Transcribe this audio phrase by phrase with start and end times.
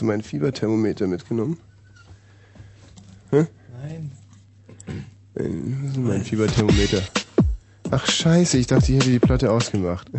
[0.00, 1.58] Hast du mein Fieberthermometer mitgenommen?
[3.32, 3.44] Hä?
[3.82, 4.10] Nein.
[5.34, 5.42] Äh,
[5.82, 7.02] Was ist mein Fieberthermometer?
[7.90, 10.08] Ach scheiße, ich dachte, ich hätte die Platte ausgemacht.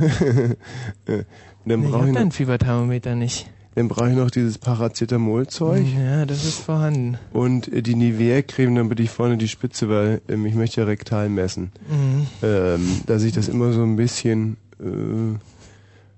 [1.07, 1.23] Äh,
[1.65, 3.49] dann ich brauche ich, dein noch- Fieberthermometer nicht.
[3.73, 7.17] dann brauch ich noch dieses Paracetamol-Zeug Ja, das ist vorhanden.
[7.33, 11.27] und äh, die Nivea-Creme, damit ich vorne die Spitze, weil ähm, ich möchte ja rektal
[11.29, 11.71] messen.
[11.89, 12.27] Mhm.
[12.43, 14.57] Ähm, dass ich das immer so ein bisschen...
[14.79, 15.39] Äh,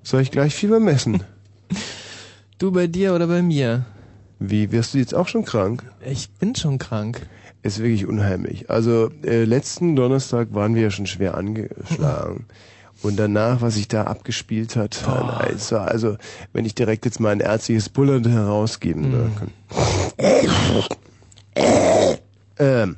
[0.04, 1.24] soll ich gleich Fieber messen?
[2.64, 3.84] Du bei dir oder bei mir?
[4.40, 5.84] Wie, wirst du jetzt auch schon krank?
[6.00, 7.28] Ich bin schon krank.
[7.62, 8.70] Ist wirklich unheimlich.
[8.70, 12.46] Also äh, letzten Donnerstag waren wir ja schon schwer angeschlagen.
[13.04, 16.16] Und danach, was sich da abgespielt hat, also, also
[16.54, 20.56] wenn ich direkt jetzt mal ein ärztliches Bullern herausgeben kann.
[22.60, 22.96] ähm,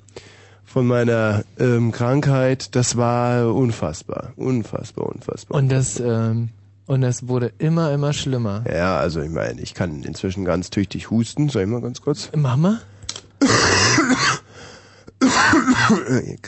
[0.64, 5.58] von meiner ähm, Krankheit, das war unfassbar, unfassbar, unfassbar.
[5.58, 6.50] Und das, ähm,
[6.88, 8.64] und das wurde immer, immer schlimmer.
[8.72, 11.50] Ja, also ich meine, ich kann inzwischen ganz tüchtig husten.
[11.50, 12.29] Soll ich mal ganz kurz?
[12.35, 12.79] Mama?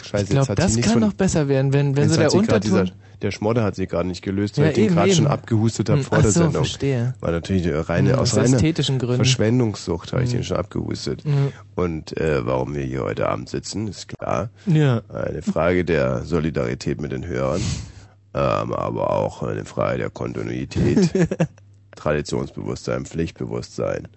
[0.04, 2.62] Scheiße, Ich glaube, das kann von- noch besser werden, wenn, wenn so der Unterton...
[2.62, 2.86] Dieser,
[3.24, 6.02] der Schmodder hat sie gerade nicht gelöst, Ja, weil ich den gerade schon abgehustet habe
[6.02, 6.64] Hm, vor der so, Sendung.
[6.66, 7.16] verstehe.
[7.20, 9.16] War natürlich eine reine, Hm, aus aus reiner ästhetischen Gründen.
[9.16, 10.38] Verschwendungssucht habe ich Hm.
[10.40, 11.24] den schon abgehustet.
[11.24, 11.52] Hm.
[11.76, 14.50] Und äh, warum wir hier heute Abend sitzen, ist klar.
[14.68, 15.02] Ja.
[15.10, 17.62] Eine Frage der Solidarität mit den Hörern,
[18.38, 21.10] ähm, aber auch eine Frage der Kontinuität,
[21.96, 24.08] Traditionsbewusstsein, Pflichtbewusstsein.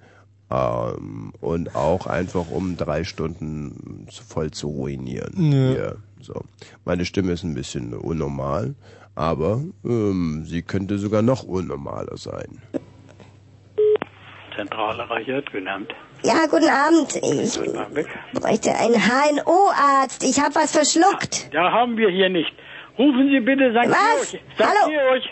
[0.50, 5.32] Ähm, und auch einfach um drei Stunden zu- voll zu ruinieren.
[5.52, 5.58] Ja.
[5.70, 6.42] Hier, so.
[6.84, 8.74] Meine Stimme ist ein bisschen unnormal,
[9.14, 12.60] aber ähm, sie könnte sogar noch unnormaler sein.
[14.56, 15.94] Zentrale Reichert, guten Abend.
[16.22, 17.16] Ja, guten Abend.
[17.16, 18.06] Ich Guten Abend.
[18.34, 20.22] bräuchte einen HNO-Arzt.
[20.24, 21.48] Ich habe was verschluckt.
[21.52, 22.52] Ja, haben wir hier nicht.
[23.00, 23.88] Rufen Sie bitte St.
[23.90, 23.96] Was?
[23.96, 24.28] Georg.
[24.28, 24.40] St.
[24.60, 24.90] Hallo.
[24.90, 25.22] Georg.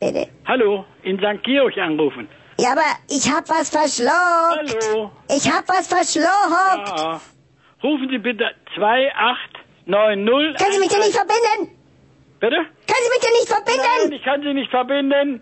[0.00, 0.26] Bitte.
[0.46, 1.44] Hallo, in St.
[1.44, 2.28] Georg anrufen.
[2.58, 4.76] Ja, aber ich hab was verschluckt.
[4.90, 5.12] Hallo.
[5.28, 6.88] Ich hab was verschluckt.
[6.98, 7.20] Ja.
[7.84, 10.58] Rufen Sie bitte 2890.
[10.58, 11.70] Können Sie mich denn nicht verbinden?
[12.40, 12.56] Bitte?
[12.56, 13.86] Können Sie mich denn nicht verbinden?
[14.00, 15.40] Nein, ich kann Sie nicht verbinden.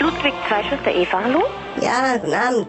[0.00, 1.42] Ludwig Zweischwester Eva, hallo?
[1.82, 2.68] Ja, guten Abend.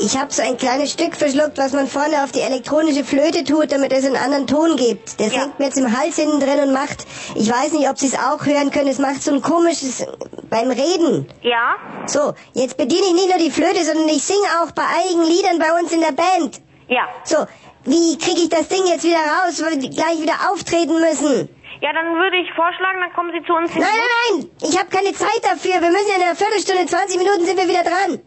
[0.00, 3.72] Ich habe so ein kleines Stück verschluckt, was man vorne auf die elektronische Flöte tut,
[3.72, 5.20] damit es einen anderen Ton gibt.
[5.20, 5.42] Das Ja.
[5.42, 8.14] hängt mir jetzt im Hals hinten drin und macht, ich weiß nicht, ob Sie es
[8.18, 10.06] auch hören können, es macht so ein komisches
[10.48, 11.28] beim Reden.
[11.42, 11.74] Ja?
[12.06, 15.58] So, jetzt bediene ich nicht nur die Flöte, sondern ich singe auch bei einigen Liedern
[15.58, 16.60] bei uns in der Band.
[16.88, 17.06] Ja.
[17.24, 17.36] So,
[17.84, 21.48] wie kriege ich das Ding jetzt wieder raus, weil wir gleich wieder auftreten müssen?
[21.80, 24.78] Ja, dann würde ich vorschlagen, dann kommen Sie zu uns in Nein, nein, nein, ich
[24.78, 25.80] habe keine Zeit dafür.
[25.80, 28.20] Wir müssen in einer Viertelstunde, 20 Minuten sind wir wieder dran.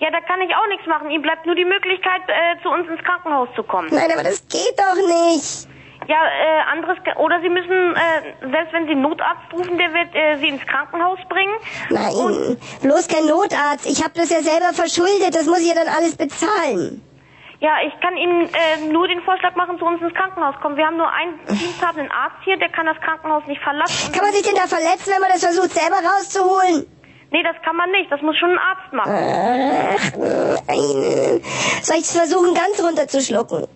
[0.00, 1.10] Ja, da kann ich auch nichts machen.
[1.10, 3.88] Ihm bleibt nur die Möglichkeit, äh, zu uns ins Krankenhaus zu kommen.
[3.90, 5.68] Nein, aber das geht doch nicht.
[6.06, 10.14] Ja, äh, anderes, oder Sie müssen, äh, selbst wenn Sie einen Notarzt rufen, der wird
[10.14, 11.54] äh, Sie ins Krankenhaus bringen.
[11.88, 13.86] Nein, bloß kein Notarzt.
[13.86, 15.34] Ich habe das ja selber verschuldet.
[15.34, 17.02] Das muss ich ja dann alles bezahlen.
[17.60, 20.76] Ja, ich kann Ihnen äh, nur den Vorschlag machen, zu uns ins Krankenhaus kommen.
[20.76, 24.12] Wir haben nur einen diensthabenden Arzt hier, der kann das Krankenhaus nicht verlassen.
[24.12, 26.84] Kann man sich denn da verletzen, wenn man das versucht, selber rauszuholen?
[27.34, 28.12] Nee, das kann man nicht.
[28.12, 29.10] Das muss schon ein Arzt machen.
[29.10, 30.16] Ach,
[30.68, 31.42] nein.
[31.82, 33.66] Soll ich es versuchen, ganz runterzuschlucken?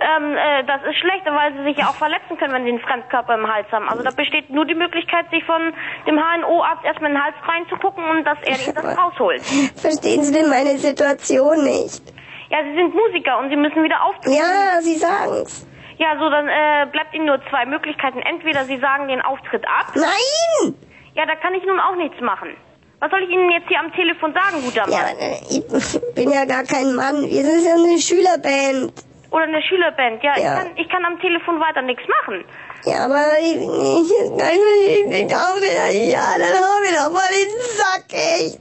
[0.00, 2.80] Ähm, äh, das ist schlecht, weil sie sich ja auch verletzen können, wenn sie einen
[2.80, 3.88] Fremdkörper im Hals haben.
[3.88, 5.72] Also da besteht nur die Möglichkeit, sich von
[6.08, 9.42] dem HNO-Arzt erstmal in den Hals reinzugucken und dass er ihnen das rausholt.
[9.76, 12.02] Verstehen Sie denn meine Situation nicht?
[12.50, 14.34] Ja, sie sind Musiker und sie müssen wieder auftreten.
[14.34, 15.64] Ja, Sie sagen's.
[15.98, 18.18] Ja, so dann äh, bleibt ihnen nur zwei Möglichkeiten.
[18.18, 19.94] Entweder sie sagen den Auftritt ab.
[19.94, 20.87] Nein!
[21.18, 22.56] Ja, da kann ich nun auch nichts machen.
[23.00, 25.18] Was soll ich Ihnen jetzt hier am Telefon sagen, guter Ja, Mann?
[25.18, 27.28] äh, ich bin ja gar kein Mann.
[27.28, 28.92] Wir sind ja eine Schülerband.
[29.32, 30.22] Oder eine Schülerband?
[30.22, 30.38] Ja, Ja.
[30.38, 32.44] Ich, kann, ich kann am Telefon weiter nichts machen.
[32.84, 35.66] Ja, aber ich, ich, ich, ich glaube,
[36.06, 38.60] ja, dann hau mir doch mal den Sack, echt.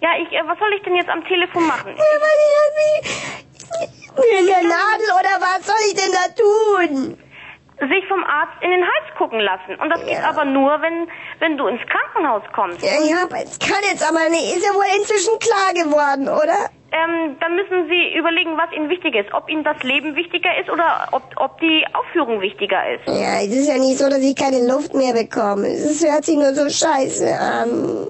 [0.00, 1.92] Ja, ich, äh, was soll ich denn jetzt am Telefon machen?
[1.96, 2.54] Ja, weil ich
[4.08, 7.18] hab mich der Nadel oder was soll ich denn da tun?
[7.80, 9.74] Sich vom Arzt in den Hals gucken lassen.
[9.82, 10.28] Und das geht Ja.
[10.30, 11.08] aber nur, wenn,
[11.40, 12.80] wenn du ins Krankenhaus kommst.
[12.82, 14.56] Ja, ich hab, es kann jetzt aber nicht.
[14.56, 16.70] Ist ja wohl inzwischen klar geworden, oder?
[16.92, 19.34] Ähm, dann müssen Sie überlegen, was Ihnen wichtig ist.
[19.34, 23.08] Ob Ihnen das Leben wichtiger ist oder ob, ob die Aufführung wichtiger ist.
[23.08, 25.66] Ja, es ist ja nicht so, dass ich keine Luft mehr bekomme.
[25.66, 28.06] Es hört sich nur so scheiße an.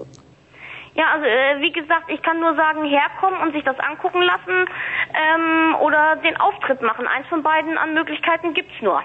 [0.93, 4.69] Ja, also äh, wie gesagt, ich kann nur sagen, herkommen und sich das angucken lassen
[5.17, 7.07] ähm, oder den Auftritt machen.
[7.07, 9.01] Eins von beiden an Möglichkeiten gibt's nur.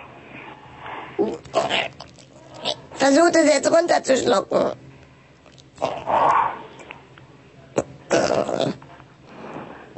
[2.94, 4.72] Versucht es jetzt runterzuschlucken.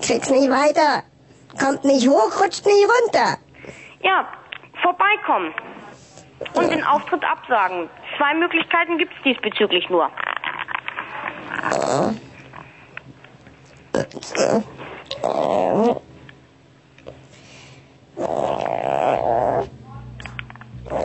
[0.00, 1.02] Krieg's nicht weiter.
[1.58, 3.38] Kommt nicht hoch, rutscht nicht runter.
[4.02, 4.28] Ja,
[4.82, 5.54] vorbeikommen
[6.54, 7.88] und den Auftritt absagen.
[8.16, 10.10] Zwei Möglichkeiten gibt's diesbezüglich nur.
[20.92, 20.98] She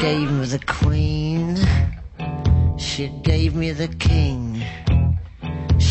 [0.00, 1.56] gave me the queen.
[2.76, 4.62] She gave me the king.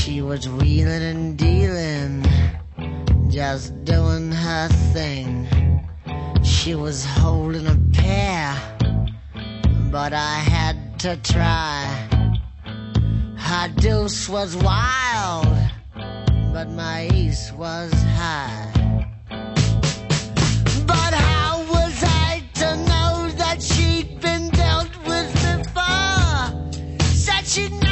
[0.04, 2.26] She was wheeling and dealing,
[3.30, 5.48] just doing her thing.
[6.44, 8.54] She was holding a pair,
[9.90, 11.86] but I had to try.
[13.38, 15.48] Her deuce was wild,
[16.52, 18.72] but my ace was high.
[20.86, 26.92] But how was I to know that she'd been dealt with before?
[27.16, 27.83] Said she'd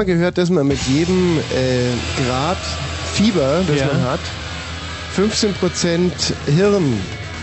[0.00, 1.92] mal gehört, dass man mit jedem äh,
[2.24, 2.56] Grad
[3.12, 3.86] Fieber, das Ja.
[3.88, 4.20] man hat,
[5.14, 6.10] 15%
[6.46, 6.98] Hirn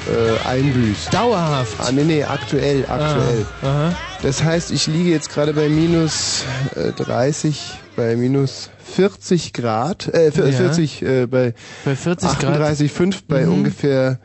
[0.07, 1.13] äh, einbüßt.
[1.13, 1.75] Dauerhaft.
[1.79, 3.45] Ah, nee, nee, aktuell, aktuell.
[3.61, 3.91] Ah.
[4.23, 6.45] Das heißt, ich liege jetzt gerade bei minus
[6.75, 10.57] äh, 30, bei minus 40 Grad, äh, vier- Ja.
[10.57, 11.53] 40, äh, bei,
[11.85, 12.59] Bei 40 Grad.
[12.59, 13.53] 38,5 bei Mhm.
[13.53, 14.19] ungefähr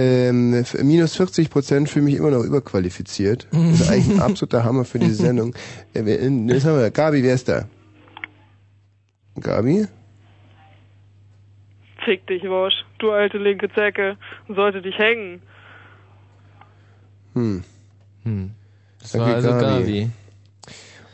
[0.00, 3.46] ähm, minus 40 Prozent fühle mich immer noch überqualifiziert.
[3.52, 5.54] Das ist eigentlich ein absoluter Hammer für diese Sendung.
[5.94, 7.66] Äh, wer- Jetzt haben wir, Gabi, wer ist da?
[9.38, 9.86] Gabi?
[12.04, 12.74] Fick dich, Wosch.
[12.98, 14.16] Du alte linke Zecke.
[14.48, 15.42] Sollte dich hängen.
[17.34, 17.62] Hm.
[18.24, 18.50] Hm.
[19.00, 20.10] Das Danke, war also Gabi.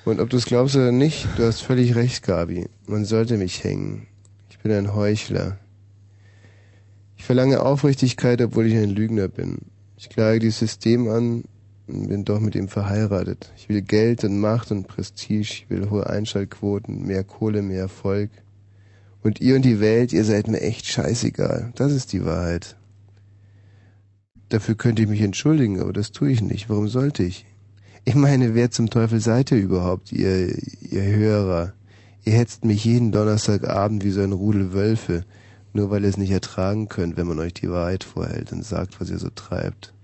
[0.04, 2.66] Und ob du es glaubst oder nicht, du hast völlig recht, Gabi.
[2.86, 4.06] Man sollte mich hängen.
[4.50, 5.58] Ich bin ein Heuchler.
[7.26, 9.58] Ich verlange Aufrichtigkeit, obwohl ich ein Lügner bin.
[9.96, 11.42] Ich klage dieses System an
[11.88, 13.52] und bin doch mit ihm verheiratet.
[13.56, 15.40] Ich will Geld und Macht und Prestige.
[15.40, 18.30] Ich will hohe Einschaltquoten, mehr Kohle, mehr Erfolg.
[19.24, 21.72] Und ihr und die Welt, ihr seid mir echt scheißegal.
[21.74, 22.76] Das ist die Wahrheit.
[24.48, 26.70] Dafür könnte ich mich entschuldigen, aber das tue ich nicht.
[26.70, 27.44] Warum sollte ich?
[28.04, 31.72] Ich meine, wer zum Teufel seid ihr überhaupt, ihr, ihr Hörer?
[32.24, 35.24] Ihr hetzt mich jeden Donnerstagabend wie so ein Rudel Wölfe,
[35.76, 39.00] nur weil ihr es nicht ertragen könnt, wenn man euch die Wahrheit vorhält und sagt,
[39.00, 39.94] was ihr so treibt.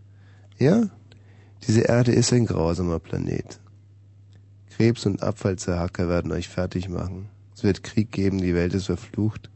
[0.59, 0.89] Ja?
[1.67, 3.59] Diese Erde ist ein grausamer Planet.
[4.71, 7.29] Krebs und Abfallzerhacker werden euch fertig machen.
[7.55, 9.51] Es wird Krieg geben, die Welt ist verflucht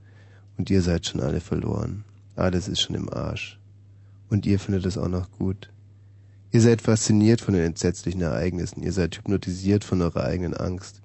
[0.56, 2.04] und ihr seid schon alle verloren.
[2.35, 3.58] Alles ist schon im Arsch.
[4.28, 5.70] Und ihr findet es auch noch gut.
[6.50, 8.82] Ihr seid fasziniert von den entsetzlichen Ereignissen.
[8.82, 11.02] Ihr seid hypnotisiert von eurer eigenen Angst.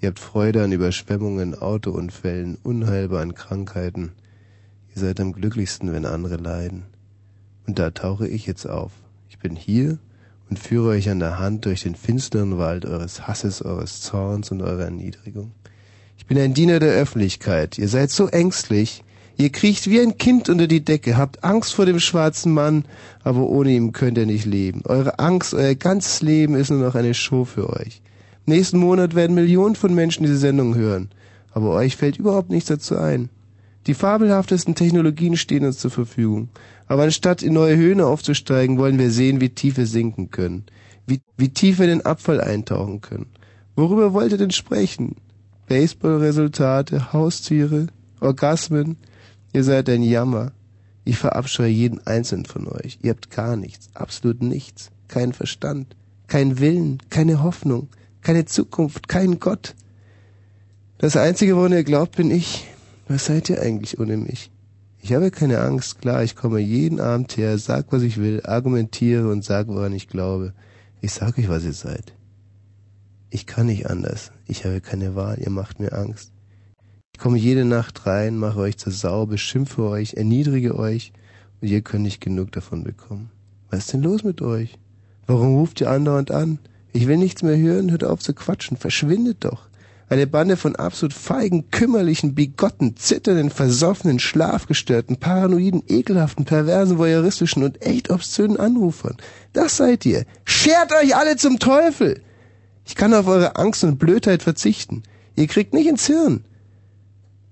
[0.00, 4.12] Ihr habt Freude an Überschwemmungen, Autounfällen, unheilbar an Krankheiten.
[4.94, 6.84] Ihr seid am glücklichsten, wenn andere leiden.
[7.66, 8.92] Und da tauche ich jetzt auf.
[9.28, 9.98] Ich bin hier
[10.48, 14.62] und führe euch an der Hand durch den finsteren Wald eures Hasses, eures Zorns und
[14.62, 15.50] eurer Erniedrigung.
[16.16, 17.76] Ich bin ein Diener der Öffentlichkeit.
[17.76, 19.02] Ihr seid so ängstlich.
[19.36, 22.84] Ihr kriecht wie ein Kind unter die Decke, habt Angst vor dem schwarzen Mann,
[23.22, 24.82] aber ohne ihn könnt ihr nicht leben.
[24.84, 28.00] Eure Angst, euer ganzes Leben ist nur noch eine Show für euch.
[28.48, 31.10] Nächsten Monat werden Millionen von Menschen diese Sendung hören,
[31.52, 33.28] aber euch fällt überhaupt nichts dazu ein.
[33.86, 36.48] Die fabelhaftesten Technologien stehen uns zur Verfügung,
[36.86, 40.64] aber anstatt in neue Höhen aufzusteigen, wollen wir sehen, wie tief wir sinken können,
[41.06, 43.26] wie, wie tief wir in den Abfall eintauchen können.
[43.76, 45.16] Worüber wollt ihr denn sprechen?
[45.66, 47.88] Baseballresultate, Haustiere,
[48.18, 48.96] Orgasmen.
[49.52, 50.52] Ihr seid ein Jammer.
[51.04, 52.98] Ich verabscheue jeden einzelnen von euch.
[53.02, 54.90] Ihr habt gar nichts, absolut nichts.
[55.06, 55.96] Keinen Verstand,
[56.28, 57.88] keinen Willen, keine Hoffnung,
[58.28, 59.74] keine Zukunft, keinen Gott.
[60.98, 62.66] Das Einzige, woran ihr glaubt, bin ich.
[63.08, 64.50] Was seid ihr eigentlich ohne mich?
[65.00, 69.30] Ich habe keine Angst, klar, ich komme jeden Abend her, sag, was ich will, argumentiere
[69.30, 70.52] und sag, woran ich glaube.
[71.00, 72.12] Ich sag euch, was ihr seid.
[73.30, 74.30] Ich kann nicht anders.
[74.46, 76.30] Ich habe keine Wahl, ihr macht mir Angst.
[77.14, 81.14] Ich komme jede Nacht rein, mache euch zur Sau, beschimpfe euch, erniedrige euch
[81.62, 83.30] und ihr könnt nicht genug davon bekommen.
[83.70, 84.78] Was ist denn los mit euch?
[85.26, 86.58] Warum ruft ihr andauernd an?
[86.98, 89.68] Ich will nichts mehr hören, hört auf zu quatschen, verschwindet doch.
[90.08, 97.80] Eine Bande von absolut feigen, kümmerlichen, bigotten, zitternden, versoffenen, schlafgestörten, paranoiden, ekelhaften, perversen, voyeuristischen und
[97.82, 99.16] echt obszönen Anrufern.
[99.52, 100.24] Das seid ihr.
[100.44, 102.20] Schert euch alle zum Teufel!
[102.84, 105.04] Ich kann auf eure Angst und Blödheit verzichten.
[105.36, 106.46] Ihr kriegt nicht ins Hirn.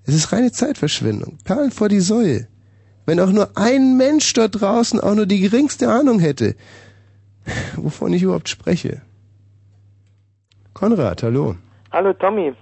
[0.06, 1.38] Es ist reine Zeitverschwendung.
[1.44, 2.48] Perlen vor die Säue.
[3.04, 6.56] Wenn auch nur ein Mensch dort draußen auch nur die geringste Ahnung hätte,
[7.76, 9.02] wovon ich überhaupt spreche.
[10.80, 11.54] Konrad, hallo.
[11.90, 12.52] Hallo Tommy.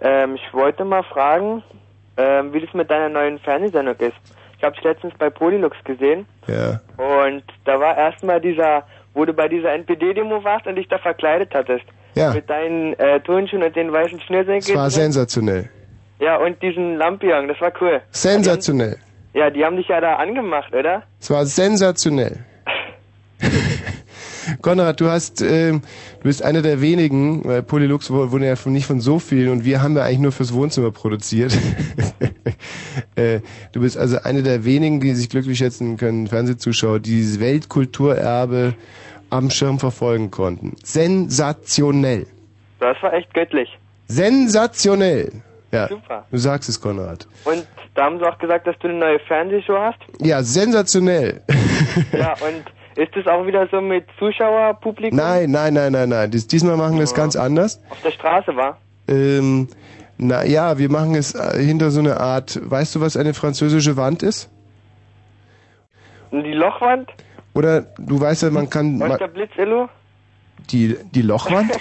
[0.00, 1.62] Ähm, ich wollte mal fragen,
[2.16, 4.16] ähm, wie das mit deiner neuen Fernsehsendung ist.
[4.58, 6.80] Ich habe es letztens bei Polylux gesehen Ja.
[6.96, 8.82] und da war erstmal dieser,
[9.14, 11.84] wo du bei dieser NPD-Demo warst und dich da verkleidet hattest.
[12.16, 12.32] Ja.
[12.34, 14.58] Mit deinen äh, Turnschuhen und den weißen Schnürsenkeln.
[14.58, 15.70] Es war sensationell.
[16.18, 18.00] Ja, und diesen Lampion, das war cool.
[18.10, 18.98] Sensationell.
[19.32, 21.04] Ja, die haben dich ja da angemacht, oder?
[21.20, 22.44] Es war sensationell.
[24.60, 25.82] Konrad, du hast, ähm,
[26.20, 29.50] du bist einer der wenigen, weil Polylux wu- wurde ja von, nicht von so vielen
[29.50, 31.56] und wir haben ja eigentlich nur fürs Wohnzimmer produziert.
[33.16, 33.40] äh,
[33.72, 38.74] du bist also einer der wenigen, die sich glücklich schätzen können, Fernsehzuschauer, die dieses Weltkulturerbe
[39.30, 40.74] am Schirm verfolgen konnten.
[40.82, 42.26] Sensationell.
[42.80, 43.68] Das war echt göttlich.
[44.08, 45.30] Sensationell.
[45.70, 45.88] Ja.
[45.88, 46.26] Super.
[46.30, 47.26] Du sagst es, Konrad.
[47.44, 49.98] Und da haben sie auch gesagt, dass du eine neue Fernsehshow hast.
[50.20, 51.40] Ja, sensationell.
[52.12, 52.64] Ja, und
[52.96, 55.16] ist es auch wieder so mit Zuschauerpublikum?
[55.16, 56.30] Nein, nein, nein, nein, nein.
[56.30, 57.82] Dies, diesmal machen wir es ganz anders.
[57.90, 58.78] Auf der Straße war?
[59.08, 59.68] Ähm,
[60.18, 62.60] na ja, wir machen es äh, hinter so eine Art.
[62.62, 64.50] Weißt du, was eine französische Wand ist?
[66.30, 67.10] Die Lochwand?
[67.54, 69.88] Oder du weißt ja, man kann Was der Blitzello?
[70.70, 71.72] die die Lochwand.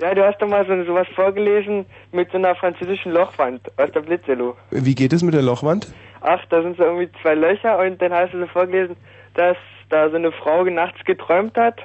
[0.00, 4.00] Ja, du hast doch mal so sowas vorgelesen mit so einer französischen Lochwand aus der
[4.00, 4.56] Blitzello.
[4.70, 5.92] Wie geht es mit der Lochwand?
[6.22, 8.96] Ach, da sind so irgendwie zwei Löcher und dann hast du so vorgelesen,
[9.34, 9.58] dass
[9.90, 11.80] da so eine Frau nachts geträumt hat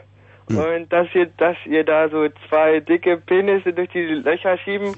[0.47, 0.57] Hm.
[0.57, 4.93] und dass ihr, dass ihr da so zwei dicke Penisse durch die Löcher schieben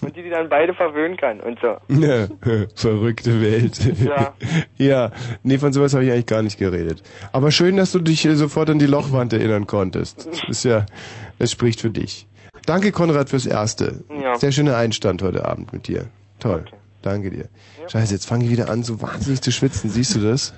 [0.00, 1.76] und die die dann beide verwöhnen kann und so.
[1.88, 2.28] Ja,
[2.74, 3.78] verrückte Welt.
[4.00, 4.34] Ja.
[4.78, 5.10] ja,
[5.42, 7.02] nee, von sowas habe ich eigentlich gar nicht geredet.
[7.32, 10.26] Aber schön, dass du dich äh, sofort an die Lochwand erinnern konntest.
[10.26, 10.86] Das ist ja,
[11.38, 12.28] das spricht für dich.
[12.66, 14.04] Danke, Konrad, fürs Erste.
[14.08, 14.36] Ja.
[14.36, 16.06] Sehr schöner Einstand heute Abend mit dir.
[16.38, 16.64] Toll.
[17.02, 17.48] Danke dir.
[17.88, 19.90] Scheiße, jetzt fange ich wieder an, so wahnsinnig zu schwitzen.
[19.90, 20.54] Siehst du das?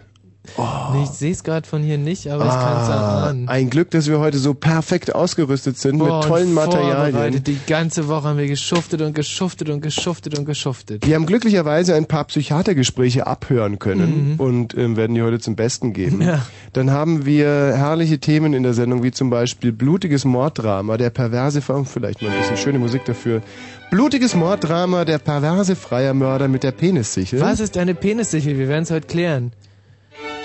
[0.92, 3.48] Nee, ich sehe es gerade von hier nicht, aber ich kann es Ah, erahnen.
[3.48, 7.42] ein Glück, dass wir heute so perfekt ausgerüstet sind Boah, mit tollen Materialien.
[7.42, 11.06] Die ganze Woche haben wir geschuftet und geschuftet und geschuftet und geschuftet.
[11.06, 14.40] Wir haben glücklicherweise ein paar Psychiatergespräche abhören können Mhm.
[14.40, 16.20] und ähm, werden die heute zum Besten geben.
[16.20, 16.44] Ja.
[16.74, 21.62] Dann haben wir herrliche Themen in der Sendung, wie zum Beispiel blutiges Morddrama, der perverse,
[21.62, 23.40] Ver- vielleicht mal ein bisschen schöne Musik dafür.
[23.90, 27.40] Blutiges Morddrama, der perverse freier Mörder mit der Penissichel.
[27.40, 28.58] Was ist eine Penissichel?
[28.58, 29.52] Wir werden es heute klären.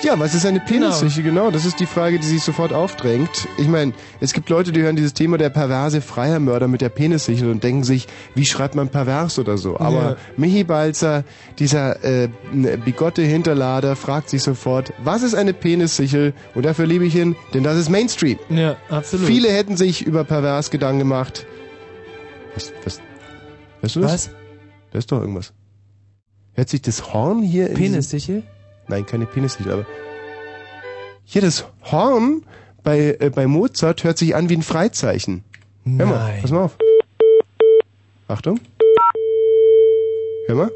[0.02, 1.24] Ja, was ist eine Penissichel?
[1.24, 1.52] Genau.
[1.52, 3.48] das ist die Frage, die sich sofort aufdrängt.
[3.58, 6.88] Ich meine, es gibt Leute, die hören dieses Thema der perverse freier Mörder mit der
[6.88, 9.78] Penissichel und denken sich, wie schreibt man pervers oder so.
[9.78, 10.16] Aber Ja.
[10.38, 11.26] Michi Balzer,
[11.60, 12.30] dieser äh,
[12.86, 16.34] bigotte Hinterlader, fragt sich sofort, was ist eine Penissichel?
[16.56, 18.40] Und dafür liebe ich ihn, denn das ist Mainstream.
[18.50, 19.28] Ja, absolut.
[19.28, 21.46] Viele hätten sich über pervers Gedanken gemacht.
[22.56, 23.02] Was, was,
[23.82, 24.12] hörst du das?
[24.14, 24.30] Was?
[24.92, 25.52] Da ist doch irgendwas.
[26.54, 28.44] Hört sich das Horn hier in diesem- Penissichel?
[28.90, 29.86] Nein, keine Penissichel, aber
[31.24, 32.44] hier das Horn
[32.84, 35.44] bei, äh, bei Mozart hört sich an wie ein Freizeichen.
[35.86, 36.42] Hör mal, Nein.
[36.42, 36.78] pass mal auf.
[38.28, 38.60] Achtung.
[40.48, 40.72] Hör mal.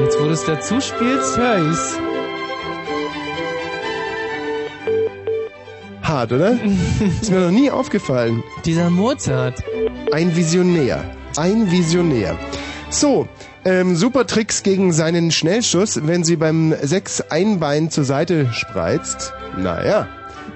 [0.00, 1.98] Jetzt, wo du es dazu spielst, hör ich's.
[6.14, 6.52] Hart, oder?
[7.20, 8.44] Ist mir noch nie aufgefallen.
[8.64, 9.62] Dieser Mozart.
[10.12, 11.04] Ein Visionär.
[11.36, 12.38] Ein Visionär.
[12.88, 13.26] So,
[13.64, 19.32] ähm, super Tricks gegen seinen Schnellschuss, wenn sie beim Sechs Einbein zur Seite spreizt.
[19.58, 20.06] Naja,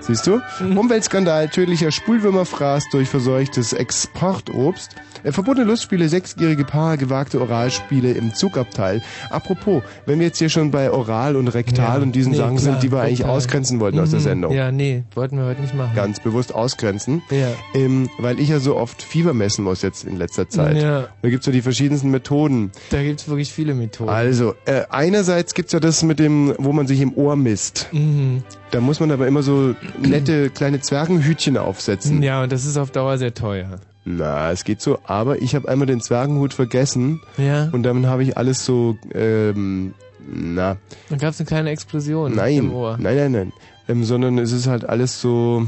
[0.01, 0.41] Siehst du?
[0.61, 4.95] Umweltskandal, tödlicher Spulwürmerfraß durch verseuchtes Exportobst.
[5.25, 9.03] Äh, verbotene Lustspiele, sechsjährige Paar, gewagte Oralspiele im Zugabteil.
[9.31, 12.57] Apropos, wenn wir jetzt hier schon bei Oral und Rektal Ja, und diesen nee, Sachen
[12.57, 13.37] klar, sind, die wir eigentlich Rektal.
[13.37, 14.25] ausgrenzen wollten aus der Mhm.
[14.25, 14.53] Sendung.
[14.53, 15.95] Ja, nee, wollten wir heute nicht machen.
[15.95, 17.23] Ganz bewusst ausgrenzen.
[17.31, 17.49] Ja.
[17.75, 20.77] Ähm, weil ich ja so oft Fieber messen muss jetzt in letzter Zeit.
[20.77, 21.09] Ja.
[21.23, 22.71] Da gibt's ja die verschiedensten Methoden.
[22.91, 24.11] Da gibt's wirklich viele Methoden.
[24.11, 27.89] Also, äh, einerseits gibt's ja das mit dem, wo man sich im Ohr misst.
[27.93, 28.43] Mhm.
[28.71, 32.23] Da muss man aber immer so nette kleine Zwergenhütchen aufsetzen.
[32.23, 33.79] Ja, und das ist auf Dauer sehr teuer.
[34.11, 37.69] Na, es geht so, aber ich habe einmal den Zwergenhut vergessen Ja.
[37.73, 39.93] und damit habe ich alles so, ähm,
[40.27, 40.79] na,
[41.11, 42.97] Dann gab's eine kleine Explosion nein, im Ohr.
[42.99, 43.53] nein, nein, nein,
[43.87, 45.67] ähm, sondern es ist halt alles so,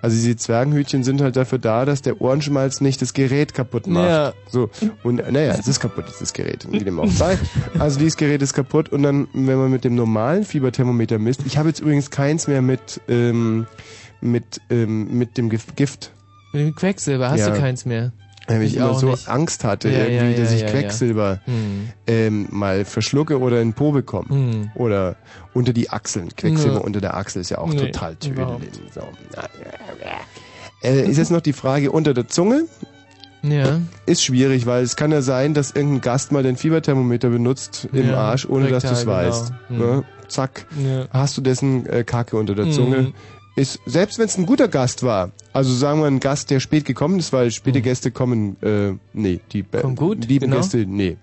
[0.00, 4.08] also diese Zwergenhütchen sind halt dafür da, dass der Ohrenschmalz nicht das Gerät kaputt macht.
[4.08, 4.32] Ja.
[4.50, 4.68] So,
[5.04, 7.38] und naja, es ist kaputt, das Gerät, wie dem auch sei.
[7.78, 11.58] Also dieses Gerät ist kaputt und dann, wenn man mit dem normalen Fieberthermometer misst, ich
[11.58, 13.66] habe jetzt übrigens keins mehr mit, ähm,
[14.20, 16.10] mit, ähm, mit dem Gif- Gift.
[16.52, 17.50] Mit Quecksilber hast Ja.
[17.50, 18.12] du keins mehr.
[18.48, 19.28] Weil ich, Ich immer so nicht.
[19.28, 20.66] Angst hatte, Ja, irgendwie, dass ich.
[20.66, 21.88] Quecksilber Hm.
[22.08, 24.28] ähm, mal verschlucke oder in Po bekomme.
[24.28, 24.70] Hm.
[24.74, 25.14] Oder
[25.54, 26.28] unter die Achseln.
[26.36, 26.80] Quecksilber Ja.
[26.80, 28.46] unter der Achsel ist ja auch Nee, total tödlich.
[28.92, 29.00] So.
[30.82, 32.64] Äh, ist jetzt noch die Frage unter der Zunge.
[33.42, 33.80] Ja.
[34.06, 38.10] Ist schwierig, weil es kann ja sein, dass irgendein Gast mal den Fieberthermometer benutzt im
[38.10, 39.34] Ja, Arsch, ohne dass du es rektal, genau.
[39.36, 39.52] weißt.
[39.68, 39.78] Hm.
[39.78, 40.04] Ne?
[40.28, 41.06] Zack, Ja.
[41.12, 42.96] hast du dessen äh, Kacke unter der Zunge.
[42.98, 43.14] Mhm.
[43.54, 46.86] Ist, selbst wenn es ein guter Gast war, also sagen wir ein Gast, der spät
[46.86, 50.56] gekommen ist, weil späte Gäste kommen, äh, nee, die äh, Kommen gut, lieben genau.
[50.62, 51.18] Gäste, nee.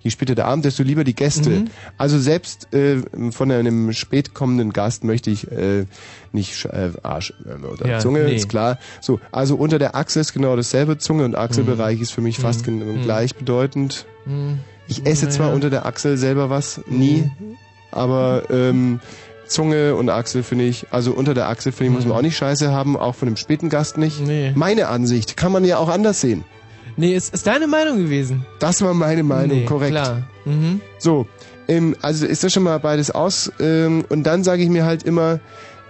[0.00, 1.50] Je später der Abend, desto lieber die Gäste.
[1.50, 1.64] Mhm.
[1.98, 3.02] Also selbst äh,
[3.32, 5.84] von einem spät kommenden Gast möchte ich äh,
[6.32, 8.36] nicht äh, Arsch äh, oder Ja, Zunge, nee.
[8.36, 8.78] ist klar.
[9.02, 12.66] So, also unter der Achse ist genau dasselbe, Zunge und Achselbereich ist für mich fast
[12.66, 12.78] Mhm.
[12.78, 13.02] Mhm.
[13.02, 14.06] gleichbedeutend.
[14.24, 14.60] Hm.
[14.86, 15.54] Ich esse zwar Naja.
[15.56, 17.30] unter der Achsel selber was, nie,
[17.90, 19.00] aber ähm,
[19.48, 22.36] Zunge und Achsel finde ich, also unter der Achsel finde ich, muss man auch nicht
[22.36, 24.20] scheiße haben, auch von dem späten Gast nicht.
[24.20, 24.52] Nee.
[24.54, 26.44] Meine Ansicht, kann man ja auch anders sehen.
[26.96, 28.44] Nee, ist, ist deine Meinung gewesen?
[28.58, 29.92] Das war meine Meinung, nee, korrekt.
[29.92, 30.28] Klar.
[30.44, 30.80] Mhm.
[30.98, 31.26] So,
[31.68, 35.04] ähm, also ist das schon mal beides aus ähm, und dann sage ich mir halt
[35.04, 35.40] immer,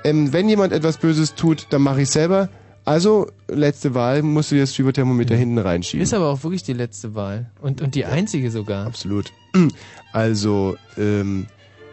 [0.05, 2.49] ähm, wenn jemand etwas Böses tut, dann mache ich selber.
[2.85, 6.03] Also, letzte Wahl, musst du dir das Fieberthermometer hinten reinschieben.
[6.03, 7.51] Ist aber auch wirklich die letzte Wahl.
[7.61, 8.87] Und, und die einzige sogar.
[8.87, 9.33] Absolut.
[10.11, 11.49] Also, ähm,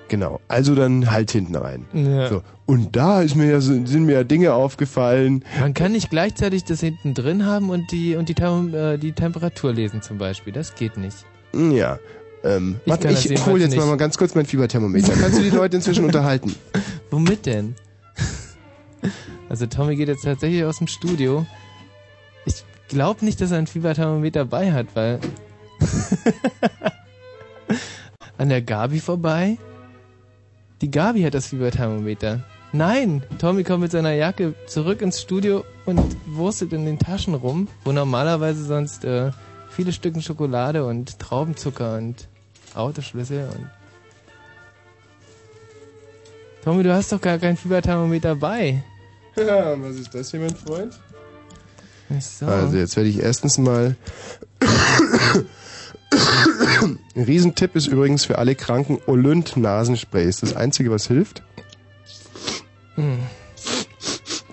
[0.08, 0.40] genau.
[0.48, 1.86] Also dann halt hinten rein.
[1.94, 2.30] Ja.
[2.30, 2.44] So.
[2.66, 5.44] Und da ist mir ja, sind mir ja Dinge aufgefallen.
[5.60, 9.74] Man kann nicht gleichzeitig das hinten drin haben und die und die, äh, die Temperatur
[9.74, 10.52] lesen zum Beispiel.
[10.54, 11.18] Das geht nicht.
[11.54, 12.00] Hm, Ja.
[12.44, 13.84] Ähm, Ich warte, ich hole jetzt nicht.
[13.86, 15.14] mal ganz kurz mein Fieberthermometer.
[15.20, 16.56] Kannst du die Leute inzwischen unterhalten?
[17.12, 17.76] Womit denn?
[19.48, 21.46] Also Tommy geht jetzt tatsächlich aus dem Studio.
[22.46, 25.20] Ich glaube nicht, dass er ein Fieberthermometer dabei hat, weil
[28.38, 29.58] an der Gabi vorbei.
[30.82, 32.44] Die Gabi hat das Fieberthermometer.
[32.74, 37.70] Nein, Tommy kommt mit seiner Jacke zurück ins Studio und wurstelt in den Taschen rum,
[37.86, 39.32] wo normalerweise sonst äh,
[39.70, 42.28] viele Stücken Schokolade und Traubenzucker und
[42.74, 43.70] Autoschlüssel und
[46.66, 48.84] Tommy, du hast doch gar kein Fieberthermometer dabei.
[49.38, 50.98] Ja, was ist das hier, mein Freund?
[52.22, 52.46] So.
[52.46, 53.98] Also jetzt werde ich erstens mal...
[57.16, 60.28] Ein Riesentipp ist übrigens für alle Kranken Olynt-Nasenspray.
[60.28, 61.44] Ist das Einzige, was hilft.
[62.96, 63.20] Hm.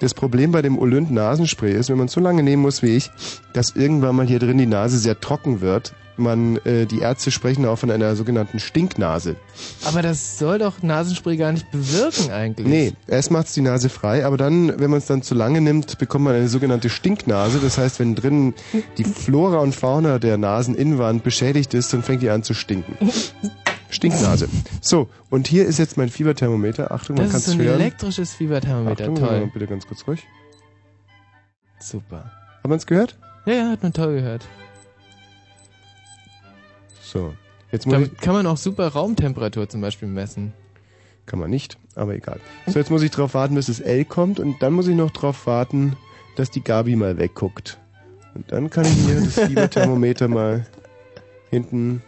[0.03, 3.13] Das Problem bei dem Olynt-Nasenspray ist, wenn man es so lange nehmen muss wie ich,
[3.53, 5.95] dass irgendwann mal hier drin die Nase sehr trocken wird.
[6.17, 9.37] Man, äh, die Ärzte sprechen auch von einer sogenannten Stinknase.
[9.85, 12.67] Aber das soll doch Nasenspray gar nicht bewirken eigentlich.
[12.67, 15.97] Nee, erst macht's die Nase frei, aber dann, wenn man es dann zu lange nimmt,
[15.99, 17.61] bekommt man eine sogenannte Stinknase.
[17.61, 18.55] Das heißt, wenn drin
[18.99, 22.97] die Flora und Fauna der Naseninnenwand beschädigt ist, dann fängt die an zu stinken.
[23.93, 24.49] Stinknase.
[24.81, 26.91] So, und hier ist jetzt mein Fieberthermometer.
[26.93, 27.81] Achtung, man Das kann ist es so ein hören.
[27.81, 29.05] elektrisches Fieberthermometer.
[29.05, 29.51] Achtung, Toll.
[29.53, 30.27] bitte ganz kurz ruhig.
[31.79, 32.31] Super.
[32.63, 33.19] Hat man es gehört?
[33.47, 34.47] Ja, ja, hat man toll gehört.
[37.03, 37.35] So,
[37.71, 40.53] jetzt muss ich, Damit kann man auch super Raumtemperatur zum Beispiel messen.
[41.27, 42.41] kann man nicht, aber egal.
[42.67, 45.11] So, jetzt muss ich drauf warten, bis das L kommt und dann muss ich noch
[45.11, 45.97] drauf warten,
[46.37, 47.79] dass die Gabi mal wegguckt.
[48.35, 50.67] Und dann kann ich mir das Fieberthermometer mal
[51.51, 52.03] hinten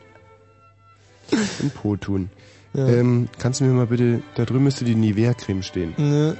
[1.62, 2.30] im Po tun.
[2.74, 2.86] Ja.
[2.88, 5.94] Ähm, kannst du mir mal bitte, da drüben müsste die Nivea-Creme stehen.
[5.96, 6.36] Ne.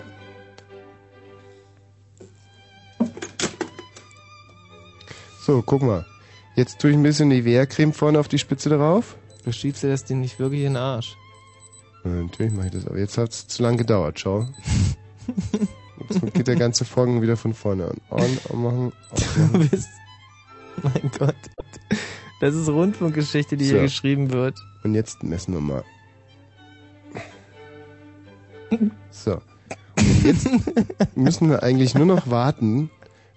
[5.41, 6.07] So, guck mal.
[6.57, 9.17] Jetzt tue ich ein bisschen Nivea-Creme vorne auf die Spitze drauf.
[9.45, 11.17] Du schiebst dir das Ding nicht wirklich in den Arsch.
[12.05, 14.47] Ja, natürlich mache ich das, aber jetzt hat es zu lang gedauert, schau.
[16.09, 17.97] Jetzt geht der ganze Vorgang wieder von vorne an.
[18.11, 19.69] On, anmachen, Du ausmachen.
[19.71, 19.89] bist.
[20.83, 21.37] Mein Gott.
[22.41, 23.73] Das ist Rundfunkgeschichte, die So.
[23.75, 24.59] hier geschrieben wird.
[24.85, 25.85] Und jetzt messen wir mal.
[29.11, 29.41] So.
[29.97, 30.49] Und jetzt
[31.17, 32.91] müssen wir eigentlich nur noch warten,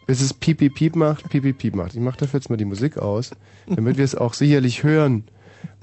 [0.05, 1.95] bis es piep, piep, piep macht, piep, piep, piep macht.
[1.95, 3.31] Ich mache dafür jetzt mal die Musik aus,
[3.67, 5.23] damit wir es auch sicherlich hören.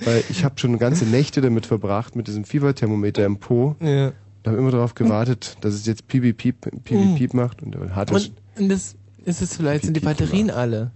[0.04, 3.76] Weil ich habe schon ganze Nächte damit verbracht, mit diesem Fieberthermometer im Po.
[3.80, 4.08] Ja.
[4.08, 4.14] Und
[4.46, 7.62] habe immer darauf gewartet, dass es jetzt piep, piep, piep, piep, piep, piep macht.
[7.62, 8.28] Und dann hat es...
[8.28, 10.90] Und, und das ist es vielleicht, sind die Batterien alle.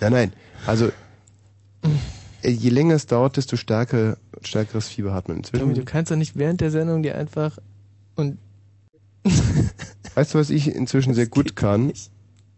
[0.00, 0.32] Nein, nein.
[0.66, 0.90] Also äh,
[2.44, 5.84] je länger es dauert, desto stärker, stärkeres Fieber hat man Tommy, du inzwischen.
[5.86, 7.58] kannst doch nicht während der Sendung dir einfach
[8.16, 8.38] und
[10.14, 11.92] Weißt du, was ich inzwischen sehr gut kann?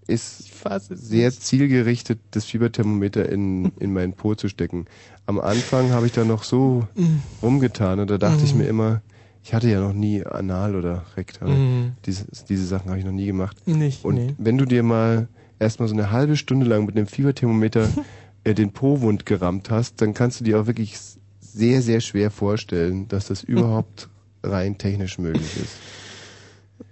[0.06, 4.86] Ist fass es sehr zielgerichtet das Fieberthermometer in, in meinen Po zu stecken.
[5.26, 7.22] Am Anfang habe ich da noch so Mhm.
[7.42, 9.02] rumgetan und da dachte ich mir immer,
[9.44, 11.48] ich hatte ja noch nie Anal oder Rektal.
[11.48, 11.92] Mhm.
[12.06, 13.56] Diese, diese Sachen habe ich noch nie gemacht.
[13.66, 14.34] Nicht, und nee.
[14.38, 17.88] wenn du dir mal erstmal so eine halbe Stunde lang mit einem Fieberthermometer
[18.50, 20.98] äh, den Po-Wund gerammt hast, dann kannst du dir auch wirklich
[21.40, 24.08] sehr, sehr schwer vorstellen, dass das überhaupt
[24.42, 25.72] rein technisch möglich ist.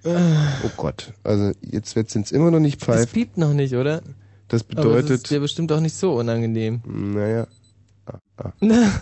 [0.05, 1.12] Oh Gott.
[1.25, 3.12] Also jetzt wird es immer noch nicht Das pfeifen.
[3.12, 4.03] piept noch nicht, oder?
[4.49, 6.83] Das Aber das ist bedeutet, dir bestimmt auch nicht so unangenehm.
[6.87, 7.47] naja.
[8.07, 8.53] Ah, ah.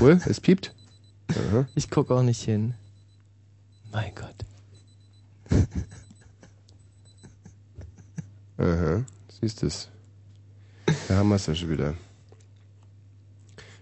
[0.00, 0.74] Cool, es piept.
[1.30, 1.66] Aha.
[1.74, 2.74] Ich guck auch nicht hin.
[3.92, 4.34] Mein Gott.
[8.58, 9.04] Aha,
[9.40, 9.88] siehst es.
[11.08, 11.94] Da haben wir es ja schon wieder.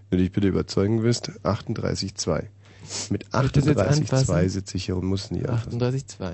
[0.09, 2.45] Wenn du dich bitte überzeugen willst, 38,2.
[3.11, 4.49] Mit Soll ich das jetzt 38,2 anfassen?
[4.49, 5.79] sitze ich hier und muss nie anfassen.
[5.81, 6.33] 38,2.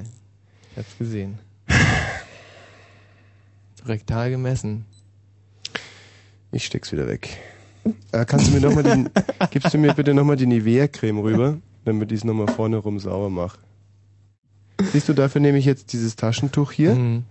[0.72, 1.40] Ich hab's gesehen.
[3.86, 4.86] Rektal gemessen.
[6.52, 7.38] Ich steck's wieder weg.
[8.12, 9.10] Äh, kannst du mir nochmal den,
[9.52, 13.30] gibst du mir bitte nochmal die Nivea-Creme rüber, damit ich es nochmal vorne rum sauber
[13.30, 13.60] mache.
[14.92, 17.24] Siehst du, dafür nehme ich jetzt dieses Taschentuch hier Mhm.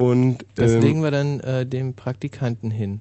[0.00, 3.00] Und Das ähm, legen wir dann äh, dem Praktikanten hin.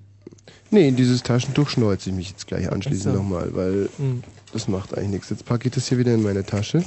[0.71, 3.19] Nee, in dieses Taschentuch schneuze ich mich jetzt gleich anschließend so.
[3.21, 4.23] nochmal, weil Mhm.
[4.53, 5.29] das macht eigentlich nichts.
[5.29, 6.83] Jetzt packe ich das hier wieder in meine Tasche.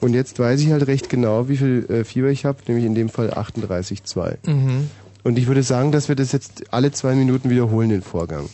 [0.00, 2.94] Und jetzt weiß ich halt recht genau, wie viel äh, Fieber ich habe, nämlich in
[2.94, 4.36] dem Fall 38,2.
[4.48, 4.88] Mhm.
[5.24, 8.48] Und ich würde sagen, dass wir das jetzt alle zwei Minuten wiederholen, den Vorgang.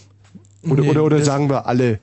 [0.68, 2.00] Oder, Nee, oder, oder sagen wir alle,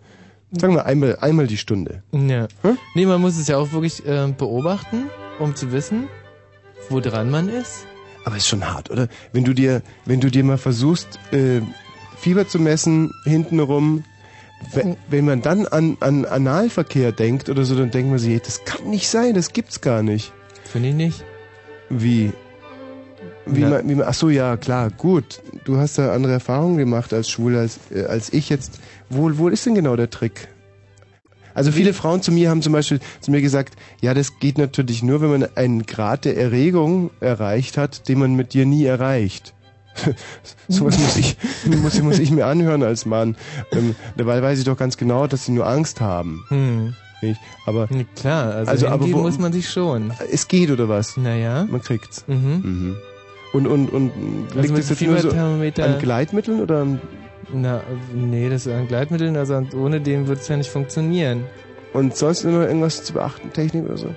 [0.58, 2.02] sagen wir einmal, einmal die Stunde.
[2.13, 2.47] Ja.
[2.95, 6.08] Nee, man muss es ja auch wirklich äh, beobachten, um zu wissen,
[6.89, 7.86] wo dran man ist.
[8.25, 9.07] Aber ist schon hart, oder?
[9.31, 11.62] Wenn du dir, wenn du dir mal versuchst, äh,
[12.17, 14.03] Fieber zu messen, hintenrum,
[14.71, 18.39] wenn, wenn man dann an, an Analverkehr denkt oder so, dann denkt man sich, ey,
[18.39, 20.31] das kann nicht sein, das gibt's gar nicht.
[20.63, 21.23] Finde ich nicht.
[21.89, 22.31] Wie?
[23.45, 23.69] Wie Na.
[23.69, 25.41] man, wie man, ach so, ja, klar, gut.
[25.65, 28.79] Du hast da andere Erfahrungen gemacht als Schwule, als, äh, als ich jetzt.
[29.09, 30.47] Wo, wo ist denn genau der Trick?
[31.53, 35.03] Also viele Frauen zu mir haben zum Beispiel zu mir gesagt, ja, das geht natürlich
[35.03, 39.53] nur, wenn man einen Grad der Erregung erreicht hat, den man mit dir nie erreicht.
[40.67, 41.37] Sowas muss ich,
[41.81, 43.35] muss, muss ich mir anhören als Mann.
[43.71, 46.43] Ähm, dabei weiß ich doch ganz genau, dass sie nur Angst haben.
[46.47, 46.95] Hm.
[47.21, 47.39] Nicht?
[47.65, 50.11] Aber Klar, also, Also, aber wo- muss man sich schon.
[50.31, 51.15] es geht oder was?
[51.15, 51.65] Naja.
[51.69, 52.25] Man kriegt's.
[52.27, 52.35] Mhm.
[52.63, 52.95] Mhm.
[53.53, 54.11] Und, und, und
[54.55, 56.99] Also liegt es jetzt nur so an Gleitmitteln oder an,
[57.51, 57.82] Na,
[58.13, 61.43] nee, das ist an Gleitmitteln, also ohne den wird es ja nicht funktionieren.
[61.93, 64.08] und sonst nur irgendwas zu beachten, Technik oder so?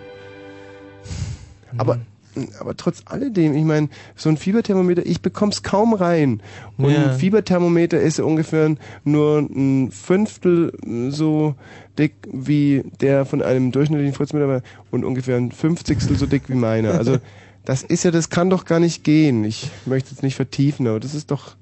[1.76, 1.96] Aber,
[2.34, 2.48] Mhm.
[2.60, 6.40] aber trotz alledem, ich meine, so ein Fieberthermometer, ich bekomm's kaum rein.
[6.78, 7.06] Und Ja.
[7.12, 10.72] ein Fieberthermometer ist ja ungefähr nur ein Fünftel
[11.10, 11.54] so
[11.98, 16.92] dick wie der von einem durchschnittlichen Fritz-Mitarbeiter und ungefähr ein Fünfzigstel so dick wie meiner.
[16.94, 17.18] Also,
[17.64, 19.44] das ist ja, das kann doch gar nicht gehen.
[19.44, 21.56] Ich möchte jetzt nicht vertiefen, aber das ist doch,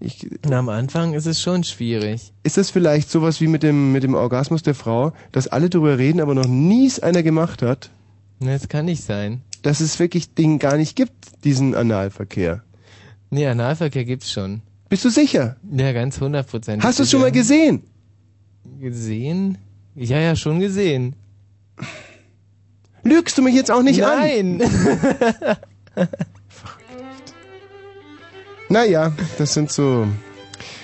[0.00, 2.32] ich, Na, am Anfang ist es schon schwierig.
[2.42, 5.98] Ist das vielleicht sowas wie mit dem, mit dem Orgasmus der Frau, dass alle drüber
[5.98, 7.90] reden, aber noch nie es einer gemacht hat?
[8.38, 9.40] Ne, das kann nicht sein.
[9.62, 12.62] Dass es wirklich den gar nicht gibt, diesen Analverkehr.
[13.30, 14.62] Nee, Analverkehr gibt's schon.
[14.88, 15.56] Bist du sicher?
[15.72, 16.84] Ja, ganz hundertprozentig.
[16.84, 17.82] Hast du es schon mal gesehen?
[18.78, 19.58] Gesehen?
[19.94, 21.16] Ja, ja, schon gesehen.
[23.02, 24.62] Lügst du mich jetzt auch nicht Nein.
[24.62, 25.56] an?
[28.68, 30.06] Naja, das sind so.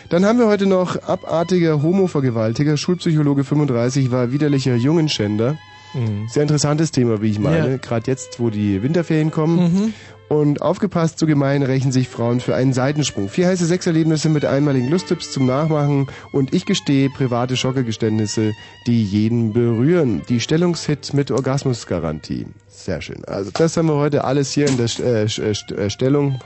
[0.08, 5.56] Dann haben wir heute noch abartiger Homo-Vergewaltiger, Schulpsychologe 35 war widerlicher Jungenschänder.
[5.94, 6.28] Mhm.
[6.28, 7.72] Sehr interessantes Thema, wie ich meine.
[7.72, 7.76] Ja.
[7.78, 9.56] Gerade jetzt, wo die Winterferien kommen.
[9.56, 9.94] Mhm.
[10.28, 13.28] Und aufgepasst, so gemein rächen sich Frauen für einen Seitensprung.
[13.28, 18.52] Vier heiße Sexerlebnisse mit einmaligen Lusttipps zum Nachmachen und ich gestehe private Schockergeständnisse,
[18.86, 20.22] die jeden berühren.
[20.30, 22.46] Die Stellungshit mit Orgasmusgarantie.
[22.68, 23.22] Sehr schön.
[23.26, 26.40] Also das haben wir heute alles hier in der äh, äh, äh, Stellung.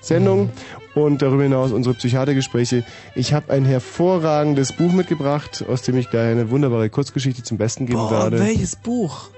[0.00, 0.50] Sendung
[0.94, 2.84] und darüber hinaus unsere Psychiatergespräche.
[3.14, 7.86] Ich habe ein hervorragendes Buch mitgebracht, aus dem ich gleich eine wunderbare Kurzgeschichte zum Besten
[7.86, 8.38] geben Boah, werde.
[8.40, 9.30] welches Buch?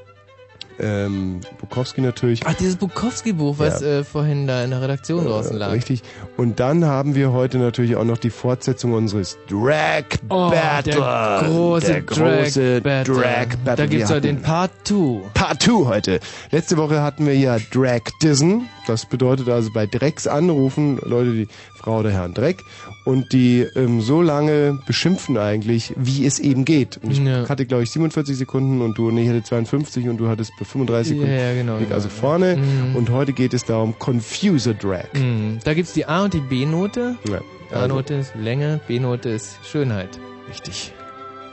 [0.81, 2.41] Ähm, Bukowski natürlich.
[2.45, 3.99] Ach, dieses Bukowski-Buch, was Ja.
[4.01, 5.73] äh, vorhin da in der Redaktion draußen Äh, lag.
[5.73, 6.03] Richtig.
[6.37, 10.95] Und dann haben wir heute natürlich auch noch die Fortsetzung unseres Drag Oh, Battle.
[10.95, 13.15] der große, Der große Drag, Battle.
[13.15, 13.77] Drag Battle.
[13.77, 15.23] Da gibt's heute den Part 2.
[15.35, 16.21] Part 2 heute.
[16.51, 18.69] Letzte Woche hatten wir ja Drag Dissen.
[18.87, 22.59] Das bedeutet also bei Drecks anrufen, Leute, die Frau oder Herrn Dreck,
[23.05, 26.99] und die ähm, so lange beschimpfen eigentlich, wie es eben geht.
[27.03, 27.49] Und ich Ja.
[27.49, 30.65] hatte, glaube ich, 47 Sekunden und du, nee, ich hatte 52 und du hattest bei
[30.65, 31.31] 35 Sekunden.
[31.33, 32.15] Ja, ja, genau, genau, also ja.
[32.15, 32.57] vorne.
[32.57, 32.97] Mhm.
[32.97, 35.13] Und heute geht es darum Confuser Drag.
[35.15, 35.59] Mhm.
[35.65, 37.17] Da gibt's die A- und die B-Note.
[37.29, 40.11] Ja, also, A-Note ist Länge, B-Note ist Schönheit.
[40.49, 40.93] richtig.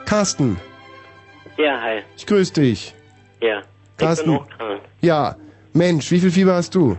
[0.05, 0.57] Carsten,
[1.57, 1.99] Ja, hi.
[2.17, 2.93] ich grüße dich.
[3.41, 3.61] Ja.
[3.97, 4.31] Carsten.
[4.33, 4.81] Ich bin auch krank.
[5.01, 5.35] Ja,
[5.73, 6.97] Mensch, wie viel Fieber hast du?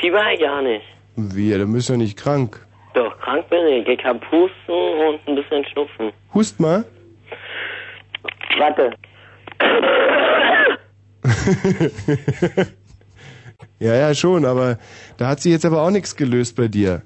[0.00, 0.84] Fieber gar nicht.
[1.16, 2.63] Wie, du bist ja nicht krank.
[2.94, 3.86] Doch, krank bin ich.
[3.88, 6.12] Ich hab Husten und ein bisschen Schnupfen.
[6.32, 6.84] Hust mal.
[8.58, 8.92] Warte.
[13.80, 14.78] ja, ja, schon, aber
[15.18, 17.02] da hat sich jetzt aber auch nichts gelöst bei dir.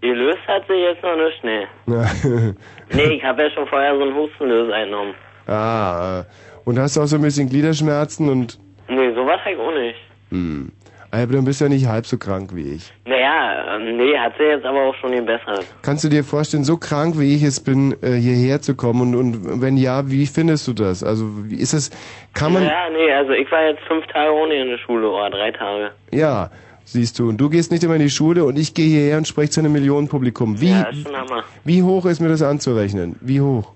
[0.00, 1.66] Gelöst hat sich jetzt noch nicht, nee.
[1.86, 2.06] Ja.
[2.90, 5.14] Nee, ich habe ja schon vorher so einen Hustenlöser eingenommen.
[5.46, 6.24] ah,
[6.64, 8.58] und hast auch so ein bisschen Gliederschmerzen und...
[8.88, 9.98] Nee, sowas halt auch nicht.
[10.30, 10.72] Hm.
[11.10, 12.92] Aber du bist ja nicht halb so krank wie ich.
[13.06, 15.64] Naja, ähm, nee, hat sich jetzt aber auch schon gebessert.
[15.80, 19.14] Kannst du dir vorstellen, so krank wie ich es bin, äh, hierher zu kommen?
[19.14, 21.02] Und, und wenn ja, wie findest du das?
[21.02, 21.90] Also, wie ist es,
[22.34, 22.64] kann man...
[22.64, 25.92] Ja, nee, also ich war jetzt fünf Tage ohne in der Schule, oder drei Tage.
[26.12, 26.50] Ja,
[26.84, 27.30] siehst du.
[27.30, 29.60] Und du gehst nicht immer in die Schule und ich gehe hierher und spreche zu
[29.60, 30.60] einem Millionenpublikum.
[30.60, 31.42] Wie, Ja, ist schon Hammer.
[31.64, 33.16] wie hoch ist mir das anzurechnen?
[33.22, 33.72] Wie hoch?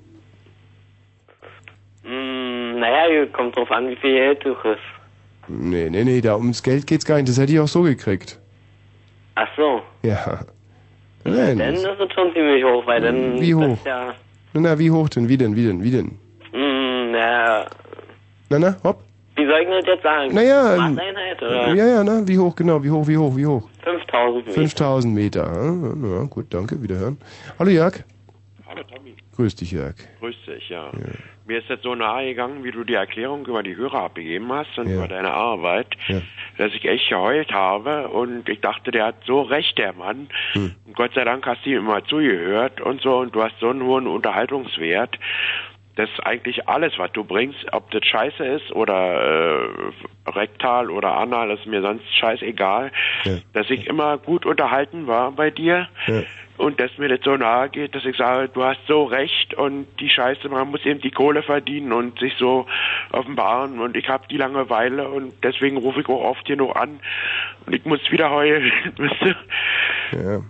[2.05, 4.83] Mm, naja, kommt drauf an, wie viel Geld du kriegst.
[5.61, 7.29] Nee, nee, nee, da ums Geld geht's gar nicht.
[7.29, 8.39] Das hätte ich auch so gekriegt.
[9.35, 9.81] Ach so.
[10.03, 10.41] Ja.
[11.25, 11.59] Nein.
[11.59, 13.41] Dann ist es schon ziemlich hoch, weil dann...
[13.41, 13.79] Wie hoch?
[13.85, 14.15] Ja,
[14.55, 15.29] Na, wie hoch denn?
[15.29, 15.55] Wie denn?
[15.55, 15.83] Wie denn?
[15.83, 16.19] Wie denn?
[16.53, 17.67] mm, naja,
[18.51, 19.03] Na, na, hopp.
[19.37, 20.35] wie soll ich denn das jetzt sagen?
[20.35, 21.75] Naja, ähm, Maßeinheit, oder?
[21.75, 23.69] Ja, ja, na, wie hoch, genau, wie hoch, wie hoch, wie hoch?
[23.85, 24.53] 5000 Meter.
[24.55, 25.53] 5000 Meter.
[25.53, 27.19] Ja, ja, gut, danke, wiederhören.
[27.59, 27.95] Hallo Jörg.
[28.69, 29.95] Hallo Tommy, Grüß dich, Jörg.
[30.21, 30.91] grüß dich, ja.
[31.45, 34.79] Mir ist jetzt so nahe gegangen, wie du die Erklärung über die Hörer abgegeben hast
[34.79, 34.95] und Ja.
[34.97, 36.21] über deine Arbeit, Ja.
[36.57, 40.29] dass ich echt geheult habe und ich dachte, der hat so recht, der Mann.
[40.53, 40.75] Hm.
[40.87, 43.71] Und Gott sei Dank hast du ihm immer zugehört und so und du hast so
[43.71, 45.19] einen hohen Unterhaltungswert.
[45.95, 51.51] dass eigentlich alles, was du bringst, ob das scheiße ist oder äh, rektal oder anal,
[51.51, 52.91] ist mir sonst scheißegal,
[53.25, 53.33] Ja.
[53.53, 55.89] dass ich immer gut unterhalten war bei dir.
[56.63, 59.87] Und dass mir das so nahe geht, dass ich sage, du hast so recht und
[59.99, 62.67] die Scheiße, man muss eben die Kohle verdienen und sich so
[63.11, 67.01] offenbaren und ich habe die Langeweile und deswegen rufe ich auch oft genug an
[67.67, 70.19] und ich muss wieder heulen, weißt du?
[70.19, 70.43] Ja.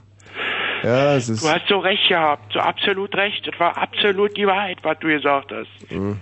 [0.82, 1.42] Ja, es ist.
[1.42, 3.46] Du hast so recht gehabt, so absolut recht.
[3.46, 5.92] Das war absolut die Wahrheit, was du gesagt hast.
[5.92, 6.18] Mhm.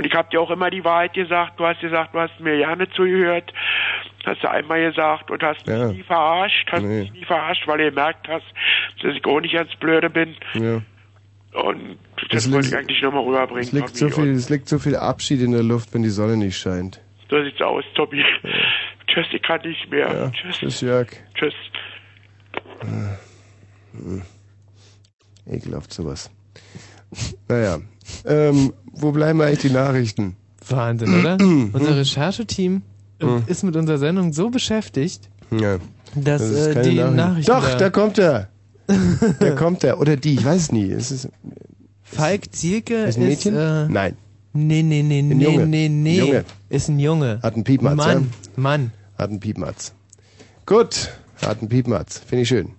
[0.00, 1.60] Und ich habe dir auch immer die Wahrheit gesagt.
[1.60, 3.52] Du hast gesagt, du hast mir ja nicht zugehört.
[4.24, 5.88] Hast du einmal gesagt und hast Ja.
[5.88, 6.72] mich nie verarscht.
[6.72, 7.00] Hast Nee.
[7.02, 8.46] mich nie verarscht, weil du gemerkt hast,
[9.02, 10.34] dass ich auch nicht ganz blöde bin.
[10.54, 10.80] Ja.
[11.52, 13.60] Und Es das wollte ich eigentlich nochmal rüberbringen.
[13.62, 16.38] Es liegt, so viel, es liegt so viel Abschied in der Luft, wenn die Sonne
[16.38, 16.98] nicht scheint.
[17.28, 18.24] So sieht's aus, Tommy.
[19.06, 20.10] Tschüss, ich kann nicht mehr.
[20.10, 20.30] Ja.
[20.30, 20.56] Tschüss.
[20.60, 21.08] Tschüss, Jörg.
[21.34, 21.52] Tschüss.
[23.92, 24.22] Hm.
[25.46, 26.30] Ekelhaft sowas.
[27.48, 27.78] Naja.
[28.24, 30.36] Ähm, wo bleiben eigentlich die Nachrichten?
[30.68, 31.34] Wahnsinn, oder?
[31.40, 32.82] Unser Rechercheteam
[33.22, 33.42] Hm.
[33.48, 35.76] ist mit unserer Sendung so beschäftigt, Ja.
[36.14, 37.16] dass Das ist äh, die Nachricht.
[37.16, 37.52] Nachrichten.
[37.52, 38.48] Doch, da- da kommt er.
[39.40, 40.00] Da kommt er.
[40.00, 40.90] Oder die, ich weiß es nie.
[40.90, 41.28] Es ist,
[42.02, 43.16] Falk Zielke ist ist.
[43.18, 43.54] ein Mädchen?
[43.56, 44.16] Äh, Nein.
[44.52, 45.66] Nee, nee, nee, nee, Junge.
[45.66, 46.18] nee, nee.
[46.18, 46.44] Junge.
[46.70, 47.38] Ist ein Junge.
[47.42, 48.26] Hat einen Piepmatz, Mann, ja?
[48.56, 48.92] Mann.
[49.18, 49.92] Hat einen Piepmatz.
[50.66, 51.10] Gut,
[51.42, 52.18] hat einen Piepmatz.
[52.26, 52.70] Finde ich schön.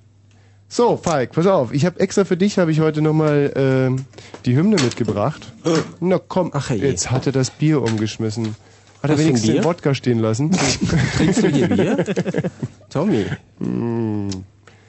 [0.74, 1.74] So, Falk, pass auf.
[1.74, 4.05] Ich habe extra für dich habe ich heute nochmal ähm,
[4.45, 5.51] die Hymne mitgebracht.
[5.99, 6.78] Na komm, Ach, je.
[6.78, 8.55] jetzt hat er das Bier umgeschmissen.
[9.03, 9.65] Hat er wenigstens den?
[9.65, 10.51] Wodka stehen lassen?
[11.17, 12.05] Trinkst du hier Bier?
[12.89, 13.26] Tommy.
[13.59, 14.30] Mm.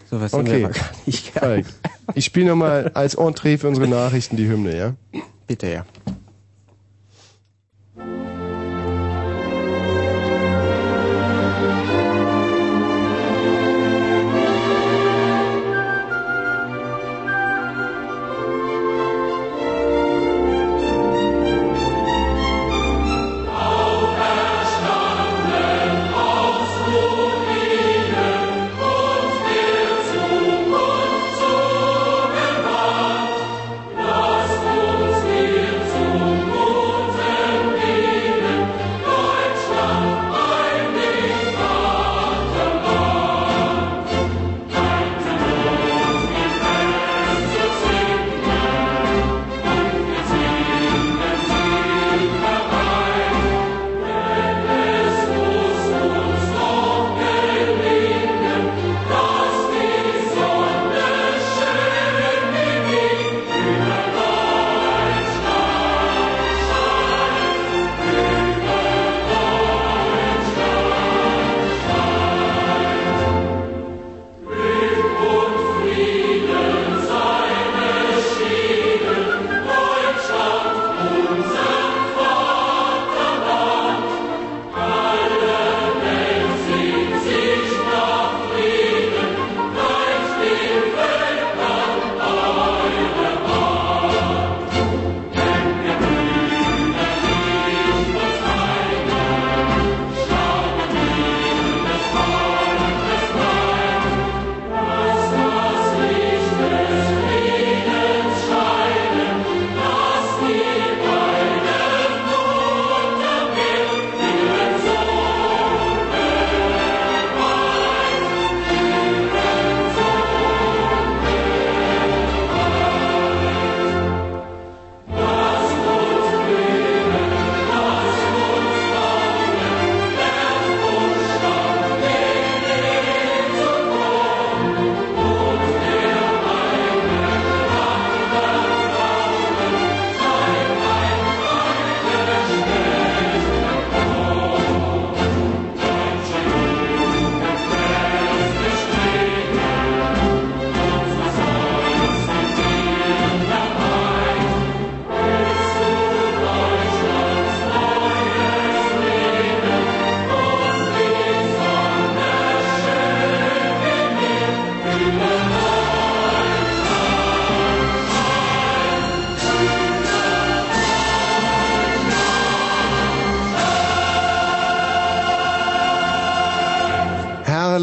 [0.09, 1.65] So was Okay, wir gar nicht geil.
[1.65, 1.67] Falk.
[2.15, 4.95] Ich spiele nochmal als Entree für unsere Nachrichten die Hymne, ja?
[5.49, 5.85] Bitte, ja.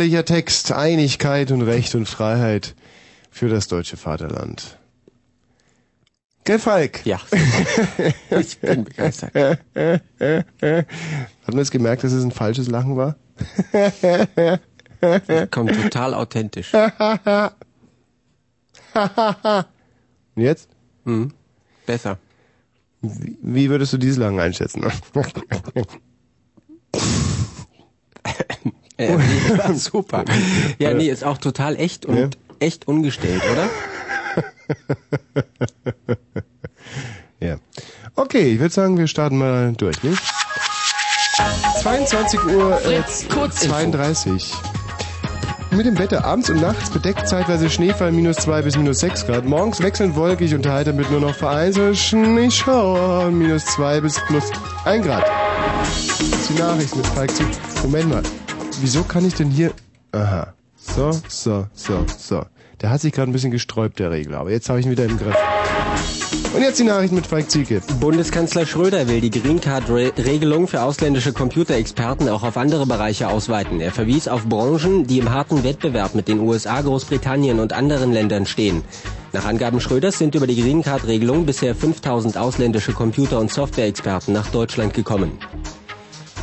[0.10, 0.72] Herrlicher Text.
[0.72, 2.74] Einigkeit und Recht und Freiheit
[3.30, 4.80] für das deutsche Vaterland.
[6.46, 7.06] Gell, Falk?
[7.06, 7.22] Ja.
[8.32, 9.36] ich bin begeistert.
[9.36, 9.62] Hat
[11.48, 13.18] man jetzt gemerkt, dass es ein falsches Lachen war?
[15.52, 16.74] Kommt total authentisch.
[16.74, 16.92] Und
[20.36, 20.70] jetzt?
[21.04, 21.34] Mhm.
[21.86, 22.18] Besser.
[23.02, 24.84] Wie, wie würdest du dieses Lachen einschätzen?
[29.00, 30.26] Ja, nee, das war super.
[30.78, 32.30] Ja, nee, ist auch total echt und Ja.
[32.60, 33.70] echt ungestellt, oder?
[37.40, 37.56] ja.
[38.16, 40.22] Okay, ich würde sagen, wir starten mal durch, nicht?
[41.82, 43.02] 22 Uhr äh,
[43.50, 44.54] 32.
[45.72, 49.46] Mit dem Wetter abends und nachts bedeckt zeitweise Schneefall minus 2 bis minus 6 Grad.
[49.46, 54.46] Morgens wechselnd wolkig und heiter mit nur noch vereinzelt Schneeschauer minus 2 bis plus
[54.84, 55.26] 1 Grad.
[56.50, 57.44] Die Nachricht mit Falk zu.
[57.84, 58.24] Moment mal.
[58.82, 59.72] Wieso kann ich denn hier...
[60.12, 60.54] Aha.
[60.78, 62.46] So, so, so, so.
[62.82, 64.40] Der hat sich gerade ein bisschen gesträubt, der Regler.
[64.40, 65.36] Aber jetzt habe ich ihn wieder im Griff.
[66.56, 67.82] Und jetzt die Nachricht mit Falk Zieke.
[68.00, 73.82] Bundeskanzler Schröder will die Green Card-Regelung für ausländische Computerexperten auch auf andere Bereiche ausweiten.
[73.82, 78.46] Er verwies auf Branchen, die im harten Wettbewerb mit den USA, Großbritannien und anderen Ländern
[78.46, 78.84] stehen.
[79.34, 84.48] Nach Angaben Schröders sind über die Green Card-Regelung bisher 5000 ausländische Computer- und Softwareexperten nach
[84.48, 85.38] Deutschland gekommen.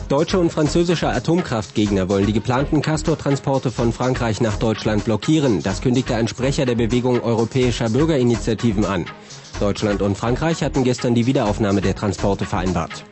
[0.09, 5.65] Deutsche und französische Atomkraftgegner wollen die geplanten Castor-Transporte von Frankreich nach Deutschland blockieren.
[5.65, 9.07] Das kündigte ein Sprecher der Bewegung europäischer Bürgerinitiativen an.
[9.59, 13.05] Deutschland und Frankreich hatten gestern die Wiederaufnahme der Transporte vereinbart.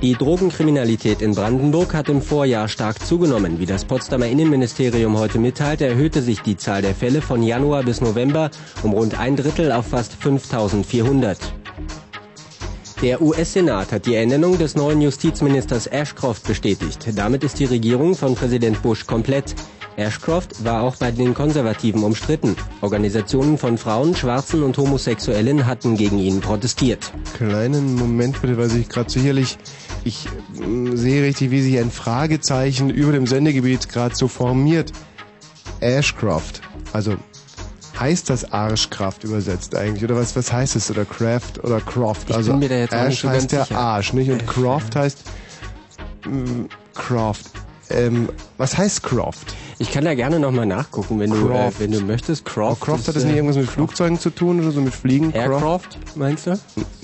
[0.00, 3.58] Die Drogenkriminalität in Brandenburg hat im Vorjahr stark zugenommen.
[3.58, 8.00] Wie das Potsdamer Innenministerium heute mitteilte, erhöhte sich die Zahl der Fälle von Januar bis
[8.00, 8.50] November
[8.82, 11.38] um rund ein Drittel auf fast 5400.
[13.04, 17.06] Der US-Senat hat die Ernennung des neuen Justizministers Ashcroft bestätigt.
[17.14, 19.54] Damit ist die Regierung von Präsident Bush komplett.
[19.96, 22.56] Ashcroft war auch bei den Konservativen umstritten.
[22.80, 27.12] Organisationen von Frauen, Schwarzen und Homosexuellen hatten gegen ihn protestiert.
[27.36, 29.58] Kleinen Moment bitte, weil sich gerade sicherlich,
[30.04, 34.92] ich mm, sehe richtig, wie sich ein Fragezeichen über dem Sendegebiet gerade so formiert.
[35.80, 36.62] Ashcroft.
[36.94, 37.18] Also
[37.98, 40.04] heißt das Arschkraft übersetzt eigentlich?
[40.04, 40.90] Oder was, was heißt es?
[40.90, 42.30] Oder Craft oder Croft?
[42.30, 43.78] Ich also bin mir da jetzt Ash heißt der sicher.
[43.78, 44.30] Arsch, nicht?
[44.30, 45.18] Und Croft heißt
[46.26, 46.64] mm,
[46.94, 47.46] Croft.
[47.90, 49.54] Ähm, was heißt Croft?
[49.78, 51.80] Ich kann da gerne nochmal nachgucken, wenn du, äh, Croft.
[51.80, 52.44] wenn du möchtest.
[52.44, 54.94] Croft, Croft hat ist, das nicht äh, irgendwas mit Flugzeugen zu tun oder so mit
[54.94, 55.32] Fliegen?
[55.32, 56.58] Aircraft, meinst du?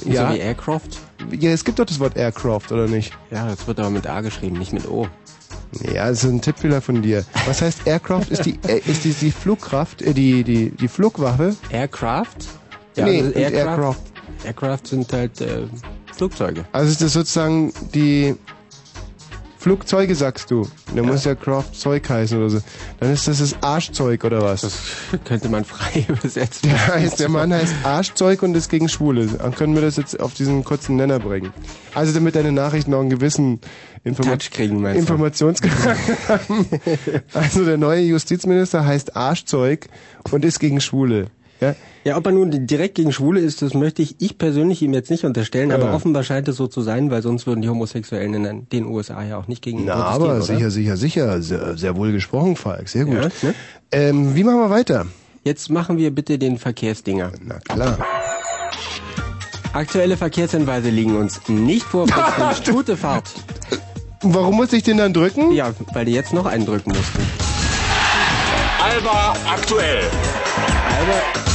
[0.04, 0.28] Ja.
[0.28, 0.88] So wie Aircraft?
[1.38, 3.12] Ja, es gibt doch das Wort Aircraft, oder nicht?
[3.30, 5.06] Ja, das wird aber mit A geschrieben, nicht mit O.
[5.94, 7.24] Ja, das ist ein Tippfehler von dir.
[7.46, 8.26] Was heißt Aircraft?
[8.30, 11.54] Ist die, äh, ist die, die Flugkraft, äh, die, die, die Flugwaffe?
[11.70, 12.26] Aircraft?
[12.96, 13.96] nee, also Aircraft, Aircraft.
[14.44, 15.66] Aircraft sind halt äh,
[16.12, 16.64] Flugzeuge.
[16.72, 18.34] Also ist das sozusagen die
[19.60, 20.66] Flugzeuge, sagst du.
[20.96, 22.60] Da muss ja Craft Zeug heißen oder so.
[22.98, 24.62] Dann ist das das Arschzeug oder was?
[24.62, 24.80] Das
[25.26, 26.70] könnte man frei übersetzen.
[26.70, 29.26] Der, heißt, der Mann heißt Arschzeug und ist gegen Schwule.
[29.26, 31.52] Dann können wir das jetzt auf diesen kurzen Nenner bringen.
[31.94, 33.60] Also damit deine Nachrichten auch einen gewissen
[34.02, 34.82] Informa Touch kriegen?
[34.82, 36.66] Informationsgehalt haben.
[37.34, 39.88] Also der neue Justizminister heißt Arschzeug
[40.30, 41.26] und ist gegen Schwule.
[41.60, 41.74] Ja?
[42.04, 45.10] Ja, ob er nun direkt gegen Schwule ist, das möchte ich, ich persönlich ihm jetzt
[45.10, 45.94] nicht unterstellen, aber Ja.
[45.94, 49.36] offenbar scheint es so zu sein, weil sonst würden die Homosexuellen in den USA ja
[49.36, 50.42] auch nicht gegen ihn Na, aber oder?
[50.42, 51.42] sicher, sicher, sicher.
[51.42, 52.88] Sehr, sehr wohl gesprochen, Falk.
[52.88, 53.16] Sehr gut.
[53.16, 53.54] Ja, ne?
[53.92, 55.06] ähm, wie machen wir weiter?
[55.44, 57.32] Jetzt machen wir bitte den Verkehrsdinger.
[57.44, 57.98] Na klar.
[59.72, 62.06] Aktuelle Verkehrshinweise liegen uns nicht vor.
[62.70, 63.30] Gute Fahrt.
[64.22, 65.52] Warum muss ich den dann drücken?
[65.52, 67.20] Ja, weil die jetzt noch einen drücken mussten.
[68.82, 70.00] Alba aktuell.
[70.98, 71.49] Alba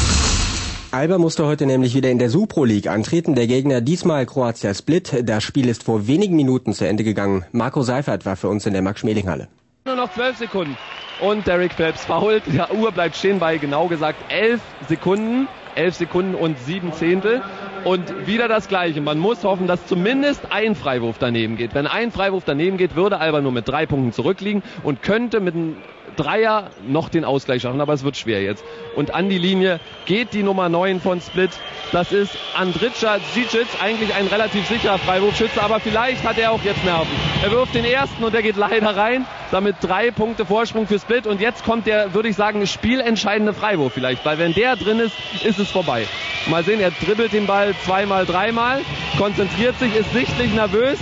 [1.20, 3.36] musste heute nämlich wieder in der Supro League antreten.
[3.36, 5.24] Der Gegner diesmal Kroatia Split.
[5.24, 7.44] Das Spiel ist vor wenigen Minuten zu Ende gegangen.
[7.52, 9.50] Marco Seifert war für uns in der Max-Schmeling-Halle.
[9.86, 10.78] Nur noch 12 Sekunden.
[11.20, 12.44] Und Derek Phelps fault.
[12.48, 15.50] Die Uhr bleibt stehen bei genau gesagt 11 Sekunden.
[15.76, 17.42] 11 Sekunden und 7 Zehntel.
[17.84, 19.02] Und wieder das Gleiche.
[19.02, 21.76] Man muss hoffen, dass zumindest ein Freiwurf daneben geht.
[21.76, 25.56] Wenn ein Freiwurf daneben geht, würde Alba nur mit drei Punkten zurückliegen und könnte mit
[25.56, 25.76] einem
[26.16, 27.82] Dreier noch den Ausgleich schaffen.
[27.82, 28.64] Aber es wird schwer jetzt.
[28.96, 31.52] Und an die Linie geht die Nummer 9 von Split.
[31.92, 36.84] Das ist Andrica Dzicic, eigentlich ein relativ sicherer Freiwurfschütze, aber vielleicht hat er auch jetzt
[36.84, 37.08] Nerven.
[37.44, 39.26] Er wirft den ersten und er geht leider rein.
[39.52, 41.28] Damit drei Punkte Vorsprung für Split.
[41.28, 44.26] Und jetzt kommt der, würde ich sagen, spielentscheidende Freiwurf vielleicht.
[44.26, 46.06] Weil wenn der drin ist, ist es vorbei.
[46.48, 48.82] Mal sehen, er dribbelt den Ball zweimal, dreimal,
[49.18, 51.00] konzentriert sich, ist sichtlich nervös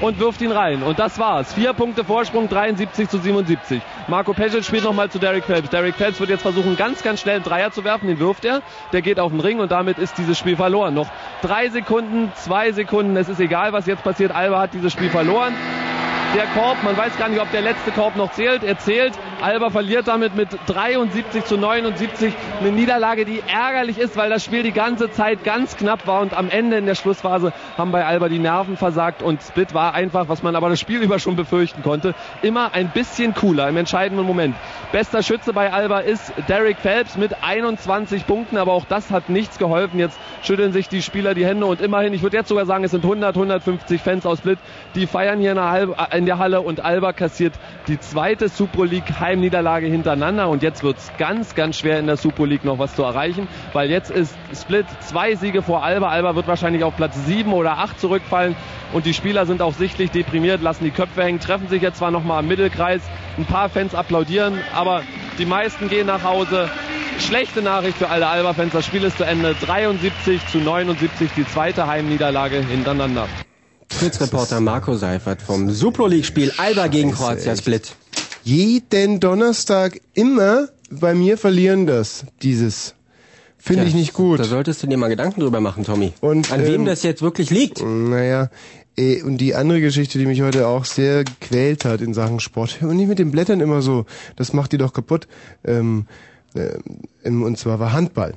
[0.00, 0.82] und wirft ihn rein.
[0.82, 1.54] Und das war's.
[1.54, 3.80] Vier Punkte Vorsprung, 73 zu 77.
[4.08, 5.68] Marco Pesic spielt nochmal zu Derek Phelps.
[5.68, 8.08] Derek Phelps wird jetzt versuchen, ganz, ganz schnell einen Dreier zu werfen.
[8.08, 8.62] Den wirft er.
[8.94, 10.94] Der geht auf den Ring und damit ist dieses Spiel verloren.
[10.94, 11.08] Noch
[11.42, 13.14] drei Sekunden, zwei Sekunden.
[13.18, 14.32] Es ist egal, was jetzt passiert.
[14.34, 15.52] Alba hat dieses Spiel verloren.
[16.34, 16.82] der Korb.
[16.82, 18.62] Man weiß gar nicht, ob der letzte Korb noch zählt.
[18.62, 19.12] Er zählt.
[19.40, 22.34] Alba verliert damit mit 73 zu 79.
[22.60, 26.34] Eine Niederlage, die ärgerlich ist, weil das Spiel die ganze Zeit ganz knapp war und
[26.34, 30.28] am Ende in der Schlussphase haben bei Alba die Nerven versagt und Split war einfach,
[30.28, 34.26] was man aber das Spiel über schon befürchten konnte, immer ein bisschen cooler im entscheidenden
[34.26, 34.54] Moment.
[34.92, 39.58] Bester Schütze bei Alba ist Derek Phelps mit 21 Punkten, aber auch das hat nichts
[39.58, 39.98] geholfen.
[39.98, 42.92] Jetzt schütteln sich die Spieler die Hände und immerhin, ich würde jetzt sogar sagen, es
[42.92, 44.58] sind 100, 150 Fans aus Split,
[44.98, 47.54] die feiern hier in der, Halb- äh, in der Halle und Alba kassiert
[47.86, 52.46] die zweite Super League Heimniederlage hintereinander und jetzt wird's ganz, ganz schwer in der Super
[52.46, 56.08] League noch was zu erreichen, weil jetzt ist Split zwei Siege vor Alba.
[56.08, 58.56] Alba wird wahrscheinlich auf Platz 7 oder 8 zurückfallen
[58.92, 62.10] und die Spieler sind auch sichtlich deprimiert, lassen die Köpfe hängen, treffen sich jetzt zwar
[62.10, 63.02] nochmal im Mittelkreis,
[63.36, 65.02] ein paar Fans applaudieren, aber
[65.38, 66.68] die meisten gehen nach Hause.
[67.20, 69.54] Schlechte Nachricht für alle Alba-Fans, das Spiel ist zu Ende.
[69.54, 73.26] 73 zu 79, die zweite Heimniederlage hintereinander.
[73.88, 77.96] Blitzreporter Marco Seifert vom Supro League-Spiel Alba gegen Kroatia Split.
[78.44, 82.94] Jeden Donnerstag immer bei mir verlieren das, dieses.
[83.56, 84.38] Finde Tja, ich nicht gut.
[84.38, 86.12] Da solltest du dir mal Gedanken drüber machen, Tommy.
[86.20, 87.82] Und, An wem ähm, das jetzt wirklich liegt.
[87.82, 88.50] Naja,
[88.96, 92.78] eh, und die andere Geschichte, die mich heute auch sehr gequält hat in Sachen Sport,
[92.82, 95.26] und nicht mit den Blättern immer so, das macht die doch kaputt,
[95.64, 96.06] ähm,
[97.24, 98.34] ähm, und zwar war Handball.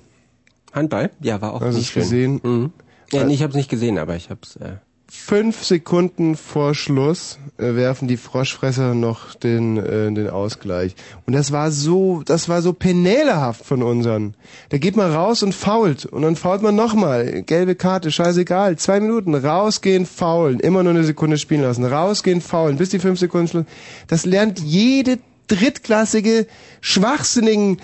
[0.74, 1.12] Handball?
[1.22, 2.02] Ja, war auch Hast du nicht es schön.
[2.04, 2.42] gesehen?
[2.44, 2.74] Mhm.
[3.12, 4.56] Ja, nee, ich habe es nicht gesehen, aber ich habe es.
[4.56, 4.78] Äh,
[5.24, 10.96] Fünf Sekunden vor Schluss äh, werfen die Froschfresser noch den, äh, den Ausgleich.
[11.26, 14.34] Und das war so, das war so penälehaft von unseren.
[14.70, 16.06] Da geht man raus und fault.
[16.06, 17.44] Und dann fault man nochmal.
[17.44, 18.78] Gelbe Karte, scheißegal.
[18.78, 19.34] Zwei Minuten.
[19.36, 20.60] Rausgehen, faulen.
[20.60, 21.86] Immer nur eine Sekunde spielen lassen.
[21.86, 22.78] Rausgehen, faulen.
[22.78, 23.66] Bis die fünf Sekunden Schluss.
[24.08, 26.48] Das lernt jede drittklassige,
[26.82, 27.80] schwachsinnigen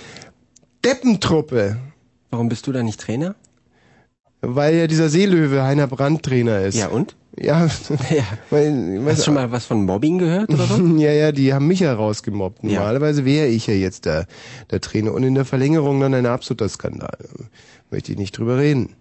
[0.84, 1.78] Deppentruppe.
[2.32, 3.36] warum bist du da nicht Trainer?
[4.42, 6.76] Weil ja dieser Seelöwe Heiner Brandt Trainer ist.
[6.76, 7.16] Ja und?
[7.40, 7.68] Ja,
[8.10, 8.24] Ja.
[8.50, 10.84] weil, Hast du schon mal was von Mobbing gehört oder so?
[10.98, 12.64] Ja, ja, die haben mich ja rausgemobbt.
[12.64, 14.26] Normalerweise wäre ich ja jetzt der,
[14.72, 15.14] der Trainer.
[15.14, 17.18] Und in der Verlängerung dann ein absoluter Skandal.
[17.92, 18.96] Möchte ich nicht drüber reden.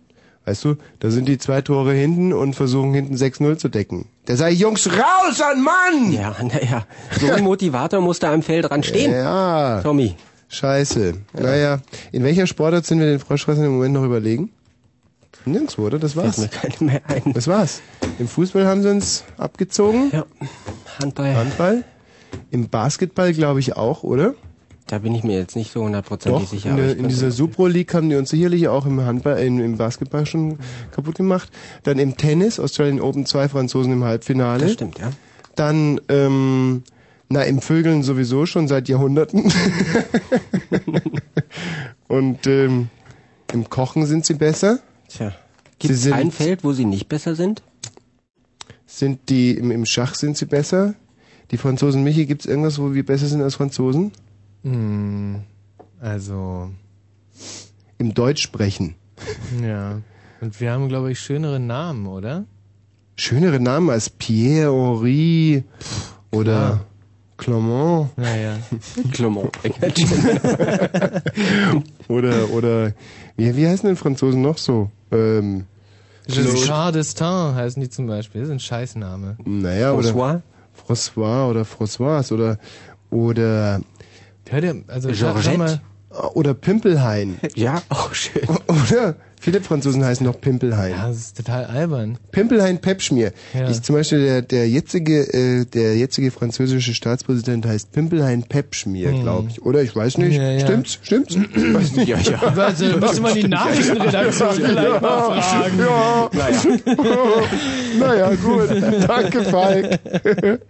[0.45, 4.07] Weißt du, da sind die zwei Tore hinten und versuchen hinten 6-0 zu decken.
[4.27, 6.13] Da sage ich, Jungs, raus an Mann!
[6.13, 6.87] Ja, naja.
[7.21, 9.11] So ein Motivator muss da am Feld dran stehen.
[9.13, 9.81] Ja.
[9.83, 10.15] Tommy.
[10.49, 11.15] Scheiße.
[11.33, 11.81] Naja,
[12.13, 14.51] in welcher Sportart sind wir den Froschfressern im Moment noch überlegen?
[15.47, 15.99] Nirgendwo, oder?
[15.99, 16.39] Das war's.
[16.39, 17.33] Mir keine mehr ein.
[17.33, 17.81] Das war's.
[18.19, 20.11] Im Fußball haben sie uns abgezogen.
[20.13, 20.27] Ja.
[21.01, 21.37] Handball.
[21.37, 21.85] Handball.
[22.51, 24.35] Im Basketball glaube ich auch, oder?
[24.87, 26.71] Da bin ich mir jetzt nicht so hundertprozentig sicher.
[26.71, 29.77] in, der, in dieser Supro League haben die uns sicherlich auch im Handball, äh, im
[29.77, 30.59] Basketball schon
[30.93, 31.51] kaputt gemacht.
[31.83, 34.63] Dann im Tennis, Australian Open, zwei Franzosen im Halbfinale.
[34.63, 35.11] Das stimmt, ja.
[35.57, 36.85] Dann, ähm,
[37.29, 39.53] na, im Vögeln sowieso schon seit Jahrhunderten.
[42.09, 42.89] Und ähm,
[43.53, 44.79] im Kochen sind sie besser.
[45.17, 45.33] Tja.
[45.79, 47.63] Gibt es ein Feld, wo sie nicht besser sind?
[48.87, 50.95] Sind die im, im Schach sind sie besser?
[51.51, 54.13] Die Franzosen Michi, gibt's irgendwas, wo wir besser sind als Franzosen?
[54.63, 55.43] Hm,
[56.01, 56.71] also,
[57.99, 58.95] Im Deutsch sprechen.
[59.63, 60.01] ja.
[60.41, 62.45] Und wir haben, glaube ich, schönere Namen, oder?
[63.17, 65.65] Schönere Namen als Pierre, Henri
[66.31, 66.85] oder
[67.39, 68.11] Clement.
[68.17, 68.59] Naja.
[69.13, 69.51] Clement.
[72.09, 72.93] oder, oder,
[73.37, 74.91] wie, wie heißen denn Franzosen noch so?
[75.13, 75.67] Ähm,
[76.27, 78.41] Giscard d'Estaing heißen die zum Beispiel.
[78.41, 79.37] Das ist ein Scheißname.
[79.45, 80.41] naja, François?
[80.41, 80.43] oder
[80.87, 82.59] François oder François oder,
[83.11, 83.81] oder,
[84.49, 85.59] Hör dir, also Georgette?
[85.59, 85.81] mal.
[86.35, 87.39] oder Pimpelhain.
[87.55, 88.43] Ja, auch schön.
[88.69, 89.17] Oder?
[89.41, 90.93] Viele Franzosen heißen noch Pimpelhain.
[90.93, 92.19] Ja, das ist total albern.
[92.33, 93.33] Pimpelhain Pepschmier.
[93.55, 93.69] Ja.
[93.71, 99.23] Ich zum Beispiel der, der jetzige äh, der jetzige französische Staatspräsident heißt Pimpelhain Pepschmier, Hm.
[99.23, 99.63] glaube ich.
[99.63, 100.37] Oder ich weiß nicht.
[100.37, 100.61] Ja, ja.
[100.61, 100.99] Stimmt's?
[101.03, 101.37] Stimmt's?
[101.55, 102.09] Weiß nicht.
[102.09, 102.39] Ja, ja.
[102.57, 105.79] Also, müsste man die Nachrichtenredaktion vielleicht mal fragen.
[105.79, 106.31] Ja.
[107.99, 108.71] naja, gut.
[109.07, 109.99] Danke, Falk.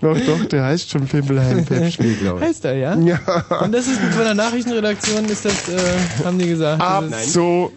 [0.00, 2.46] doch, doch, der heißt schon Pimpelhain Pepschmier, glaube ich.
[2.48, 2.96] Heißt er, ja?
[2.98, 3.18] Ja.
[3.62, 6.80] Und das ist von der Nachrichtenredaktion, ist das, äh, haben die gesagt.
[6.82, 7.32] das ist-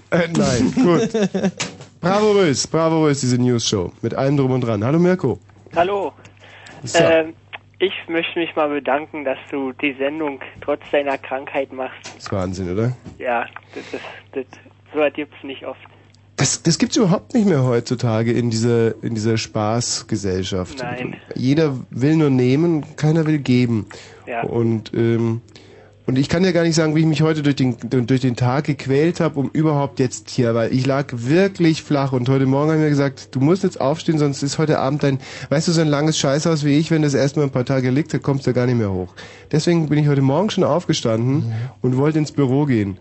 [0.10, 1.10] Äh, nein, gut.
[2.02, 3.92] Bravourös, bravourös, diese News-Show.
[4.02, 4.84] Mit allem drum und dran.
[4.84, 5.40] Hallo Mirko.
[5.76, 6.14] Hallo.
[6.84, 6.98] So.
[6.98, 7.34] Ähm,
[7.80, 12.00] ich möchte mich mal bedanken, dass du die Sendung trotz deiner Krankheit machst.
[12.04, 12.96] Das ist Wahnsinn, oder?
[13.18, 14.46] Ja, das ist, das,
[14.94, 15.80] so was gibt's nicht oft.
[16.38, 20.80] Das, das gibt's überhaupt nicht mehr heutzutage in dieser, in dieser Spaßgesellschaft.
[20.80, 21.16] Nein.
[21.36, 23.88] Jeder will nur nehmen, keiner will geben.
[24.26, 24.42] Ja.
[24.42, 25.42] Und, ähm,
[26.08, 28.36] und ich kann ja gar nicht sagen, wie ich mich heute durch den, durch den
[28.36, 32.72] Tag gequält habe, um überhaupt jetzt hier, weil ich lag wirklich flach und heute Morgen
[32.72, 35.82] haben wir gesagt, du musst jetzt aufstehen, sonst ist heute Abend dein, weißt du, so
[35.82, 38.54] ein langes Scheißhaus wie ich, wenn das erstmal ein paar Tage liegt, dann kommst du
[38.54, 39.14] gar nicht mehr hoch.
[39.52, 42.98] Deswegen bin ich heute Morgen schon aufgestanden und wollte ins Büro gehen.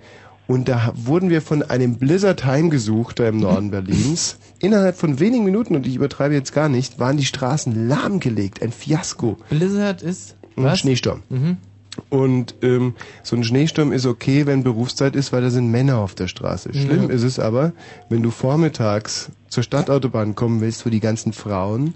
[0.46, 4.36] Und da wurden wir von einem Blizzard heimgesucht, da im Norden Berlins.
[4.58, 8.60] Innerhalb von wenigen Minuten, und ich übertreibe jetzt gar nicht, waren die Straßen lahmgelegt.
[8.60, 9.36] Ein Fiasko.
[9.48, 10.80] Blizzard ist Ein was?
[10.80, 11.22] Schneesturm.
[11.28, 11.58] Mhm.
[12.08, 16.14] Und ähm, so ein Schneesturm ist okay, wenn Berufszeit ist, weil da sind Männer auf
[16.14, 16.72] der Straße.
[16.72, 17.14] Schlimm Ja.
[17.14, 17.72] ist es aber,
[18.08, 21.94] wenn du vormittags zur Stadtautobahn kommen willst, wo die ganzen Frauen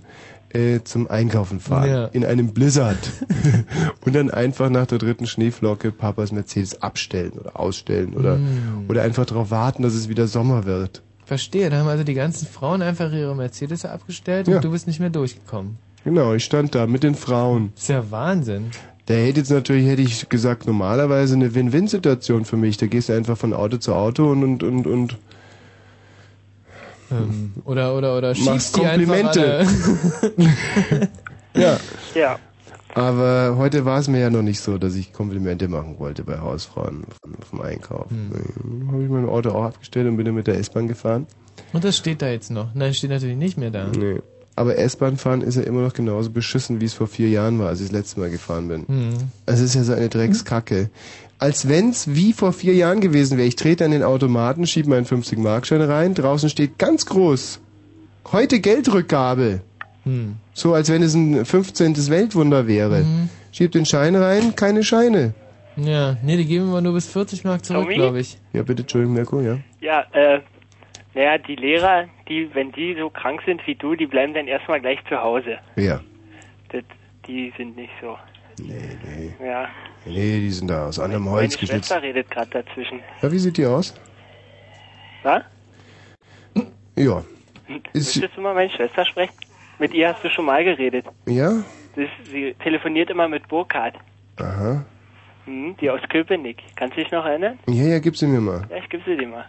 [0.50, 1.88] äh, zum Einkaufen fahren.
[1.90, 2.04] Ja.
[2.06, 2.98] In einem Blizzard.
[4.04, 8.86] und dann einfach nach der dritten Schneeflocke Papas Mercedes abstellen oder ausstellen oder, Mm.
[8.88, 11.02] oder einfach darauf warten, dass es wieder Sommer wird.
[11.24, 14.56] Verstehe, da haben also die ganzen Frauen einfach ihre Mercedes abgestellt Ja.
[14.56, 15.78] und du bist nicht mehr durchgekommen.
[16.04, 17.72] Genau, ich stand da mit den Frauen.
[17.76, 18.70] ist ja Wahnsinn.
[19.08, 22.78] Der hätte jetzt natürlich, hätte ich gesagt, normalerweise eine Win-Win-Situation für mich.
[22.78, 25.18] Da gehst du einfach von Auto zu Auto und, und, und, und
[27.10, 29.66] Ähm, oder, oder, oder schiebst die Komplimente.
[31.54, 31.78] ja.
[32.14, 32.38] Ja.
[32.94, 36.38] Aber heute war es mir ja noch nicht so, dass ich Komplimente machen wollte bei
[36.38, 37.04] Hausfrauen
[37.50, 38.08] vom, Einkauf.
[38.08, 38.88] Hm.
[38.90, 41.26] Habe ich mein Auto auch abgestellt und bin dann mit der S-Bahn gefahren.
[41.72, 42.72] Und das steht da jetzt noch.
[42.74, 43.88] Nein, steht natürlich nicht mehr da.
[43.88, 44.20] Nee.
[44.56, 47.68] Aber S-Bahn fahren ist ja immer noch genauso beschissen, wie es vor vier Jahren war,
[47.68, 48.86] als ich das letzte Mal gefahren bin.
[48.86, 49.14] Hm.
[49.46, 50.90] Es ist ja so eine Dreckskacke.
[51.38, 53.48] Als wenn's wie vor vier Jahren gewesen wäre.
[53.48, 57.60] Ich trete an den Automaten, schiebe meinen 50-Markschein rein, draußen steht ganz groß,
[58.30, 59.60] heute Geldrückgabe.
[60.04, 60.36] Hm.
[60.52, 62.08] So als wenn es ein 15.
[62.08, 63.00] Weltwunder wäre.
[63.00, 63.28] Mhm.
[63.50, 65.34] Schieb den Schein rein, keine Scheine.
[65.76, 68.38] Ja, nee, die geben immer nur bis 40 Mark zurück, glaube ich.
[68.52, 69.58] Ja, bitte, Entschuldigung, Mirko, ja.
[69.80, 70.40] Ja, äh,
[71.14, 74.80] naja, die Lehrer, die, wenn die so krank sind wie du, die bleiben dann erstmal
[74.80, 75.58] gleich zu Hause.
[75.76, 76.00] Ja.
[76.70, 76.82] Das,
[77.26, 78.16] die sind nicht so.
[78.58, 79.46] Nee, nee.
[79.46, 79.68] Ja.
[80.04, 81.88] Nee, die sind da aus anderem Meine Holz geschnitzt.
[81.88, 83.00] Schwester redet gerade dazwischen.
[83.22, 83.94] Ja, wie sieht die aus?
[85.22, 85.42] Was?
[86.96, 87.24] Ja.
[87.92, 89.32] Ist, Möchtest du mal meine Schwester sprechen?
[89.78, 91.06] Mit ihr hast du schon mal geredet.
[91.26, 91.50] ja?
[91.96, 93.94] Das, sie telefoniert immer mit Burkhard,
[94.36, 94.84] Aha.
[95.44, 96.58] hm, die aus Köpenick.
[96.74, 97.56] Kannst du dich noch erinnern?
[97.68, 98.66] Ja, ja, gib sie mir mal.
[98.68, 99.44] Ja, ich gebe sie dir mal.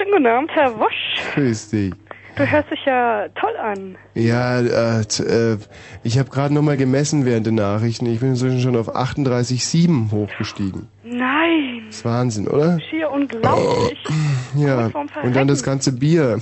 [0.00, 1.34] Schönen guten Abend, Herr Wosch.
[1.34, 1.92] Grüß dich.
[2.36, 3.96] Du hörst dich ja toll an.
[4.14, 5.58] Ja, äh, t- äh,
[6.04, 8.06] ich habe gerade nochmal gemessen während der Nachrichten.
[8.06, 10.88] Ich bin inzwischen schon auf 38,7 hochgestiegen.
[11.12, 12.78] Nein, Das ist Wahnsinn, oder?
[12.88, 13.98] schier unglaublich.
[14.56, 14.90] Ja.
[15.22, 16.38] Und dann das ganze Bier.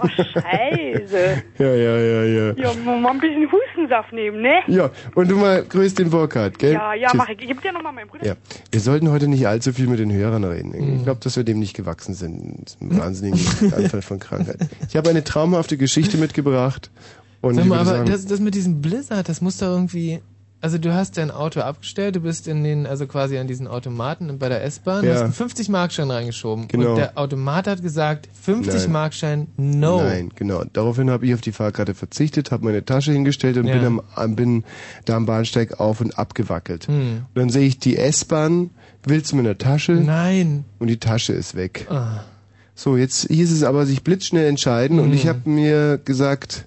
[0.00, 1.42] Oh, scheiße.
[1.58, 2.52] ja, ja, ja, ja.
[2.56, 4.54] Ja, mal ein bisschen Hustensaft nehmen, ne?
[4.68, 6.74] Ja, und du mal grüß den Burkhard, gell?
[6.74, 7.18] Ja, ja, Tschüss.
[7.18, 7.40] mach ich.
[7.40, 8.26] Ich geb dir nochmal meinen Bruder.
[8.26, 8.34] Ja,
[8.70, 10.96] wir sollten heute nicht allzu viel mit den Hörern reden.
[10.98, 12.62] Ich glaube, dass wir dem nicht gewachsen sind.
[12.64, 14.58] Das ist ein wahnsinniger Anfall von Krankheit.
[14.88, 16.90] Ich habe eine traumhafte Geschichte mitgebracht.
[17.40, 20.20] Und Sag mal, aber sagen, das, das mit diesem Blizzard, das muss doch irgendwie.
[20.62, 24.38] Also du hast dein Auto abgestellt, du bist in den, also quasi an diesen Automaten
[24.38, 25.12] bei der S-Bahn, Ja.
[25.14, 26.66] hast einen 50 Markschein reingeschoben.
[26.66, 26.90] Genau.
[26.90, 28.92] Und der Automat hat gesagt, 50 Nein.
[28.92, 30.02] Markschein, no.
[30.02, 30.64] Nein, genau.
[30.72, 33.78] Daraufhin habe ich auf die Fahrkarte verzichtet, habe meine Tasche hingestellt und Ja.
[33.78, 34.64] bin, am, bin
[35.04, 36.88] da am Bahnsteig auf und abgewackelt.
[36.88, 37.26] Hm.
[37.28, 38.70] Und dann sehe ich die S-Bahn,
[39.04, 39.92] will zu meiner Tasche.
[39.92, 40.64] Nein.
[40.78, 41.86] Und die Tasche ist weg.
[41.90, 42.20] Ah.
[42.74, 45.14] So, jetzt hieß es aber sich blitzschnell entscheiden und Mhm.
[45.14, 46.64] ich habe mir gesagt,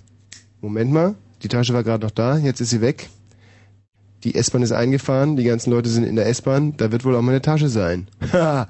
[0.61, 3.09] Moment mal, die Tasche war gerade noch da, jetzt ist sie weg.
[4.23, 7.21] Die S-Bahn ist eingefahren, die ganzen Leute sind in der S-Bahn, da wird wohl auch
[7.21, 8.07] meine Tasche sein.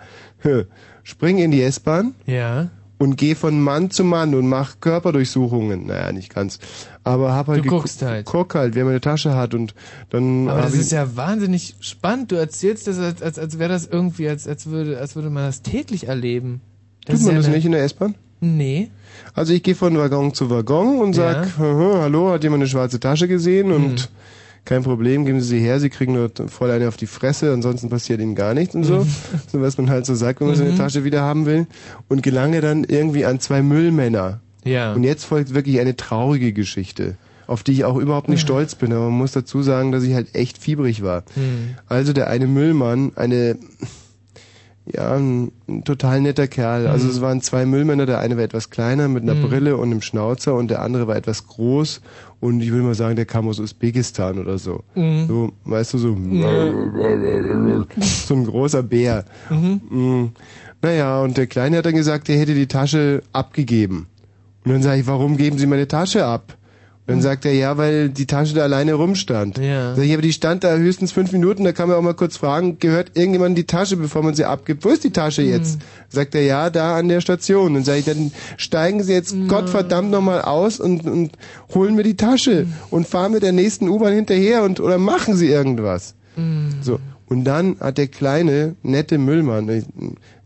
[1.04, 2.70] Spring in die S-Bahn Ja.
[2.98, 5.88] und geh von Mann zu Mann und mach Körperdurchsuchungen.
[5.88, 6.60] Naja, nicht ganz.
[7.04, 8.26] Aber hab halt Du guckst halt.
[8.26, 9.74] Guck halt, wer meine Tasche hat und
[10.12, 12.32] dann Aber das ist ja wahnsinnig spannend.
[12.32, 15.46] Du erzählst das, als, als, als wäre das irgendwie, als, als, würde, als würde man
[15.46, 16.62] das täglich erleben.
[17.06, 18.16] tut ist man ja das nicht in der S-Bahn?
[18.42, 18.90] Nee.
[19.34, 21.58] Also ich gehe von Waggon zu Waggon und sag, Ja.
[21.58, 21.66] Hm.
[21.66, 23.72] "Aha, hallo, hat jemand eine schwarze Tasche gesehen?
[23.72, 24.10] Und
[24.66, 27.90] kein Problem, geben Sie sie her, Sie kriegen nur voll eine auf die Fresse, ansonsten
[27.90, 29.06] passiert Ihnen gar nichts und so.
[29.52, 30.78] so was man halt so sagt, wenn man seine Mhm.
[30.78, 31.66] Tasche wieder haben will.
[32.08, 34.42] Und gelange dann irgendwie an zwei Müllmänner.
[34.64, 34.94] Ja.
[34.94, 37.16] Und jetzt folgt wirklich eine traurige Geschichte,
[37.48, 40.14] auf die ich auch überhaupt nicht stolz bin, aber man muss dazu sagen, dass ich
[40.14, 41.24] halt echt fiebrig war.
[41.34, 41.76] Hm.
[41.88, 43.58] Also der eine Müllmann, eine,
[44.94, 46.88] ja, ein, ein total netter Kerl.
[46.88, 47.12] Also Mhm.
[47.12, 49.42] es waren zwei Müllmänner, der eine war etwas kleiner mit einer Mhm.
[49.44, 52.02] Brille und einem Schnauzer und der andere war etwas groß
[52.40, 54.84] und ich will mal sagen, der kam aus Usbekistan oder so.
[54.96, 55.28] Mhm.
[55.28, 56.18] So, weißt du, so,
[58.02, 59.26] so ein großer Bär.
[59.50, 59.82] Mhm.
[59.90, 60.30] Mm.
[60.82, 64.08] Naja, und der Kleine hat dann gesagt, er hätte die Tasche abgegeben.
[64.66, 66.56] Und dann sage ich, warum geben Sie meine Tasche ab?
[67.10, 69.58] Dann sagt er, ja, weil die Tasche da alleine rumstand.
[69.58, 69.96] Ja.
[69.96, 72.38] Sag ich, aber die stand da höchstens fünf Minuten, da kann man auch mal kurz
[72.38, 74.86] fragen, gehört irgendjemand die Tasche, bevor man sie abgibt?
[74.86, 75.80] Wo ist die Tasche jetzt?
[76.10, 77.74] Sagt er, ja, da an der Station.
[77.74, 81.32] Dann sage ich, dann steigen Sie jetzt Gottverdammt nochmal aus und, und
[81.74, 85.48] holen mir die Tasche und fahren mit der nächsten U-Bahn hinterher und oder machen Sie
[85.48, 86.16] irgendwas.
[86.82, 87.00] So.
[87.28, 89.84] Und dann hat der kleine, nette Müllmann, äh,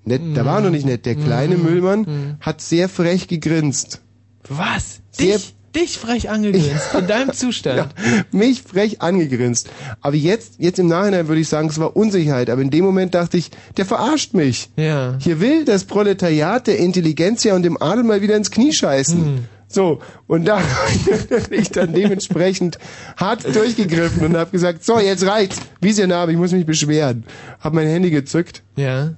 [0.06, 1.64] nett, der war noch nicht nett, der kleine Mhm.
[1.64, 2.36] Müllmann Mhm.
[2.42, 4.02] hat sehr frech gegrinst.
[4.50, 5.00] Was?
[5.12, 5.56] Sehr, Dich?
[5.76, 7.78] Dich frech angegrinst, in deinem Zustand.
[7.78, 7.90] Ja,
[8.32, 9.70] mich frech angegrinst.
[10.02, 12.50] Aber jetzt, jetzt im Nachhinein würde ich sagen, es war Unsicherheit.
[12.50, 14.70] Aber in dem Moment dachte ich, der verarscht mich.
[14.78, 15.18] Ja.
[15.20, 19.26] Hier will das Proletariat der Intelligenzia und dem Adel mal wieder ins Knie scheißen.
[19.26, 19.46] Hm.
[19.68, 20.60] So, und da
[21.32, 22.78] habe ich dann dementsprechend
[23.18, 25.58] hart durchgegriffen und habe gesagt, so, jetzt reicht's.
[25.82, 26.32] Wie ist Ihr Name?
[26.32, 27.26] Ich muss mich beschweren.
[27.60, 28.62] Hab mein Handy gezückt.
[28.76, 29.14] Ja.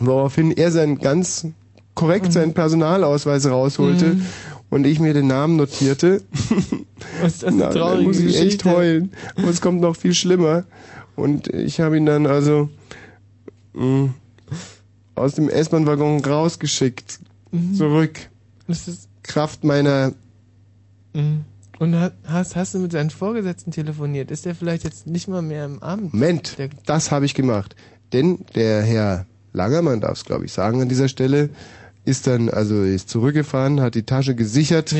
[0.00, 1.46] Woraufhin er sein ganz
[1.94, 4.26] korrekt seinen Personalausweis rausholte Mhm.
[4.70, 6.22] Und ich mir den Namen notierte.
[7.22, 8.70] Was ist das eine Na, da traurige muss ich echt Geschichte.
[8.70, 9.12] heulen.
[9.36, 10.64] Aber es kommt noch viel schlimmer.
[11.16, 12.68] Und ich habe ihn dann also
[13.74, 14.14] mh,
[15.14, 17.20] aus dem S-Bahn-Waggon rausgeschickt.
[17.50, 17.74] Mhm.
[17.74, 18.18] Zurück.
[18.66, 20.12] Das ist, Kraft meiner
[21.14, 21.44] Mhm.
[21.78, 24.30] Und ha- hast, hast du mit seinen Vorgesetzten telefoniert?
[24.30, 26.12] Ist der vielleicht jetzt nicht mal mehr im Amt?
[26.12, 26.56] Moment,
[26.86, 27.76] das habe ich gemacht.
[28.12, 31.50] Denn der Herr Langermann darf es, glaube ich, sagen an dieser Stelle,
[32.08, 34.92] ist dann, also ist zurückgefahren, hat die Tasche gesichert,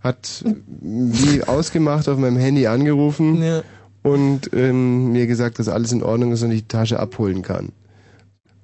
[0.00, 0.44] hat
[0.80, 3.38] wie ausgemacht auf meinem Handy angerufen
[4.02, 7.70] und ähm, mir gesagt, dass alles in Ordnung ist und ich die Tasche abholen kann.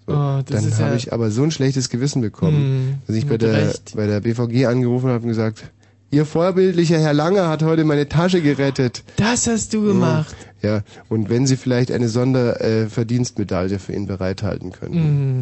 [0.07, 3.17] So, Oh, das dann habe ja- ich aber so ein schlechtes Gewissen bekommen, Hm, dass
[3.17, 3.93] ich bei der, Recht.
[3.97, 5.65] bei der BVG angerufen habe und gesagt,
[6.13, 9.05] Ihr vorbildlicher Herr Lange hat heute meine Tasche gerettet.
[9.17, 10.35] Das hast du gemacht.
[10.61, 14.99] Ja, und wenn Sie vielleicht eine Sonderverdienstmedaille äh, für ihn bereithalten könnten.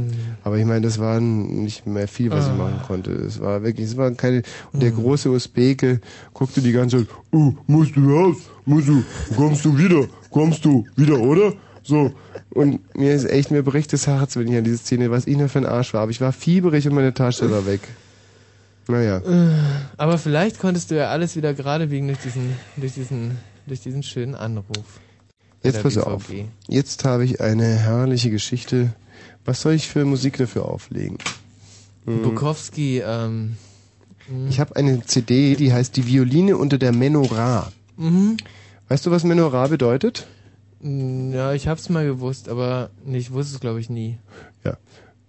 [0.07, 0.11] Mhm.
[0.45, 2.53] Aber ich meine, das war nicht mehr viel, was Ah.
[2.53, 3.13] ich machen konnte.
[3.13, 4.43] Es war wirklich, es war keine,
[4.73, 6.01] und der große Usbeke
[6.35, 9.03] guckte die ganze Zeit, oh, musst du raus, musst du,
[9.37, 11.55] kommst du wieder, kommst du wieder, oder?
[11.83, 12.13] So.
[12.51, 15.39] Und mir ist echt, mir bricht das Herz, wenn ich an diese Szene, was ich
[15.39, 16.03] nur für ein Arsch war.
[16.03, 17.81] Aber ich war fieberig und meine Tasche war weg.
[18.89, 19.19] Naja.
[19.19, 19.55] Äh,
[19.97, 24.03] Aber vielleicht konntest du ja alles wieder gerade biegen durch diesen, durch diesen, durch diesen
[24.03, 25.01] schönen Anruf.
[25.63, 26.07] Jetzt pass BVG.
[26.07, 26.25] auf.
[26.69, 28.95] Jetzt habe ich eine herrliche Geschichte.
[29.45, 31.19] Was soll ich für Musik dafür auflegen?
[32.07, 32.23] Hm.
[32.23, 33.57] Bukowski, ähm,
[34.49, 37.71] Ich habe eine CD, die heißt Die Violine unter der Menorah.
[37.97, 38.37] mhm.
[38.89, 40.27] Weißt du, was Menorah bedeutet?
[40.81, 44.17] Mm, Ja, ich hab's mal gewusst, aber nee, ich wusste es glaube ich nie.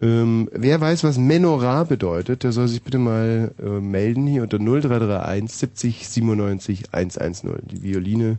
[0.01, 4.57] Ähm, wer weiß, was Menorah bedeutet, der soll sich bitte mal äh, melden hier unter
[4.57, 7.59] 0331 70 97 110.
[7.63, 8.37] Die Violine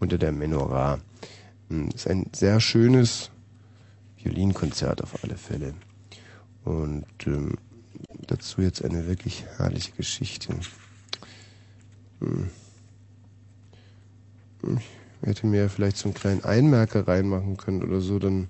[0.00, 0.98] unter der Menorah.
[1.68, 3.30] Hm, ist ein sehr schönes
[4.16, 5.74] Violinkonzert auf alle Fälle.
[6.64, 7.58] Und ähm,
[8.26, 10.54] dazu jetzt eine wirklich herrliche Geschichte.
[12.20, 12.48] Hm.
[15.22, 18.48] Ich hätte mir vielleicht so einen kleinen Einmerker reinmachen können oder so, dann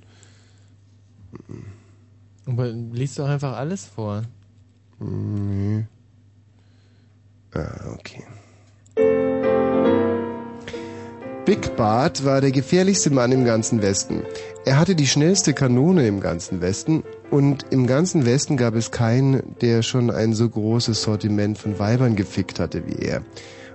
[2.47, 4.23] Aber liest doch einfach alles vor.
[4.99, 5.87] Nee.
[7.55, 8.25] Ah, okay.
[11.45, 14.23] Big Bart war der gefährlichste Mann im ganzen Westen.
[14.65, 19.55] Er hatte die schnellste Kanone im ganzen Westen und im ganzen Westen gab es keinen,
[19.61, 23.23] der schon ein so großes Sortiment von Weibern gefickt hatte wie er.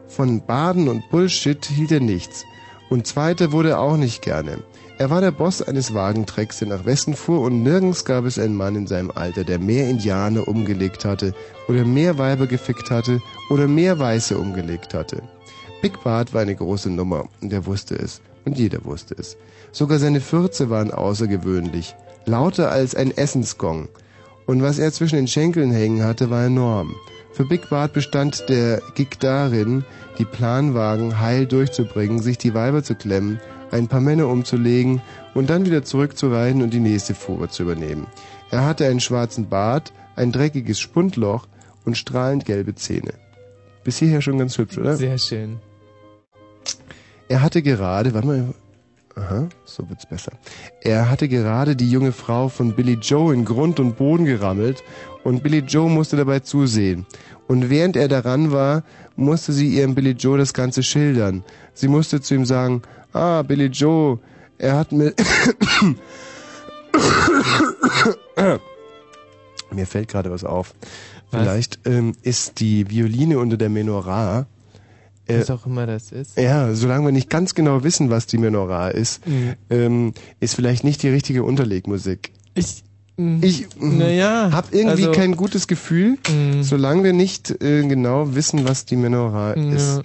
[0.07, 2.43] Von Baden und Bullshit hielt er nichts.
[2.89, 4.63] Und zweiter wurde er auch nicht gerne.
[4.99, 8.57] Er war der Boss eines Wagentrecks, der nach Westen fuhr und nirgends gab es einen
[8.57, 11.33] Mann in seinem Alter, der mehr Indianer umgelegt hatte
[11.69, 15.23] oder mehr Weiber gefickt hatte oder mehr Weiße umgelegt hatte.
[15.81, 18.19] Big Bart war eine große Nummer und er wusste es.
[18.43, 19.37] Und jeder wusste es.
[19.71, 21.95] Sogar seine Fürze waren außergewöhnlich.
[22.25, 23.87] Lauter als ein Essensgong.
[24.47, 26.93] Und was er zwischen den Schenkeln hängen hatte, war enorm.
[27.31, 29.85] Für Big Bart bestand der Gig darin,
[30.17, 33.39] die Planwagen heil durchzubringen, sich die Weiber zu klemmen,
[33.71, 35.01] ein paar Männer umzulegen
[35.33, 38.07] und dann wieder zurückzureiten und die nächste Fuhre zu übernehmen.
[38.51, 41.47] Er hatte einen schwarzen Bart, ein dreckiges Spundloch
[41.85, 43.13] und strahlend gelbe Zähne.
[43.83, 44.97] Bis hierher schon ganz hübsch, oder?
[44.97, 45.59] Sehr schön.
[47.27, 48.53] Er hatte gerade, warte mal,
[49.15, 50.31] aha, so wird's besser.
[50.81, 54.83] Er hatte gerade die junge Frau von Billy Joe in Grund und Boden gerammelt
[55.23, 57.05] und Billy Joe musste dabei zusehen.
[57.47, 58.83] Und während er daran war,
[59.15, 61.43] musste sie ihrem Billy Joe das Ganze schildern.
[61.73, 62.81] Sie musste zu ihm sagen,
[63.13, 64.19] ah, Billy Joe,
[64.57, 65.13] er hat mir...
[69.71, 70.73] Mir fällt gerade was auf.
[71.31, 71.41] Was?
[71.41, 74.47] Vielleicht ähm, ist die Violine unter der Menorah.
[75.27, 76.37] äh, Was auch immer das ist.
[76.37, 79.53] Ja, solange wir nicht ganz genau wissen, was die Menorah ist, Mhm.
[79.69, 82.31] ähm, ist vielleicht nicht die richtige Unterlegmusik.
[82.55, 82.83] Ich,
[83.41, 86.17] ich naja, habe irgendwie also- kein gutes Gefühl,
[86.61, 89.71] solange wir nicht äh, genau wissen, was die Menorah Ja.
[89.75, 90.01] ist.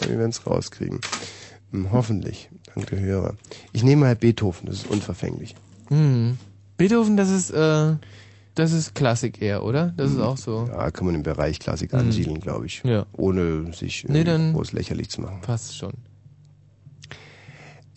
[0.00, 1.00] Ja, wir werden es rauskriegen.
[1.74, 2.50] Hm, hoffentlich.
[2.74, 3.34] Dank der Hörer.
[3.72, 5.54] Ich nehme halt Beethoven, das ist unverfänglich.
[5.88, 6.38] Hm.
[6.76, 7.94] Beethoven, das ist, äh,
[8.54, 9.92] das ist Klassik eher, oder?
[9.96, 10.68] Das ist auch so.
[10.68, 11.98] Ja, kann man im Bereich Klassik Mhm.
[11.98, 12.82] ansiedeln, glaube ich.
[12.84, 13.06] Ja.
[13.12, 15.40] Ohne sich Nee, dann- groß lächerlich zu machen.
[15.42, 15.92] Passt schon.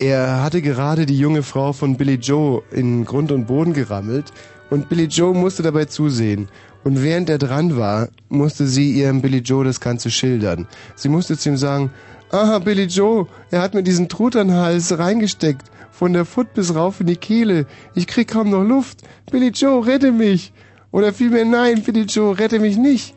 [0.00, 4.32] Er hatte gerade die junge Frau von Billy Joe in Grund und Boden gerammelt
[4.70, 6.48] Und Billy Joe musste dabei zusehen.
[6.84, 10.66] Und während er dran war, musste sie ihrem Billy Joe das Ganze schildern.
[10.94, 11.90] Sie musste zu ihm sagen,
[12.30, 15.70] aha, Billy Joe, er hat mir diesen Trut an den Hals reingesteckt.
[15.90, 17.66] Von der Foot bis rauf in die Kehle.
[17.94, 19.02] Ich krieg kaum noch Luft.
[19.30, 20.52] Billy Joe, rette mich.
[20.92, 23.14] Oder vielmehr nein, Billy Joe, rette mich nicht.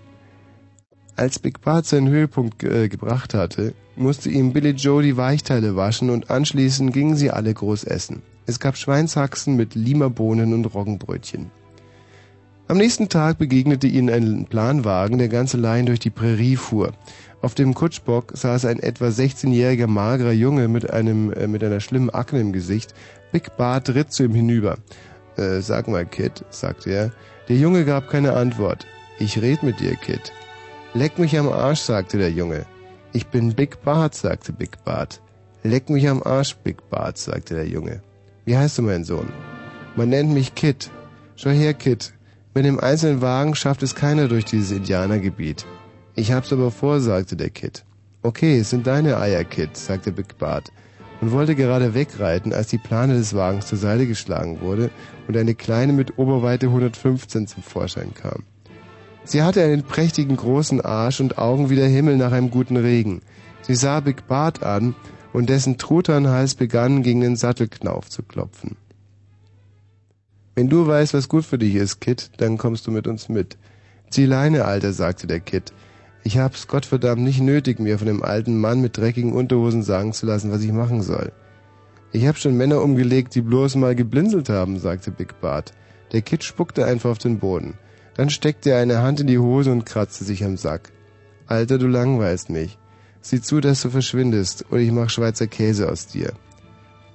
[1.16, 6.09] Als Big Bart seinen Höhepunkt äh, gebracht hatte, musste ihm Billy Joe die Weichteile waschen
[6.09, 8.24] und anschließend gingen sie alle groß essen.
[8.45, 11.51] Es gab Schweinshaxen mit Limabohnen und Roggenbrötchen.
[12.68, 16.93] Am nächsten Tag begegnete ihnen ein Planwagen, der ganz allein durch die Prärie fuhr.
[17.42, 22.12] Auf dem Kutschbock saß ein etwa 16-jähriger magerer Junge mit einem äh, mit einer schlimmen
[22.12, 22.94] Akne im Gesicht.
[23.32, 24.78] Big Bart ritt zu ihm hinüber.
[25.38, 27.12] Äh, sag mal, Kid, sagte er.
[27.50, 28.86] Der Junge gab keine Antwort.
[29.18, 30.32] Ich red mit dir, Kid.
[30.94, 32.66] Leck mich am Arsch, sagte der Junge.
[33.12, 35.22] Ich bin Big Bart, sagte Big Bart.
[35.64, 38.02] Leck mich am Arsch, Big Bart, sagte der Junge.
[38.46, 39.30] Wie heißt du, mein Sohn?
[39.96, 40.92] Man nennt mich Kid.
[41.36, 42.14] Schau her, Kid.
[42.54, 45.66] Mit dem einzelnen Wagen schafft es keiner durch dieses Indianergebiet.
[46.16, 47.86] Ich hab's aber vor, sagte der Kid.
[48.22, 50.72] Okay, es sind deine Eier, Kid, sagte Big Bart
[51.22, 54.89] und wollte gerade wegreiten, als die Plane des Wagens zur Seite geschlagen wurde
[55.28, 58.43] und eine kleine mit Oberweite 115 zum Vorschein kam.
[59.24, 63.22] Sie hatte einen prächtigen großen Arsch und Augen wie der Himmel nach einem guten Regen.
[63.62, 64.95] Sie sah Big Bart an
[65.32, 68.76] und dessen Truternhals begann gegen den Sattelknauf zu klopfen.
[70.55, 73.57] Wenn du weißt, was gut für dich ist, Kid, dann kommst du mit uns mit.
[74.09, 75.72] Zieh Leine, Alter, sagte der Kid.
[76.24, 80.26] Ich hab's Gottverdammt nicht nötig, mir von dem alten Mann mit dreckigen Unterhosen sagen zu
[80.26, 81.32] lassen, was ich machen soll.
[82.12, 85.74] Ich hab schon Männer umgelegt, die bloß mal geblinzelt haben, sagte Big Bart.
[86.12, 87.76] Der Kid spuckte einfach auf den Boden.
[88.16, 90.92] Dann steckte er eine Hand in die Hose und kratzte sich am Sack.
[91.48, 92.78] Alter, du langweilst mich.
[93.22, 96.34] Sieh zu, dass du verschwindest, oder ich mach Schweizer Käse aus dir.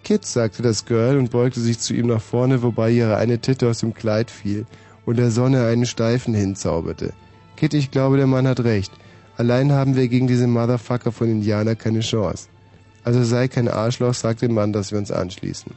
[0.02, 3.68] Kid, sagte das Girl und beugte sich zu ihm nach vorne, wobei ihre eine Titte
[3.68, 4.66] aus dem Kleid fiel
[5.04, 7.12] und der Sonne einen Steifen hinzauberte.
[7.56, 8.92] Kid, ich glaube, der Mann hat recht.
[9.36, 12.48] Allein haben wir gegen diese Motherfucker von Indianer keine Chance.
[13.04, 15.72] Also sei kein Arschloch, sagt dem Mann, dass wir uns anschließen.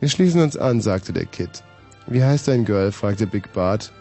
[0.00, 1.62] Wir schließen uns an, sagte der Kid.
[2.06, 2.92] Wie heißt dein Girl?
[2.92, 3.92] fragte Big Bart.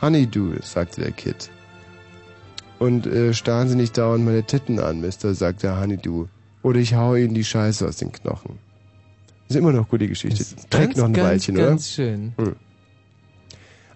[0.00, 1.50] Honeydew, sagte der Kid.
[2.78, 6.26] Und äh, starren Sie nicht dauernd meine Titten an, Mister, sagte Honeydew.
[6.62, 8.58] Oder ich hau Ihnen die Scheiße aus den Knochen.
[9.48, 10.44] Ist immer noch gute Geschichte.
[10.70, 11.66] Trägt Ganz, noch ein ganz, Weilchen, oder?
[11.66, 12.32] ganz schön.
[12.36, 12.56] Hm.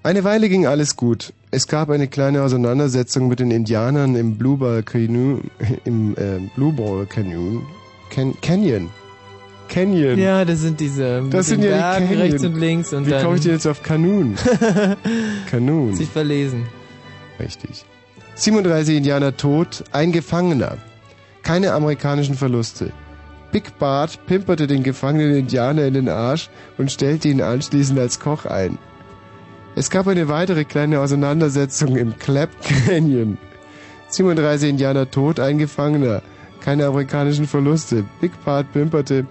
[0.02, 1.32] Eine Weile ging alles gut.
[1.50, 5.50] Es gab eine kleine Auseinandersetzung mit den Indianern im Blue Ball Canyon,
[5.84, 7.62] im äh, Blue Ball Canyon,
[8.10, 8.90] Can Canyon.
[9.68, 10.18] Canyon.
[10.18, 12.22] Ja, das sind diese Das sind ja die Bergen Canyon.
[12.22, 14.34] rechts und links und Wie komme ich denn jetzt auf Kanun?
[15.50, 15.94] Kanun.
[15.94, 16.66] sich verlesen.
[17.38, 17.84] Richtig.
[18.34, 20.76] 37 Indianer tot, ein Gefangener.
[21.42, 22.92] Keine amerikanischen Verluste.
[23.52, 28.44] Big Bart pimperte den gefangenen Indianer in den Arsch und stellte ihn anschließend als Koch
[28.44, 28.78] ein.
[29.78, 33.38] Es gab eine weitere kleine Auseinandersetzung im Clap Canyon.
[34.08, 36.20] 37 Indianer tot, ein Gefangener.
[36.60, 38.04] Keine amerikanischen Verluste.
[38.20, 39.24] Big Bart pimperte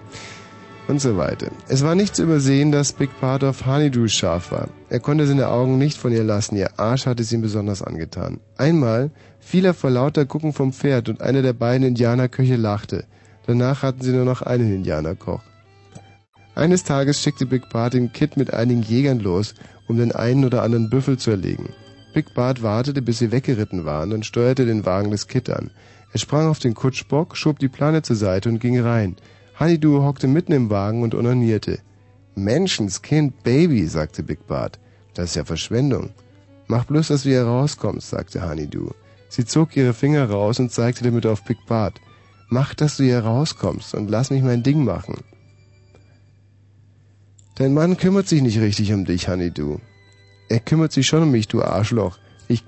[0.86, 1.48] und so weiter.
[1.68, 4.70] Es war nicht zu übersehen, dass Big Bart auf Honeydew scharf war.
[4.88, 8.40] Er konnte seine Augen nicht von ihr lassen, ihr Arsch hatte es ihm besonders angetan.
[8.56, 13.04] Einmal fiel er vor lauter Gucken vom Pferd und einer der beiden Indianerköche lachte.
[13.46, 15.42] Danach hatten sie nur noch einen Indianerkoch.
[16.54, 19.54] Eines Tages schickte Big Bart den Kid mit einigen Jägern los,
[19.88, 21.70] um den einen oder anderen Büffel zu erlegen.
[22.14, 25.70] Big Bart wartete, bis sie weggeritten waren, und steuerte den Wagen des Kid an.
[26.12, 29.16] Er sprang auf den Kutschbock, schob die Plane zur Seite und ging rein.
[29.58, 31.80] Honeydew hockte mitten im Wagen und onanierte.
[32.34, 34.78] Menschenskind, Baby, sagte Big Bart.
[35.14, 36.10] Das ist ja Verschwendung.
[36.66, 38.90] Mach bloß, dass du hier rauskommst, sagte Honeydew.
[39.28, 42.00] Sie zog ihre Finger raus und zeigte damit auf Big Bart.
[42.48, 45.16] Mach, dass du hier rauskommst und lass mich mein Ding machen.
[47.58, 49.78] Dein Mann kümmert sich nicht richtig um dich, Honeydew.
[50.48, 52.16] Er kümmert sich schon um mich, du Arschloch.
[52.46, 52.62] Ich,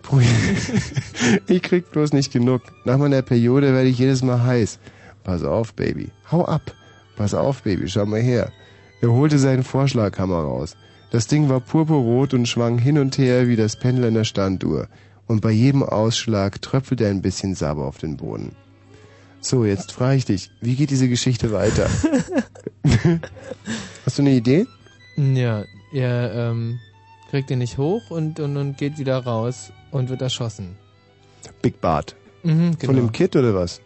[1.46, 2.62] ich krieg bloß nicht genug.
[2.84, 4.80] Nach meiner Periode werde ich jedes Mal heiß.
[5.22, 6.10] Pass auf, Baby.
[6.32, 6.74] Hau ab.
[7.14, 7.88] Pass auf, Baby.
[7.88, 8.50] Schau mal her.
[9.00, 10.76] Er holte seinen Vorschlaghammer raus.
[11.12, 14.88] Das Ding war purpurrot und schwang hin und her wie das Pendel einer Standuhr.
[15.28, 18.56] Und bei jedem Ausschlag tröpfelte ein bisschen Saber auf den Boden.
[19.40, 21.88] So, jetzt frage ich dich, wie geht diese Geschichte weiter?
[24.04, 24.66] Hast du eine Idee?
[25.16, 26.78] Ja, er ähm,
[27.30, 30.76] kriegt ihn nicht hoch und, und, und geht wieder raus und wird erschossen.
[31.62, 32.16] Big Bart.
[32.42, 32.86] Mhm, genau.
[32.86, 33.80] Von dem Kid oder was?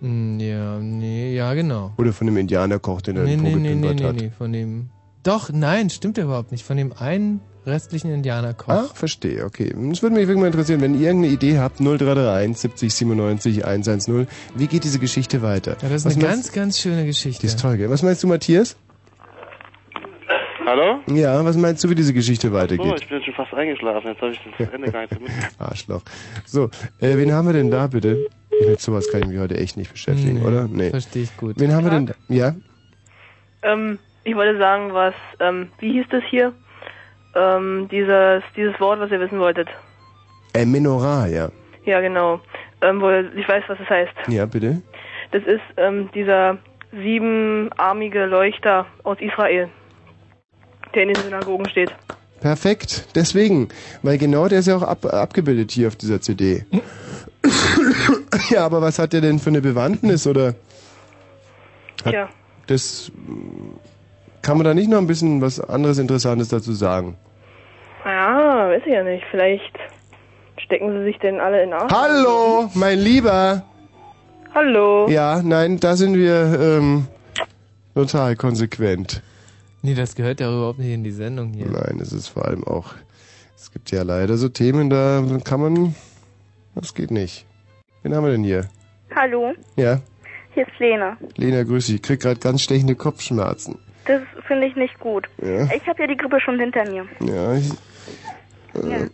[0.00, 1.92] Mm, Ja, nee, ja, genau.
[1.98, 4.16] Oder von dem Indianerkoch, den er Nee, den nee, nee, nee, nee, hat?
[4.16, 4.90] nee, von dem.
[5.22, 6.64] Doch, nein, stimmt ja überhaupt nicht.
[6.64, 8.68] Von dem einen restlichen Indianerkoch.
[8.90, 9.74] Ach, verstehe, okay.
[9.92, 14.26] Es würde mich wirklich mal interessieren, wenn ihr irgendeine Idee habt, 0331 70 97 110,
[14.54, 15.76] wie geht diese Geschichte weiter?
[15.82, 17.40] Ja, das ist Was eine meinst- ganz, ganz schöne Geschichte.
[17.42, 17.90] Die ist toll, gell?
[17.90, 18.76] Was meinst du, Matthias?
[20.66, 21.00] Hallo?
[21.08, 23.00] Ja, was meinst du, wie diese Geschichte So, weitergeht?
[23.00, 24.08] ich bin schon fast eingeschlafen.
[24.08, 25.54] Jetzt habe ich das Ende gar nicht mitgekriegt.
[25.60, 26.02] Arschloch.
[26.44, 26.64] So,
[27.00, 28.26] äh, wen haben wir denn da bitte?
[28.68, 30.68] Mit sowas kann ich mich heute echt nicht beschäftigen, Nee, oder?
[30.70, 30.90] Nee.
[30.90, 31.58] versteh ich gut.
[31.58, 32.14] Wen haben wir denn da?
[32.28, 32.54] Ja?
[33.62, 36.52] Ähm, ich wollte sagen, was, ähm, wie hieß das hier?
[37.34, 39.68] Ähm, dieses, dieses Wort, was ihr wissen wolltet.
[40.52, 41.48] Äh, Menorah, ja.
[41.84, 42.40] Ja, genau.
[42.82, 44.12] Ähm, wo, ich weiß, was es heißt.
[44.28, 44.82] Ja, bitte?
[45.32, 46.58] Das ist ähm, dieser
[46.92, 49.68] siebenarmige Leuchter aus Israel,
[50.94, 51.94] der in den Synagogen steht.
[52.40, 53.68] Perfekt, deswegen,
[54.02, 56.64] weil genau der ist ja auch ab, abgebildet hier auf dieser CD.
[58.50, 60.54] ja, aber was hat der denn für eine Bewandtnis oder?
[62.04, 62.28] Hat Tja.
[62.66, 63.12] Das
[64.42, 67.16] kann man da nicht noch ein bisschen was anderes Interessantes dazu sagen?
[68.04, 69.24] Ja, weiß ich ja nicht.
[69.30, 69.78] Vielleicht
[70.56, 71.92] stecken sie sich denn alle in Arsch.
[71.92, 73.62] Hallo, mein Lieber.
[74.54, 75.08] Hallo.
[75.08, 77.06] Ja, nein, da sind wir ähm,
[77.94, 79.22] total konsequent.
[79.82, 81.66] Nee, das gehört ja überhaupt nicht in die Sendung hier.
[81.66, 82.94] Nein, es ist vor allem auch,
[83.56, 85.94] es gibt ja leider so Themen, da kann man,
[86.74, 87.46] das geht nicht.
[88.02, 88.68] Wen haben wir denn hier?
[89.14, 90.00] Hallo, Ja,
[90.54, 91.16] hier ist Lena.
[91.36, 91.96] Lena, grüß dich.
[91.96, 93.78] Ich krieg gerade ganz stechende Kopfschmerzen.
[94.06, 95.28] Das finde ich nicht gut.
[95.42, 95.64] Ja.
[95.74, 97.06] Ich habe ja die Grippe schon hinter mir.
[97.20, 97.70] Ja, ich,
[98.74, 99.06] äh, Ja,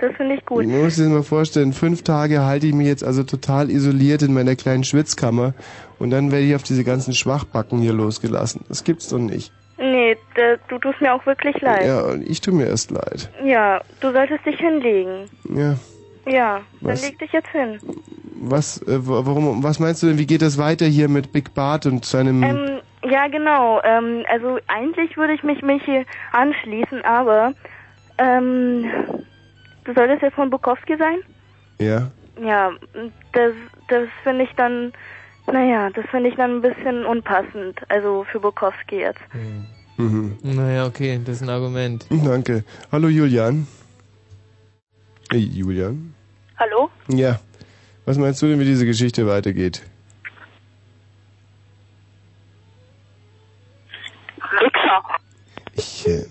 [0.00, 0.64] das finde ich gut.
[0.64, 4.34] ich muss dir mal vorstellen, fünf Tage halte ich mich jetzt also total isoliert in
[4.34, 5.54] meiner kleinen Schwitzkammer
[5.98, 8.64] und dann werde ich auf diese ganzen Schwachbacken hier losgelassen.
[8.68, 9.52] Das gibt's doch nicht.
[10.68, 11.86] Du tust mir auch wirklich leid.
[11.86, 13.30] Ja, und ich tu mir erst leid.
[13.44, 15.28] Ja, du solltest dich hinlegen.
[15.54, 15.76] Ja,
[16.26, 17.00] Ja, Was?
[17.00, 17.78] dann leg dich jetzt hin.
[18.40, 21.86] was, äh, warum, was meinst du denn, wie geht das weiter hier mit Big Bart
[21.86, 22.42] und seinem...
[22.42, 23.80] Ähm, ja, genau.
[23.84, 27.52] Ähm, also eigentlich würde ich mich, mich hier anschließen, aber
[28.18, 28.84] ähm,
[29.84, 31.18] du solltest jetzt von Bukowski sein?
[31.78, 32.10] ja,
[32.40, 32.70] Ja,
[33.32, 33.52] das,
[33.88, 34.92] das finde ich dann,
[35.50, 37.80] naja, das finde ich dann ein bisschen unpassend.
[37.88, 39.20] Also für Bukowski jetzt.
[39.96, 40.38] Mhm.
[40.42, 42.06] Naja, okay, das ist ein Argument.
[42.10, 42.64] Danke.
[42.90, 43.66] Hallo Julian.
[45.30, 46.14] Hey, Julian.
[46.58, 46.90] Hallo?
[47.08, 47.40] Ja.
[48.04, 49.82] Was meinst du denn, wie diese Geschichte weitergeht?
[54.36, 55.02] Wichser.
[55.74, 56.26] Ich, äh,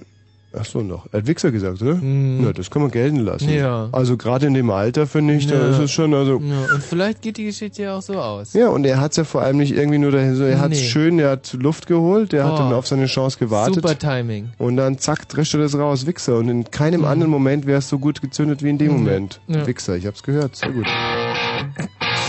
[0.58, 1.08] ach so, noch.
[1.12, 1.98] Er hat Wichser gesagt, oder?
[2.02, 3.50] Na, das kann man gelten lassen.
[3.50, 3.90] Ja.
[3.92, 5.70] Also gerade in dem Alter, finde ich, da Ja.
[5.70, 6.42] ist es schon, also...
[6.44, 8.54] Ja, und vielleicht geht die Geschichte ja auch so aus.
[8.54, 10.88] Ja, und er hat's ja vor allem nicht irgendwie nur dahin, so, er hat's Nee.
[10.88, 12.58] schön, er hat Luft geholt, er hat Oh.
[12.58, 13.76] dann auf seine Chance gewartet.
[13.76, 14.50] Super Timing.
[14.58, 16.38] Und dann zack, drescht er das raus, Wichser.
[16.38, 18.98] Und in keinem anderen Moment wäre es so gut gezündet wie in dem Mhm.
[19.04, 19.42] Moment.
[19.48, 19.66] Ja.
[19.68, 20.88] Wichser, ich hab's gehört, sehr gut.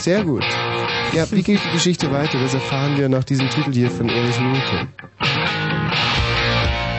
[0.00, 0.44] Sehr gut.
[1.14, 2.38] Ja, wie geht die Geschichte weiter?
[2.42, 4.88] Das erfahren wir nach diesem Titel hier von Erich Mielke.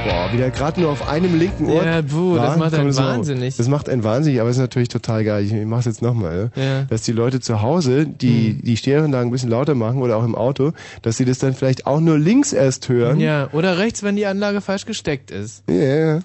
[0.03, 1.85] Boah, wieder gerade nur auf einem linken Ohr.
[1.85, 3.55] Ja, puh, das macht einen wahnsinnig.
[3.55, 5.45] Das macht einen wahnsinnig, aber es ist natürlich total geil.
[5.45, 6.51] Ich, ich mach's jetzt nochmal.
[6.55, 6.63] Ja?
[6.63, 6.81] Ja.
[6.83, 10.35] Dass die Leute zu Hause, die die Stereoanlagen ein bisschen lauter machen oder auch im
[10.35, 10.73] Auto,
[11.03, 13.19] dass sie das dann vielleicht auch nur links erst hören.
[13.21, 15.63] Ja, oder rechts, wenn die Anlage falsch gesteckt ist.
[15.69, 16.19] Ja, ja.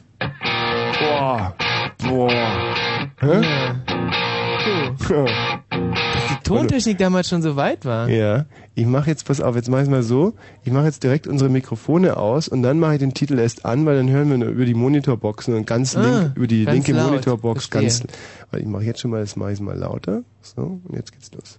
[0.99, 1.55] Boah.
[2.09, 2.31] Boah.
[3.21, 3.41] Hä?
[5.09, 8.09] Dass die Tontechnik damals schon so weit war.
[8.09, 10.35] Ja, ich mache jetzt, pass auf, jetzt mache ich mal so,
[10.65, 13.87] ich mache jetzt direkt unsere Mikrofone aus und dann mache ich den Titel erst an,
[13.87, 16.75] weil dann hören wir nur über die Monitorboxen und ganz Ah, link, über die ganz
[16.75, 17.11] linke laut.
[17.11, 17.83] Monitorbox Verstehe.
[17.83, 18.03] ganz,
[18.51, 21.31] weil ich mache jetzt schon mal, das mache ich mal lauter, so, und jetzt geht's
[21.33, 21.59] los.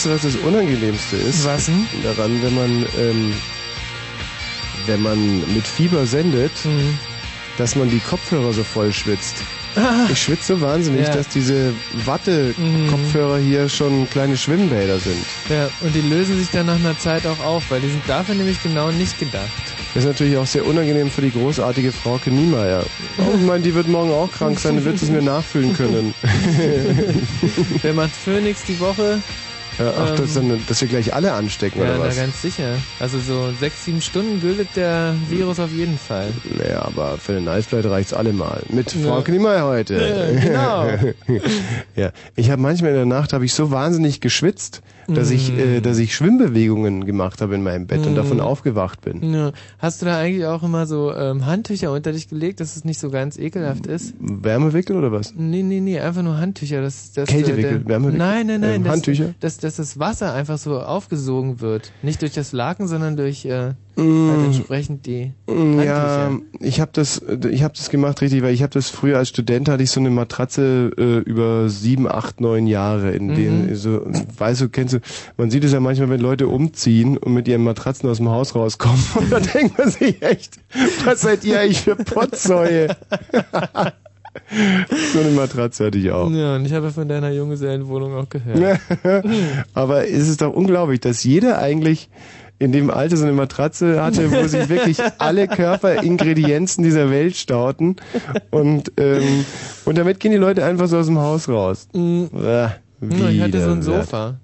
[0.00, 1.44] Weißt du, was das Unangenehmste ist?
[1.44, 1.86] Was denn?
[2.02, 3.32] Daran, wenn man, ähm,
[4.86, 6.98] wenn man mit Fieber sendet, Mhm.
[7.58, 9.36] dass man die Kopfhörer so voll schwitzt.
[10.10, 11.14] Ich schwitze so wahnsinnig, Ja.
[11.14, 11.72] dass diese
[12.04, 15.24] Watte-Kopfhörer hier schon kleine Schwimmbäder sind.
[15.48, 18.34] Ja, und die lösen sich dann nach einer Zeit auch auf, weil die sind dafür
[18.34, 19.48] nämlich genau nicht gedacht.
[19.94, 22.84] Das ist natürlich auch sehr unangenehm für die großartige Frauke Niemeyer.
[23.18, 26.14] Oh, ich meine, die wird morgen auch krank sein, dann wird es mir nachfühlen können.
[27.82, 29.20] Wer macht Phoenix die Woche?
[29.80, 32.16] Ja, ach, Ähm, das dann, dass wir gleich alle anstecken, Ja, oder was?
[32.16, 32.76] ganz sicher.
[32.98, 36.34] Also so sechs, sieben Stunden gültet der Virus auf jeden Fall.
[36.44, 38.62] Naja, aber für den Eisflight reicht's allemal.
[38.68, 39.00] Mit Ja.
[39.22, 39.94] Frau Niemeyer heute.
[39.94, 40.86] Ja, genau.
[41.96, 44.82] ja, ich habe manchmal in der Nacht habe ich so wahnsinnig geschwitzt,
[45.14, 45.58] dass ich, Mm.
[45.58, 48.16] äh, dass ich Schwimmbewegungen gemacht habe in meinem Bett und Mm.
[48.16, 49.32] davon aufgewacht bin.
[49.32, 49.52] Ja.
[49.78, 52.98] Hast du da eigentlich auch immer so ähm, Handtücher unter dich gelegt, dass es nicht
[53.00, 54.14] so ganz ekelhaft ist?
[54.20, 55.34] Wärmewickel oder was?
[55.36, 56.80] Nee, nee, nee, einfach nur Handtücher.
[56.82, 58.18] Das, das, Kältewickel, der- Wärmewickel?
[58.18, 58.74] Nein, nein, nein.
[58.76, 59.34] Ähm, das, Handtücher?
[59.40, 61.92] Dass, dass das Wasser einfach so aufgesogen wird.
[62.02, 64.30] Nicht durch das Laken, sondern durch äh, Mm.
[64.30, 67.20] halt entsprechend die Mm, Ja, ich habe das,
[67.50, 70.00] ich habe das gemacht richtig, weil ich habe das früher als Student hatte ich so
[70.00, 73.74] eine Matratze äh, über sieben, acht, neun Jahre, in denen Mhm.
[73.74, 74.00] so,
[74.38, 75.00] weißt du, kennst du,
[75.36, 78.54] man sieht es ja manchmal, wenn Leute umziehen und mit ihren Matratzen aus dem Haus
[78.54, 80.58] rauskommen und dann denkt man sich echt,
[81.04, 82.88] was seid ihr eigentlich für Potzsäue?
[85.12, 86.30] so eine Matratze hatte ich auch.
[86.30, 88.80] Ja, und ich habe von deiner Junggesellenwohnung auch gehört.
[89.74, 92.08] Aber es ist doch unglaublich, dass jeder eigentlich
[92.60, 97.96] in dem Alter so eine Matratze hatte, wo sich wirklich alle Körperingredienzen dieser Welt stauten
[98.50, 99.44] und ähm,
[99.86, 101.88] und damit gehen die Leute einfach so aus dem Haus raus.
[101.94, 103.82] Äh, Ja, ich hatte so ein.
[103.82, 104.38] Sofa.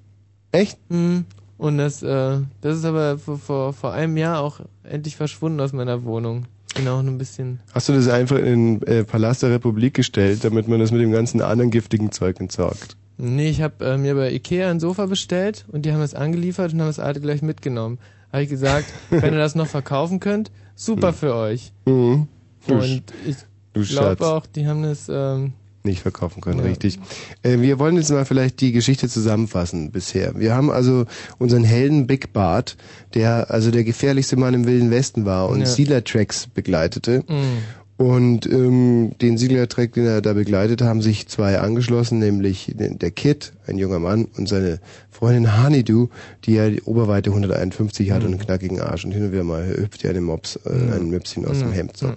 [0.51, 0.79] Echt?
[0.89, 1.27] Mhm.
[1.59, 5.73] Und das, äh, das ist aber vor, vor, vor einem Jahr auch endlich verschwunden aus
[5.73, 6.47] meiner Wohnung.
[6.87, 7.61] Auch ein bisschen.
[7.73, 11.01] Hast du das einfach in den äh, Palast der Republik gestellt, damit man das mit
[11.01, 12.97] dem ganzen anderen giftigen Zeug entsorgt?
[13.19, 16.73] Nee, ich habe äh, mir bei Ikea ein Sofa bestellt und die haben es angeliefert
[16.73, 17.99] und haben das alte gleich mitgenommen.
[18.33, 21.73] Habe ich gesagt, wenn ihr das noch verkaufen könnt, super für euch.
[21.87, 22.29] Mhm.
[22.69, 25.09] Und ich glaube auch, die haben das.
[25.09, 25.53] Ähm,
[25.83, 26.65] nicht verkaufen können, Ja.
[26.65, 26.99] richtig.
[27.45, 30.37] Äh, wir wollen jetzt mal vielleicht die Geschichte zusammenfassen bisher.
[30.37, 31.05] Wir haben also
[31.39, 32.77] unseren Helden Big Bart,
[33.15, 35.67] der also der gefährlichste Mann im Wilden Westen war und Ja.
[35.67, 37.23] Sealer-Tracks begleitete.
[37.29, 37.59] Mhm.
[37.99, 43.55] Und ähm, den Sealer-Track, den er da begleitet, haben sich zwei angeschlossen, nämlich der Kid,
[43.67, 46.09] ein junger Mann, und seine Freundin Honeydew,
[46.45, 49.07] die ja die Oberweite 151 hat und einen knackigen Arsch.
[49.07, 50.93] Und hin und wieder mal hüpft ja eine Mops, äh, Mhm.
[50.93, 51.69] ein Möpschen aus Ja.
[51.69, 51.97] dem Hemd.
[51.97, 52.07] So.
[52.09, 52.17] Ja.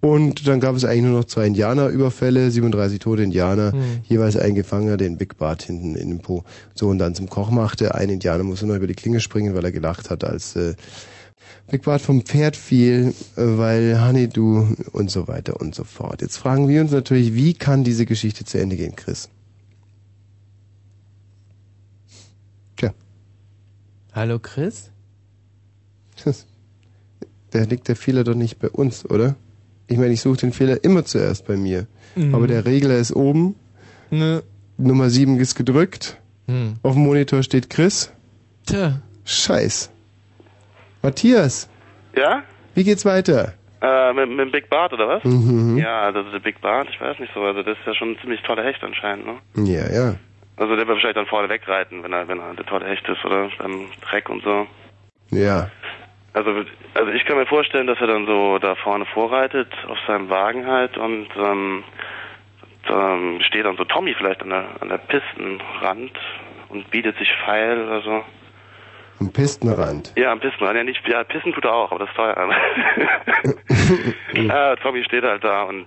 [0.00, 3.80] Und dann gab es eigentlich nur noch zwei Indianerüberfälle, 37 tote Indianer, Mhm.
[4.08, 6.44] jeweils ein Gefangener, den Big Bart hinten in den Po
[6.74, 7.96] so und dann zum Koch machte.
[7.96, 10.74] Ein Indianer musste noch über die Klinge springen, weil er gelacht hat, als äh,
[11.68, 16.22] Big Bart vom Pferd fiel, äh, weil Honeydew und so weiter und so fort.
[16.22, 19.28] Jetzt fragen wir uns natürlich, wie kann diese Geschichte zu Ende gehen, Chris?
[22.76, 22.94] Tja,
[24.12, 24.90] Hallo Chris?
[27.50, 29.36] da liegt der Fehler doch nicht bei uns, oder?
[29.88, 31.86] Ich meine, ich suche den Fehler immer zuerst bei mir.
[32.14, 32.34] Mhm.
[32.34, 33.54] Aber der Regler ist oben.
[34.10, 34.42] Ne.
[34.78, 36.18] Nummer 7 ist gedrückt.
[36.46, 36.74] Hm.
[36.82, 38.10] Auf dem Monitor steht Chris.
[38.66, 39.02] Tja.
[39.24, 39.90] Scheiß.
[41.06, 41.70] Matthias,
[42.16, 42.42] Ja?
[42.74, 43.52] wie geht's weiter?
[43.80, 45.22] Äh, mit, mit dem Big Bart oder was?
[45.22, 45.78] Mhm.
[45.78, 47.42] Ja, ist der Big Bart, ich weiß nicht so.
[47.42, 49.34] Also das ist ja schon ein ziemlich toller Hecht anscheinend, ne?
[49.54, 50.14] Ja, ja.
[50.56, 53.24] Also der wird wahrscheinlich dann vorne wegreiten, wenn er, wenn er der tolle Hecht ist,
[53.24, 53.48] oder?
[53.58, 54.66] Beim Dreck und so.
[55.30, 55.70] Ja.
[56.32, 56.50] Also,
[56.94, 60.66] also ich kann mir vorstellen, dass er dann so da vorne vorreitet, auf seinem Wagen
[60.66, 61.84] halt und ähm,
[62.88, 66.12] dann steht dann so Tommy vielleicht an der, an der Pistenrand
[66.68, 68.24] und bietet sich feil oder so.
[69.20, 70.12] Am Pistenrand.
[70.16, 70.76] Ja, am Pistenrand.
[70.76, 72.50] Ja, nicht, ja, pissen tut er auch, aber das ist teuer.
[74.34, 75.86] ja, Tommy steht halt da und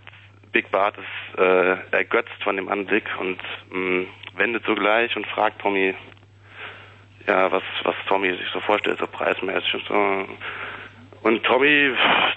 [0.52, 3.38] Big Bart ist äh, ergötzt von dem Anblick und
[3.70, 5.94] mh, wendet sogleich und fragt Tommy,
[7.28, 10.26] ja, was, was Tommy sich so vorstellt, so preismäßig und so.
[11.22, 11.94] Und Tommy,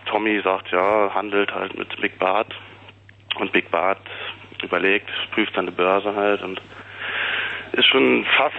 [0.07, 2.55] Tommy sagt, ja, handelt halt mit Big Bart.
[3.37, 4.01] Und Big Bart
[4.63, 6.61] überlegt, prüft seine Börse halt und
[7.73, 8.55] ist schon fast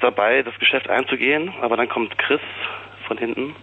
[0.00, 2.40] dabei, das Geschäft einzugehen, aber dann kommt Chris
[3.06, 3.54] von hinten.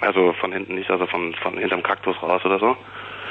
[0.00, 2.76] Also von hinten nicht, also von, von hinterm Kaktus raus oder so.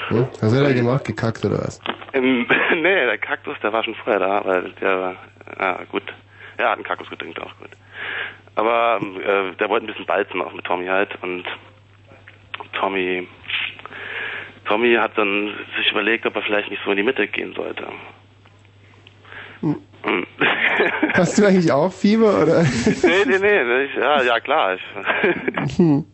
[0.08, 0.28] Hm?
[0.42, 1.06] Was hat er gemacht?
[1.06, 1.80] Gekackt oder was?
[2.14, 5.16] Ähm, nee, der Kaktus, der war schon vorher da, weil der war,
[5.60, 6.04] ja gut,
[6.58, 7.70] er hat einen Kaktus getrinkt, auch gut.
[8.56, 11.46] Aber ähm, äh, der wollte ein bisschen balzen auch mit Tommy halt und
[12.74, 13.28] Tommy,
[14.66, 17.88] Tommy hat dann sich überlegt, ob er vielleicht nicht so in die Mitte gehen sollte.
[19.62, 19.82] Hm.
[20.04, 20.26] Hm.
[21.14, 22.64] Hast du eigentlich auch Fieber oder?
[22.64, 24.76] nee, nee, nee, ich, ja, ja klar.
[24.76, 26.06] Ich, Hm.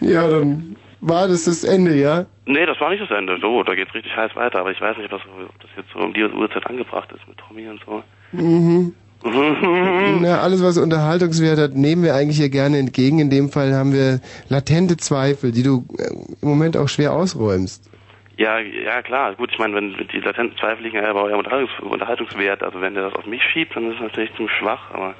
[0.00, 2.26] ja, dann war das das Ende, ja?
[2.46, 3.38] nee, das war nicht das Ende.
[3.40, 5.88] So, da geht's richtig heiß weiter, aber ich weiß nicht, ob das, ob das jetzt
[5.92, 8.02] so um die Uhrzeit angebracht ist mit Tommy und so.
[8.32, 8.94] Mhm.
[10.20, 13.18] Na, alles, was Unterhaltungswert hat, nehmen wir eigentlich hier gerne entgegen.
[13.20, 16.10] In dem Fall haben wir latente Zweifel, die du äh,
[16.42, 17.90] im Moment auch schwer ausräumst.
[18.36, 19.34] Ja, ja klar.
[19.34, 22.94] Gut, ich meine, wenn die latenten Zweifel liegen ja aber eurem Unterhaltungs Unterhaltungswert, also wenn
[22.94, 25.14] der das auf mich schiebt, dann ist es natürlich ziemlich schwach, aber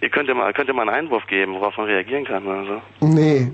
[0.00, 2.64] ihr könnt ja mal, könnt ja mal einen Einwurf geben, worauf man reagieren kann oder
[3.00, 3.06] so.
[3.06, 3.48] Nee.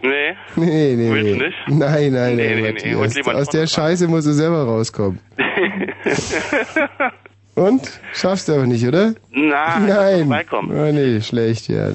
[0.00, 0.36] Nee.
[0.54, 1.38] Nee, nee, Willst nee.
[1.38, 1.58] du nicht?
[1.66, 5.20] Nein, nein, Nee, nein, nee, nee, Aus der Scheiße musst du selber rauskommen.
[7.58, 8.00] Und?
[8.12, 9.14] Schaffst du aber nicht, oder?
[9.32, 10.20] Na, Nein.
[10.20, 10.70] vorbeikommen.
[10.76, 11.90] Oh, nee, schlecht, ja.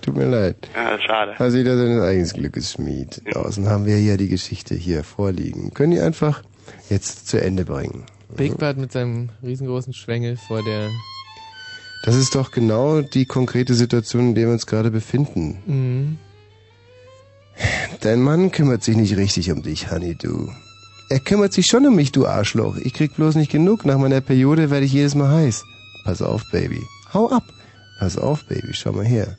[0.00, 0.56] Tut mir leid.
[0.74, 1.34] Ja, schade.
[1.38, 3.22] Also jeder seines eigenes Glückes Schmied.
[3.34, 5.72] Außen haben wir ja die Geschichte hier vorliegen.
[5.74, 6.42] Können die einfach
[6.90, 8.04] jetzt zu Ende bringen.
[8.36, 10.88] Big Bad mit seinem riesengroßen Schwengel vor der.
[12.04, 15.58] Das ist doch genau die konkrete Situation, in der wir uns gerade befinden.
[15.66, 16.18] Mhm.
[18.00, 20.50] Dein Mann kümmert sich nicht richtig um dich, Honey, du.
[21.12, 22.78] Er kümmert sich schon um mich, du Arschloch.
[22.78, 23.84] Ich krieg bloß nicht genug.
[23.84, 25.62] Nach meiner Periode werde ich jedes Mal heiß.
[26.06, 26.80] Pass auf, Baby.
[27.12, 27.44] Hau ab.
[27.98, 28.72] Pass auf, Baby.
[28.72, 29.36] Schau mal her.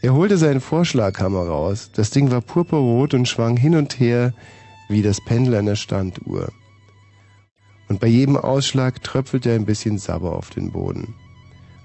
[0.00, 1.90] Er holte seinen Vorschlaghammer raus.
[1.94, 4.32] Das Ding war purpurrot und schwang hin und her
[4.88, 6.50] wie das Pendel einer Standuhr.
[7.90, 11.12] Und bei jedem Ausschlag tröpfelte ein bisschen Sabber auf den Boden.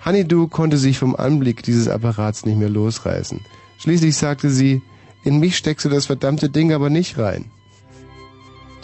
[0.06, 3.42] Honeydew konnte sich vom Anblick dieses Apparats nicht mehr losreißen.
[3.80, 4.82] Schließlich sagte sie,
[5.26, 7.52] in mich steckst du das verdammte Ding aber nicht rein.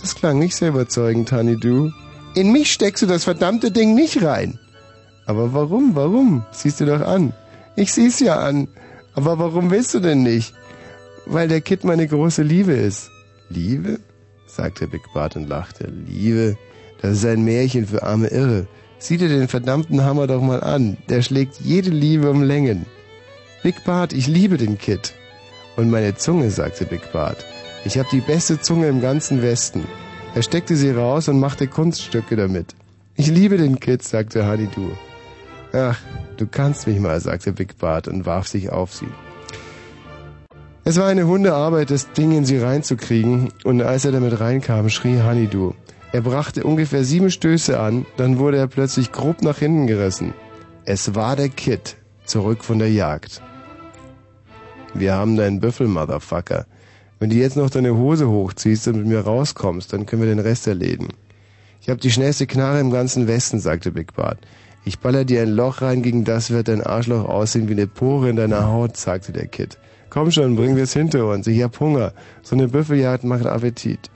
[0.02, 1.92] Das klang nicht sehr überzeugend, Honeydew.
[2.34, 4.60] In mich steckst du das verdammte Ding nicht rein.
[5.28, 6.44] Aber warum, warum?
[6.52, 7.34] Siehst du doch an.
[7.76, 8.68] Ich sieh's ja an.
[9.14, 10.54] Aber warum willst du denn nicht?
[11.26, 13.10] Weil der Kid meine große Liebe ist.
[13.50, 14.00] Liebe?
[14.48, 15.88] sagte Big Bart und lachte.
[16.08, 16.58] Liebe?
[17.02, 18.68] Das ist ein Märchen für arme Irre.
[18.98, 20.98] Sieh dir den verdammten Hammer doch mal an.
[21.10, 22.86] Der schlägt jede Liebe um Längen.
[23.64, 25.14] Big Bart, ich liebe den Kid.
[25.76, 27.46] Und meine Zunge, sagte Big Bart.
[27.84, 29.86] Ich habe die beste Zunge im ganzen Westen.
[30.36, 32.76] Er steckte sie raus und machte Kunststücke damit.
[33.16, 34.92] Ich liebe den Kid, sagte Honeydew.
[35.74, 36.00] Ach,
[36.38, 39.08] du kannst mich mal, sagte Big Bart und warf sich auf sie.
[40.84, 45.22] Es war eine Hundearbeit, das Ding in sie reinzukriegen, und als er damit reinkam, schrie
[45.22, 45.74] Honeydew.
[46.12, 50.34] Er brachte ungefähr sieben Stöße an, dann wurde er plötzlich grob nach hinten gerissen.
[50.84, 53.42] Es war der Kid, zurück von der Jagd.
[54.94, 56.66] Wir haben deinen Büffel, Motherfucker.
[57.22, 60.40] Wenn du jetzt noch deine Hose hochziehst und mit mir rauskommst, dann können wir den
[60.40, 61.10] Rest erledigen.
[61.80, 64.40] Ich habe die schnellste Knarre im ganzen Westen, sagte Big Bart.
[64.86, 68.32] Ich baller dir ein Loch rein, gegen das wird dein Arschloch aussehen wie eine Pore
[68.32, 69.78] in deiner Haut, sagte der Kid.
[70.10, 71.46] Komm schon, bringen wir es hinter uns.
[71.46, 72.14] Ich hab Hunger.
[72.42, 74.10] So eine Büffeljagd macht Appetit.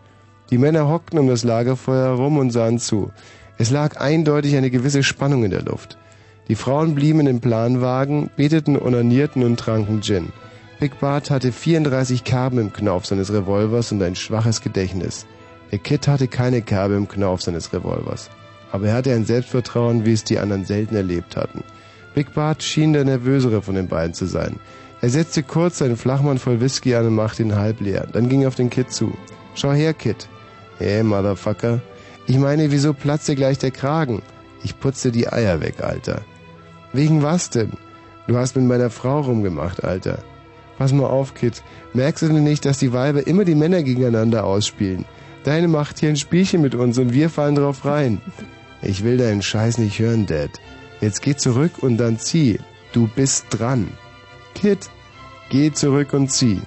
[0.49, 3.11] Die Männer hockten um das Lagerfeuer herum und sahen zu.
[3.59, 5.99] Es lag eindeutig eine gewisse Spannung in der Luft.
[6.47, 10.33] Die Frauen blieben in den Planwagen, beteten, onanierten und tranken Gin.
[10.79, 15.25] Big Bart hatte 34 Kerben im Knauf seines Revolvers und ein schwaches Gedächtnis.
[15.71, 18.29] Der Kid hatte keine Kerbe im Knauf seines Revolvers.
[18.71, 21.63] Aber er hatte ein Selbstvertrauen, wie es die anderen selten erlebt hatten.
[22.13, 24.59] Big Bart schien der nervösere von den beiden zu sein.
[25.01, 28.07] Er setzte kurz seinen Flachmann voll Whisky an und machte ihn halb leer.
[28.11, 29.13] Dann ging er auf den Kid zu.
[29.53, 30.27] Schau her, Kid.
[30.77, 31.81] Hey, Motherfucker.
[32.27, 34.21] Ich meine, wieso platzt dir gleich der Kragen?
[34.63, 36.21] Ich putze die Eier weg, Alter.
[36.91, 37.73] Wegen was denn?
[38.27, 40.19] Du hast mit meiner Frau rumgemacht, Alter.
[40.77, 41.63] Pass mal auf, Kid.
[41.93, 45.05] Merkst du denn nicht, dass die Weiber immer die Männer gegeneinander ausspielen?
[45.43, 48.21] Deine macht hier ein Spielchen mit uns und wir fallen drauf rein.
[48.81, 50.49] Ich will deinen Scheiß nicht hören, Dad.
[51.01, 52.59] Jetzt geh zurück und dann zieh.
[52.93, 53.87] Du bist dran.
[54.53, 54.89] Kid,
[55.49, 56.61] geh zurück und zieh.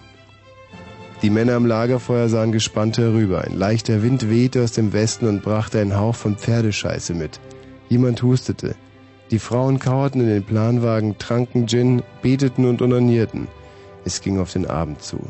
[1.22, 3.42] Die Männer am Lagerfeuer sahen gespannt herüber.
[3.42, 7.40] Ein leichter Wind wehte aus dem Westen und brachte einen Hauch von Pferdescheiße mit.
[7.88, 8.76] Jemand hustete.
[9.32, 13.48] Die Frauen kauerten in den Planwagen, tranken Gin, beteten und onanierten.
[14.08, 15.20] Es ging auf den Abend zu.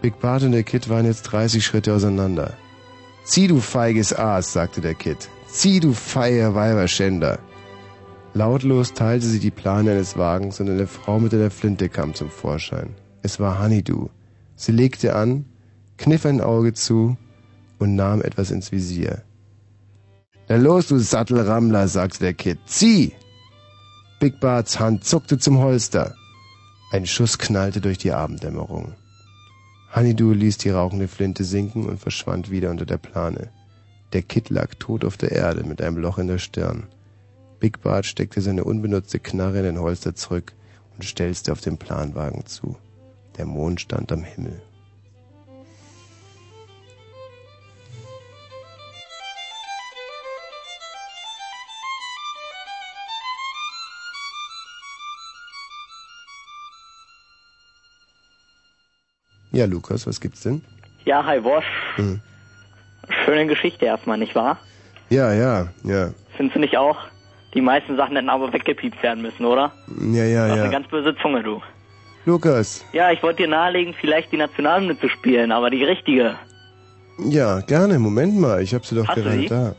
[0.00, 2.52] Big Bart und der Kid waren jetzt 30 Schritte auseinander.
[3.22, 5.28] Zieh, du feiges Aas, sagte der Kid.
[5.46, 7.38] Zieh, du feier Weiberschänder.
[8.34, 12.28] Lautlos teilte sie die Plane eines Wagens und eine Frau mit einer Flinte kam zum
[12.28, 12.96] Vorschein.
[13.22, 14.08] Es war Honeydew.
[14.56, 15.44] Sie legte an,
[15.96, 17.16] kniff ein Auge zu
[17.78, 19.22] und nahm etwas ins Visier.
[20.48, 22.58] Na los, du Sattelrammler, sagte der Kid.
[22.66, 23.12] Zieh!
[24.18, 26.16] Big Barts Hand zuckte zum Holster.
[26.92, 28.92] Ein Schuss knallte durch die Abenddämmerung.
[29.94, 33.48] Honeydew ließ die rauchende Flinte sinken und verschwand wieder unter der Plane.
[34.12, 36.88] Der Kid lag tot auf der Erde mit einem Loch in der Stirn.
[37.60, 40.52] Big Bart steckte seine unbenutzte Knarre in den Holster zurück
[40.94, 42.76] und stelzte auf den Planwagen zu.
[43.38, 44.60] Der Mond stand am Himmel.
[59.52, 60.62] Ja, Lukas, was gibt's denn?
[61.04, 61.64] Ja, hi Wosch.
[61.96, 62.20] Hm.
[63.24, 64.58] Schöne Geschichte erstmal, nicht wahr?
[65.10, 66.10] Ja, ja, ja.
[66.36, 66.96] Findest du nicht auch?
[67.54, 69.72] Die meisten Sachen hätten aber weggepiept werden müssen, oder?
[70.12, 70.70] Ja, ja, Du hast eine ja.
[70.70, 71.60] ganz böse Zunge, du.
[72.24, 72.84] Lukas.
[72.92, 76.36] Ja, ich wollte dir nahelegen, vielleicht die Nationalhymne zu spielen, aber die richtige.
[77.28, 77.98] Ja, gerne.
[77.98, 78.62] Moment mal.
[78.62, 79.46] Ich hab sie doch Hast du gerade sie?
[79.46, 79.74] da.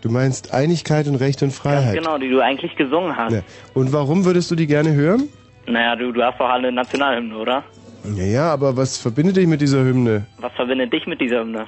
[0.00, 1.94] Du meinst Einigkeit und Recht und Freiheit.
[1.94, 3.32] Genau, die du eigentlich gesungen hast.
[3.34, 3.42] Ja.
[3.74, 5.28] Und warum würdest du die gerne hören?
[5.66, 7.62] Naja, du, du hast doch alle Nationalhymne, oder?
[8.04, 10.26] Ja, ja, aber was verbindet dich mit dieser Hymne?
[10.38, 11.66] Was verbindet dich mit dieser Hymne?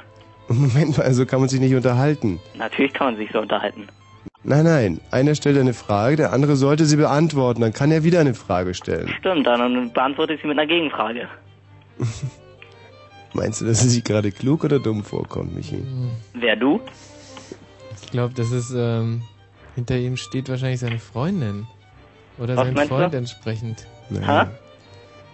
[0.49, 2.41] Moment mal, also kann man sich nicht unterhalten.
[2.57, 3.87] Natürlich kann man sich so unterhalten.
[4.43, 5.01] Nein, nein.
[5.11, 7.63] Einer stellt eine Frage, der andere sollte sie beantworten.
[7.63, 9.09] Dann kann er wieder eine Frage stellen.
[9.19, 11.29] Stimmt, dann beantworte ich sie mit einer Gegenfrage.
[13.33, 15.83] Meinst du, dass es sich gerade klug oder dumm vorkommt, Michi?
[16.35, 16.81] Wer du?
[18.03, 19.23] Ich glaube, das ist, ähm,
[19.75, 21.67] hinter ihm steht wahrscheinlich seine Freundin.
[22.39, 22.97] Oder Was sein meinst du?
[22.97, 23.87] Freund entsprechend.
[24.11, 24.51] Naja.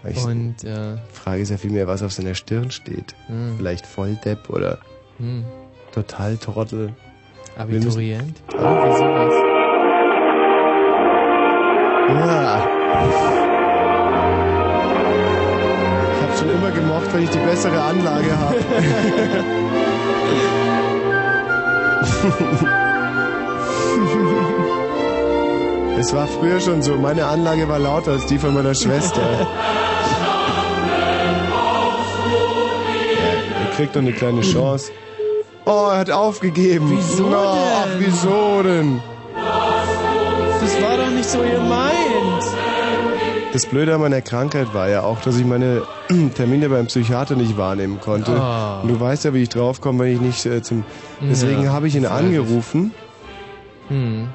[0.08, 3.14] Ich Und, äh, Frage ist ja vielmehr, was auf seiner Stirn steht.
[3.26, 3.54] Hm.
[3.58, 4.78] Vielleicht Volldepp oder
[5.18, 5.44] Hm.
[5.92, 6.94] total Trottel.
[7.56, 8.40] Abiturient?
[8.52, 9.34] Irgendwie sowas.
[12.08, 12.66] Ja.
[16.14, 18.56] Ich habe schon immer gemocht, wenn ich die bessere Anlage habe.
[26.00, 26.94] Es war früher schon so.
[26.96, 29.20] Meine Anlage war lauter als die von meiner Schwester.
[33.60, 34.92] Er kriegt doch eine kleine Chance.
[35.66, 36.86] Oh, er hat aufgegeben.
[36.90, 38.00] Wieso Ach, denn?
[38.06, 39.02] wieso denn?
[39.36, 42.44] Das war doch nicht so gemeint.
[43.52, 45.82] Das Blöde an meiner Krankheit war ja auch, dass ich meine
[46.34, 48.32] Termine beim Psychiater nicht wahrnehmen konnte.
[48.40, 48.80] Ah.
[48.80, 50.84] Und du weißt ja, wie ich draufkomme, wenn ich nicht äh, zum...
[51.20, 52.94] Deswegen Ja, habe ich ihn angerufen.
[53.88, 54.28] Hm.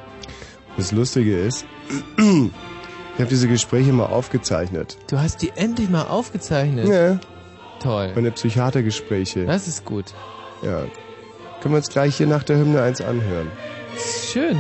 [0.77, 1.65] Das Lustige ist,
[2.18, 4.97] ich habe diese Gespräche mal aufgezeichnet.
[5.10, 6.88] Du hast die endlich mal aufgezeichnet.
[6.88, 7.19] Ja.
[7.80, 8.11] Toll.
[8.15, 9.45] Meine Psychiatergespräche.
[9.45, 10.06] Das ist gut.
[10.61, 10.85] Ja.
[11.61, 13.52] Können wir uns gleich hier nach der Hymne eins anhören.
[13.97, 14.57] Schön.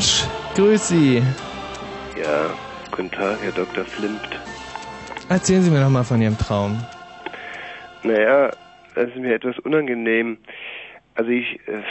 [0.00, 0.24] Bosch.
[0.54, 1.22] Grüß Sie.
[2.18, 2.54] Ja,
[2.90, 3.84] guten Tag, Herr Dr.
[3.84, 4.40] Flimpt.
[5.28, 6.82] Erzählen Sie mir doch mal von Ihrem Traum.
[8.02, 8.50] Naja,
[8.94, 10.38] das ist mir etwas unangenehm.
[11.16, 11.82] Also ich, äh,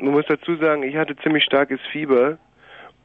[0.00, 2.38] man muss dazu sagen, ich hatte ziemlich starkes Fieber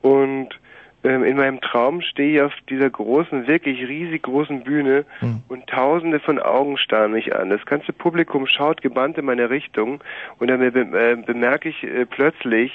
[0.01, 0.57] und
[1.03, 5.05] ähm, in meinem Traum stehe ich auf dieser großen, wirklich riesig großen Bühne
[5.49, 7.49] und tausende von Augen starren mich an.
[7.49, 10.01] Das ganze Publikum schaut gebannt in meine Richtung
[10.39, 12.71] und dann äh, bemerke ich äh, plötzlich,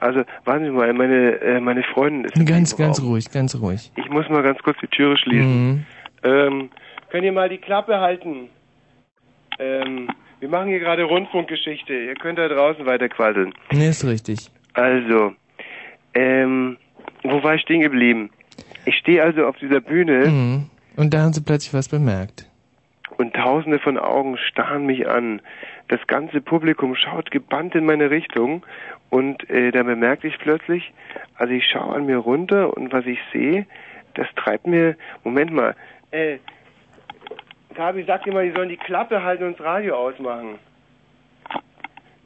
[0.00, 3.90] also warten Sie mal, meine, äh, meine Freundin ist Ganz, ganz ruhig, ganz ruhig.
[3.96, 5.68] Ich muss mal ganz kurz die Türe schließen.
[5.68, 5.86] Mhm.
[6.22, 6.70] Ähm,
[7.10, 8.48] könnt ihr mal die Klappe halten?
[9.58, 10.08] Ähm,
[10.40, 11.92] wir machen hier gerade Rundfunkgeschichte.
[11.94, 13.54] Ihr könnt da draußen weiter quasseln.
[13.72, 14.50] Nee, ist richtig.
[14.74, 15.32] Also,
[16.14, 16.76] ähm,
[17.22, 18.30] wo war ich stehen geblieben?
[18.84, 20.70] Ich stehe also auf dieser Bühne Mhm.
[20.96, 22.48] Und da haben Sie plötzlich was bemerkt.
[23.18, 25.40] und tausende von Augen starren mich an.
[25.88, 28.62] Das ganze Publikum schaut gebannt in meine Richtung
[29.10, 30.92] und äh, da bemerkte ich plötzlich,
[31.36, 33.66] also ich schaue an mir runter und was ich sehe,
[34.14, 35.74] das treibt mir, Moment mal,
[36.10, 36.38] äh,
[37.74, 40.58] Gabi, sag dir mal, die sollen die Klappe halten und das Radio ausmachen.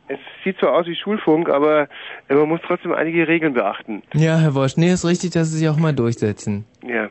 [0.07, 1.89] Es sieht zwar aus wie Schulfunk, aber
[2.28, 4.02] äh, man muss trotzdem einige Regeln beachten.
[4.15, 6.65] Ja, Herr Bosch, nee, ist richtig, dass Sie sich auch mal durchsetzen.
[6.85, 7.11] Ja.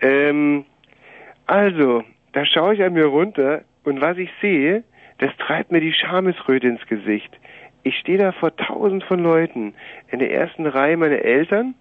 [0.00, 0.64] Ähm,
[1.46, 4.84] also, da schaue ich an mir runter und was ich sehe,
[5.18, 7.30] das treibt mir die Schamesröte ins Gesicht.
[7.88, 9.72] Ich stehe da vor tausend von Leuten.
[10.10, 11.74] In der ersten Reihe meine Eltern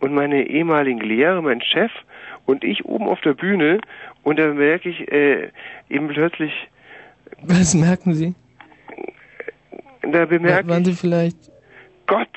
[0.00, 1.92] und meine ehemaligen Lehrer, mein Chef
[2.46, 3.80] und ich oben auf der Bühne
[4.24, 5.50] und da merke ich äh,
[5.88, 6.52] eben plötzlich,
[7.42, 8.34] Was merken Sie?
[10.02, 11.38] da bemerke Waren ich, Sie vielleicht
[12.08, 12.28] Gott,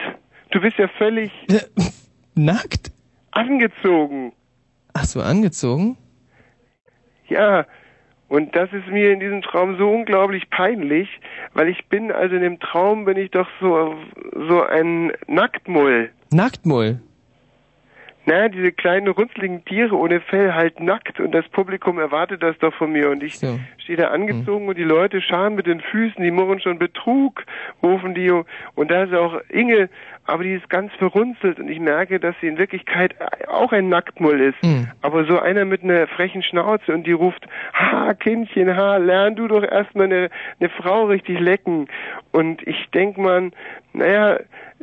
[0.51, 1.31] du bist ja völlig
[2.35, 2.91] nackt?
[3.31, 4.33] angezogen.
[4.93, 5.97] Ach so, angezogen?
[7.27, 7.65] Ja,
[8.27, 11.09] und das ist mir in diesem Traum so unglaublich peinlich,
[11.53, 13.95] weil ich bin, also in dem Traum bin ich doch so,
[14.47, 16.09] so ein Nacktmull.
[16.31, 16.99] Nacktmull?
[18.27, 22.73] Naja, diese kleinen runzligen Tiere ohne Fell halt nackt und das Publikum erwartet das doch
[22.73, 23.35] von mir und ich
[23.77, 27.43] stehe da angezogen und die Leute scharen mit den Füßen, die murren schon Betrug,
[27.83, 29.89] rufen die und da ist auch Inge,
[30.25, 33.15] aber die ist ganz verrunzelt und ich merke, dass sie in Wirklichkeit
[33.47, 34.57] auch ein Nacktmull ist,
[35.01, 39.47] aber so einer mit einer frechen Schnauze und die ruft, ha Kindchen, ha, lern du
[39.47, 40.29] doch erstmal eine,
[40.59, 41.87] eine Frau richtig lecken.
[42.31, 43.53] Und ich denk man,
[43.93, 44.39] naja,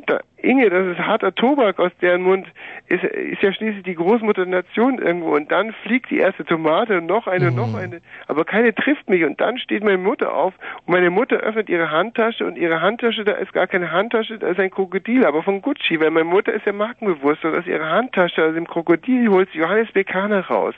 [0.07, 2.47] da, Inge, das ist harter Tobak aus deren Mund,
[2.89, 5.35] ist, ist ja schließlich die Großmutter der Nation irgendwo.
[5.35, 9.25] Und dann fliegt die erste Tomate und noch eine, noch eine, aber keine trifft mich.
[9.25, 10.55] Und dann steht meine Mutter auf.
[10.87, 14.49] Und meine Mutter öffnet ihre Handtasche und ihre Handtasche, da ist gar keine Handtasche, da
[14.49, 17.89] ist ein Krokodil, aber von Gucci, weil meine Mutter ist ja markenbewusst und aus ihrer
[17.89, 20.75] Handtasche, aus dem Krokodil holt sie Johannes Bekaner raus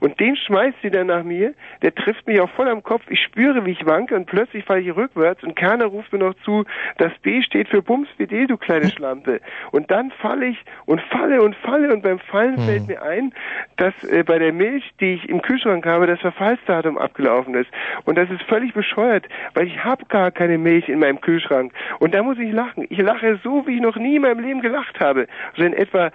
[0.00, 3.22] und den schmeißt sie dann nach mir, der trifft mich auch voll am Kopf, ich
[3.22, 6.64] spüre, wie ich wanke und plötzlich falle ich rückwärts und Kerner ruft mir noch zu,
[6.98, 9.40] das B steht für Bums BD, du kleine Schlampe.
[9.70, 13.32] Und dann falle ich und falle und falle und beim Fallen fällt mir ein,
[13.76, 17.70] dass äh, bei der Milch, die ich im Kühlschrank habe, das Verfallsdatum abgelaufen ist.
[18.04, 21.72] Und das ist völlig bescheuert, weil ich habe gar keine Milch in meinem Kühlschrank.
[21.98, 22.86] Und da muss ich lachen.
[22.90, 25.26] Ich lache so, wie ich noch nie in meinem Leben gelacht habe.
[25.56, 26.10] So in etwa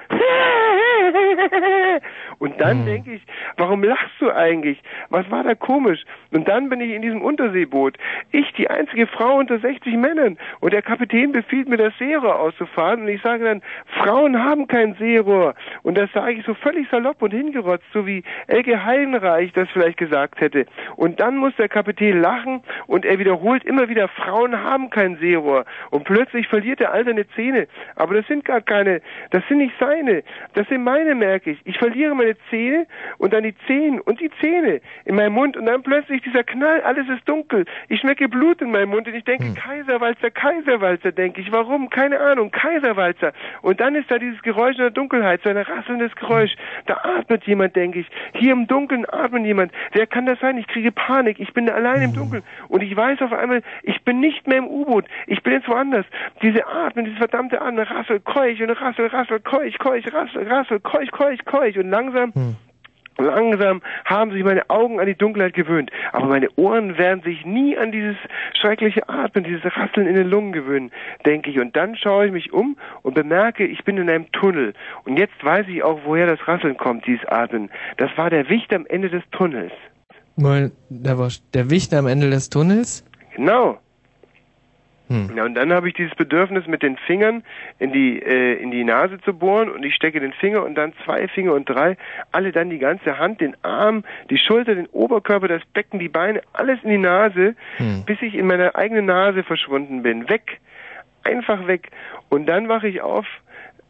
[2.40, 3.22] und dann denke ich,
[3.58, 4.82] warum lachst du eigentlich?
[5.10, 6.04] Was war da komisch?
[6.32, 7.98] Und dann bin ich in diesem Unterseeboot.
[8.32, 10.38] Ich, die einzige Frau unter 60 Männern.
[10.60, 13.02] Und der Kapitän befiehlt mir, das Seerohr auszufahren.
[13.02, 13.62] Und ich sage dann,
[13.98, 15.56] Frauen haben kein Seerohr.
[15.84, 19.98] Und das sage ich so völlig salopp und hingerotzt, so wie Elke Heidenreich das vielleicht
[19.98, 20.66] gesagt hätte.
[20.96, 25.66] Und dann muss der Kapitän lachen und er wiederholt immer wieder, Frauen haben kein Seerohr.
[25.92, 27.67] Und plötzlich verliert er all seine Zähne.
[27.96, 30.24] Aber das sind gar keine, das sind nicht seine.
[30.54, 31.60] Das sind meine, merke ich.
[31.66, 32.88] Ich verliere meine Zähne
[33.18, 36.82] und dann die Zehen und die Zähne in meinem Mund und dann plötzlich dieser Knall,
[36.82, 37.66] alles ist dunkel.
[37.90, 41.52] Ich schmecke Blut in meinem Mund und ich denke, Kaiserwalzer, Kaiserwalzer, denke ich.
[41.52, 41.90] Warum?
[41.90, 43.34] Keine Ahnung, Kaiserwalzer.
[43.62, 46.56] Und dann ist da dieses Geräusch in der Dunkelheit, so ein rasselndes Geräusch.
[46.86, 48.08] Da atmet jemand, denke ich.
[48.34, 49.72] Hier im Dunkeln atmet jemand.
[49.92, 50.58] Wer kann das sein?
[50.58, 51.40] Ich kriege Panik.
[51.40, 52.44] Ich bin allein im Dunkeln.
[52.68, 55.06] Und ich weiß auf einmal, ich bin nicht mehr im U-Boot.
[55.26, 56.06] Ich bin jetzt woanders.
[56.42, 61.12] Diese Atmen, dieses verdammte Atmen, Rassel, Keuch und Rassel, Rassel, Keuch, Keuch, Rassel, Rassel, Keuch,
[61.12, 61.78] Keuch, Keuch.
[61.78, 62.34] Und langsam
[63.20, 67.78] Langsam haben sich meine Augen an die Dunkelheit gewöhnt, aber meine Ohren werden sich nie
[67.78, 68.16] an dieses
[68.60, 70.92] schreckliche Atmen, dieses Rasseln in den Lungen gewöhnen,
[71.26, 71.60] denke ich.
[71.60, 74.74] Und dann schaue ich mich um und bemerke, ich bin in einem Tunnel.
[75.06, 77.70] Und jetzt weiß ich auch, woher das Rasseln kommt, dieses Atmen.
[77.98, 79.74] Das war der Wicht am Ende des Tunnels.
[80.36, 80.70] War
[81.54, 83.04] der Wicht am Ende des Tunnels?
[83.36, 83.80] Genau.
[85.10, 85.32] Hm.
[85.36, 87.44] Ja, und dann habe ich dieses Bedürfnis, mit den Fingern
[87.80, 90.94] in die, äh, in die Nase zu bohren und ich stecke den Finger und dann
[91.06, 91.98] zwei Finger und drei,
[92.32, 96.42] alle dann die ganze Hand, den Arm, die Schulter, den Oberkörper, das Becken, die Beine,
[96.54, 98.04] alles in die Nase, Hm.
[98.06, 100.28] bis ich in meiner eigenen Nase verschwunden bin.
[100.30, 100.60] Weg.
[101.24, 101.90] Einfach weg.
[102.30, 103.26] Und dann wache ich auf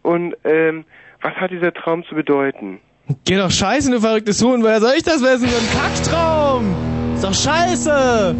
[0.02, 0.86] und ähm,
[1.22, 2.80] was hat dieser Traum zu bedeuten?
[3.26, 4.62] Geh doch scheißen, du verrücktes Huhn.
[4.64, 5.48] Woher soll ich das wissen?
[5.48, 7.14] So ein Kacktraum.
[7.16, 8.36] Ist doch scheiße.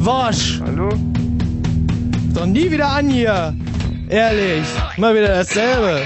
[0.00, 0.60] Wosch.
[0.64, 0.90] Hallo?
[2.38, 3.52] Doch nie wieder an hier.
[4.08, 4.64] Ehrlich.
[4.96, 6.02] Mal wieder dasselbe.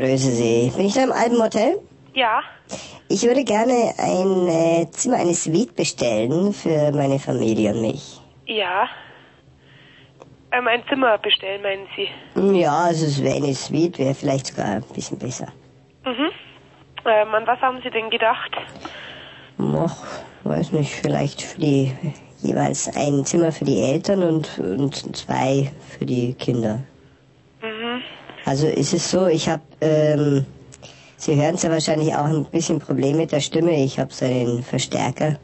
[0.00, 0.72] Grüße Sie.
[0.76, 1.80] Bin ich da im alten Hotel?
[2.14, 2.40] Ja.
[3.08, 8.20] Ich würde gerne ein äh, Zimmer, eine Suite bestellen für meine Familie und mich.
[8.46, 8.88] Ja.
[10.52, 12.60] Ähm, ein Zimmer bestellen, meinen Sie?
[12.60, 15.48] Ja, also es wäre eine Suite, wäre vielleicht sogar ein bisschen besser.
[16.04, 16.30] Mhm.
[17.06, 18.52] Ähm, an was haben Sie denn gedacht?
[19.58, 19.96] Noch,
[20.44, 21.92] weiß nicht, vielleicht für die
[22.40, 26.80] jeweils ein Zimmer für die Eltern und, und zwei für die Kinder.
[28.46, 30.46] Also ist es so, ich habe, ähm,
[31.16, 33.72] Sie hören es ja wahrscheinlich auch ein bisschen Problem mit der Stimme.
[33.82, 35.38] Ich habe so einen Verstärker.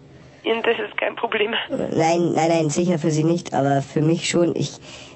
[0.44, 1.54] Und das ist kein Problem.
[1.70, 4.54] Nein, nein, nein, sicher für Sie nicht, aber für mich schon.
[4.56, 4.72] Ich,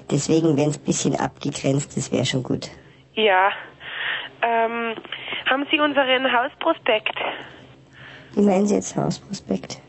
[0.09, 2.69] deswegen, wenn es ein bisschen abgegrenzt ist, wäre schon gut.
[3.13, 3.51] Ja.
[4.41, 4.95] Ähm,
[5.45, 7.15] haben Sie unseren Hausprospekt?
[8.33, 9.79] Wie meinen Sie jetzt Hausprospekt?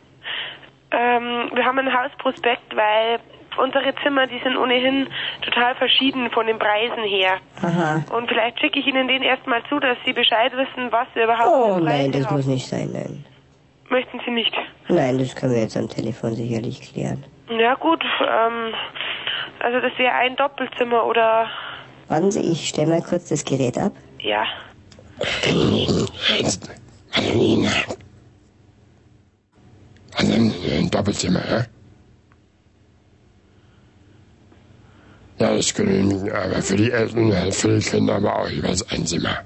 [0.90, 3.18] Ähm, wir haben einen Hausprospekt, weil
[3.58, 5.06] unsere Zimmer, die sind ohnehin
[5.42, 7.38] total verschieden von den Preisen her.
[7.62, 8.04] Aha.
[8.16, 11.48] Und vielleicht schicke ich Ihnen den erstmal zu, dass Sie Bescheid wissen, was wir überhaupt
[11.48, 12.36] Oh nein, das haben.
[12.36, 13.24] muss nicht sein, nein.
[13.88, 14.52] Möchten Sie nicht?
[14.88, 17.24] Nein, das können wir jetzt am Telefon sicherlich klären.
[17.48, 18.74] Ja gut, ähm,
[19.60, 21.48] also das wäre ein Doppelzimmer oder
[22.08, 23.92] Warten Sie, ich stelle mal kurz das Gerät ab.
[24.20, 24.44] ja.
[30.18, 31.64] Also ein, ein Doppelzimmer, ja?
[35.38, 39.06] Ja, das können wir, aber für die Eltern, für die Kinder aber auch jeweils ein
[39.06, 39.44] Zimmer.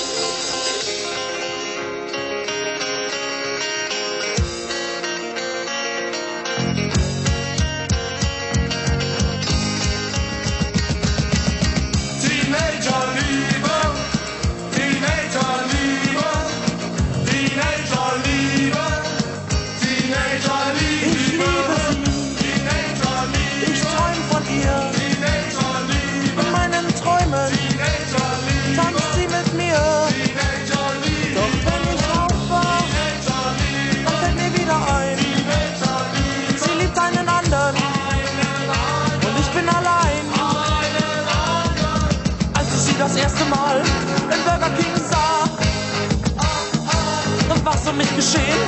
[47.93, 48.63] um mich geschehen,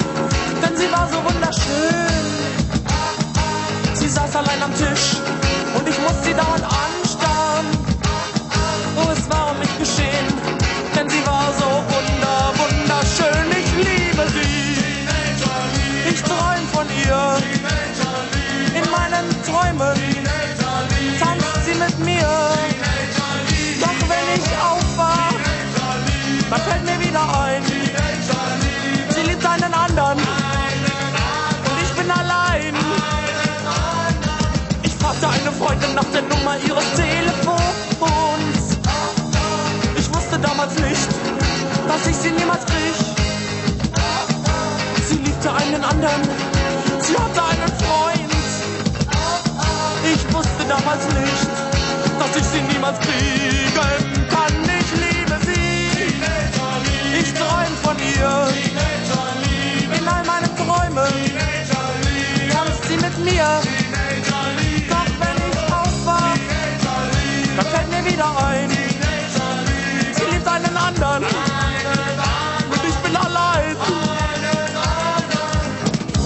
[0.63, 2.25] denn sie war so wunderschön.
[3.95, 5.17] Sie saß allein am Tisch
[5.77, 7.67] und ich musste sie dauernd anstarren.
[8.97, 10.27] Oh, es war um mich geschehen,
[10.95, 13.47] denn sie war so wunder, wunderschön.
[13.63, 14.75] Ich liebe sie.
[16.11, 17.39] Ich träum von ihr.
[18.79, 19.97] In meinen Träumen
[21.21, 22.31] tanzt sie mit mir.
[23.81, 24.74] Doch wenn ich aufwach,
[36.63, 38.79] Ihres Telefons.
[39.97, 41.09] Ich wusste damals nicht,
[41.89, 42.95] dass ich sie niemals krieg.
[45.09, 46.23] Sie liebte einen anderen,
[47.01, 48.35] sie hatte einen Freund.
[50.05, 51.51] Ich wusste damals nicht,
[52.19, 54.55] dass ich sie niemals kriegen kann.
[54.79, 56.15] Ich liebe sie,
[57.21, 58.54] ich träum von ihr.
[68.25, 68.71] Wieder ein.
[70.15, 73.77] Sie liebt einen anderen und ich bin allein.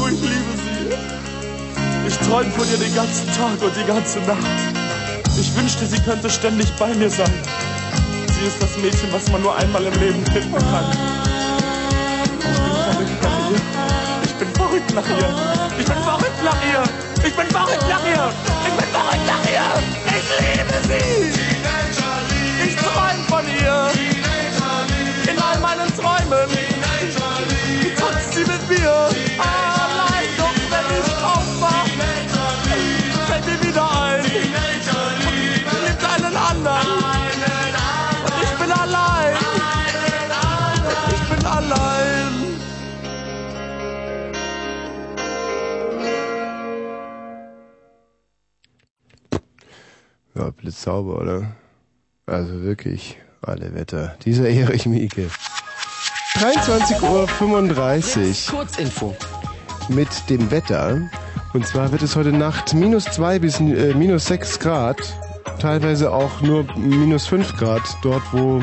[0.00, 2.08] Oh, ich liebe sie.
[2.08, 4.38] Ich träume von ihr den ganzen Tag und die ganze Nacht.
[5.38, 7.32] Ich wünschte, sie könnte ständig bei mir sein.
[8.38, 10.84] Sie ist das Mädchen, was man nur einmal im Leben finden kann.
[14.24, 15.30] Ich bin verrückt nach ihr.
[15.78, 16.82] Ich bin verrückt nach ihr.
[17.24, 18.32] Ich bin verrückt nach ihr.
[18.66, 19.66] Ich bin verrückt nach ihr.
[20.06, 21.47] Ich liebe sie.
[22.98, 23.90] Ich träume von ihr.
[25.30, 26.48] In all meinen Träumen
[27.96, 28.90] tanzt sie mit mir.
[29.38, 31.88] Allein doch, wenn ich aufwach,
[33.28, 34.24] fällt mir wieder ein.
[34.24, 34.38] Sie
[35.86, 36.88] liebt einen anderen.
[38.24, 39.36] Und ich bin allein.
[41.12, 42.32] Ich bin allein.
[50.34, 51.56] Ja, blitzsauber, oder?
[52.28, 54.14] Also wirklich, alle Wetter.
[54.24, 55.30] Dieser Erich Mieke.
[56.34, 58.58] 23.35 Uhr.
[58.58, 59.16] Kurzinfo.
[59.88, 61.08] Mit dem Wetter.
[61.54, 64.98] Und zwar wird es heute Nacht minus 2 bis äh, minus 6 Grad.
[65.58, 67.82] Teilweise auch nur minus 5 Grad.
[68.02, 68.62] Dort, wo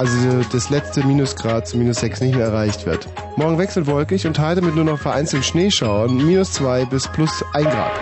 [0.00, 3.06] also das letzte Minusgrad zu minus 6 nicht mehr erreicht wird.
[3.36, 7.92] Morgen wechselwolkig und heute mit nur noch vereinzelt Schneeschauern, minus 2 bis plus 1 Grad.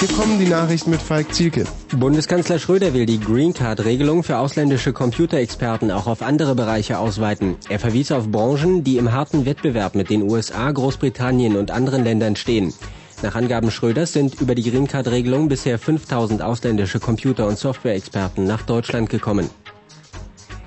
[0.00, 1.64] Hier kommen die Nachrichten mit Falk Zielke.
[1.96, 7.54] Bundeskanzler Schröder will die Green Card-Regelung für ausländische Computerexperten auch auf andere Bereiche ausweiten.
[7.68, 12.34] Er verwies auf Branchen, die im harten Wettbewerb mit den USA, Großbritannien und anderen Ländern
[12.34, 12.74] stehen.
[13.22, 18.62] Nach Angaben Schröders sind über die Green Card-Regelung bisher 5000 ausländische Computer- und Softwareexperten nach
[18.62, 19.48] Deutschland gekommen.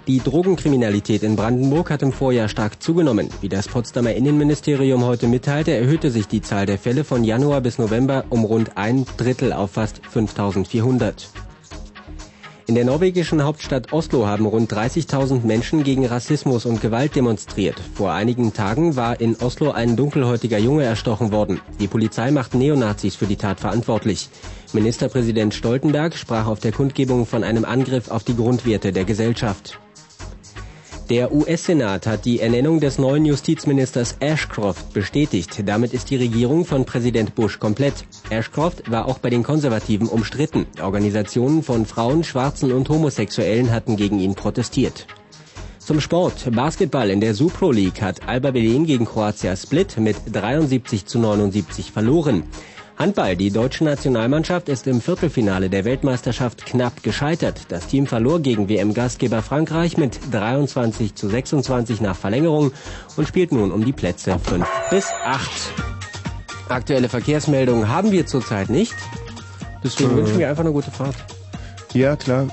[0.08, 3.30] Die Drogenkriminalität in Brandenburg hat im Vorjahr stark zugenommen.
[3.42, 7.78] Wie das Potsdamer Innenministerium heute mitteilte, erhöhte sich die Zahl der Fälle von Januar bis
[7.78, 11.30] November um rund ein Drittel auf fast 5400.
[12.70, 17.82] In der norwegischen Hauptstadt Oslo haben rund 30.000 Menschen gegen Rassismus und Gewalt demonstriert.
[17.96, 21.62] Vor einigen Tagen war in Oslo ein dunkelhäutiger Junge erstochen worden.
[21.80, 24.30] Die Polizei macht Neonazis für die Tat verantwortlich.
[24.72, 29.80] Ministerpräsident Stoltenberg sprach auf der Kundgebung von einem Angriff auf die Grundwerte der Gesellschaft.
[31.10, 35.64] Der US-Senat hat die Ernennung des neuen Justizministers Ashcroft bestätigt.
[35.66, 38.06] Damit ist die Regierung von Präsident Bush komplett.
[38.30, 40.68] Ashcroft war auch bei den Konservativen umstritten.
[40.80, 45.08] Organisationen von Frauen, Schwarzen und Homosexuellen hatten gegen ihn protestiert.
[45.80, 46.52] Zum Sport.
[46.52, 51.92] Basketball in der Supro League hat Alba Berlin gegen Kroatia Split mit 73 zu 79
[51.92, 52.44] verloren.
[53.00, 53.38] Handball.
[53.38, 57.62] Die deutsche Nationalmannschaft ist im Viertelfinale der Weltmeisterschaft knapp gescheitert.
[57.70, 62.74] Das Team verlor gegen WM-Gastgeber Frankreich mit 23 zu 26 nach Verlängerung
[63.16, 65.50] und spielt nun um die Plätze 5 bis 8.
[66.68, 68.94] Aktuelle Verkehrsmeldungen haben wir zurzeit nicht.
[69.82, 70.16] Deswegen Äh.
[70.18, 71.16] wünschen wir einfach eine gute Fahrt.
[71.94, 72.48] Ja, klar.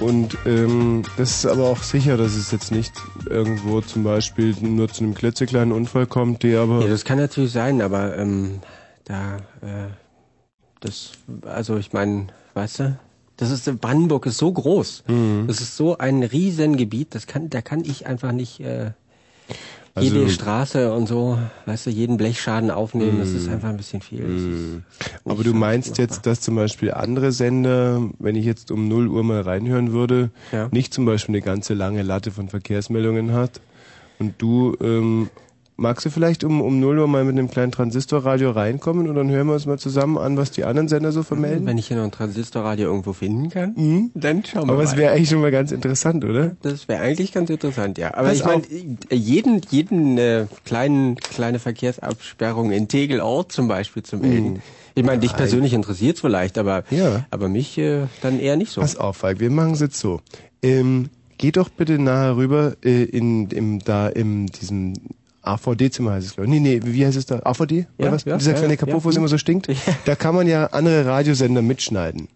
[0.00, 2.92] Und ähm, das ist aber auch sicher, dass es jetzt nicht
[3.30, 6.80] irgendwo zum Beispiel nur zu einem klitzekleinen Unfall kommt, der aber...
[6.82, 8.58] Ja, das kann natürlich sein, aber ähm,
[9.06, 9.88] da, äh,
[10.80, 11.12] das,
[11.46, 12.98] also ich meine, weißt du,
[13.38, 15.44] das ist Brandenburg ist so groß, Mhm.
[15.46, 18.92] das ist so ein Riesengebiet, das kann, da kann ich einfach nicht äh,
[19.98, 23.52] jede Also- Straße und so, weißt du, jeden Blechschaden aufnehmen, das ist Mhm.
[23.54, 24.24] einfach ein bisschen viel.
[24.24, 24.82] Mhm.
[25.24, 29.22] Aber du meinst jetzt, dass zum Beispiel andere Sender, wenn ich jetzt um 0 Uhr
[29.22, 30.68] mal reinhören würde, Ja.
[30.72, 33.60] nicht zum Beispiel eine ganze lange Latte von Verkehrsmeldungen hat
[34.18, 35.30] und du ähm,
[35.76, 39.30] magst du vielleicht um, um 0 Uhr mal mit einem kleinen Transistorradio reinkommen und dann
[39.30, 41.66] hören wir uns mal zusammen an, was die anderen Sender so vermelden?
[41.66, 44.84] Wenn ich hier noch ein Transistorradio irgendwo finden kann, dann schauen wir Aber mal.
[44.84, 46.56] es wäre eigentlich schon mal ganz interessant, oder?
[46.62, 48.14] Das wäre eigentlich ganz interessant, ja.
[48.14, 48.62] Aber Pass ich meine,
[49.12, 54.62] jeden, jeden äh, kleinen, kleine Verkehrsabsperrung in Tegelort zum Beispiel zu melden.
[54.94, 57.26] Ich meine, dich persönlich interessiert vielleicht, aber, Ja.
[57.30, 58.80] aber mich äh, dann eher nicht so.
[58.80, 60.20] Pass auf, Falk, wir machen es jetzt so.
[60.62, 64.94] Ähm, geh doch bitte nachher rüber äh, in im, da in diesem
[65.46, 66.60] AVD-Zimmer heißt es, glaube ich.
[66.60, 67.40] Nee, nee, wie heißt es da?
[67.44, 67.72] AVD?
[67.72, 68.24] Ja, Oder was?
[68.24, 69.68] ja, Dieser ja, kleine ja, Kaputt, wo es immer so stinkt.
[70.04, 72.28] Da kann man ja andere Radiosender mitschneiden.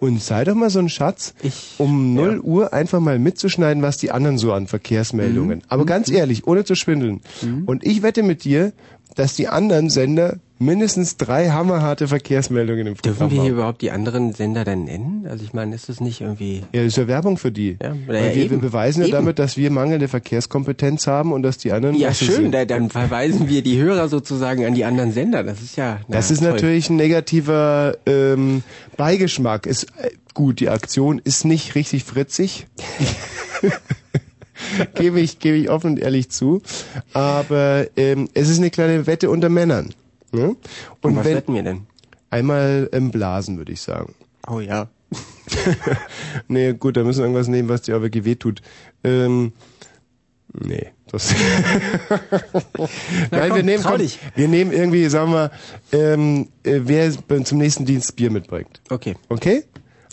[0.00, 1.34] Und sei doch mal so ein Schatz,
[1.76, 5.58] um 0 Uhr einfach mal mitzuschneiden, was die anderen so an Verkehrsmeldungen.
[5.58, 5.64] Mhm.
[5.68, 7.20] Aber ganz ehrlich, ohne zu schwindeln.
[7.66, 8.72] Und ich wette mit dir,
[9.14, 13.58] dass die anderen Sender mindestens drei hammerharte Verkehrsmeldungen im Dürfen Programm wir hier haben.
[13.58, 15.24] überhaupt die anderen Sender dann nennen?
[15.30, 16.62] Also ich meine, ist das nicht irgendwie...
[16.72, 17.76] Ja, das ist ja Werbung für die.
[17.80, 19.14] Ja, ja, wir, wir beweisen ja Eben.
[19.14, 23.48] damit, dass wir mangelnde Verkehrskompetenz haben und dass die anderen Ja, schön, da, dann verweisen
[23.48, 25.44] wir die Hörer sozusagen an die anderen Sender.
[25.44, 26.00] Das ist ja...
[26.08, 26.50] na, Das ist toll.
[26.50, 28.64] natürlich ein negativer ähm,
[28.96, 29.64] Beigeschmack.
[29.66, 32.66] Ist äh, gut, die Aktion ist nicht richtig fritzig.
[34.94, 36.62] gebe ich, gebe ich offen und ehrlich zu.
[37.12, 39.94] Aber ähm, es ist eine kleine Wette unter Männern.
[40.32, 40.56] Ne?
[41.00, 41.86] Und was wetten wir denn?
[42.30, 44.14] Einmal im Blasen, würde ich sagen.
[44.46, 44.88] Oh ja.
[46.48, 48.60] nee, gut, da müssen wir irgendwas nehmen, was dir aber wirklich wehtut.
[49.02, 49.52] Ähm,
[50.52, 51.34] nee, das.
[53.30, 54.00] Nein, komm, wir nehmen, komm,
[54.34, 55.50] wir nehmen irgendwie, sagen wir,
[55.92, 57.10] ähm, äh, wer
[57.44, 58.82] zum nächsten Dienst Bier mitbringt.
[58.90, 59.16] Okay.
[59.30, 59.64] Okay?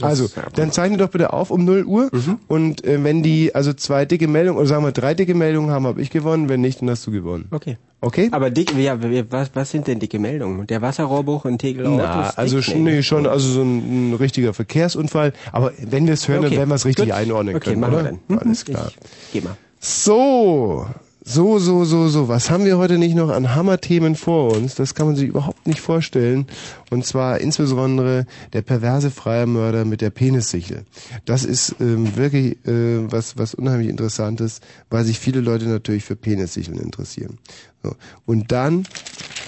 [0.01, 2.09] Also, dann zeichne doch bitte auf um 0 Uhr
[2.47, 5.87] und äh, wenn die also zwei dicke Meldungen oder sagen wir drei dicke Meldungen haben,
[5.87, 7.47] habe ich gewonnen, wenn nicht, dann hast du gewonnen.
[7.51, 7.77] Okay.
[8.01, 8.27] Okay?
[8.31, 8.97] Aber dick, ja,
[9.31, 10.67] was, was sind denn dicke Meldungen?
[10.67, 11.97] Der Wasserrohrbruch in Tegelort?
[11.97, 12.65] Na, also dick?
[12.65, 16.49] schon, nee, schon also so ein, ein richtiger Verkehrsunfall, aber wenn wir es hören, Okay,
[16.49, 17.15] dann werden wir es richtig gut.
[17.15, 18.09] einordnen Okay, können, machen wir oder?
[18.09, 18.19] dann.
[18.27, 18.89] Mhm, Alles klar.
[18.89, 19.57] Ich geh mal.
[19.79, 20.85] So,
[21.27, 22.27] so, so, so, so.
[22.27, 24.75] Was haben wir heute nicht noch an Hammerthemen vor uns?
[24.75, 26.45] Das kann man sich überhaupt nicht vorstellen.
[26.91, 30.85] Und zwar insbesondere der perverse Freiermörder mit der Penissichel.
[31.25, 34.61] Das ist ähm, wirklich äh, was, was unheimlich Interessantes,
[34.91, 37.39] weil sich viele Leute natürlich für Penissicheln interessieren.
[37.81, 37.95] So.
[38.27, 38.87] Und dann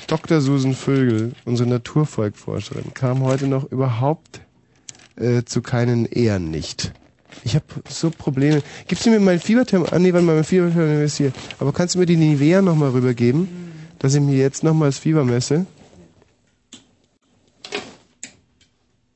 [0.08, 0.42] Dr.
[0.42, 4.42] Susan Vögel, unsere Naturvolkforscherin, kam heute noch überhaupt
[5.16, 6.92] äh, zu keinen Ehren nicht.
[7.44, 8.62] Ich habe so Probleme.
[8.88, 9.96] Gibst du mir mein Fieberthermometer?
[9.96, 11.32] Ah, nee, warte mal, mein Fieberthermometer ist hier.
[11.60, 13.48] Aber kannst du mir die Nivea nochmal rübergeben,
[14.00, 15.66] dass ich mir jetzt nochmal das Fieber messe?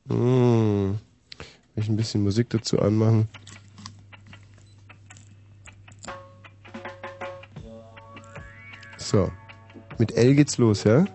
[0.09, 0.97] Hm.
[1.75, 3.27] Will ich ein bisschen Musik dazu anmachen?
[8.97, 9.29] So.
[9.97, 11.05] Mit L geht's los, ja?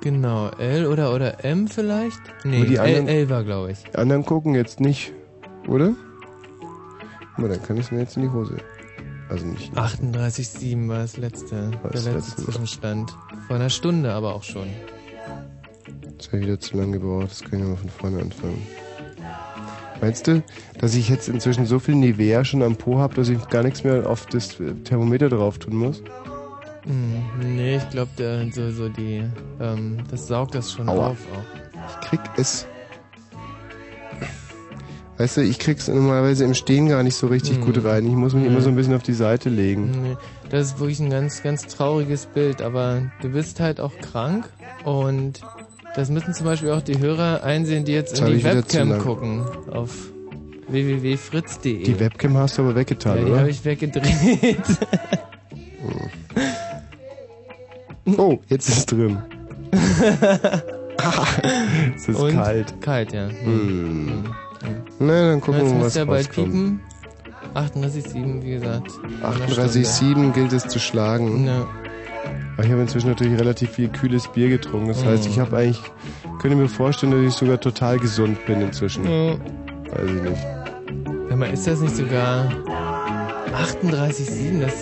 [0.00, 2.20] Genau, L oder, oder M vielleicht?
[2.44, 3.82] Nee, L, L war, glaube ich.
[3.82, 5.12] Die anderen gucken jetzt nicht,
[5.68, 5.94] oder?
[7.30, 8.56] Guck mal, dann kann ich mir jetzt in die Hose.
[9.28, 9.72] Also nicht.
[9.74, 12.44] 38,7 war das letzte, War das der letzte letzte.
[12.44, 13.16] Zwischenstand.
[13.46, 14.66] Vor einer Stunde aber auch schon.
[16.18, 18.66] Das habe ich wieder zu lange gebraucht, das kann ich mal von vorne anfangen.
[20.00, 20.42] Meinst du,
[20.78, 23.84] dass ich jetzt inzwischen so viel Nivea schon am Po habe, dass ich gar nichts
[23.84, 26.02] mehr auf das äh, Thermometer drauf tun muss?
[26.84, 27.22] Hm,
[27.56, 28.10] nee, ich glaube,
[28.52, 29.22] so, so die,
[29.60, 31.08] ähm, das saugt das schon Aua.
[31.08, 32.00] auf auch.
[32.02, 32.66] Ich krieg es.
[35.20, 37.64] Weißt du, ich krieg's normalerweise im Stehen gar nicht so richtig Hm.
[37.66, 38.06] gut rein.
[38.06, 38.48] Ich muss mich Nee.
[38.48, 39.90] immer so ein bisschen auf die Seite legen.
[40.02, 40.16] Nee,
[40.48, 44.48] das ist wirklich ein ganz, ganz trauriges Bild, aber du bist halt auch krank
[44.86, 45.42] und
[45.94, 49.42] das müssen zum Beispiel auch die Hörer einsehen, die jetzt Jetzt in die Webcam gucken
[49.70, 49.94] auf
[50.68, 51.82] www.fritz.de.
[51.82, 53.40] Die Webcam hast du aber weggetan, ja, die oder?
[53.40, 54.56] habe ich weggedreht.
[58.16, 59.18] Oh, jetzt ist es drin.
[61.94, 62.80] es ist Und kalt.
[62.80, 63.28] Kalt, ja.
[63.28, 64.24] Hm.
[65.00, 66.80] Na, dann gucken wir mal, was der bald piepen.
[67.54, 68.90] 38,7, wie gesagt.
[69.22, 69.62] Eine Stunde.
[69.62, 71.46] 38,7 gilt es zu schlagen.
[71.46, 71.66] Ja.
[72.56, 74.88] Aber ich habe inzwischen natürlich relativ viel kühles Bier getrunken.
[74.88, 75.30] Das heißt, Mhm.
[75.30, 75.80] ich habe eigentlich,
[76.40, 79.04] könnte mir vorstellen, dass ich sogar total gesund bin inzwischen.
[79.04, 79.32] Ja.
[79.90, 80.42] Weiß ich nicht.
[81.28, 82.48] Sag mal, ist das nicht sogar
[83.54, 84.60] 38,7?
[84.60, 84.74] Das,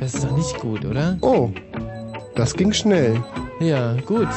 [0.00, 1.18] das ist doch nicht gut, oder?
[1.20, 1.50] Oh,
[2.36, 3.22] das ging schnell.
[3.60, 4.28] Ja, gut.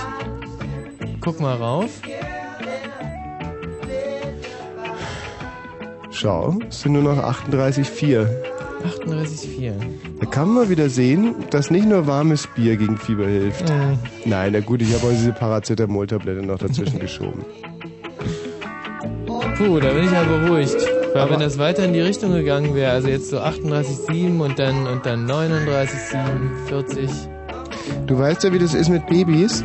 [1.22, 1.90] Guck mal rauf.
[6.12, 8.26] Schau, es sind nur noch 38,4.
[9.06, 9.74] 38,4.
[10.20, 13.70] Da kann man wieder sehen, dass nicht nur warmes Bier gegen Fieber hilft.
[13.70, 14.00] Mhm.
[14.26, 17.44] Nein, na gut, ich habe auch diese Paracetamol-Tablette noch dazwischen geschoben.
[19.58, 20.76] Puh, da bin ich ja beruhigt.
[21.14, 24.58] Weil Aber- wenn das weiter in die Richtung gegangen wäre, also jetzt so 38,7 und
[24.60, 27.10] dann, und dann 39,7, 40.
[28.08, 29.64] Du weißt ja, wie das ist mit Babys.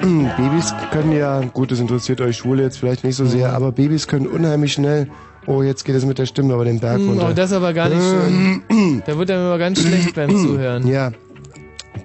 [0.00, 4.06] Babys können ja, gut, das interessiert euch Schwule jetzt vielleicht nicht so sehr, aber Babys
[4.06, 5.08] können unheimlich schnell.
[5.46, 7.28] Oh, jetzt geht es mit der Stimme aber den Berg Hm, runter.
[7.30, 9.02] oh, das ist aber gar nicht schön.
[9.06, 10.86] Da wird einem aber ganz schlecht beim Zuhören.
[10.88, 11.12] Ja.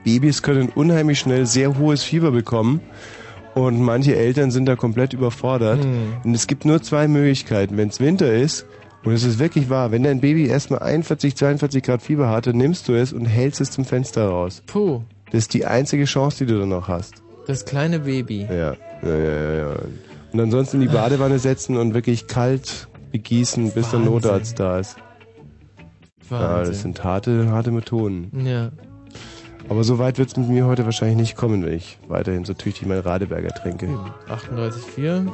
[0.03, 2.81] Babys können unheimlich schnell sehr hohes Fieber bekommen.
[3.53, 5.83] Und manche Eltern sind da komplett überfordert.
[5.83, 6.13] Hm.
[6.23, 7.75] Und es gibt nur zwei Möglichkeiten.
[7.77, 8.65] Wenn es Winter ist,
[9.03, 12.87] und es ist wirklich wahr, wenn dein Baby erstmal 41, 42 Grad Fieber hatte, nimmst
[12.87, 14.61] du es und hältst es zum Fenster raus.
[14.67, 15.01] Puh.
[15.31, 17.15] Das ist die einzige Chance, die du dann noch hast.
[17.47, 18.47] Das kleine Baby.
[18.49, 19.53] Ja, ja, ja, ja.
[19.71, 19.75] ja.
[20.31, 23.99] Und ansonsten in die Badewanne setzen und wirklich kalt begießen, bis der.
[23.99, 24.97] Notarzt da ist.
[26.29, 26.71] Ja, Wahnsinn.
[26.71, 28.45] das sind harte, harte Methoden.
[28.45, 28.71] Ja.
[29.69, 32.53] Aber so weit wird es mit mir heute wahrscheinlich nicht kommen, wenn ich weiterhin so
[32.53, 33.87] tüchtig mein Radeberger trinke.
[34.27, 35.29] 38,4.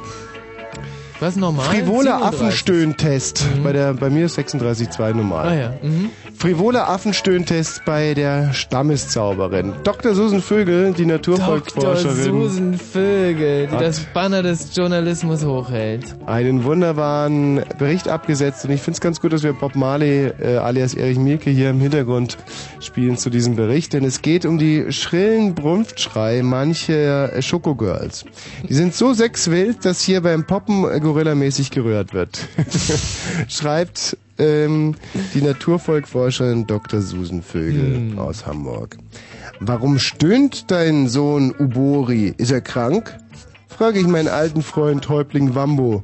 [1.20, 1.66] Was normal?
[1.66, 2.24] Frivoler 37.
[2.28, 3.46] Affenstöhntest.
[3.64, 5.48] Bei, der, bei mir ist 36,2 normal.
[5.48, 5.74] Ah ja.
[5.82, 6.10] Mhm.
[6.38, 9.74] Frivoler Affenstöhntest bei der Stammiszauberin.
[9.84, 10.14] Dr.
[10.14, 11.38] Susan Vögel, die Dr.
[11.38, 12.24] Naturvolksforscherin.
[12.24, 16.06] Susan Vögel, die das Banner des Journalismus hochhält.
[16.28, 20.58] einen wunderbaren Bericht abgesetzt und ich finde es ganz gut, dass wir Bob Marley äh,
[20.58, 22.38] alias Erich Mielke hier im Hintergrund
[22.80, 28.26] spielen zu diesem Bericht, denn es geht um die schrillen Brunftschrei mancher Schokogirls.
[28.70, 32.48] Die sind so sexwild, dass hier beim Poppen äh, gorillamäßig gerührt wird.
[33.48, 34.96] Schreibt ähm,
[35.34, 37.02] die Naturvolkforscherin Dr.
[37.02, 38.20] Susan Vögel Hm.
[38.20, 38.98] aus Hamburg.
[39.60, 42.34] Warum stöhnt dein Sohn Ubori?
[42.38, 43.18] Ist er krank?
[43.68, 46.04] frage ich meinen alten Freund Häuptling Wambo.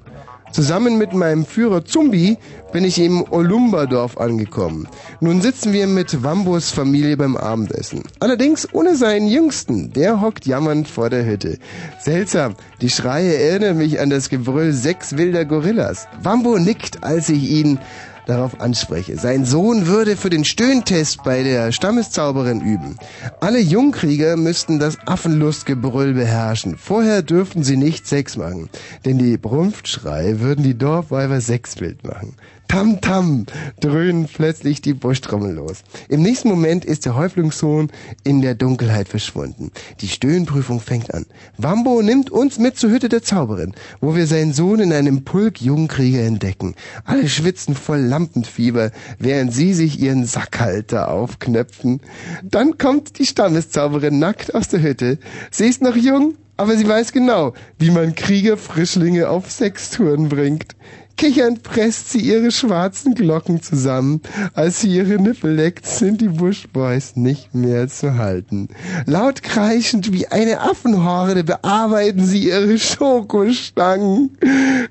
[0.53, 2.38] Zusammen mit meinem Führer Zumbi
[2.71, 4.88] bin ich im Olumbadorf angekommen.
[5.19, 8.03] Nun sitzen wir mit Wambos Familie beim Abendessen.
[8.19, 9.91] Allerdings ohne seinen Jüngsten.
[9.93, 11.57] Der hockt jammernd vor der Hütte.
[11.99, 16.07] Seltsam, die Schreie erinnern mich an das Gebrüll sechs wilder Gorillas.
[16.21, 17.80] Wambo nickt, als ich ihn
[18.25, 19.17] darauf anspreche.
[19.17, 22.97] Sein Sohn würde für den Stöhntest bei der Stammeszauberin üben.
[23.39, 26.77] Alle Jungkrieger müssten das Affenlustgebrüll beherrschen.
[26.77, 28.69] Vorher dürften sie nicht Sex machen,
[29.05, 32.35] denn die Brumpfschrei würden die Dorfweiber sexwild machen.
[32.73, 33.45] Tam Tam
[33.81, 35.83] dröhnen plötzlich die Buschtrommel los.
[36.09, 37.91] Im nächsten Moment ist der Häuptlingssohn
[38.23, 39.69] in der Dunkelheit verschwunden.
[40.01, 41.27] Die Stöhnprüfung fängt an.
[41.55, 45.61] Wambo nimmt uns mit zur Hütte der Zauberin, wo wir seinen Sohn in einem Pulk
[45.61, 46.73] Jungkrieger entdecken.
[47.05, 48.89] Alle schwitzen voll Lampenfieber,
[49.19, 52.01] während sie sich ihren Sackhalter aufknöpfen.
[52.41, 55.19] Dann kommt die Stammeszauberin nackt aus der Hütte.
[55.51, 60.75] Sie ist noch jung, aber sie weiß genau, wie man Kriegerfrischlinge auf Sextouren bringt.
[61.18, 64.22] Kichernd presst sie ihre schwarzen Glocken zusammen.
[64.53, 68.68] Als sie ihre Nippel leckt, sind die Bushboys nicht mehr zu halten.
[69.06, 74.38] Laut kreischend wie eine Affenhorde bearbeiten sie ihre Schokostangen.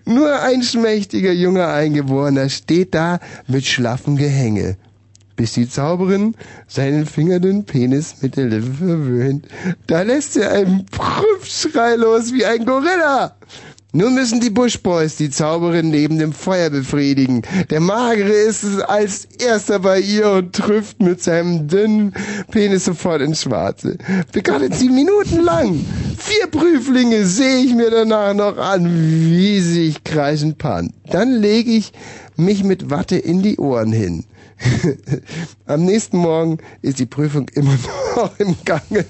[0.05, 4.77] Nur ein schmächtiger junger Eingeborener steht da mit schlaffem Gehänge.
[5.37, 6.37] bis die Zauberin
[6.69, 9.49] seinen fingerdünnen Penis mit der Lippe verwöhnt.
[9.87, 13.35] Da lässt er einen Prüfschrei los wie ein Gorilla.
[13.95, 17.43] Nun müssen die Bushboys die Zauberin neben dem Feuer befriedigen.
[17.69, 22.15] Der Magere ist als erster bei ihr und trifft mit seinem dünnen
[22.51, 23.99] Penis sofort ins Schwarze.
[24.33, 25.85] Zehn Minuten lang.
[26.17, 30.95] Vier Prüflinge sehe ich mir danach noch an, wie sich kreischend pan.
[31.11, 31.93] Dann lege ich
[32.37, 34.25] mich mit Watte in die Ohren hin.
[35.67, 37.77] Am nächsten Morgen ist die Prüfung immer
[38.17, 39.05] noch im Gange.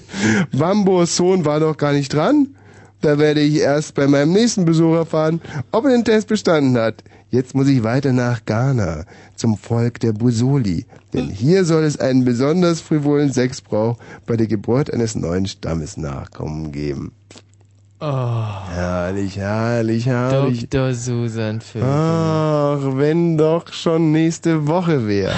[0.51, 2.55] Bambos Sohn war noch gar nicht dran.
[3.03, 5.41] Da werde ich erst bei meinem nächsten Besuch erfahren,
[5.73, 7.03] ob er den Test bestanden hat.
[7.29, 9.03] Jetzt muss ich weiter nach Ghana,
[9.35, 10.85] zum Volk der Busoli.
[11.11, 16.71] Denn hier soll es einen besonders frivolen Sexbrauch bei der Geburt eines neuen Stammes Nachkommen
[16.71, 17.11] geben.
[17.99, 18.69] Oh.
[18.73, 20.69] Herrlich, herrlich, herrlich.
[20.69, 20.93] Dr.
[20.93, 21.89] Susan Vögel.
[21.89, 25.35] Ach, wenn doch schon nächste Woche wäre.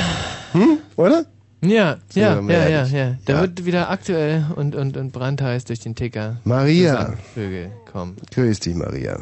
[0.52, 0.78] Hm?
[0.98, 1.26] Oder?
[1.66, 3.16] Ja, ja, ja, ja, ja.
[3.26, 3.42] Da Ja.
[3.42, 6.38] wird wieder aktuell und, und, und brandheiß durch den Ticker.
[6.44, 7.14] Maria.
[7.34, 8.16] Vögel, komm.
[8.34, 9.18] Grüß dich, Maria.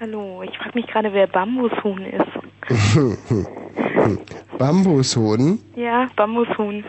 [0.00, 2.26] Hallo, ich frage mich gerade, wer Bambushuhn ist.
[4.58, 5.58] Bambushoden?
[5.76, 6.84] Ja, Bambushuhn.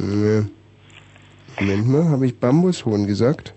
[0.00, 0.42] Äh,
[1.60, 3.54] Moment mal, habe ich Bambushoden gesagt?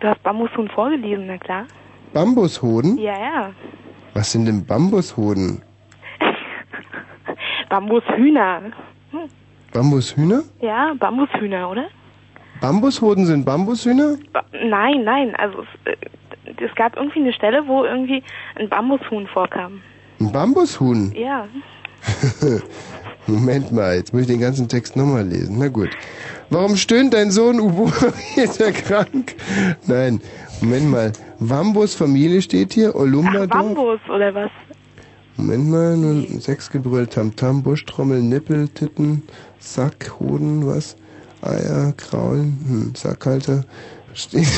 [0.00, 1.66] Du hast Bambushuhn vorgelesen, na klar.
[2.12, 2.96] Bambushoden?
[2.98, 3.50] Ja, ja.
[4.14, 5.62] Was sind denn Bambushoden?
[7.68, 8.62] Bambushühner.
[9.12, 9.20] Hm.
[9.72, 10.42] Bambushühner?
[10.60, 11.86] Ja, Bambushühner, oder?
[12.60, 14.18] Bambushoden sind Bambushühner?
[14.32, 18.22] Ba nein, nein, also es, äh, es gab irgendwie eine Stelle, wo irgendwie
[18.56, 19.80] ein Bambushuhn vorkam.
[20.20, 21.12] Ein Bambushuhn?
[21.14, 21.46] Ja.
[23.26, 25.56] Moment mal, jetzt muss ich den ganzen Text nochmal lesen.
[25.58, 25.90] Na gut.
[26.50, 27.90] Warum stöhnt dein Sohn Ubu?
[28.36, 29.36] Ist er krank?
[29.86, 30.20] Nein,
[30.60, 31.12] Moment mal.
[31.38, 33.48] Wambus Familie steht hier, Olumbadorf.
[33.48, 34.50] Bambus, oder was?
[35.36, 39.22] Moment mal, nun Sechsgebrüll, Tamtam, Buschtrommel, Nippel, Titten,
[39.60, 40.96] Sack, Hoden, was?
[41.42, 43.64] Eier, Kraulen, hm, Sackhalter.
[44.14, 44.48] Steht.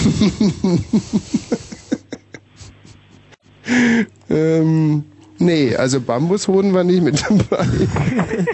[4.31, 5.05] ähm,
[5.39, 7.67] nee, also Bambushoden war nicht mit dabei.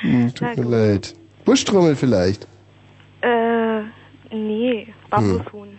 [0.00, 1.14] hm, tut mir leid.
[1.44, 2.46] Buschtrommel vielleicht.
[3.22, 3.82] Äh,
[4.30, 5.78] nee, Bambushuhn.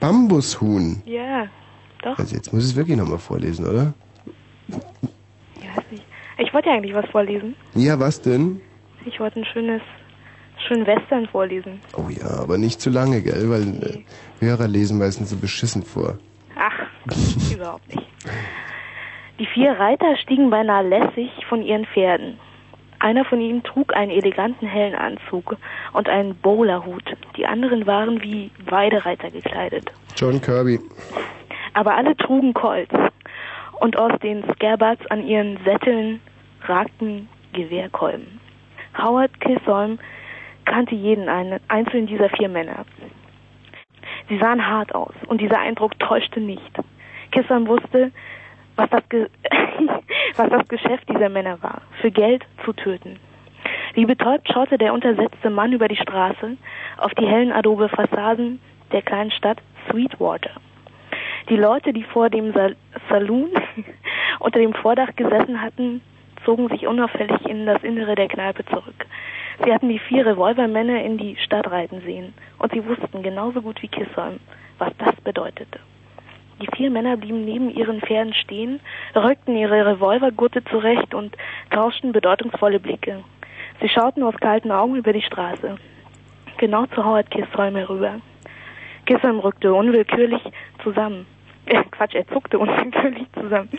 [0.00, 1.02] Bambushuhn.
[1.04, 1.48] Ja,
[2.02, 2.18] doch.
[2.18, 3.92] Also jetzt muss ich es wirklich nochmal vorlesen, oder?
[4.68, 6.03] Ich weiß nicht.
[6.38, 7.54] Ich wollte ja eigentlich was vorlesen.
[7.74, 8.60] Ja, was denn?
[9.04, 9.82] Ich wollte ein schönes,
[10.66, 11.80] schönen Western vorlesen.
[11.96, 13.48] Oh ja, aber nicht zu lange, gell?
[13.50, 16.18] Weil äh, Hörer lesen meistens so beschissen vor.
[16.56, 16.86] Ach,
[17.52, 18.06] überhaupt nicht.
[19.38, 22.38] Die vier Reiter stiegen beinahe lässig von ihren Pferden.
[23.00, 25.56] Einer von ihnen trug einen eleganten hellen Anzug
[25.92, 27.04] und einen Bowlerhut.
[27.36, 29.92] Die anderen waren wie Weidereiter gekleidet.
[30.16, 30.80] John Kirby.
[31.74, 32.94] Aber alle trugen Colts.
[33.84, 36.22] Und aus den Scabbards an ihren Sätteln
[36.62, 38.40] ragten Gewehrkolben.
[38.96, 39.98] Howard Kisholm
[40.64, 41.28] kannte jeden
[41.68, 42.86] einzelnen dieser vier Männer.
[44.30, 46.72] Sie sahen hart aus und dieser Eindruck täuschte nicht.
[47.30, 48.10] Kisholm wusste,
[48.76, 49.02] was das,
[50.36, 53.18] was das Geschäft dieser Männer war, für Geld zu töten.
[53.92, 56.56] Wie betäubt schaute der untersetzte Mann über die Straße
[56.96, 58.60] auf die hellen Adobe-Fassaden
[58.92, 59.58] der kleinen Stadt
[59.90, 60.52] Sweetwater.
[61.48, 62.74] Die Leute, die vor dem Sal
[63.10, 63.50] Saloon
[64.38, 66.00] unter dem Vordach gesessen hatten,
[66.44, 69.06] zogen sich unauffällig in das Innere der Kneipe zurück.
[69.62, 73.80] Sie hatten die vier Revolvermänner in die Stadt reiten sehen und sie wussten genauso gut
[73.82, 74.40] wie Kisholm,
[74.78, 75.78] was das bedeutete.
[76.62, 78.80] Die vier Männer blieben neben ihren Pferden stehen,
[79.14, 81.36] rückten ihre Revolvergurte zurecht und
[81.70, 83.22] tauschten bedeutungsvolle Blicke.
[83.80, 85.76] Sie schauten aus kalten Augen über die Straße,
[86.58, 88.20] genau zu Howard Kisholm herüber.
[89.04, 90.42] Kisholm rückte unwillkürlich
[90.82, 91.26] zusammen.
[91.66, 93.70] Äh, Quatsch, er zuckte unwillkürlich zusammen.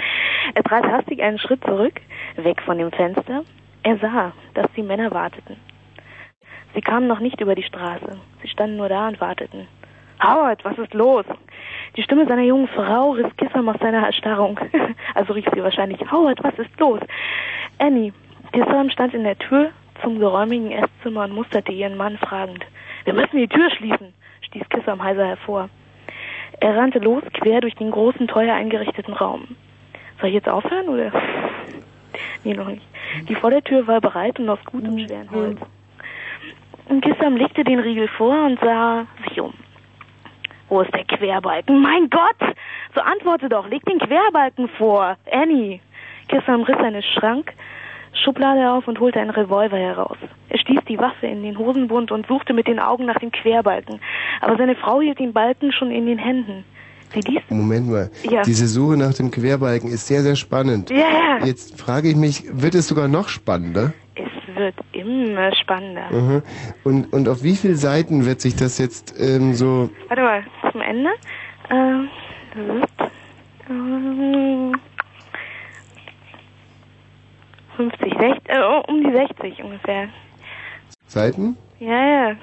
[0.53, 2.01] Er trat hastig einen Schritt zurück,
[2.35, 3.43] weg von dem Fenster.
[3.83, 5.57] Er sah, dass die Männer warteten.
[6.73, 8.17] Sie kamen noch nicht über die Straße.
[8.41, 9.67] Sie standen nur da und warteten.
[10.21, 11.25] Howard, was ist los?
[11.95, 14.59] Die Stimme seiner jungen Frau riss Kisholm aus seiner Erstarrung.
[15.13, 16.99] Also rief sie wahrscheinlich, Howard, was ist los?
[17.77, 18.11] Annie,
[18.51, 19.71] Kisholm stand in der Tür
[20.01, 22.65] zum geräumigen Esszimmer und musterte ihren Mann fragend.
[23.05, 25.69] Wir müssen die Tür schließen, stieß Kisholm heiser hervor.
[26.59, 29.55] Er rannte los, quer durch den großen, teuer eingerichteten Raum.
[30.19, 31.11] Soll ich jetzt aufhören, oder?
[32.45, 32.83] Nee, noch nicht.
[33.27, 35.59] Die Vordertür war bereit und aus gutem, schweren Holz.
[36.87, 39.53] Und Kisholm legte den Riegel vor und sah sich um.
[40.69, 41.81] Wo ist der Querbalken?
[41.81, 42.55] Mein Gott!
[42.93, 45.17] So antworte doch, leg den Querbalken vor.
[45.31, 45.81] Annie.
[46.27, 47.53] Kisholm riss eine Schrank,
[48.23, 50.17] Schublade auf und holte einen Revolver heraus.
[50.49, 53.99] Er stieß die Waffe in den Hosenbund und suchte mit den Augen nach dem Querbalken.
[54.41, 56.63] Aber seine Frau hielt den Balken schon in den Händen.
[57.11, 57.43] CDs?
[57.49, 58.09] Moment mal.
[58.29, 58.41] Ja.
[58.43, 60.89] Diese Suche nach dem Querbalken ist sehr, sehr spannend.
[60.89, 60.97] Ja,
[61.39, 61.45] ja.
[61.45, 63.93] Jetzt frage ich mich, wird es sogar noch spannender?
[64.15, 66.11] Es wird immer spannender.
[66.11, 66.41] Mhm.
[66.83, 69.89] Und, und auf wie viele Seiten wird sich das jetzt ähm, so...
[70.07, 71.09] Warte mal, zum Ende.
[71.69, 72.09] Ähm,
[72.53, 73.11] das ist,
[73.69, 74.73] ähm,
[77.75, 80.07] 50, 60, äh, um die 60 ungefähr.
[81.07, 81.57] Seiten?
[81.79, 81.89] Ja,
[82.29, 82.35] ja.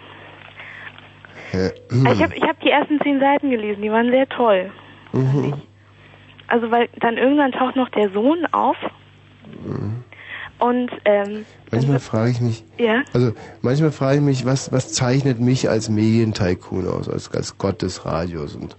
[1.50, 1.70] Hä?
[1.90, 4.70] Also Ich habe ich hab die ersten zehn Seiten gelesen, die waren sehr toll.
[5.12, 5.54] Mhm.
[6.48, 8.76] Also weil dann irgendwann taucht noch der Sohn auf
[9.64, 10.04] Mhm.
[10.60, 15.40] und ähm, Manchmal frage ich mich, ja, also manchmal frage ich mich, was, was zeichnet
[15.40, 18.76] mich als Medientycoon aus, als, als Gott des Radios und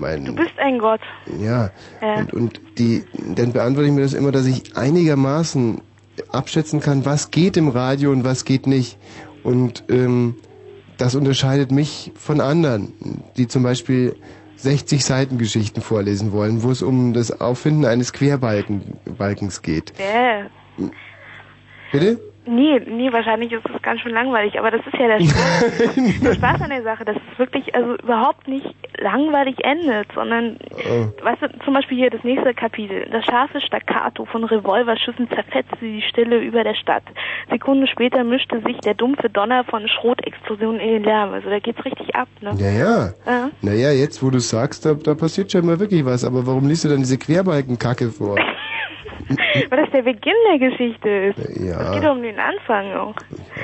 [0.00, 1.00] mein, du bist ein Gott.
[1.40, 2.14] ja, Ja.
[2.20, 5.80] und, und die, dann beantworte ich mir das immer, dass ich einigermaßen
[6.30, 8.98] abschätzen kann, was geht im Radio und was geht nicht.
[9.42, 10.34] Und ähm,
[10.96, 12.92] das unterscheidet mich von anderen,
[13.36, 14.16] die zum Beispiel
[14.56, 19.92] 60 Seiten Geschichten vorlesen wollen, wo es um das Auffinden eines Querbalkens geht.
[19.98, 20.46] Ja.
[21.92, 22.18] Bitte?
[22.48, 26.34] Nee, nee, wahrscheinlich ist es ganz schön langweilig, aber das ist ja der Spaß, der
[26.34, 30.56] Spaß an der Sache, dass es wirklich also überhaupt nicht langweilig endet, sondern,
[30.88, 31.24] Oh.
[31.24, 36.02] weißt du, zum Beispiel hier das nächste Kapitel, das scharfe Staccato von Revolverschüssen zerfetzte die
[36.02, 37.02] Stille über der Stadt.
[37.50, 41.84] Sekunden später mischte sich der dumpfe Donner von Schrotexplosionen in den Lärm, also da geht's
[41.84, 42.52] richtig ab, ne?
[42.58, 43.08] Ja, ja.
[43.26, 43.50] Ja.
[43.60, 46.88] Naja, jetzt wo du sagst, da, da passiert scheinbar wirklich was, aber warum liest du
[46.88, 48.36] dann diese Querbalkenkacke vor?
[49.70, 51.38] Weil das der Beginn der Geschichte ist.
[51.38, 53.14] Es Ja, geht um den Anfang auch.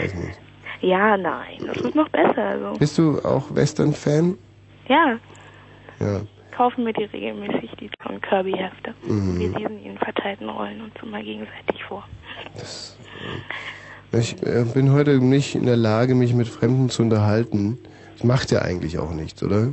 [0.00, 0.38] weiß nicht.
[0.80, 2.72] Ja, nein, das wird noch besser, also.
[2.78, 4.36] Bist du auch Western-Fan?
[4.88, 5.16] Ja,
[6.00, 6.20] Ja.
[6.54, 8.92] kaufen wir die regelmäßig, die von Kirby-Hefte.
[9.06, 9.38] Mhm.
[9.38, 12.04] Wir lesen in verteilten Rollen uns immer gegenseitig vor.
[14.12, 17.78] Ich äh, bin heute nicht in der Lage, mich mit Fremden zu unterhalten.
[18.12, 19.68] Das macht ja eigentlich auch nichts, oder?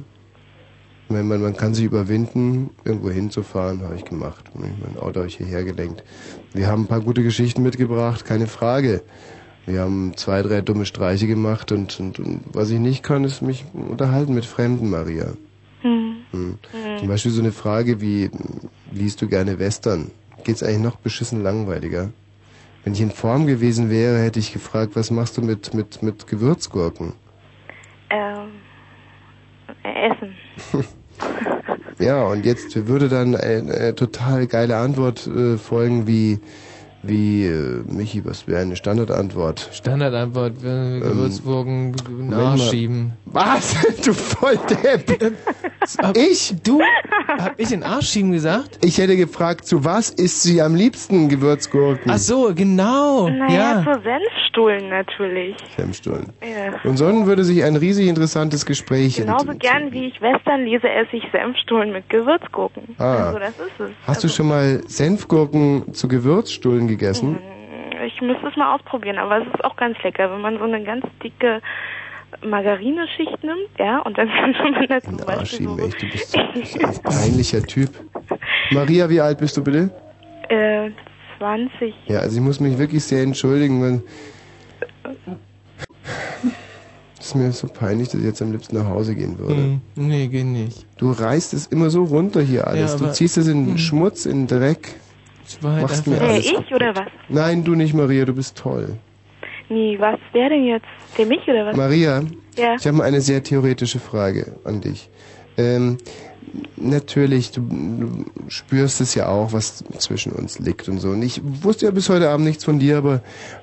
[1.12, 4.50] Meine, man, man kann sich überwinden, irgendwo hinzufahren, habe ich gemacht.
[4.54, 6.04] Mein Auto habe ich hierher gelenkt.
[6.54, 9.02] Wir haben ein paar gute Geschichten mitgebracht, keine Frage.
[9.66, 13.42] Wir haben zwei, drei dumme Streiche gemacht und, und, und was ich nicht kann, ist
[13.42, 15.34] mich unterhalten mit Fremden, Maria.
[15.82, 16.16] Hm.
[16.32, 16.58] Hm.
[16.98, 18.32] Zum Beispiel so eine Frage wie,
[18.92, 20.12] liest du gerne Western?
[20.44, 22.10] Geht's eigentlich noch beschissen langweiliger?
[22.84, 26.26] Wenn ich in Form gewesen wäre, hätte ich gefragt, was machst du mit, mit, mit
[26.26, 27.14] Gewürzgurken?
[28.10, 28.50] Ähm,
[29.84, 30.36] äh, Essen.
[32.02, 36.40] Ja, und jetzt würde dann eine, eine total geile Antwort äh, folgen wie,
[37.03, 39.69] wie, äh, Michi, was wäre eine Standardantwort?
[39.72, 42.69] Standardantwort, äh, Gewürzgurken in den Moment Arsch mal.
[42.69, 43.14] schieben.
[43.26, 43.76] Was?
[44.06, 45.34] Du Volldepp!
[46.15, 46.56] ich?
[46.64, 46.82] Du?
[47.28, 48.80] Hab ich den Arsch schieben gesagt?
[48.84, 52.11] Ich hätte gefragt, zu was isst sie am liebsten Gewürzgurken?
[52.11, 53.30] Ach so, genau.
[53.30, 53.84] Naja, ja.
[53.84, 55.56] zur Senfstuhlen natürlich.
[55.76, 56.28] Hemmstullen.
[56.41, 56.90] Ja.
[56.90, 61.18] Und so würde sich ein riesig interessantes Gespräch Genauso gern wie ich Western lese, esse
[61.18, 62.95] ich Senfstuhlen mit Gewürzgurken.
[62.98, 63.28] Ah.
[63.28, 63.90] Also das ist es.
[64.07, 67.38] Hast du schon mal Senfgurken zu Gewürzstullen gegessen?
[68.05, 70.84] Ich müsste es mal ausprobieren, aber es ist auch ganz lecker, wenn man so eine
[70.84, 71.61] ganz dicke
[72.43, 74.27] Margarineschicht nimmt, ja, und dann
[74.57, 77.89] kann man da zum Ah, Beispiel so, echt, du bist ein peinlicher Typ.
[78.72, 79.89] Maria, wie alt bist du bitte?
[80.49, 80.89] äh,
[81.38, 81.93] 20.
[82.07, 84.01] Ja, also ich muss mich wirklich sehr entschuldigen, weil
[87.19, 89.55] es ist mir so peinlich, dass ich jetzt am liebsten nach Hause gehen würde.
[89.61, 90.85] Hm, nee, geht nicht.
[90.97, 92.93] Du reißt es immer so runter hier alles.
[92.93, 93.77] Ja, du ziehst es in Hm.
[93.77, 94.95] Schmutz, in Dreck.
[95.64, 97.07] Halt Machst mir einfach- Äh, alles ich oder was?
[97.30, 98.98] Nein, du nicht, Maria, du bist toll.
[99.69, 100.19] Nee, was?
[100.34, 100.86] Wer denn jetzt?
[101.18, 101.76] Der mich oder was?
[101.78, 102.23] Maria,
[102.57, 102.76] Ja.
[102.80, 105.10] ich habe mal eine sehr theoretische Frage an dich.
[105.57, 105.98] Ähm,
[106.78, 111.10] natürlich, du, du spürst es ja auch, was zwischen uns liegt und so.
[111.10, 113.22] Und ich wusste ja bis heute Abend nichts von dir, aber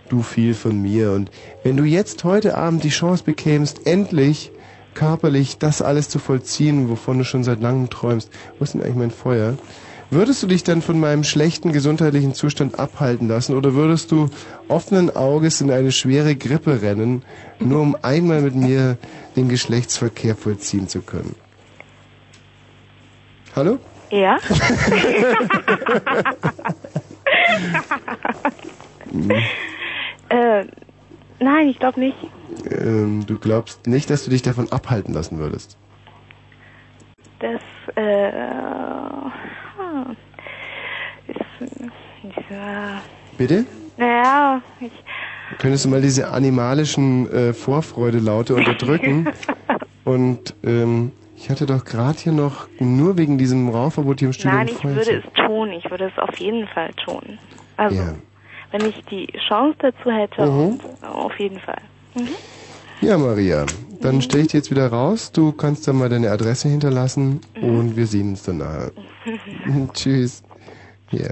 [0.09, 1.13] du viel von mir.
[1.13, 1.31] Und
[1.63, 4.51] wenn du jetzt heute Abend die Chance bekämst, endlich
[4.95, 8.97] körperlich das alles zu vollziehen, wovon du schon seit langem träumst, wo ist denn eigentlich
[8.97, 9.55] mein Feuer?
[10.11, 14.31] Würdest du dich dann von meinem schlechten gesundheitlichen Zustand abhalten lassen oder würdest du
[14.67, 17.23] offenen Auges in eine schwere Grippe rennen,
[17.59, 18.97] nur um einmal mit mir
[19.37, 21.37] den Geschlechtsverkehr vollziehen zu können?
[23.55, 23.79] Hallo?
[24.11, 24.39] Ja?
[30.31, 30.65] äh,
[31.39, 32.17] nein, ich glaube nicht.
[32.71, 35.77] Ähm, du glaubst nicht, dass du dich davon abhalten lassen würdest?
[37.41, 37.61] Das,
[37.95, 38.33] äh,
[41.27, 41.39] ist,
[42.23, 43.03] dieser,
[43.37, 43.67] Bitte?
[43.97, 44.93] naja, ich,
[45.59, 49.29] Könntest du mal diese animalischen äh, Vorfreudelaute unterdrücken?
[50.05, 54.57] Und ähm, ich hatte doch gerade hier noch nur wegen diesem Rauchverbot hier im Studio
[54.59, 55.73] nein, ein ich Feuer würde es tun.
[55.73, 57.39] Ich würde es auf jeden Fall tun.
[57.77, 58.15] Also, Ja.
[58.73, 60.81] wenn ich die Chance dazu hätte, Mhm.
[61.03, 61.81] auf jeden Fall.
[62.15, 62.35] Mhm.
[63.01, 63.65] Ja, Maria,
[64.01, 65.31] dann stelle ich dich jetzt wieder raus.
[65.33, 68.91] Du kannst dann mal deine Adresse hinterlassen und wir sehen uns dann nachher.
[69.95, 70.43] Tschüss.
[71.11, 71.29] Ja.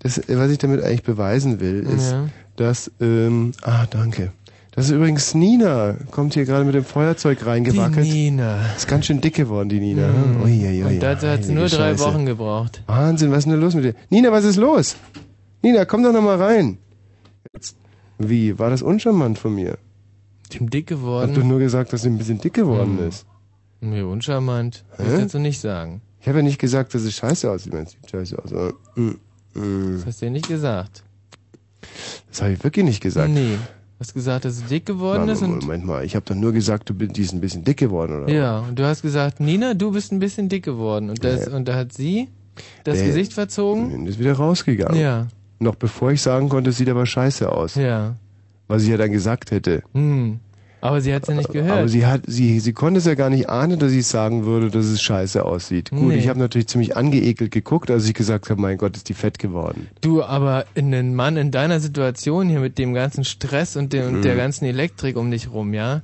[0.00, 2.28] Das, was ich damit eigentlich beweisen will, ist, Ja.
[2.56, 4.32] dass, ähm, ah, danke.
[4.72, 8.04] Das ist übrigens Nina, kommt hier gerade mit dem Feuerzeug reingewackelt.
[8.06, 8.58] Die Nina.
[8.76, 10.08] Ist ganz schön dick geworden, die Nina.
[10.08, 10.42] Mhm.
[10.42, 12.04] Ui, ui, ui, Und dazu hat nur drei Scheiße.
[12.04, 12.82] Wochen gebraucht.
[12.86, 13.94] Wahnsinn, was ist denn da los mit dir?
[14.10, 14.96] Nina, was ist los?
[15.62, 16.78] Nina, komm doch noch mal rein.
[17.52, 17.76] Jetzt.
[18.18, 19.78] Wie, war das uncharmant von mir?
[20.52, 21.34] Dem dick Hab geworden?
[21.34, 23.08] doch nur gesagt, dass sie ein bisschen dick geworden Hm.
[23.08, 23.26] ist.
[23.80, 24.84] Nee, uncharmant.
[24.96, 25.16] Das Hä?
[25.18, 26.00] kannst du nicht sagen.
[26.20, 27.72] Ich habe ja nicht gesagt, dass es scheiße aussieht.
[27.74, 28.52] Man sieht scheiße aus.
[28.52, 29.10] aber, mm,
[29.54, 29.96] mm.
[29.98, 31.02] Das hast du ja nicht gesagt.
[32.30, 33.28] Das habe ich wirklich nicht gesagt.
[33.30, 33.56] Nee.
[33.56, 36.34] Du hast gesagt, dass du dick geworden Warte, ist und Moment mal, ich habe doch
[36.34, 38.32] nur gesagt, du bist ein bisschen dick geworden, oder?
[38.32, 41.10] Ja, und du hast gesagt, Nina, du bist ein bisschen dick geworden.
[41.10, 42.28] Und, das, und da hat sie
[42.84, 43.06] das Nee.
[43.06, 43.92] Gesicht verzogen.
[43.94, 44.98] Und ist wieder rausgegangen.
[45.00, 45.28] Ja.
[45.58, 47.74] Noch bevor ich sagen konnte, es sieht aber scheiße aus.
[47.76, 48.16] Ja.
[48.68, 49.82] Was ich ja dann gesagt hätte.
[49.92, 50.40] Hm.
[50.80, 51.78] Aber sie hat's ja nicht gehört.
[51.78, 54.68] Aber sie hat, sie, sie konnte es ja gar nicht ahnen, dass ich sagen würde,
[54.70, 55.88] dass es scheiße aussieht.
[55.90, 56.16] Gut, Nee.
[56.16, 59.38] ich habe natürlich ziemlich angeekelt geguckt, als ich gesagt habe, mein Gott, ist die fett
[59.38, 59.88] geworden.
[60.02, 64.08] Du, aber in einen Mann in deiner Situation hier mit dem ganzen Stress und, dem,
[64.08, 64.22] und Mhm.
[64.22, 66.02] der ganzen Elektrik um dich rum, ja,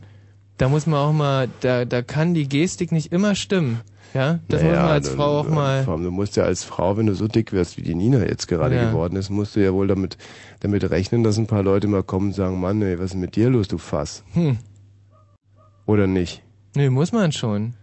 [0.57, 3.81] da muss man auch mal, da, da kann die Gestik nicht immer stimmen.
[4.12, 5.85] Ja, das muss Naja, man als du- Frau auch mal.
[5.85, 8.19] vor allem, Du musst ja als Frau, wenn du so dick wirst, wie die Nina
[8.24, 8.91] jetzt gerade Ja.
[8.91, 10.16] geworden ist, musst du ja wohl damit,
[10.61, 13.37] damit rechnen, dass ein paar Leute mal kommen und sagen, Mann, ey, was ist mit
[13.37, 14.24] dir los, du Fass?
[14.32, 14.59] Hm.
[15.87, 16.43] Oder nicht?
[16.77, 17.74] Nee, muss man schon.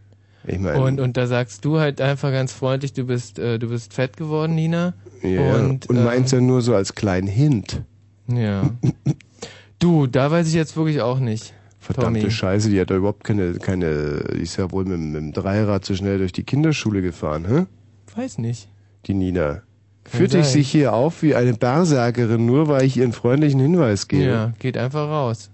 [0.46, 3.68] Ich meine, Und, und da sagst du halt einfach ganz freundlich, du bist, äh, du
[3.68, 4.94] bist fett geworden, Nina.
[5.24, 7.82] ja, und, und, ähm, meinst ja nur so als kleinen Hint.
[8.28, 8.70] Ja.
[9.80, 11.54] du, da weiß ich jetzt wirklich auch nicht.
[11.94, 12.32] Verdammte Tommy.
[12.32, 15.32] Scheiße, die hat da überhaupt keine, keine, die ist ja wohl mit, dem- mit dem
[15.34, 17.66] Dreirad so schnell durch die Kinderschule gefahren, hä?
[18.16, 18.68] Weiß nicht.
[19.06, 19.62] Die Nina.
[20.04, 20.44] Kann Führt sein.
[20.44, 24.24] sich hier auf wie eine Berserkerin, nur weil ich ihren freundlichen Hinweis gebe.
[24.26, 25.50] Ja, geht einfach raus.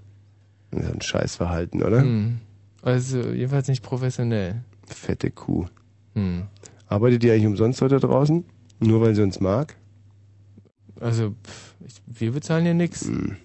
[0.72, 2.02] Das ist ein Scheißverhalten, oder?
[2.02, 2.40] Hm.
[2.82, 4.64] Also jedenfalls nicht professionell.
[4.88, 5.66] Fette Kuh.
[6.16, 6.44] Hm.
[6.88, 8.44] Arbeitet die eigentlich umsonst heute draußen?
[8.80, 9.76] Nur weil sie uns mag?
[11.00, 13.06] Also pff, ich, wir bezahlen ja nix.
[13.08, 13.38] Hm.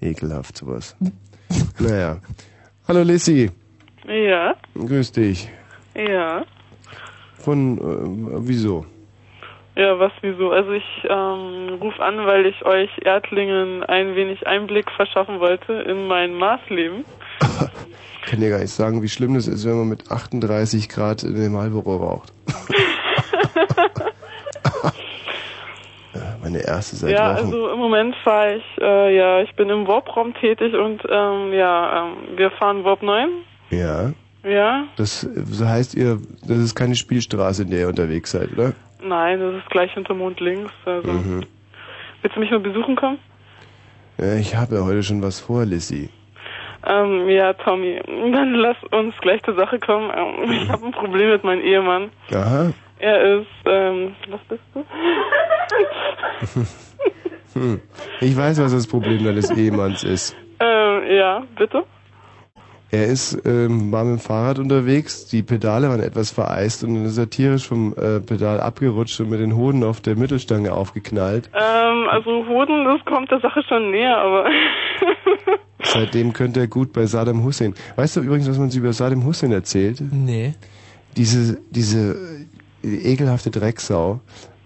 [0.00, 0.96] Ekelhaft sowas.
[1.78, 2.18] Naja.
[2.88, 3.50] Hallo Lissy,
[4.06, 5.48] Ja, grüß dich.
[5.94, 6.44] ja.
[7.38, 8.84] Von, äh, wieso?
[9.76, 10.50] Ja, was wieso?
[10.50, 16.06] Also ich ähm, rufe an, weil ich euch Erdlingen ein wenig Einblick verschaffen wollte in
[16.06, 17.04] mein Maßleben.
[17.40, 21.22] Ich kann dir gar nicht sagen, wie schlimm das ist, wenn man mit 38 Grad
[21.22, 22.32] in dem Marlboro raucht.
[26.42, 27.44] Meine erste seit ja, Wochen.
[27.46, 32.04] also im Moment fahre ich, äh, ja, ich bin im Warp-Raum tätig und ähm, ja,
[32.08, 33.28] ähm, wir fahren Warp 9.
[33.70, 34.12] ja.
[34.42, 35.28] Ja, Das
[35.62, 36.18] heißt ihr,
[36.48, 38.72] das ist keine Spielstraße, in der ihr unterwegs seid, oder?
[39.02, 40.72] nein, das ist gleich hinter Mond links.
[40.86, 41.12] Also.
[41.12, 41.44] Mhm.
[42.22, 43.18] Willst du mich mal besuchen kommen?
[44.16, 46.08] Ja, ich habe ja heute schon was vor, Lissy.
[46.86, 48.00] Ähm, ja, Tommy,
[48.32, 50.10] dann lass uns gleich zur Sache kommen.
[50.16, 52.08] Ähm, ich habe ein Problem mit meinem Ehemann.
[52.32, 52.72] Aha.
[53.00, 54.84] Er ist, ähm, was bist du?
[57.54, 57.80] Hm.
[58.20, 60.36] Ich weiß, was das Problem deines Ehemanns ist.
[60.60, 61.82] ähm, ja, bitte?
[62.92, 67.04] Er ist, ähm, war mit dem Fahrrad unterwegs, die Pedale waren etwas vereist und dann
[67.04, 71.50] ist er tierisch vom äh, Pedal abgerutscht und mit den Hoden auf der Mittelstange aufgeknallt.
[71.54, 74.44] Ähm, also Hoden, das kommt der Sache schon näher, aber
[75.82, 77.74] Seitdem könnte er gut bei Saddam Hussein.
[77.96, 80.00] Weißt du übrigens, was man sich über Saddam Hussein erzählt?
[80.12, 80.54] Nee.
[81.16, 82.16] Diese, diese
[82.82, 84.20] ekelhafte Drecksau,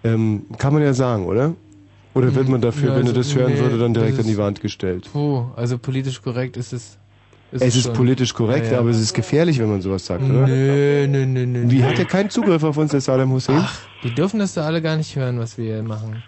[0.05, 1.55] ähm, kann man ja sagen, oder?
[2.15, 4.25] Oder wird man dafür, Ja, wenn er also, das hören nee, würde, dann direkt an
[4.25, 5.09] die ist- Wand gestellt?
[5.13, 6.97] Puh, also politisch korrekt ist es.
[7.51, 7.93] es ist schon.
[7.93, 8.79] politisch korrekt, Ja, ja.
[8.79, 10.47] aber es ist gefährlich, wenn man sowas sagt, oder?
[10.47, 11.65] Nö, nö, nö, nö.
[11.71, 13.57] Wie hat er keinen Zugriff auf uns, der Saddam Hussein?
[13.59, 16.23] Ach, die dürfen das da alle gar nicht hören, was wir hier machen.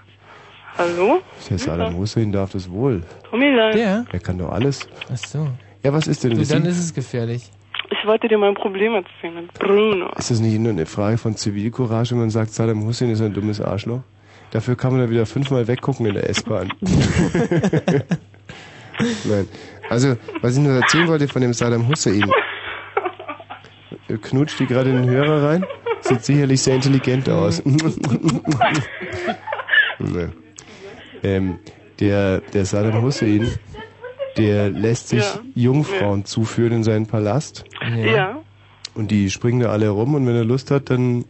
[0.77, 1.21] Hallo?
[1.49, 3.03] Der Saddam Hussein darf das wohl.
[3.31, 4.05] Tommy, dann, Der?
[4.11, 4.81] Er kann doch alles.
[5.13, 5.47] Ach so.
[5.85, 7.51] Ja, was ist denn Du, dann ist es gefährlich.
[7.91, 10.11] Ich wollte dir mein Problem erzählen mit Bruno.
[10.17, 13.35] Ist das nicht nur eine Frage von Zivilcourage, wenn man sagt, Saddam Hussein ist ein
[13.35, 14.01] dummes Arschloch?
[14.51, 16.73] Dafür kann man dann wieder fünfmal weggucken in der S-Bahn.
[19.25, 19.49] Nein.
[19.89, 22.31] Also, was ich nur erzählen wollte von dem Saddam Hussein.
[24.23, 25.67] Knutscht die gerade in den Hörer rein?
[26.01, 27.63] Sieht sicherlich sehr intelligent aus.
[31.23, 31.59] ähm,
[32.01, 33.49] der, der Saddam Hussein,
[34.37, 35.41] der lässt sich Ja.
[35.55, 37.65] Jungfrauen zuführen in seinen Palast.
[38.05, 38.41] Ja.
[38.95, 41.25] Und die springen da alle rum und wenn er Lust hat, dann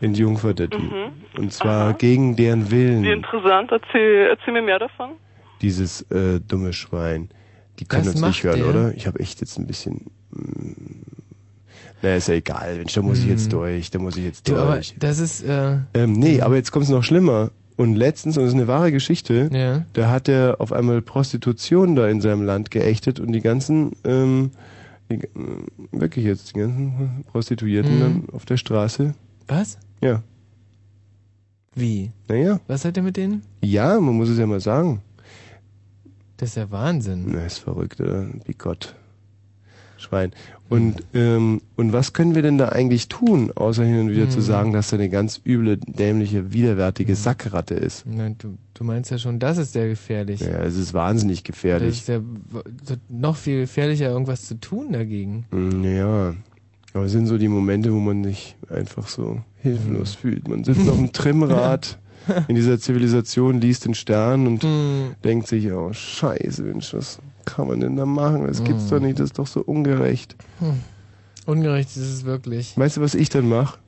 [0.00, 0.76] entjungfert er die.
[0.78, 1.12] Mhm.
[1.38, 3.02] Und zwar gegen deren Willen.
[3.02, 3.70] Wie interessant.
[3.70, 5.10] Erzähl, erzähl mir mehr davon.
[5.62, 7.28] Dieses äh, dumme Schwein.
[7.78, 8.68] Die können Das uns nicht hören, der?
[8.68, 8.94] oder?
[8.94, 10.06] Ich habe echt jetzt ein bisschen.
[10.30, 10.72] mm,
[12.02, 12.76] Naja, ist ja egal.
[12.76, 13.50] Mensch, da muss ich jetzt Mhm.
[13.50, 13.90] durch.
[13.90, 14.94] Da muss ich jetzt Du, aber durch.
[14.98, 17.50] das ist, äh, Ähm, nee, aber jetzt kommt es noch schlimmer.
[17.76, 19.84] Und letztens, und das ist eine wahre Geschichte, Ja.
[19.92, 24.50] da hat er auf einmal Prostitution da in seinem Land geächtet und die ganzen ähm,
[25.08, 25.28] Die, äh,
[25.92, 28.00] wirklich jetzt, die ganzen Prostituierten Mhm.
[28.00, 29.14] dann auf der Straße.
[29.46, 29.78] Was?
[30.02, 30.22] Ja.
[31.76, 32.10] Wie?
[32.28, 32.58] Naja.
[32.66, 33.42] Was hat er mit denen?
[33.62, 35.02] Ja, man muss es ja mal sagen.
[36.38, 37.26] Das ist ja Wahnsinn.
[37.28, 38.26] Na, ist verrückt, oder?
[38.46, 38.96] Wie Gott.
[40.06, 40.30] Schwein.
[40.68, 44.38] Und, ähm, und was können wir denn da eigentlich tun, außer hin und wieder zu
[44.38, 44.44] Mhm.
[44.44, 48.04] sagen, dass er eine ganz üble, dämliche, widerwärtige Sackratte ist?
[48.06, 50.40] Nein, du, du meinst ja schon, das ist sehr gefährlich.
[50.40, 51.98] Ja, es ist wahnsinnig Das gefährlich.
[51.98, 52.20] ist ja
[53.08, 55.46] noch viel gefährlicher, irgendwas zu tun dagegen.
[55.50, 56.34] Mm, Ja,
[56.94, 60.20] aber es sind so die Momente, wo man sich einfach so hilflos Mhm.
[60.20, 60.48] fühlt.
[60.48, 61.98] Man sitzt auf dem Trimmrad
[62.48, 65.14] in dieser Zivilisation, liest den Stern und Mhm.
[65.22, 68.46] denkt sich, oh scheiße, Mensch, was kann man denn da machen?
[68.46, 70.36] Das gibt's doch nicht, das ist doch so ungerecht.
[70.58, 70.80] Hm.
[71.46, 72.76] Ungerecht ist es wirklich.
[72.76, 73.78] Weißt du, was ich dann mache?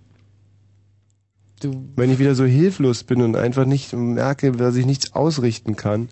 [1.60, 5.74] Du, Wenn ich wieder so hilflos bin und einfach nicht merke, dass ich nichts ausrichten
[5.76, 6.08] kann,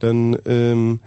[0.00, 1.00] dann, ähm,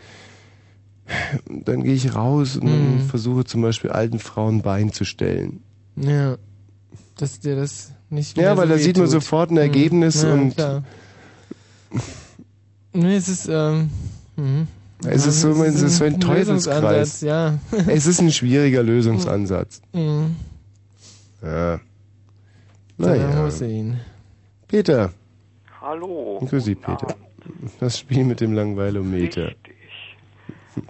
[1.50, 3.00] dann gehe ich raus und Mhm.
[3.02, 5.62] versuche zum Beispiel alten Frauen Bein zu stellen.
[5.98, 6.38] ja,
[7.18, 9.22] dass dir das nicht Ja, weil so da sieht man wehtut.
[9.22, 9.60] sofort ein Mhm.
[9.60, 10.84] Ergebnis ja, und- Klar.
[12.94, 13.90] Nee, es ist, ähm,
[14.36, 14.68] mhm.
[15.06, 17.22] Es ist so, es ist so ein Teufelskreis.
[17.22, 17.58] Ja.
[17.88, 19.82] Es ist ein schwieriger Lösungsansatz.
[19.94, 20.36] Mhm.
[21.42, 21.78] Ja.
[22.98, 23.42] Da Naja.
[23.44, 24.00] muss er ihn.
[24.68, 25.12] Peter.
[25.82, 26.40] Hallo.
[26.50, 27.16] Grüß dich, Peter.
[27.80, 29.52] Das Spiel mit dem Langweilometer.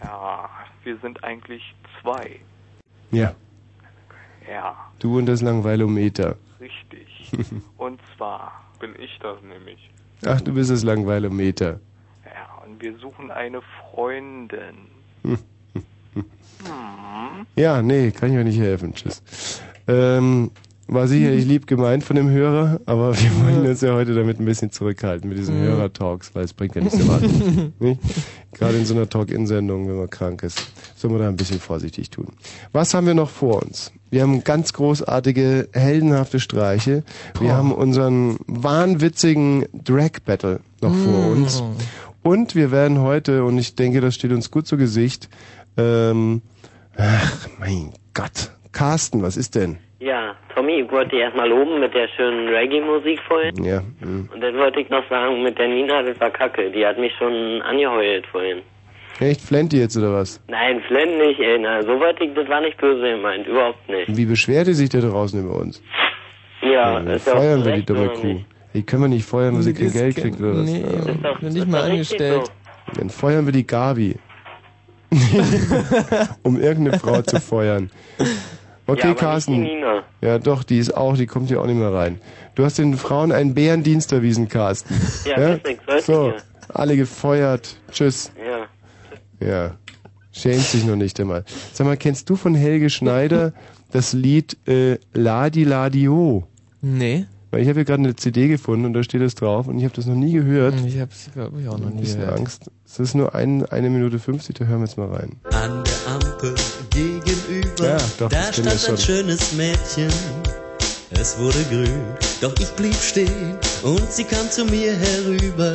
[0.02, 0.50] Ja,
[0.84, 1.62] wir sind eigentlich
[2.02, 2.40] zwei.
[3.12, 3.34] Ja.
[4.50, 6.36] Ja, Du und das Langweilometer.
[6.60, 7.08] richtig.
[7.78, 9.90] Und zwar bin ich das nämlich.
[10.26, 11.80] Ach, du bist das Langweilometer.
[12.84, 13.62] Wir suchen eine
[13.94, 14.76] Freundin.
[15.24, 15.38] Hm.
[16.16, 16.26] Hm.
[17.56, 18.94] Ja, nee, kann ich euch nicht helfen.
[18.94, 19.22] Tschüss.
[19.88, 20.52] Ähm,
[20.90, 24.46] war sicherlich lieb gemeint von dem Hörer, aber wir wollen uns ja heute damit ein
[24.46, 25.64] bisschen zurückhalten mit diesen Mhm.
[25.68, 27.74] Hörertalks, weil es bringt ja nichts zu warten.
[27.80, 28.02] nicht?
[28.52, 30.62] Gerade in so einer Talk-In-Sendung, wenn man krank ist,
[30.98, 32.28] soll man da ein bisschen vorsichtig tun.
[32.74, 33.94] Was haben wir noch vor uns?
[34.12, 37.04] Wir haben ganz großartige, heldenhafte Streiche.
[37.40, 37.56] Wir Boah.
[37.58, 41.32] haben unseren wahnwitzigen Drag-Battle noch vor Mm.
[41.32, 41.64] uns.
[42.24, 45.30] Und wir werden heute, und ich denke, das steht uns gut zu Gesicht,
[45.78, 46.42] ähm,
[46.98, 48.52] ach, mein Gott.
[48.72, 49.78] Carsten, was ist denn?
[50.00, 53.64] Ja, Tommy, ich wollte dich erstmal loben mit der schönen Reggae-Musik vorhin.
[53.64, 54.30] Ja, hm.
[54.34, 56.72] Und dann wollte ich noch sagen, mit der Nina, das war kacke.
[56.72, 58.62] Die hat mich schon angeheult vorhin.
[59.20, 60.42] Echt, flennt die jetzt oder was?
[60.48, 61.60] Nein, Flynn nicht, ey.
[61.60, 63.48] Na, so wollte ich, das war nicht böse gemeint.
[63.48, 64.18] Überhaupt nicht.
[64.18, 65.84] Wie beschwert die sich da draußen über uns?
[66.62, 68.28] Ja, ist ja auch feuern wir die dumme Kuh.
[68.28, 68.46] nicht?
[68.74, 70.66] Die können wir nicht feuern, weil sie kein Geld kriegt oder was?
[70.66, 70.88] nee, Ja.
[71.12, 72.52] Ist doch- nicht mal angestellt.
[72.96, 74.16] Dann feuern wir die Gabi.
[76.44, 77.92] um irgendeine Frau zu feuern.
[78.88, 79.68] Okay, ja, Carsten.
[80.22, 82.20] Ja, doch, die ist auch, die kommt hier auch nicht mehr rein.
[82.56, 84.94] Du hast den Frauen einen Bärendienst erwiesen, Carsten.
[85.26, 87.78] Ja, deswegen sollte So, ich alle gefeuert.
[87.92, 88.32] Tschüss.
[89.40, 89.48] Ja.
[89.48, 89.76] Ja.
[90.32, 91.46] Schämt sich noch nicht einmal.
[91.74, 93.54] Sag mal, kennst du von Helge Schneider
[93.92, 96.48] das Lied äh, Ladi Ladio?
[96.82, 97.26] Nee.
[97.54, 99.84] Weil ich habe hier gerade eine CD gefunden und da steht es drauf und ich
[99.84, 100.74] habe das noch nie gehört.
[100.88, 102.40] Ich habe es, glaube ich, auch noch Ein nie bisschen gehört.
[102.40, 102.72] Angst.
[102.88, 105.34] Es ist nur ein, eine Minute 50, da hören wir jetzt mal rein.
[105.52, 106.56] An der Ampel
[106.90, 108.98] gegenüber, Ja, doch, da stand ein schon.
[108.98, 110.10] schönes Mädchen.
[111.12, 112.02] Es wurde grün,
[112.42, 115.74] doch ich blieb stehen und sie kam zu mir herüber.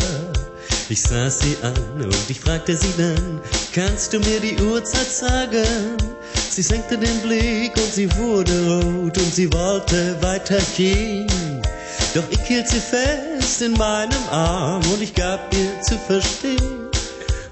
[0.91, 3.41] Ich sah sie an und ich fragte sie dann,
[3.75, 5.97] kannst du mir die Uhrzeit sagen?
[6.51, 11.29] Sie senkte den Blick und sie wurde rot und sie wollte weitergehen.
[12.15, 16.89] Doch ich hielt sie fest in meinem Arm und ich gab ihr zu verstehen,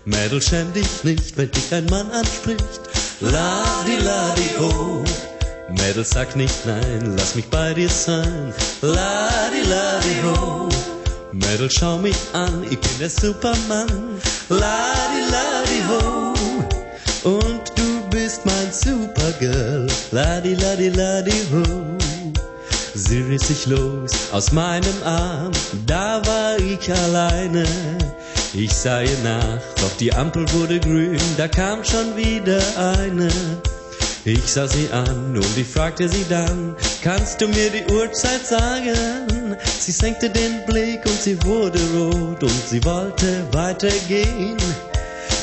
[0.07, 2.81] Mädel, schäm dich nicht, wenn dich ein Mann anspricht.
[3.21, 5.05] Ladi, ladi, oh.
[5.69, 8.55] Mädel, sag nicht nein, lass mich bei dir sein.
[8.81, 10.76] Ladi, ladi, oh.
[11.39, 13.87] Mädel, schau mich an, ich bin der Superman.
[14.49, 16.33] Ladi, ladi, ho.
[17.25, 19.87] Und du bist mein Supergirl.
[20.13, 21.63] Ladi, ladi, ladi, ho.
[22.95, 25.53] Sie riss sich los aus meinem Arm,
[25.87, 27.67] da war ich alleine.
[28.55, 33.29] Ich sah ihr nach, doch die Ampel wurde grün, da kam schon wieder eine.
[34.29, 39.57] Ich sah sie an und ich fragte sie dann, kannst du mir die Uhrzeit sagen?
[39.79, 44.57] Sie senkte den Blick und sie wurde rot und sie wollte weitergehen.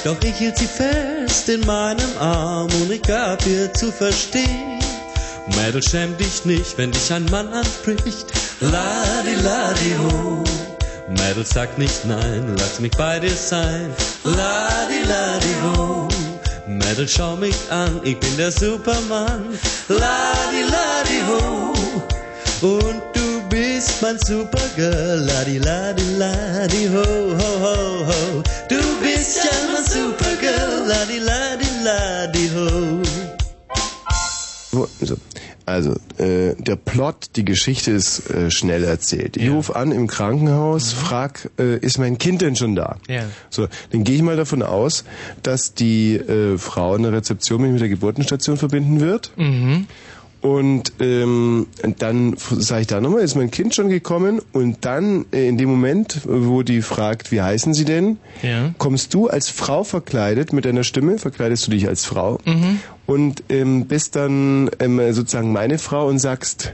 [0.04, 4.82] Doch ich hielt sie fest in meinem Arm und ich gab ihr zu verstehen.
[5.56, 8.34] Mädel, schäm dich nicht, wenn dich ein Mann anspricht.
[8.60, 10.44] Ladi, ladi, ho.
[11.08, 13.94] Mädel, sag nicht nein, lass mich bei dir sein.
[14.26, 16.13] Ladi, ladi, ho.
[16.94, 19.58] Mädel, schau mich an, ich bin der Superman.
[19.88, 21.74] Ladi, ladi, ho.
[22.62, 25.26] Und du bist mein Supergirl.
[25.26, 27.04] Ladi, ladi, ladi, ho,
[27.40, 28.44] ho, ho, ho.
[28.70, 30.86] Du bist ja mein Supergirl.
[30.86, 33.02] Ladi, ladi, ladi, ho.
[35.04, 35.18] so.
[35.66, 39.38] Also, äh, der Plot, die Geschichte ist äh, schnell erzählt.
[39.38, 42.98] Ich rufe an im Krankenhaus, frag, äh, ist mein Kind denn schon da?
[43.08, 43.24] Ja.
[43.50, 45.06] So, dann gehe ich mal davon aus,
[45.42, 49.32] dass die äh, Frau in der Rezeption mich mit der Geburtenstation verbinden wird.
[49.38, 49.88] Mhm.
[50.42, 51.68] Und ähm,
[52.00, 54.42] dann sage ich da nochmal, ist mein Kind schon gekommen?
[54.52, 58.74] Und dann äh, in dem Moment, wo die fragt, wie heißen Sie denn, Ja.
[58.78, 62.82] kommst du als Frau verkleidet mit deiner Stimme, verkleidest du dich als Frau Mhm.
[63.06, 66.74] Und ähm, bist dann ähm, sozusagen meine Frau und sagst,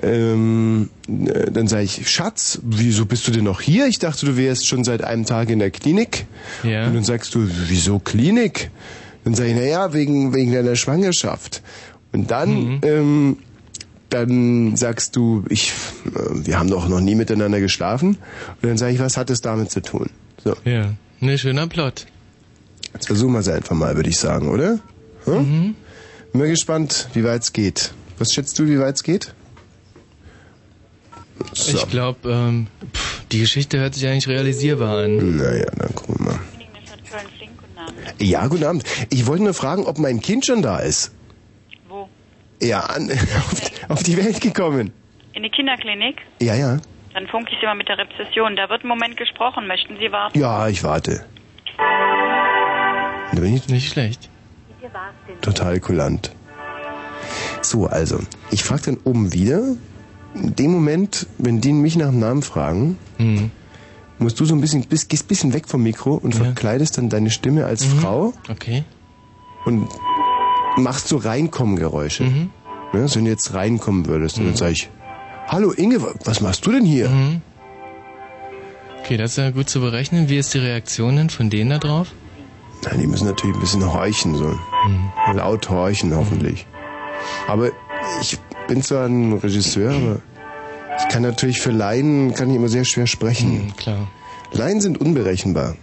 [0.00, 3.86] ähm, äh, dann sage ich, Schatz, wieso bist du denn noch hier?
[3.86, 6.26] Ich dachte, du wärst schon seit einem Tag in der Klinik.
[6.62, 6.86] Ja.
[6.86, 8.70] Und dann sagst du, wieso Klinik?
[9.24, 11.62] Dann sage ich, naja, wegen, wegen deiner Schwangerschaft.
[12.12, 13.38] Und dann, ähm,
[14.08, 15.72] dann sagst du, ich,
[16.06, 18.16] äh, wir haben doch noch nie miteinander geschlafen.
[18.62, 20.08] Und dann sage ich, was hat es damit zu tun?
[20.42, 20.56] So.
[20.64, 20.92] Ja.
[21.20, 22.06] Ne, schöner Plot.
[22.94, 24.80] Jetzt versuchen wir es einfach mal, würde ich sagen, oder?
[25.24, 25.34] Hm?
[25.34, 25.76] Mhm.
[26.32, 27.92] Bin mal gespannt, wie weit es geht.
[28.18, 29.34] Was schätzt du, wie weit es geht?
[31.52, 31.76] So.
[31.76, 32.66] Ich glaube, ähm,
[33.32, 35.36] die Geschichte hört sich eigentlich realisierbar an.
[35.36, 36.40] Naja, dann gucken wir mal.
[38.18, 38.84] Ja, guten Abend.
[39.10, 41.12] Ich wollte nur fragen, ob mein Kind schon da ist.
[41.88, 42.08] Wo?
[42.60, 44.92] Ja, an, auf, auf die Welt gekommen.
[45.34, 46.16] In die Kinderklinik?
[46.40, 46.78] Ja, ja.
[47.14, 48.56] Dann funke ich Sie mal mit der Rezession.
[48.56, 49.66] Da wird im Moment gesprochen.
[49.66, 50.38] Möchten Sie warten?
[50.38, 51.24] Ja, ich warte.
[51.76, 54.30] Da bin ich nicht schlecht.
[55.40, 56.30] Total kulant.
[57.62, 58.18] So, also,
[58.50, 59.62] ich frage dann oben wieder.
[60.34, 63.50] In dem Moment, wenn die mich nach dem Namen fragen, Mhm.
[64.18, 67.08] musst du so ein bisschen, bist, gehst ein bisschen weg vom Mikro und verkleidest dann
[67.08, 67.98] deine Stimme als Mhm.
[67.98, 68.84] Frau Okay.
[69.66, 69.88] und
[70.78, 72.24] machst so Reinkommen-Geräusche.
[72.24, 72.50] Mhm.
[72.94, 74.88] Ja, also wenn du jetzt reinkommen würdest, und dann sage ich,
[75.48, 77.08] Hallo Inge, wa- was machst du denn hier?
[77.10, 77.42] Mhm.
[79.00, 80.28] Okay, das ist ja gut zu berechnen.
[80.28, 82.08] Wie ist die Reaktion denn von denen da drauf?
[82.84, 84.44] Nein, die müssen natürlich ein bisschen horchen, so.
[84.86, 85.10] Mhm.
[85.34, 86.66] Laut horchen, hoffentlich.
[87.46, 87.70] Aber
[88.20, 90.20] ich bin zwar ein Regisseur, aber
[90.98, 93.66] ich kann natürlich für Laien, kann ich immer sehr schwer sprechen.
[93.66, 94.08] Mhm, klar.
[94.52, 95.76] Laien sind unberechenbar.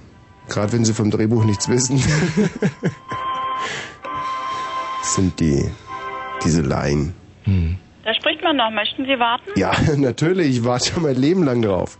[0.49, 2.03] Gerade wenn sie vom Drehbuch nichts wissen.
[5.01, 5.69] Das sind die,
[6.43, 7.13] diese Laien.
[8.03, 8.71] Da spricht man noch.
[8.71, 9.51] Möchten Sie warten?
[9.55, 11.97] Ja, natürlich, ich warte schon mein Leben lang drauf.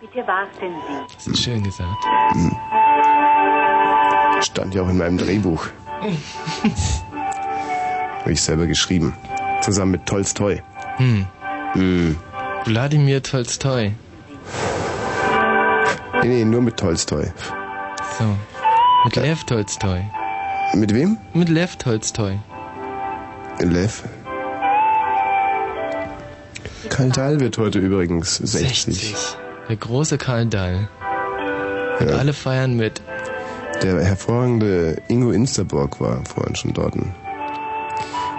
[0.00, 1.14] Bitte warten Sie.
[1.14, 2.04] Das ist schön gesagt.
[2.32, 2.56] Hm.
[4.42, 5.66] Stand ja auch in meinem Drehbuch.
[8.20, 9.14] Habe ich selber geschrieben.
[9.62, 10.62] Zusammen mit Tolstoi.
[10.96, 11.26] Hm.
[11.74, 12.16] Hm.
[12.64, 13.92] Wladimir Tolstoi.
[16.22, 17.32] Nee, nee, nur mit Tolstoi.
[18.18, 18.24] So.
[19.04, 20.04] Mit Lev Tolstoi.
[20.74, 21.18] Mit wem?
[21.34, 22.38] Mit Lev Tolstoi.
[23.60, 24.02] Lev.
[26.88, 29.14] Karl Dahl wird heute übrigens 60.
[29.68, 30.88] Der große Karl Dahl.
[32.00, 32.16] Und Ja.
[32.16, 33.00] alle feiern mit.
[33.82, 36.94] Der hervorragende Ingo Insterborg war vorhin schon dort.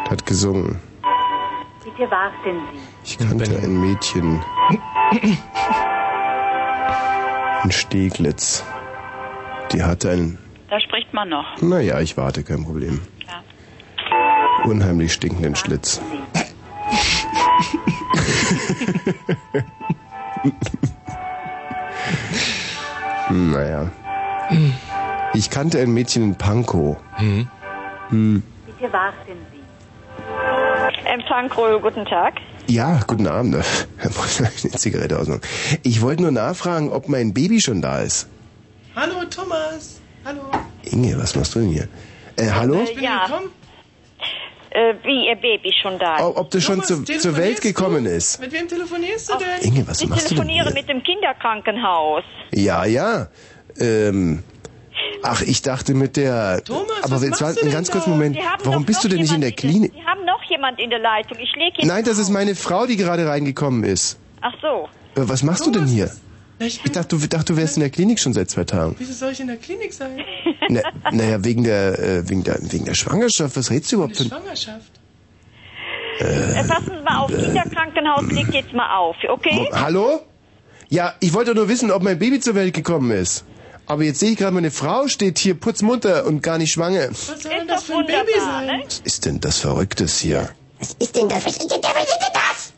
[0.10, 0.80] Hat gesungen.
[1.84, 2.80] Bitte warten Sie.
[3.04, 4.42] Ich kannte ein Mädchen
[7.64, 8.64] in Steglitz.
[9.74, 10.40] Die hatte einen.
[10.70, 11.62] Da spricht man noch.
[11.62, 13.02] Naja, ich warte, kein Problem.
[13.20, 13.44] Klar.
[14.64, 16.00] Unheimlich stinkenden Schlitz.
[23.30, 23.92] naja.
[25.34, 26.98] Ich kannte ein Mädchen in Pankow.
[27.16, 27.48] Hm.
[28.10, 28.44] Hm.
[28.66, 31.08] Bitte warten Sie.
[31.10, 32.36] Empfang Kröll, guten Tag.
[32.68, 33.56] Ja, guten Abend.
[34.16, 35.42] Brüssel, eine Zigarette ausmachen.
[35.84, 38.28] Ich wollte nur nachfragen, ob mein Baby schon da ist.
[38.96, 40.00] Hallo Thomas.
[40.24, 40.42] Hallo.
[40.84, 41.88] Inge, was machst du denn hier?
[42.38, 42.76] Äh, hallo?
[42.84, 43.26] Äh, ja.
[44.70, 46.24] Äh, wie Ihr Baby schon da ist.
[46.38, 48.40] Ob, das schon zu, zur Welt gekommen ist?
[48.40, 49.68] Mit wem telefonierst du denn?
[49.74, 50.74] Inge, was Ich machst du denn telefoniere hier?
[50.76, 52.24] mit dem Kinderkrankenhaus.
[52.52, 53.28] Ja, ja.
[53.80, 54.44] Ähm,
[55.24, 56.64] ach, ich dachte mit der...
[56.64, 58.38] Thomas, aber was jetzt machst war du einen denn ganz kurzen Moment.
[58.64, 59.92] Warum bist du denn nicht in der Klinik?
[59.94, 61.38] Sie haben noch jemand in der Leitung.
[61.40, 61.88] Ich lege jetzt...
[61.88, 64.20] Nein, das ist meine Frau, die gerade reingekommen ist.
[64.42, 64.90] Ach so.
[65.20, 66.12] Äh, was machst du denn hier?
[66.60, 68.96] Ich dachte, du, dachte, du wärst in der Klinik schon seit zwei Tagen.
[68.98, 70.20] Wieso soll ich in der Klinik sein?
[70.70, 70.82] Na,
[71.12, 73.58] naja, wegen der, äh, wegen der, wegen der Schwangerschaft.
[73.58, 74.28] Was redest du überhaupt von?
[74.28, 74.92] Schwangerschaft.
[76.20, 79.68] Äh, passen Sie mal auf, Kinderkrankenhaus legt jetzt mal auf, okay?
[79.74, 80.22] Hallo?
[80.90, 83.46] Ja, ich wollte nur wissen, ob mein Baby zur Welt gekommen ist.
[83.86, 87.10] Aber jetzt sehe ich gerade, meine Frau steht hier putzmunter und gar nicht schwanger.
[87.10, 88.66] Was soll denn das für ein Baby sein?
[88.66, 88.84] ne?
[88.86, 90.50] Was ist denn das Verrücktes hier?
[90.80, 91.46] Was ist denn das?
[91.46, 91.94] Was ist denn das?
[91.94, 92.74] Was ist denn das?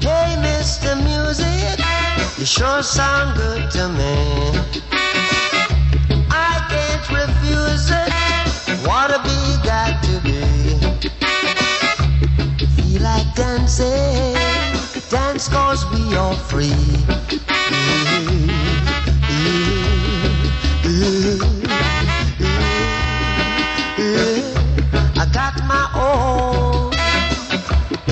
[0.00, 0.96] Hey, Mr.
[0.96, 1.78] Music,
[2.38, 4.35] you sure sound good to me.
[13.76, 14.32] say,
[15.10, 16.72] dance cause we are free.
[25.18, 26.94] I got my own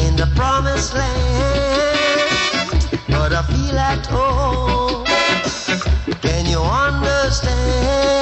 [0.04, 2.28] in the promised land,
[3.08, 5.06] but I feel at home.
[6.20, 8.13] Can you understand?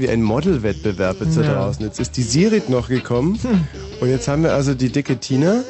[0.00, 1.84] wie ein Modelwettbewerb jetzt da draußen.
[1.84, 3.66] Jetzt ist die Sirit noch gekommen hm.
[4.00, 5.62] und jetzt haben wir also die dicke Tina.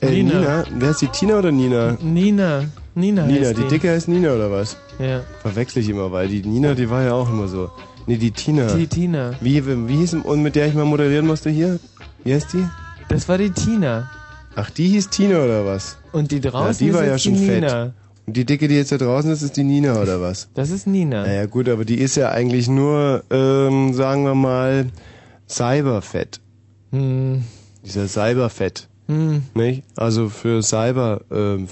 [0.00, 0.38] Äh, Nina.
[0.38, 0.64] Nina.
[0.78, 1.96] Wer ist die Tina oder Nina?
[2.00, 2.64] Nina.
[2.96, 4.76] Nina, Nina, heißt die dicke heißt Nina oder was?
[5.00, 5.22] Ja.
[5.42, 7.70] Verwechsel ich immer, weil die Nina, die war ja auch immer so.
[8.06, 8.72] Nee, die Tina.
[8.72, 9.32] Die Tina.
[9.40, 11.80] Wie, wie hieß und mit der ich mal moderieren musste hier?
[12.22, 12.64] Wie heißt die?
[13.08, 14.10] Das war die Tina.
[14.54, 15.96] Ach, die hieß Tina oder was?
[16.12, 17.92] Und die draußen Ja, die war ja schon die fett.
[18.34, 20.48] Die Dicke, die jetzt da draußen ist, ist die Nina oder was?
[20.54, 21.22] Das ist Nina.
[21.22, 24.86] Naja gut, aber die ist ja eigentlich nur, ähm, sagen wir mal,
[25.48, 26.40] Cyberfett.
[26.90, 27.44] Hm.
[27.84, 28.88] Dieser Cyberfett.
[29.06, 29.44] Hm.
[29.54, 29.84] Nicht?
[29.94, 31.30] Also für Cyberfett.
[31.30, 31.68] Ähm,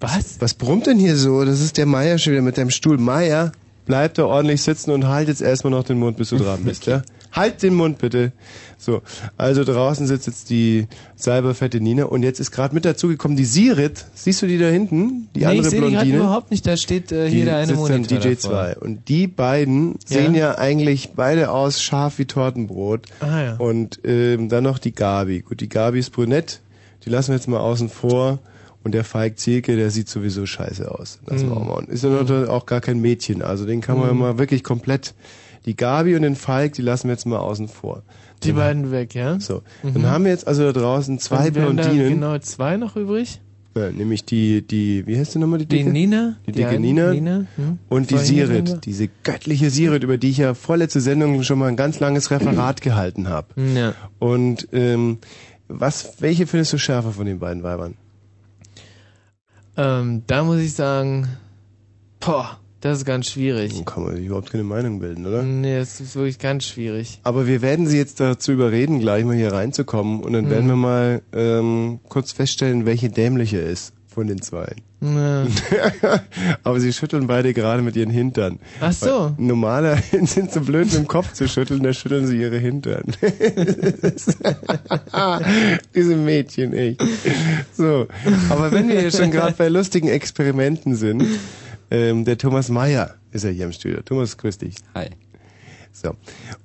[0.00, 0.40] was?
[0.40, 1.44] Was brummt denn hier so?
[1.44, 2.98] Das ist der Meier schon wieder mit deinem Stuhl.
[2.98, 3.52] Meier,
[3.86, 6.86] bleib da ordentlich sitzen und halt jetzt erstmal noch den Mund, bis du dran bist,
[6.86, 7.02] ja?
[7.34, 8.32] Halt den Mund bitte.
[8.78, 9.02] So,
[9.38, 10.86] also draußen sitzt jetzt die
[11.18, 14.04] cyberfette Nina und jetzt ist gerade mit dazugekommen die Sirit.
[14.14, 15.28] Siehst du die da hinten?
[15.34, 16.16] Die nee, andere ich sehe die gerade Blondine.
[16.18, 16.66] überhaupt nicht.
[16.66, 18.42] Da steht äh, Die hier der eine sitzt Monitor DJ2.
[18.42, 18.82] davor.
[18.82, 19.98] Und die beiden Ja.
[20.04, 23.06] sehen ja eigentlich beide aus scharf wie Tortenbrot.
[23.20, 23.56] Ah, ja.
[23.56, 25.40] Und ähm, dann noch die Gabi.
[25.40, 26.60] Gut, die Gabi ist brünett.
[27.06, 28.38] Die lassen wir jetzt mal außen vor.
[28.82, 31.18] Und der Falk Zielke, der sieht sowieso scheiße aus.
[31.24, 31.52] Das Mhm.
[31.52, 31.84] auch mal.
[31.84, 33.40] Ist ja noch auch gar kein Mädchen.
[33.40, 34.18] Also den kann man Mhm.
[34.18, 35.14] mal wirklich komplett.
[35.66, 38.02] Die Gabi und den Falk, die lassen wir jetzt mal außen vor.
[38.42, 39.40] Die Dann- beiden weg, ja?
[39.40, 39.62] So.
[39.82, 39.94] Mhm.
[39.94, 42.08] Dann haben wir jetzt also da draußen zwei haben da Blondinen.
[42.14, 43.40] genau zwei noch übrig.
[43.76, 45.90] Ja, nämlich die, die, wie heißt die nochmal, die Die dicke?
[45.90, 47.10] Nina, Die die dicke Nina.
[47.12, 47.78] Nina, hm.
[47.88, 51.76] Und die Sirit, diese göttliche Sirit, über die ich ja vorletzte Sendung schon mal ein
[51.76, 53.48] ganz langes Referat gehalten habe.
[53.74, 53.94] Ja.
[54.20, 55.18] Und ähm,
[55.66, 57.94] was, welche findest du schärfer von den beiden Weibern?
[59.76, 61.26] Ähm, da muss ich sagen,
[62.20, 63.84] boah, das ist ganz schwierig.
[63.86, 65.42] Kann man sich überhaupt keine Meinung bilden, oder?
[65.42, 67.18] Nee, es ist wirklich ganz schwierig.
[67.22, 70.50] Aber wir werden sie jetzt dazu überreden, gleich mal hier reinzukommen und dann Mhm.
[70.50, 74.76] werden wir mal ähm, kurz feststellen, welche dämliche ist von den zwei.
[75.00, 75.46] Ja.
[76.62, 78.58] Aber sie schütteln beide gerade mit ihren Hintern.
[78.80, 79.06] Ach so.
[79.06, 83.04] Weil Normaler sind so blöd mit dem Kopf zu schütteln, da schütteln sie ihre Hintern.
[85.94, 87.02] Diese Mädchen, echt.
[87.76, 88.06] So,
[88.50, 91.24] aber wenn wir jetzt schon gerade bei lustigen Experimenten sind,
[91.94, 94.00] ähm, der Thomas Mayer ist ja hier im Studio.
[94.02, 94.76] Thomas, grüß dich.
[94.94, 95.08] Hi.
[95.92, 96.16] So.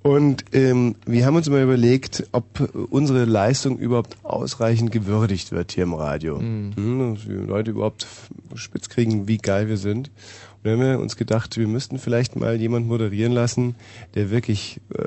[0.02, 5.84] Und ähm, wir haben uns mal überlegt, ob unsere Leistung überhaupt ausreichend gewürdigt wird hier
[5.84, 6.40] im Radio.
[6.40, 7.14] Mhm.
[7.14, 8.08] dass die Leute überhaupt
[8.56, 10.10] spitz kriegen, wie geil wir sind.
[10.64, 13.76] Dann haben wir uns gedacht, wir müssten vielleicht mal jemand moderieren lassen,
[14.16, 15.02] der wirklich äh,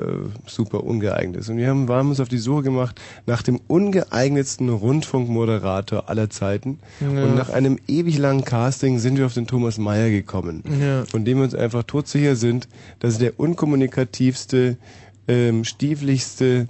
[0.47, 1.49] super ungeeignet ist.
[1.49, 6.79] Und wir haben, waren uns auf die Suche gemacht nach dem ungeeignetsten Rundfunkmoderator aller Zeiten.
[6.99, 7.07] Ja.
[7.23, 11.05] Und nach einem ewig langen Casting sind wir auf den Thomas Mayer gekommen Ja.
[11.05, 12.67] von dem wir uns einfach todsicher sind,
[12.99, 14.77] dass er der unkommunikativste,
[15.27, 16.67] ähm, stieflichste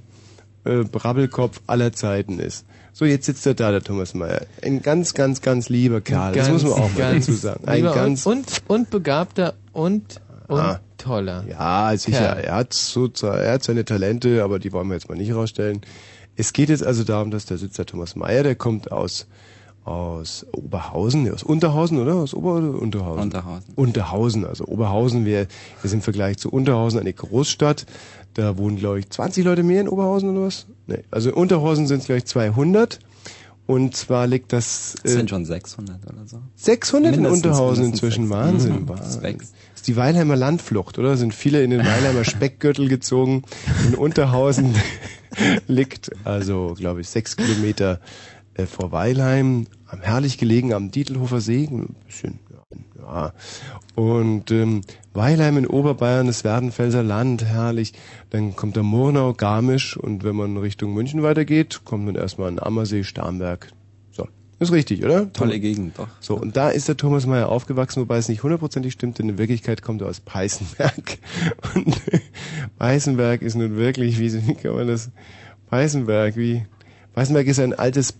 [0.65, 2.65] äh, Brabbelkopf aller Zeiten ist.
[2.95, 4.45] So, jetzt sitzt er da, der Thomas Mayer.
[4.61, 6.33] Ein ganz, ganz, ganz lieber Kerl.
[6.33, 7.67] das muss man auch mal ganz dazu sagen.
[7.67, 10.79] Ein ganz und, und, und begabter und, und Ah.
[10.99, 11.43] toller.
[11.49, 12.19] Ja, sicher.
[12.35, 12.43] Kerl.
[12.43, 15.81] Er hat so, er hat seine Talente, aber die wollen wir jetzt mal nicht rausstellen.
[16.35, 19.25] Es geht jetzt also darum, dass da sitzt der Thomas Mayer, der kommt aus,
[19.85, 22.13] aus Oberhausen, aus Unterhausen, oder?
[22.15, 23.23] Aus Ober- oder Unterhausen?
[23.23, 23.73] Unterhausen.
[23.75, 25.47] Unterhausen, also Oberhausen wäre,
[25.81, 27.85] ist im Vergleich zu Unterhausen eine Großstadt.
[28.33, 30.65] Da wohnen, glaube ich, 20 Leute mehr in Oberhausen oder was?
[30.87, 32.99] Nee, also in Unterhausen sind es gleich 200.
[33.65, 34.95] Und zwar liegt das...
[35.03, 36.39] Es äh, sind schon 600 oder so.
[36.55, 38.27] 600 in Mindestens, Unterhausen mindestens inzwischen.
[38.27, 38.53] 600.
[38.53, 38.73] Wahnsinn.
[38.73, 38.89] Mhm.
[38.89, 39.21] Wahnsinn.
[39.37, 39.37] Das.
[39.37, 41.15] Das ist die Weilheimer Landflucht, oder?
[41.15, 43.43] Sind viele in den Weilheimer Speckgürtel gezogen.
[43.87, 44.75] In Unterhausen
[45.67, 48.01] liegt also, glaube ich, sechs Kilometer
[48.55, 51.67] äh, vor Weilheim, am herrlich gelegen am Dietelhofer See.
[51.71, 52.39] Ein bisschen,
[53.05, 53.33] ja.
[53.95, 54.81] Und ähm,
[55.13, 57.93] Weilheim in Oberbayern, das Werdenfelser Land, herrlich.
[58.31, 62.59] Dann kommt der Murnau, Garmisch und wenn man Richtung München weitergeht, kommt man erstmal an
[62.59, 63.71] Ammersee, Starnberg.
[64.11, 64.27] So,
[64.59, 65.31] ist richtig, oder?
[65.31, 66.07] Tolle Gegend, doch.
[66.19, 69.37] So, und da ist der Thomas Mayer aufgewachsen, wobei es nicht hundertprozentig stimmt, denn in
[69.37, 71.19] Wirklichkeit kommt er aus Peißenberg.
[71.75, 72.01] Und
[72.79, 75.11] Peißenberg ist nun wirklich, wie, wie kann man das,
[75.69, 76.65] Peißenberg, wie,
[77.13, 78.11] Peißenberg ist ein altes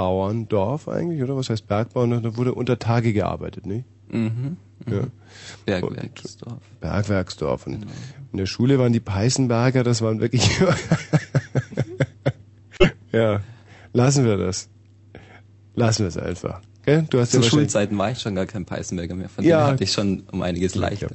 [0.00, 1.36] Bergbauerndorf eigentlich, oder?
[1.36, 2.22] Was heißt Bergbauern?
[2.22, 3.84] Da wurde unter Tage gearbeitet, nicht?
[4.10, 4.56] Mhm.
[4.88, 5.02] Ja.
[5.66, 6.58] Bergwerksdorf.
[6.80, 7.66] Bergwerksdorf.
[7.66, 7.86] Und
[8.32, 10.48] in der Schule waren die Peißenberger, das waren wirklich,
[13.12, 13.40] ja,
[13.92, 14.68] lassen wir das.
[15.74, 16.60] Lassen wir es einfach.
[16.84, 17.04] Gell?
[17.10, 19.28] Du hast Zu ja Schulzeiten war ich schon gar kein Peißenberger mehr.
[19.28, 19.66] Von Ja.
[19.66, 21.08] dem hatte ich schon um einiges leichter.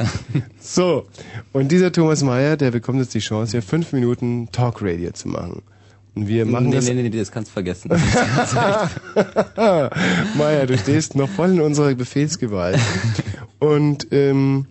[0.59, 1.07] So,
[1.53, 5.63] und dieser Thomas Mayer, der bekommt jetzt die Chance, hier fünf Minuten Talkradio zu machen.
[6.15, 6.85] Wir machen nee, das.
[6.85, 7.91] nee, nee, nee, das kannst du vergessen.
[10.37, 12.79] Mayer, du stehst noch voll in unserer Befehlsgewalt.
[13.59, 14.65] Und ähm,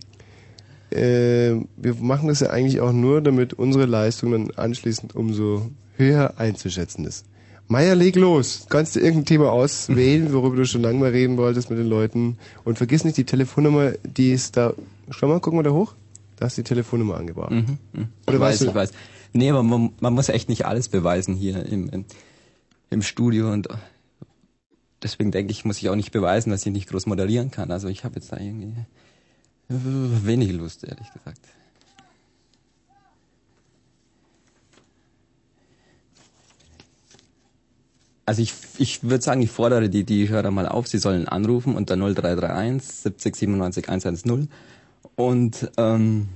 [0.91, 6.33] äh, wir machen das ja eigentlich auch nur, damit unsere Leistung dann anschließend umso höher
[6.37, 7.25] einzuschätzen ist.
[7.67, 8.67] Meier, leg los.
[8.69, 12.37] Kannst du irgendein Thema auswählen, worüber du schon lange mal reden wolltest mit den Leuten.
[12.63, 14.73] Und vergiss nicht die Telefonnummer, die ist da.
[15.09, 15.93] Schau mal, gucken wir da hoch.
[16.37, 17.51] Da ist die Telefonnummer angebracht.
[17.51, 18.07] Mhm, mhm.
[18.27, 18.91] Oder ich weißt weiß, du- ich weiß.
[19.35, 22.05] Nee, aber man, man muss echt nicht alles beweisen hier im,
[22.89, 23.67] im, Studio und
[25.03, 27.69] deswegen denke ich, muss ich auch nicht beweisen, dass ich nicht groß moderieren kann.
[27.69, 28.73] Also ich habe jetzt da irgendwie
[29.67, 31.41] wenig Lust, ehrlich gesagt.
[38.25, 41.75] Also ich, ich würde sagen, ich fordere die, die Hörer mal auf, sie sollen anrufen
[41.75, 44.47] unter 0331 70 97 110
[45.17, 46.29] und ähm,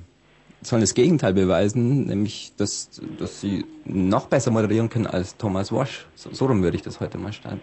[0.62, 6.06] sollen das Gegenteil beweisen, nämlich, dass, dass sie noch besser moderieren können als Thomas Wasch.
[6.16, 7.62] So, so rum würde ich das heute mal stellen.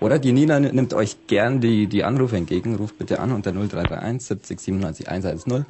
[0.00, 4.26] Oder die Nina nimmt euch gern die, die Anrufe entgegen, ruft bitte an unter 0331
[4.26, 5.64] 70 97 110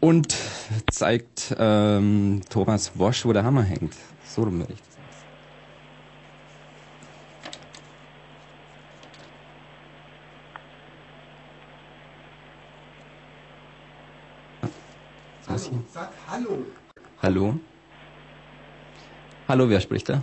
[0.00, 0.36] und
[0.90, 3.94] zeigt ähm, Thomas Wosch, wo der Hammer hängt.
[4.24, 4.97] So rum würde ich das
[15.48, 15.78] Was hier?
[15.92, 16.64] Sag Hallo.
[17.22, 17.54] Hallo?
[19.48, 20.22] Hallo, wer spricht da?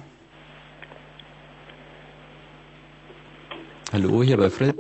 [3.92, 4.78] Hallo, hier bei Fritz.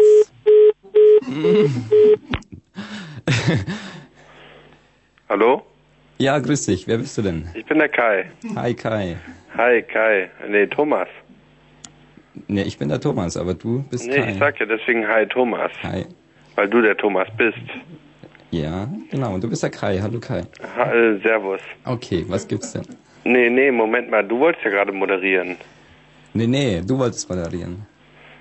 [5.29, 5.63] Hallo?
[6.17, 6.87] Ja, grüß dich.
[6.87, 7.49] Wer bist du denn?
[7.53, 8.29] Ich bin der Kai.
[8.55, 9.17] Hi Kai.
[9.57, 10.29] Hi, Kai.
[10.47, 11.07] Nee, Thomas.
[12.47, 14.31] Nee, ich bin der Thomas, aber du bist Nee, Kai.
[14.31, 15.71] ich sag ja deswegen Hi, Thomas.
[15.83, 16.05] Hi.
[16.55, 17.57] Weil du der Thomas bist.
[18.51, 19.33] Ja, genau.
[19.33, 19.99] Und du bist der Kai.
[20.01, 20.43] Hallo Kai.
[20.77, 21.61] Ha, äh, servus.
[21.85, 22.85] Okay, was gibt's denn?
[23.23, 24.23] Nee, nee, Moment mal.
[24.23, 25.57] Du wolltest ja gerade moderieren.
[26.33, 27.85] Nee, nee, du wolltest moderieren.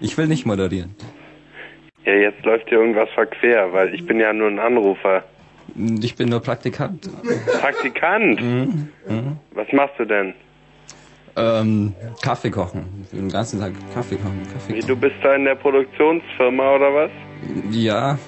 [0.01, 0.95] Ich will nicht moderieren.
[2.05, 5.25] Ja, jetzt läuft hier irgendwas verquer, weil ich bin ja nur ein Anrufer.
[6.03, 7.09] Ich bin nur Praktikant.
[7.61, 8.41] Praktikant?
[8.41, 8.89] Mhm.
[9.53, 10.35] Was machst du denn?
[11.37, 13.07] Ähm, Kaffee kochen.
[13.11, 14.43] Den ganzen Tag Kaffee kochen.
[14.53, 17.11] Kaffee Wie, du bist da in der Produktionsfirma oder was?
[17.71, 18.19] Ja,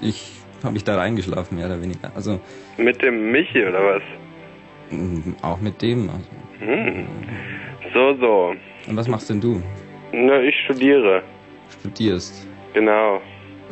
[0.00, 2.10] ich habe mich da reingeschlafen, mehr oder weniger.
[2.14, 2.40] Also
[2.78, 4.02] Mit dem Michi oder was?
[4.90, 6.08] mm, auch mit dem.
[6.10, 6.26] Also.
[6.60, 7.06] Hm.
[7.94, 8.54] So, so.
[8.88, 9.62] Und was machst denn du?
[10.12, 11.22] Na, ich studiere.
[11.80, 12.46] Studierst.
[12.74, 13.20] Genau.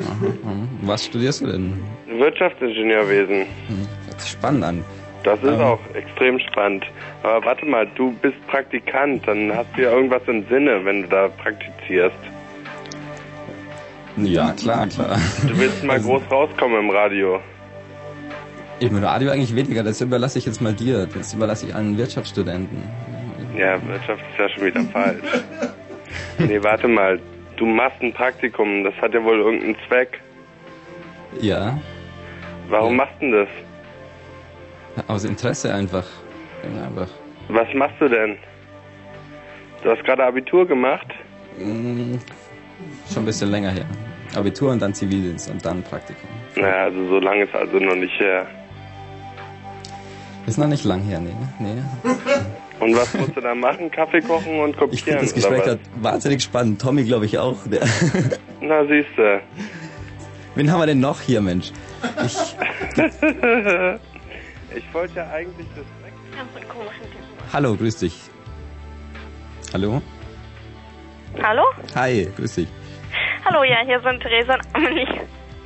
[0.00, 0.52] Aha, aha.
[0.82, 1.82] Was studierst du denn?
[2.18, 3.40] Wirtschaftsingenieurwesen.
[3.68, 4.84] Hm, Hört sich spannend an.
[5.22, 5.60] Das ist Ähm.
[5.60, 6.84] auch extrem spannend.
[7.22, 11.08] Aber warte mal, du bist Praktikant, dann hast du ja irgendwas im Sinne, wenn du
[11.08, 12.16] da praktizierst.
[14.24, 15.18] Ja, klar, klar.
[15.46, 17.40] Du willst mal groß rauskommen im Radio.
[18.80, 21.06] Im Radio eigentlich weniger, das überlasse ich jetzt mal dir.
[21.06, 22.82] Das überlasse ich allen Wirtschaftsstudenten.
[23.56, 25.22] Ja, Wirtschaft ist ja schon wieder falsch.
[26.38, 27.20] Nee, warte mal.
[27.56, 30.20] Du machst ein Praktikum, das hat ja wohl irgendeinen Zweck.
[31.40, 31.78] Ja,
[32.70, 33.46] Warum machst du denn
[34.96, 35.04] das?
[35.08, 36.04] aus Interesse einfach.
[36.74, 37.08] Ja, einfach.
[37.48, 38.36] Was machst du denn?
[39.82, 41.06] Du hast gerade Abitur gemacht?
[41.58, 42.14] Mm,
[43.12, 43.84] Schon ein bisschen länger her.
[44.34, 46.28] Abitur und dann Zivildienst und dann Praktikum.
[46.56, 48.46] Naja, also so lange ist also noch nicht her.
[50.46, 51.34] Ist noch nicht lang her, nee.
[51.58, 51.82] nee.
[52.80, 53.90] Und was musst du da machen?
[53.90, 54.92] Kaffee kochen und kopieren?
[54.92, 56.80] Ich finde das Gespräch gerade wahnsinnig spannend.
[56.80, 57.58] Tommy, glaube ich, auch.
[57.66, 57.80] Der
[58.60, 59.40] Na, siehste.
[60.54, 61.72] Wen haben wir denn noch hier, Mensch?
[62.24, 62.56] Ich,
[64.76, 65.84] ich wollte ja eigentlich das
[67.52, 68.14] hallo, grüß dich.
[69.72, 70.02] Hallo?
[71.42, 71.64] Hallo?
[71.94, 72.68] Hi, grüß dich.
[73.44, 75.06] Hallo, ja, hier sind Theresa und Amelie.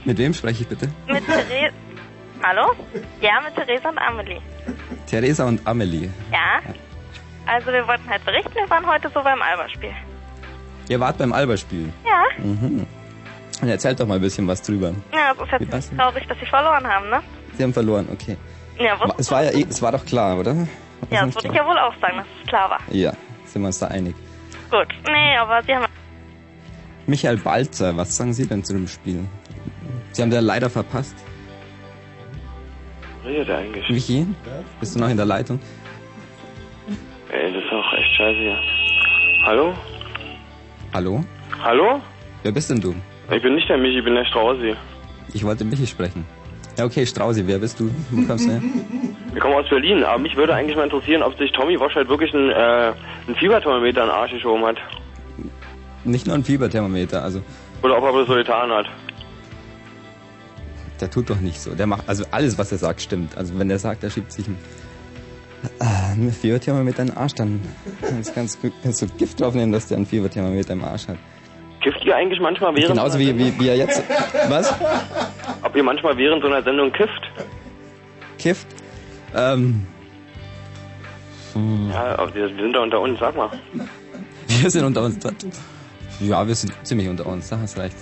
[0.04, 0.88] Mit wem spreche ich bitte?
[1.06, 1.74] Mit Theresa.
[2.42, 2.72] Hallo?
[3.20, 4.40] Ja, mit Theresa und Amelie.
[5.06, 6.10] Theresa und Amelie.
[6.32, 6.60] Ja?
[7.46, 9.92] Also, wir wollten halt berichten, wir waren heute so beim Alberspiel.
[10.88, 11.92] Ihr wart beim Alberspiel.
[12.04, 12.22] Ja?
[12.42, 12.86] Mhm.
[13.62, 14.92] Und erzählt doch mal ein bisschen was drüber.
[15.12, 15.98] Ja, es ist jetzt denn?
[15.98, 17.22] traurig, dass sie verloren haben, ne?
[17.56, 18.36] Sie haben verloren, okay.
[18.78, 20.54] Ja, Es war ja, eh- es war doch klar, oder?
[20.56, 20.66] War
[21.10, 22.80] Ja, das würde ich ja wohl auch sagen, dass es klar war.
[22.90, 23.12] Ja,
[23.44, 24.14] sind wir uns da einig.
[24.70, 24.88] Gut.
[25.06, 25.84] Nee, aber sie haben.
[27.06, 29.20] Michael Balzer, was sagen Sie denn zu dem Spiel?
[30.12, 31.16] Sie haben da leider verpasst.
[33.24, 33.88] Redet eigentlich?
[33.88, 34.26] Michi,
[34.80, 35.58] bist du noch in der Leitung?
[37.30, 38.58] Ey, das ist auch echt scheiße hier.
[39.44, 39.74] Hallo?
[40.92, 41.24] Hallo?
[41.62, 42.00] Hallo?
[42.42, 42.94] Wer bist denn du?
[43.30, 44.74] Ich bin nicht der Michi, ich bin der Strausi.
[45.32, 46.24] Ich wollte Michi sprechen.
[46.78, 47.90] Ja, okay, Strausi, wer bist du?
[48.10, 48.62] Wo kommst du her?
[49.32, 52.08] Wir kommen aus Berlin, aber mich würde eigentlich mal interessieren, ob sich Tommy Wosch halt
[52.08, 52.92] wirklich einen, äh,
[53.26, 54.76] einen Fieberthermometer in den Arsch geschoben hat.
[56.04, 57.42] Nicht nur ein Fieberthermometer, also
[57.82, 58.86] Oder ob er das so getan hat.
[61.00, 61.74] der tut doch nicht so.
[61.74, 63.36] Der macht, also alles, was er sagt, stimmt.
[63.36, 64.58] Also wenn er sagt, er schiebt sich ein,
[65.80, 67.60] ah, ein Fieberthermometer in den Arsch, dann
[68.34, 71.16] kannst, kannst, du Gift draufnehmen, dass der ein Fieberthermometer im Arsch hat.
[71.82, 72.92] Kifft ihr eigentlich manchmal während...
[72.92, 74.02] Genauso so einer wie, wie, wie er jetzt,
[74.48, 74.74] was?
[75.62, 77.30] Ob ihr manchmal während so einer Sendung kifft?
[78.38, 78.66] Kifft?
[79.34, 79.86] Ähm,
[81.54, 83.50] Ja, wir sind da unter uns, sag mal.
[84.48, 85.18] Wir sind unter uns.
[86.20, 87.96] Ja, wir sind ziemlich unter uns, da hast recht.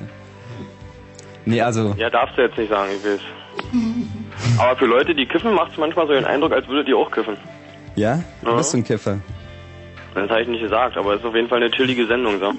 [1.44, 3.23] Nee, also, Ja, darfst du jetzt nicht sagen, ich will's.
[4.58, 7.10] Aber für Leute, die kiffen, macht es manchmal so den Eindruck, als würdet ihr auch
[7.10, 7.36] kiffen.
[7.97, 8.23] ja?
[8.42, 8.57] Du Ja.
[8.57, 9.18] bist ein Kiffer.
[10.15, 12.52] Das habe ich nicht gesagt, aber es ist auf jeden Fall eine chillige Sendung, so.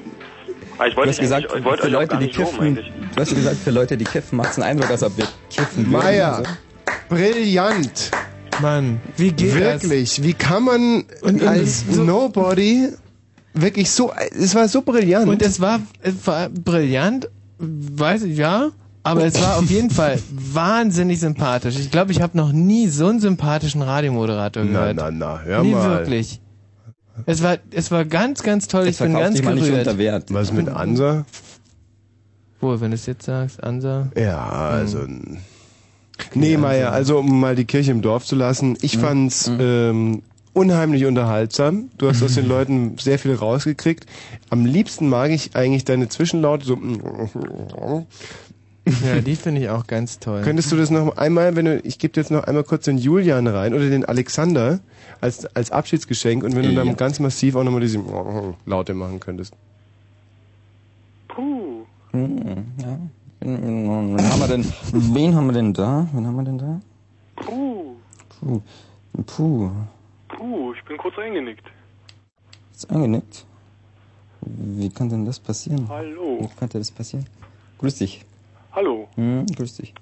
[0.78, 2.92] Aber ich Du wollte hast gesagt, ich wollte für Leute, die nicht loben, kiffen, eigentlich.
[3.16, 5.86] du hast gesagt, für Leute, die kiffen, macht es einen Eindruck, als ob wir kiffen
[5.86, 5.92] würden.
[5.92, 6.52] Meier, Also,
[7.10, 8.12] brillant.
[8.62, 12.90] Mann, wie geht Wirklich, wie kann man Und- und als so- Nobody
[13.54, 15.28] wirklich so, es war so brillant.
[15.28, 18.70] Und es war, es war brillant, weiß ich, ja,
[19.04, 21.78] Aber es war auf jeden Fall wahnsinnig sympathisch.
[21.78, 24.96] Ich glaube, ich habe noch nie so einen sympathischen Radiomoderator Na, gehört.
[24.98, 26.00] na, na, hör nie mal.
[26.00, 26.40] wirklich.
[27.26, 28.88] Es war, es war ganz, ganz toll.
[28.88, 29.88] Ich bin verkauft ganz dich mal nicht gerührt.
[29.88, 30.34] unter Wert.
[30.34, 31.26] Was mit Ansa?
[32.60, 34.08] Wo, wenn du es jetzt sagst, Ansa?
[34.18, 35.06] Ja, also.
[36.34, 40.24] Nee, Meier, also um mal die Kirche im Dorf zu lassen, ich fand's ähm,
[40.54, 41.90] unheimlich unterhaltsam.
[41.98, 44.06] Du hast aus den Leuten sehr viel rausgekriegt.
[44.50, 46.78] Am liebsten mag ich eigentlich deine Zwischenlaute so.
[49.06, 50.42] Ja, die finde ich auch ganz toll.
[50.44, 53.48] Könntest du das noch einmal, wenn du, ich gebe jetzt noch einmal kurz den Julian
[53.48, 54.80] rein oder den Alexander
[55.22, 56.94] als, als Abschiedsgeschenk und wenn du dann Ja.
[56.94, 58.04] ganz massiv auch nochmal diese
[58.66, 59.54] Laute machen könntest.
[61.30, 61.84] Puh.
[62.12, 62.38] Hm,
[62.82, 63.00] ja.
[63.40, 66.08] Wen haben wir denn, wen haben wir denn da?
[66.14, 66.80] Wen haben wir denn da?
[67.38, 67.96] Puh.
[68.40, 68.62] Puh.
[69.26, 69.70] Puh.
[70.44, 71.64] Puh, ich bin kurz eingenickt.
[72.76, 73.46] Ist angenickt?
[74.42, 75.88] Wie kann denn das passieren?
[75.88, 76.38] Hallo.
[76.42, 77.26] Wie konnte das passieren?
[77.78, 78.26] Grüß dich.
[78.74, 79.08] Hallo.
[79.16, 79.94] Hm, grüß dich.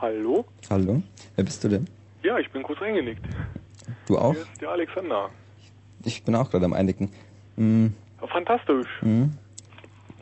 [0.00, 0.44] Hallo?
[0.68, 1.00] Hallo?
[1.36, 1.86] Wer bist du denn?
[2.24, 3.24] Ja, ich bin kurz eingenickt.
[4.08, 4.32] Du auch?
[4.32, 5.30] Hier ist der Alexander.
[6.04, 7.08] Ich bin auch gerade am Einnicken.
[7.56, 8.88] Hm, Fantastisch.
[8.98, 9.30] hm.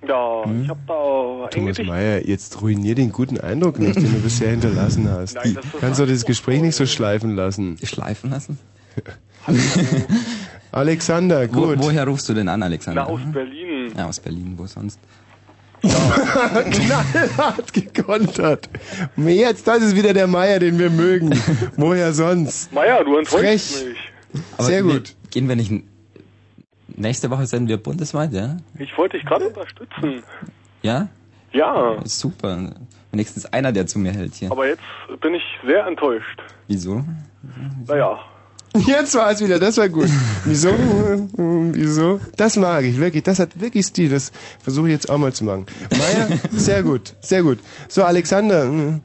[0.07, 1.78] Ja, ich hab da Thomas.
[1.78, 5.35] Mayer, jetzt ruinier den guten Eindruck nicht, den du bisher hinterlassen hast.
[5.35, 7.78] Nein, das ist Kannst du das Gespräch nicht so schleifen lassen?
[7.83, 8.59] Schleifen lassen?
[10.72, 11.78] Alexander, Wo, gut.
[11.80, 13.02] woher rufst du denn an, Alexander?
[13.04, 13.92] Na, aus Berlin.
[13.96, 15.00] Ja, aus Berlin, wo sonst?
[15.82, 18.68] Knallhart gekontert.
[19.16, 21.30] Jetzt, das ist wieder der Meier, den wir mögen.
[21.76, 22.72] Woher sonst?
[22.72, 23.86] Meier, du enttäuschst Frech.
[23.88, 23.98] mich.
[24.58, 25.14] Sehr wir- gut.
[25.30, 25.72] Gehen wir nicht...
[26.96, 28.58] Nächste Woche sind wir bundesweit, ja?
[28.78, 30.22] Ich wollte dich gerade unterstützen.
[30.82, 31.08] Ja?
[31.52, 32.72] Ja, Super.
[33.10, 34.52] Wenigstens einer, der zu mir hält hier.
[34.52, 34.82] aber jetzt
[35.20, 36.40] bin ich sehr enttäuscht.
[36.68, 37.04] Wieso?
[37.88, 38.20] Naja,
[38.86, 40.08] Jetzt war es wieder, das war gut.
[40.44, 40.70] Wieso?
[41.73, 42.20] Wieso?
[42.36, 43.23] Das mag ich, wirklich.
[43.24, 44.10] Das hat wirklich Stil.
[44.10, 44.31] Das
[44.62, 45.66] versuche ich jetzt auch mal zu machen.
[45.90, 47.58] Meier, sehr gut, sehr gut.
[47.89, 49.00] So, Alexander, hm,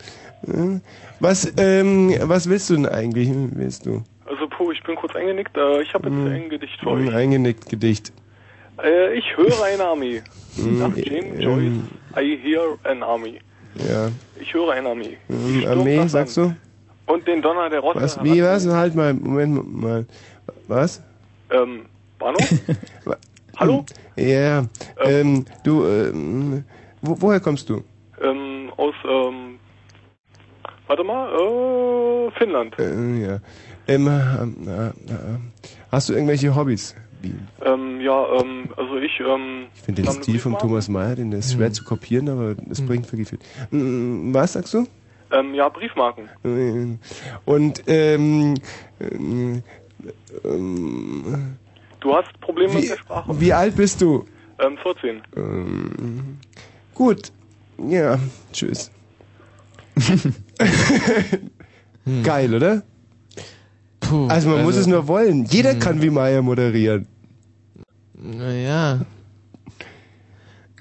[0.46, 0.82] hm,
[1.20, 3.30] was, ähm, was willst du denn eigentlich?
[3.34, 4.04] Willst du?
[4.28, 5.56] also puh, ich bin kurz eingenickt.
[5.58, 6.28] Äh, ich habe jetzt Hm.
[6.28, 7.14] ein Gedicht für Ein euch.
[7.16, 8.12] eingenickt Gedicht.
[8.84, 10.22] Äh, ich höre eine Armee.
[10.58, 11.74] Hm, Nach James ähm, Joyce,
[12.18, 13.40] I hear an army.
[13.90, 14.10] Ja.
[14.40, 15.18] Ich höre eine Armee.
[15.28, 16.56] Hm, Stürmt Armee, das sagst du?
[17.08, 18.02] Und den Donner der Rosse.
[18.02, 18.24] Was?
[18.24, 18.68] Wie, was?
[18.68, 20.06] Halt mal, Moment mal.
[20.68, 21.02] Was?
[21.52, 21.86] Ähm,
[22.20, 22.50] Bahnhof?
[23.58, 23.86] Hallo?
[24.16, 24.66] Ja,
[25.04, 26.64] ähm, du, ähm,
[27.02, 27.84] wo, woher kommst du?
[28.22, 29.60] Ähm, aus, ähm,
[30.88, 32.78] warte mal, äh, Finnland.
[32.80, 33.40] Äh, ja.
[33.88, 34.92] Ähm, ähm, äh, äh,
[35.92, 36.96] hast du irgendwelche Hobbys?
[37.64, 40.58] Ähm, ja, ähm, also ich, ähm, Ich finde den Stil von.
[40.58, 43.40] Thomas Mayer, den ist schwer zu kopieren, aber es bringt wirklich viel.
[43.72, 44.88] Mm, Was sagst du?
[45.32, 46.30] Ähm, ja, Briefmarken.
[47.46, 48.56] Und ähm,
[49.00, 49.64] ähm,
[50.44, 51.56] ähm,
[52.00, 53.40] Du hast Probleme mit wie, der Sprache.
[53.40, 54.26] wie alt bist du?
[54.60, 55.22] Ähm, 14.
[55.36, 56.38] Ähm,
[56.94, 57.32] gut.
[57.78, 58.20] Ja,
[58.54, 58.92] tschüss.
[62.24, 62.84] Geil, oder?
[64.00, 65.46] Puh, Also man muss also- es nur wollen.
[65.46, 67.08] Jeder kann wie Meier moderieren.
[68.14, 69.02] Naja.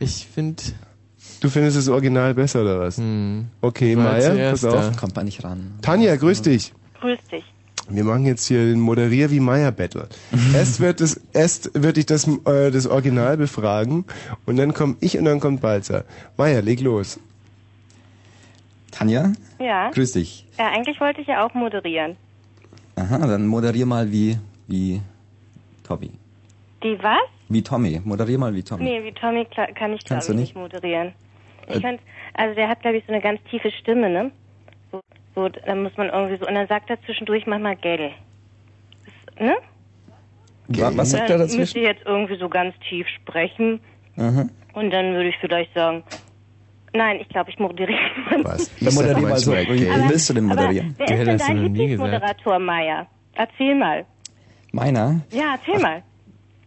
[0.00, 0.62] Ich finde.
[1.44, 2.98] Du findest das Original besser oder was?
[3.60, 4.96] Okay, War Meier, zuerst pass auf.
[4.96, 5.74] Kommt man nicht ran.
[5.82, 6.72] Tanja, grüß dich.
[7.02, 7.44] Grüß dich.
[7.90, 10.08] Wir machen jetzt hier den Moderier wie Meier Battle.
[10.54, 14.06] erst wird es, erst wird ich das, äh, das Original befragen
[14.46, 16.06] und dann komme ich und dann kommt Balzer.
[16.38, 17.20] Meier, leg los.
[18.90, 19.34] Tanja?
[19.58, 19.90] Ja.
[19.90, 20.46] Grüß dich.
[20.58, 22.16] Ja, eigentlich wollte ich ja auch moderieren.
[22.96, 25.02] Aha, dann moderier mal wie, wie
[25.86, 26.10] Tommy.
[26.82, 27.18] Die was?
[27.50, 28.00] Wie Tommy.
[28.02, 28.84] Moderier mal wie Tommy.
[28.84, 30.38] Nee, wie Tommy kann ich glaube ich nicht?
[30.38, 31.12] nicht moderieren.
[31.68, 32.00] Ich fand,
[32.34, 34.30] also der hat glaube ich so eine ganz tiefe Stimme, ne?
[34.92, 35.00] So,
[35.34, 38.10] so, da muss man irgendwie so, und dann sagt er zwischendurch manchmal Gell.
[39.04, 39.56] Das, ne?
[40.68, 41.78] Wa- Was sagt er müsste dazwischen?
[41.78, 43.80] ich jetzt irgendwie so ganz tief sprechen
[44.16, 44.46] Aha.
[44.74, 46.02] und dann würde ich vielleicht sagen,
[46.92, 47.98] nein, ich glaube, ich moderiere.
[48.42, 48.74] Was?
[48.80, 49.52] Dann moderier mal so.
[49.52, 50.08] Du, Wie okay.
[50.08, 50.94] willst du denn moderieren?
[50.98, 53.06] Wer ist denn dein Lieblingsmoderator, Meier?
[53.34, 54.06] Erzähl mal.
[54.72, 55.20] Meiner?
[55.30, 56.02] Ja, erzähl mal.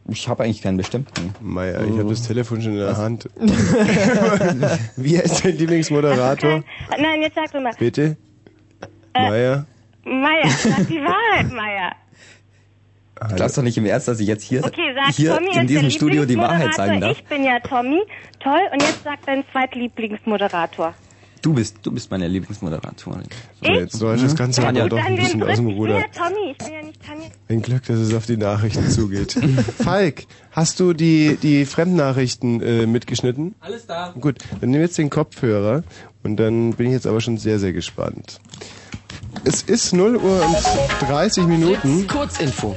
[0.10, 1.34] Ich habe eigentlich keinen bestimmten.
[1.42, 3.30] Meier, ich habe das Telefon schon in der Hand.
[4.95, 6.64] Wie heißt dein Lieblingsmoderator?
[6.98, 7.74] Nein, jetzt sag doch mal.
[7.77, 8.16] Bitte?
[9.14, 9.66] Äh, Meier?
[10.06, 11.92] Meier, sag die Wahrheit, Meier.
[13.30, 15.68] Du glaubst doch nicht im Ernst, dass ich jetzt hier, Okay, sag hier Tommy in
[15.68, 17.18] diesem Studio die Wahrheit sagen darf?
[17.18, 18.02] Ich bin ja Tommy.
[18.40, 18.61] Toll.
[18.72, 20.94] Und jetzt sag dein zweitlieblingsmoderator.
[21.42, 23.24] Du bist, du bist meine Lieblingsmoderatorin.
[23.62, 25.70] So, jetzt läuft das Ganze Tanja, aber doch ein bisschen aus dem dritten.
[25.70, 26.00] Ich bin Ruder.
[26.00, 26.52] ja Tommy.
[26.52, 27.28] Ich bin ja nicht Tanja.
[27.50, 29.34] Ein Glück, dass es auf die Nachrichten zugeht.
[29.84, 33.56] Falk, hast du die, die Fremdnachrichten äh, mitgeschnitten?
[33.60, 34.14] Alles da.
[34.20, 35.84] Gut, dann wir jetzt den Kopfhörer
[36.24, 38.40] und dann bin ich jetzt aber schon sehr, sehr gespannt.
[39.44, 42.08] Es ist 0 Uhr und 30 Minuten.
[42.08, 42.76] Kurzinfo.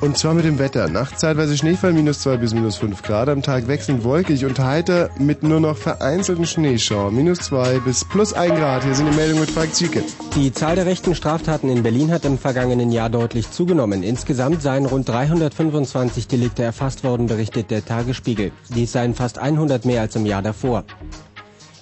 [0.00, 0.88] Und zwar mit dem Wetter.
[0.88, 3.28] Nacht zeitweise Schneefall minus 2 bis minus 5 Grad.
[3.28, 7.14] Am Tag wechselnd wolkig und heiter mit nur noch vereinzelten Schneeschauern.
[7.14, 8.84] Minus 2 bis plus 1 Grad.
[8.84, 10.02] Hier sind die Meldungen mit Frank Zieke.
[10.36, 14.02] Die Zahl der rechten Straftaten in Berlin hat im vergangenen Jahr deutlich zugenommen.
[14.02, 18.52] Insgesamt seien rund 325 Delikte erfasst worden, berichtet der Tagesspiegel.
[18.74, 20.84] Dies seien fast 100 mehr als im Jahr davor.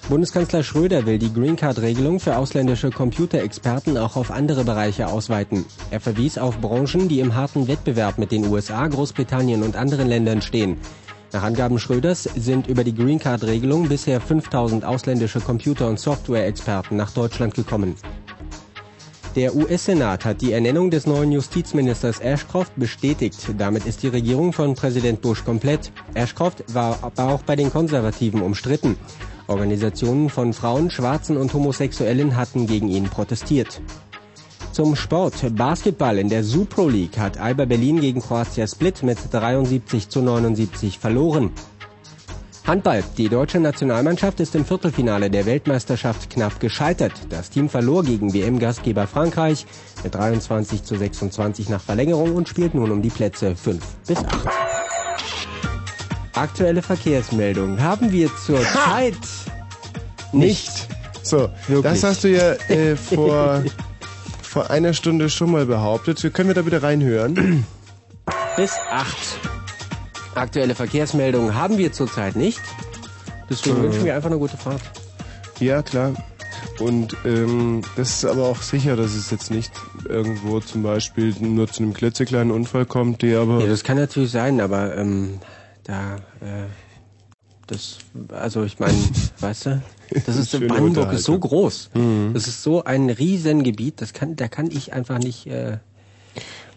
[0.09, 5.63] Bundeskanzler Schröder will die Green Card Regelung für ausländische Computerexperten auch auf andere Bereiche ausweiten.
[5.91, 10.41] Er verwies auf Branchen, die im harten Wettbewerb mit den USA, Großbritannien und anderen Ländern
[10.41, 10.77] stehen.
[11.31, 16.97] Nach Angaben Schröders sind über die Green Card Regelung bisher 5000 ausländische Computer- und Software-Experten
[16.97, 17.95] nach Deutschland gekommen.
[19.37, 23.37] Der US-Senat hat die Ernennung des neuen Justizministers Ashcroft bestätigt.
[23.57, 25.91] Damit ist die Regierung von Präsident Bush komplett.
[26.13, 28.97] Ashcroft war aber auch bei den Konservativen umstritten.
[29.47, 33.81] Organisationen von Frauen, Schwarzen und Homosexuellen hatten gegen ihn protestiert.
[34.71, 35.55] Zum Sport.
[35.55, 40.97] Basketball in der Supro League hat Alba Berlin gegen Croatia Split mit 73 zu 79
[40.97, 41.51] verloren.
[42.65, 43.03] Handball.
[43.17, 47.11] Die deutsche Nationalmannschaft ist im Viertelfinale der Weltmeisterschaft knapp gescheitert.
[47.29, 49.65] Das Team verlor gegen WM-Gastgeber Frankreich
[50.03, 54.92] mit 23 zu 26 nach Verlängerung und spielt nun um die Plätze 5 bis 8.
[56.33, 59.13] Aktuelle Verkehrsmeldung haben wir zur Zeit
[60.31, 60.87] nicht.
[61.21, 61.81] So, Wirklich.
[61.83, 63.63] das hast du ja äh, vor,
[64.41, 66.21] vor einer Stunde schon mal behauptet.
[66.23, 67.65] Wir können wir da bitte reinhören?
[68.57, 69.15] bis 8.
[70.35, 72.61] Aktuelle Verkehrsmeldung haben wir zurzeit nicht.
[73.49, 73.83] Deswegen Äh.
[73.83, 74.81] wünschen wir einfach eine gute Fahrt.
[75.59, 76.13] Ja, klar.
[76.79, 79.71] Und ähm, das ist aber auch sicher, dass es jetzt nicht
[80.09, 83.59] irgendwo zum Beispiel nur zu einem klitzekleinen Unfall kommt, der aber...
[83.61, 85.39] Ja, das kann natürlich sein, aber ähm,
[85.83, 86.65] da, äh,
[87.67, 87.97] das,
[88.29, 88.97] also ich meine,
[89.39, 89.81] weißt du,
[90.25, 92.31] das ist Schöne Brandenburg ist so groß, Mhm.
[92.33, 95.77] das ist so ein Riesengebiet, das kann, da kann ich einfach nicht äh,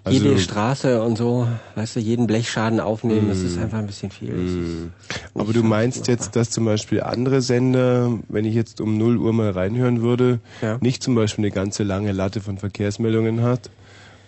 [0.08, 3.62] jede Also- Straße und so, weißt du, jeden Blechschaden aufnehmen, das ist Mhm.
[3.64, 4.32] einfach ein bisschen viel.
[4.34, 4.92] Mhm.
[5.34, 9.32] Aber du meinst jetzt, dass zum Beispiel andere Sender, wenn ich jetzt um 0 Uhr
[9.32, 10.78] mal reinhören würde, Ja.
[10.80, 13.68] nicht zum Beispiel eine ganze lange Latte von Verkehrsmeldungen hat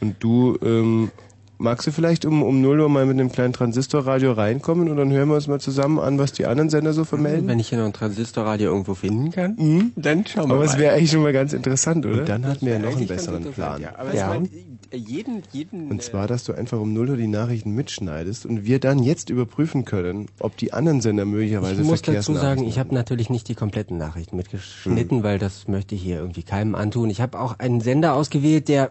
[0.01, 1.13] und du ähm,
[1.59, 5.11] magst du vielleicht um, um 0 Uhr mal mit einem kleinen Transistorradio reinkommen und dann
[5.11, 7.49] hören wir uns mal zusammen an, was die anderen Sender so vermelden?
[7.49, 10.71] Wenn ich hier noch ein Transistorradio irgendwo finden kann, dann schauen wir Aber mal.
[10.71, 12.21] es wäre eigentlich schon mal ganz interessant, oder?
[12.21, 13.83] Und dann hatten wir ja noch einen besseren Plan.
[13.83, 14.49] Ja, aber ich meine,
[14.93, 18.79] jeden, jeden, Und zwar, dass du einfach um 0 Uhr die Nachrichten mitschneidest und wir
[18.79, 22.95] dann jetzt überprüfen können, ob die anderen Sender möglicherweise Ich muss dazu sagen, ich habe
[22.95, 27.11] natürlich nicht die kompletten Nachrichten mitgeschnitten, weil das möchte ich hier irgendwie keinem antun.
[27.11, 28.91] Ich habe auch einen Sender ausgewählt, der,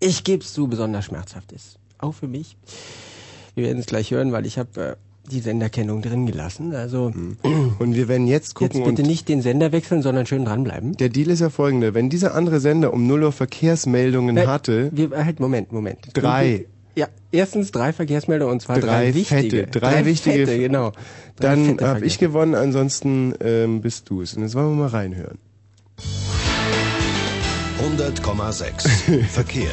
[0.00, 1.78] ich gebe es zu, besonders schmerzhaft ist.
[1.98, 2.56] Auch für mich.
[3.54, 4.96] Wir werden es gleich hören, weil ich habe äh,
[5.30, 6.74] die Senderkennung drin gelassen.
[6.74, 7.12] Also
[7.78, 10.96] Und wir werden jetzt gucken jetzt bitte und nicht den Sender wechseln, sondern schön dranbleiben.
[10.96, 11.94] Der Deal ist ja folgender.
[11.94, 15.98] Wenn dieser andere Sender um 0 Uhr Verkehrsmeldungen Äh, hatte, Wir, halt, Moment, Moment.
[16.12, 16.66] Drei.
[16.94, 19.64] Ja, erstens drei Verkehrsmeldungen und zwar drei, drei, wichtige.
[19.64, 20.92] fette, drei, wichtige, Fette, genau.
[21.36, 24.34] Drei dann habe ich gewonnen, ansonsten ähm, bist du es.
[24.34, 25.38] Und jetzt wollen wir mal reinhören.
[27.82, 29.70] 100,6 Verkehr.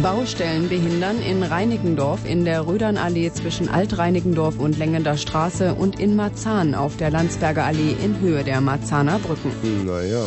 [0.00, 6.74] Baustellen behindern in Reinickendorf in der Rödernallee zwischen Altreinickendorf und Längender Straße und in Marzahn
[6.74, 9.52] auf der Landsberger Allee in Höhe der Marzahner Brücken.
[9.86, 10.24] Naja.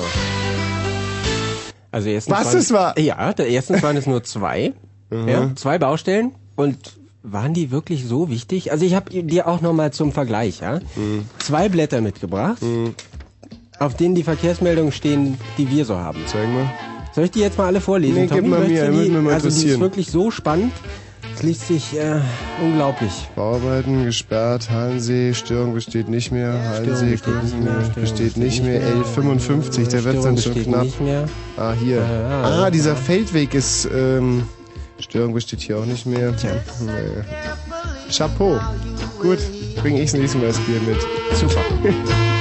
[1.91, 2.99] Also erstens Was waren, es war?
[2.99, 4.73] Ja, erstens waren es nur zwei.
[5.09, 5.27] Mhm.
[5.27, 6.77] ja, zwei Baustellen und
[7.23, 8.71] waren die wirklich so wichtig?
[8.71, 11.25] Also ich habe dir auch nochmal zum Vergleich, ja, Mhm.
[11.39, 12.59] zwei Blätter mitgebracht,
[13.79, 16.19] auf denen die Verkehrsmeldungen stehen, die wir so haben.
[16.27, 16.69] Zeig mal.
[17.15, 18.13] Soll ich die jetzt mal alle vorlesen?
[18.13, 19.09] Nee, gib mal mir, die?
[19.09, 20.73] mal Also die ist wirklich so spannend.
[21.33, 22.19] Es liest sich äh,
[22.61, 23.11] unglaublich.
[23.37, 28.81] Bauarbeiten gesperrt, Hallensee, Störung besteht nicht mehr, Hallensee besteht nicht mehr, Störung besteht nicht mehr,
[28.81, 30.87] L55, der wird dann schon besteht knapp.
[31.55, 32.01] Ah, hier.
[32.01, 34.43] Ah, Ah, dieser Feldweg ist, ähm,
[34.99, 36.35] Störung besteht hier auch nicht mehr.
[36.35, 36.51] Tja.
[38.11, 38.59] Chapeau.
[39.21, 39.39] Gut,
[39.81, 40.97] bringe ich das nächste Mal das Bier mit.
[41.37, 41.61] Super.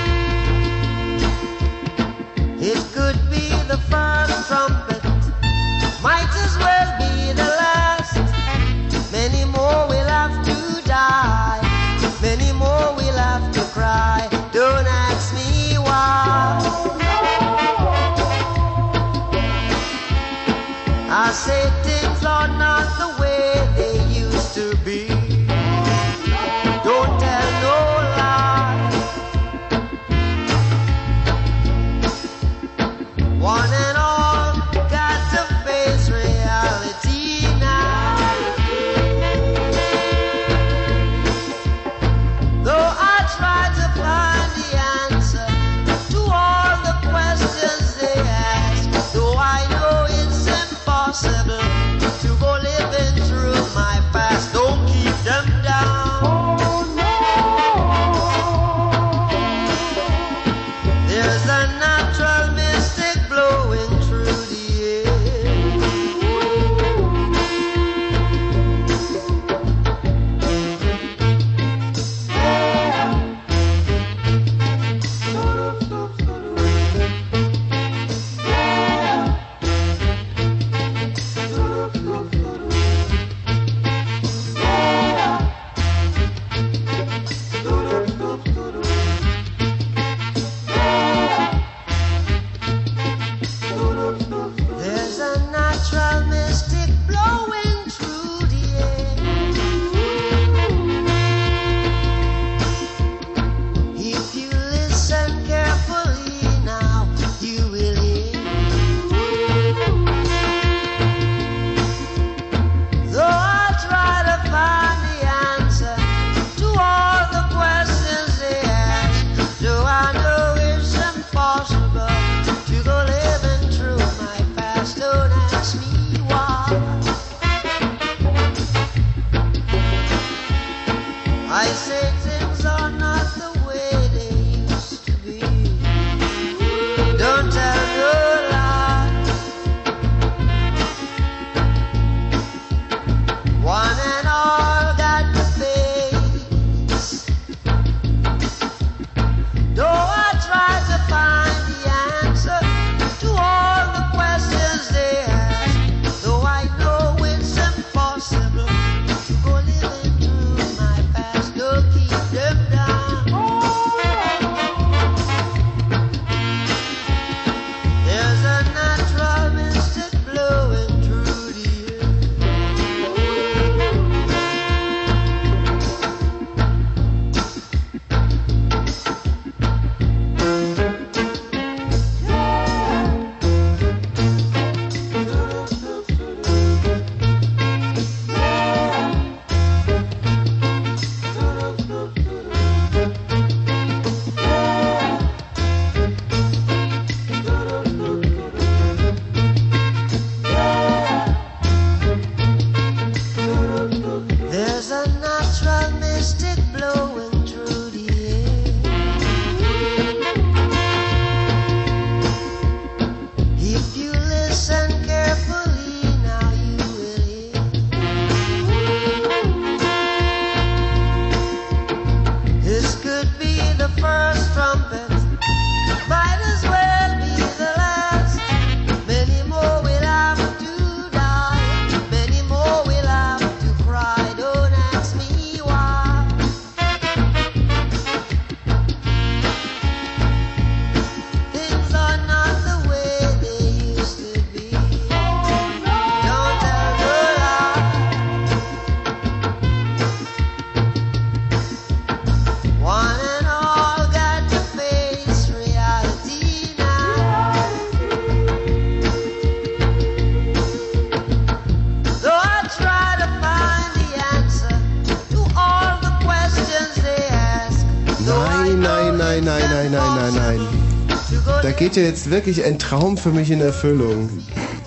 [271.84, 274.30] geht ja jetzt wirklich ein Traum für mich in Erfüllung.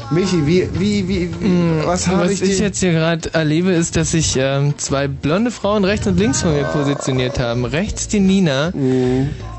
[0.10, 2.64] Michi, wie, wie, wie, wie was habe Was ich ich dir...
[2.66, 6.54] jetzt hier gerade erlebe, ist, dass sich ähm, zwei blonde Frauen rechts und links von
[6.54, 7.66] mir positioniert haben.
[7.66, 8.72] Rechts die Nina,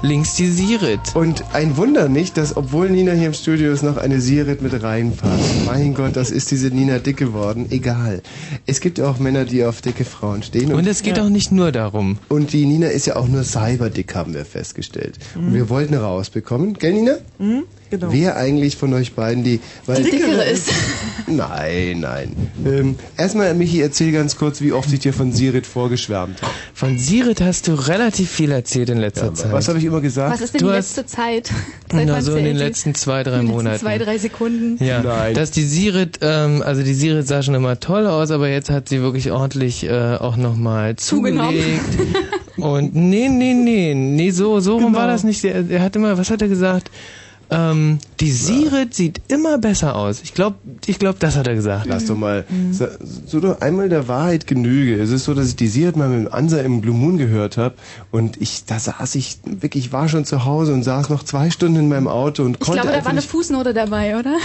[0.02, 1.00] links die Sirit.
[1.14, 4.82] Und ein Wunder nicht, dass obwohl Nina hier im Studio ist, noch eine Sirit mit
[4.82, 5.66] reinpasst.
[5.66, 7.66] Mein Gott, das ist diese Nina dick geworden.
[7.70, 8.22] Egal.
[8.66, 10.72] Es gibt ja auch Männer, die auf dicke Frauen stehen.
[10.72, 12.18] Und es geht auch nicht nur darum.
[12.28, 15.18] Und die Nina ist ja auch nur cyberdick, haben wir festgestellt.
[15.34, 17.18] Und wir wollten rausbekommen, gell Nina?
[17.38, 18.08] Mhm, genau.
[18.10, 19.60] Wer eigentlich von euch beiden die...
[19.86, 20.70] Weil Die dickere ist.
[21.26, 22.34] Nein, nein.
[22.64, 26.52] Ähm, erstmal, Michi, erzähl ganz kurz, wie oft ich dir von Sirit vorgeschwärmt habe.
[26.78, 29.50] Von Sirit hast du relativ viel erzählt in letzter Ja, Zeit.
[29.50, 30.32] was habe ich immer gesagt?
[30.32, 31.50] Was ist denn Du die letzte Zeit?
[31.90, 33.78] Seit Na, so in den letzten zwei, drei In den letzten Monaten.
[33.81, 34.84] Zwei, drei Sekunden.
[34.84, 38.70] Ja, dass die Sirit, ähm, also die Sirit sah schon immer toll aus, aber jetzt
[38.70, 41.57] hat sie wirklich ordentlich äh, auch nochmal Zugenommen.
[41.58, 42.23] zugelegt.
[42.58, 45.42] Und nee, nee, nee, nee, so, so rum war das nicht.
[45.44, 46.92] Er, er hat immer, was hat er gesagt?
[47.50, 50.20] Ähm, die Sirit sieht immer besser aus.
[50.22, 51.86] Ich glaube, ich glaub, das hat er gesagt.
[51.86, 52.86] Lass doch mal, so,
[53.26, 55.00] so doch einmal der Wahrheit Genüge.
[55.00, 57.56] Es ist so, dass ich die Sirit mal mit dem Ansa im Blue Moon gehört
[57.56, 57.74] habe
[58.10, 61.48] und ich, da saß ich wirklich, ich war schon zu Hause und saß noch zwei
[61.50, 64.36] Stunden in meinem Auto und Ich konnte glaube, da war eine nicht, Fußnote dabei, oder?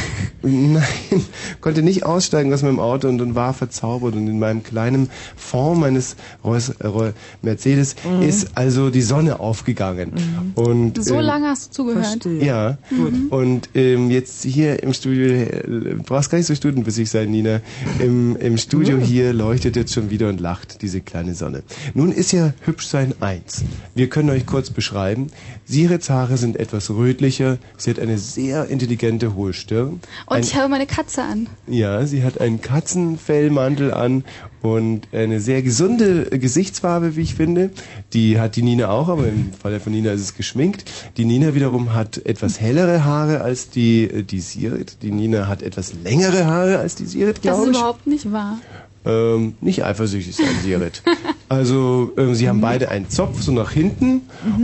[0.42, 0.84] nein,
[1.62, 5.80] konnte nicht aussteigen aus meinem Auto und, und war verzaubert und in meinem kleinen Fond
[5.82, 8.22] meines Rolls, äh, Mercedes Mhm.
[8.24, 10.14] ist also die Sonne aufgegangen
[10.56, 12.26] und So ähm, lange hast du zugehört.
[12.42, 13.28] ja, Mhm.
[13.30, 17.62] und ähm, jetzt hier im Studio, äh, brauchst gar nicht so stutenbissig sein, Nina.
[18.00, 21.64] Im, im Studio hier leuchtet jetzt schon wieder und lacht diese kleine Sonne.
[21.94, 23.64] Nun ist ja hübsch sein eins.
[23.96, 25.28] Wir können euch kurz beschreiben.
[25.66, 27.58] Sirets Haare sind etwas rötlicher.
[27.78, 30.00] Sie hat eine sehr intelligente hohe Stirn.
[30.26, 31.48] Und Ein- ich habe meine Katze an.
[31.68, 34.24] ja, sie hat einen Katzenfellmantel an
[34.62, 37.70] und eine sehr gesunde äh, Gesichtsfarbe, wie ich finde.
[38.14, 40.86] Die hat die Nina auch, aber im Fall von Nina ist es geschminkt.
[41.18, 44.98] Die Nina wiederum hat etwas hellere Haare als die, äh, die Sirit.
[45.02, 47.78] Die Nina hat etwas längere Haare als die Sirit, Das glaube ist ich.
[47.78, 48.58] überhaupt nicht wahr.
[49.06, 51.02] Ähm, nicht eifersüchtig sein, Sirit.
[51.50, 54.22] Also, ähm, sie haben beide einen Zopf so nach hinten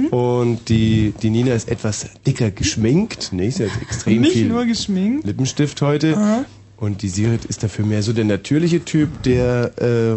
[0.09, 3.30] und die, die Nina ist etwas dicker geschminkt.
[3.31, 5.23] Nee, sie hat extrem Nicht viel nur geschminkt.
[5.23, 6.17] Lippenstift heute.
[6.17, 6.45] Aha.
[6.77, 10.15] Und die Sirit ist dafür mehr so der natürliche Typ, der äh,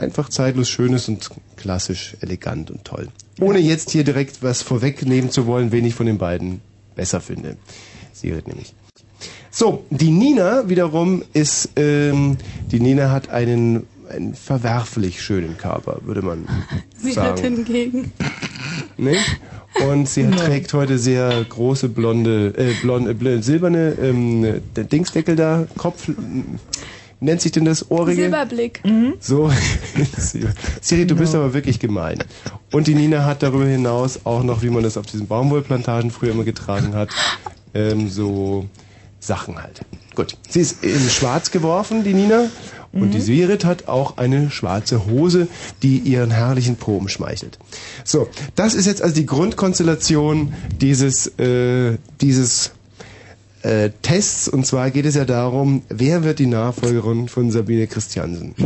[0.00, 3.08] einfach zeitlos schön ist und klassisch elegant und toll.
[3.40, 6.60] Ohne jetzt hier direkt was vorwegnehmen zu wollen, wen ich von den beiden
[6.98, 7.56] besser finde.
[8.12, 8.74] Sirit nämlich.
[9.50, 12.36] So, die Nina wiederum ist, ähm,
[12.70, 16.46] die Nina hat einen, einen verwerflich schönen Körper, würde man
[17.02, 17.28] Sie sagen.
[17.28, 18.12] hat hingegen.
[18.98, 19.40] Nicht?
[19.88, 20.36] Und sie No.
[20.36, 26.08] trägt heute sehr große blonde, äh, blonde, bl silberne ähm, Dingsdeckel da, Kopf,
[27.20, 28.22] nennt sich denn das Ohrringe?
[28.22, 28.82] Silberblick.
[29.20, 29.50] So,
[30.80, 32.18] Siri, du bist aber wirklich gemein.
[32.72, 36.32] Und die Nina hat darüber hinaus auch noch, wie man das auf diesen Baumwollplantagen früher
[36.32, 37.10] immer getragen hat,
[37.74, 38.66] ähm, so
[39.20, 39.80] Sachen halt.
[40.14, 40.36] Gut.
[40.48, 42.46] Sie ist in schwarz geworfen, die Nina.
[42.90, 45.46] Und die Sirit hat auch eine schwarze Hose,
[45.82, 47.58] die ihren herrlichen Po umschmeichelt.
[48.02, 52.72] So, das ist jetzt also die Grundkonstellation dieses, äh, dieses
[53.68, 54.48] äh, Tests.
[54.48, 58.54] Und zwar geht es ja darum, wer wird die Nachfolgerin von Sabine Christiansen?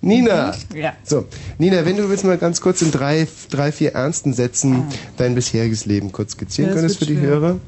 [0.00, 0.52] Nina!
[0.74, 0.94] Ja.
[1.04, 1.26] So,
[1.58, 4.84] Nina, wenn du jetzt mal ganz kurz in drei, drei vier ernsten Sätzen
[5.16, 7.28] dein bisheriges Leben kurz skizzieren Ja, könntest für die schwer.
[7.28, 7.60] Hörer.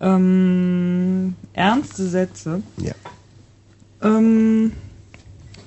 [0.00, 2.62] Ähm, ernste Sätze.
[2.76, 2.92] Ja.
[4.02, 4.72] Ähm,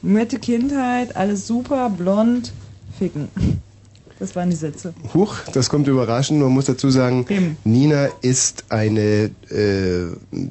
[0.04, 2.54] nette Kindheit, alles super, blond,
[3.00, 3.30] ficken.
[4.20, 4.94] Das waren die Sätze.
[5.14, 6.40] Huch, das kommt überraschend.
[6.40, 7.26] Man muss dazu sagen,
[7.64, 10.08] Nina ist eine, äh,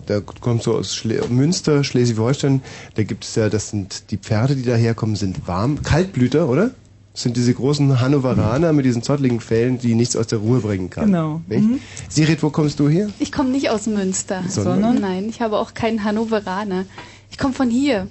[0.07, 2.63] da kommt so aus Schle Münster, Schleswig-Holstein.
[2.95, 6.71] Da gibt es ja, das sind die Pferde, die daherkommen, sind warm, Kaltblüter, oder?
[7.13, 10.91] Das sind diese großen Hannoveraner mit diesen zottligen Fällen, die nichts aus der Ruhe bringen
[10.91, 11.07] kann.
[11.07, 11.41] Genau.
[11.49, 11.63] Nicht?
[11.63, 11.81] Mhm.
[12.11, 13.09] Sirit, wo kommst du her?
[13.19, 14.45] Ich komme nicht aus Münster.
[14.49, 15.01] Sondern?
[15.01, 16.85] Nein, ich habe auch keinen Hannoveraner.
[17.31, 18.07] Ich komme von hier.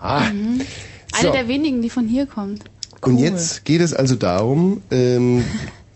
[0.00, 0.30] Ah.
[0.30, 0.60] Mhm.
[1.12, 1.32] Eine So.
[1.32, 2.62] der wenigen, die von hier kommt.
[3.00, 5.44] Und jetzt geht es also darum, ähm,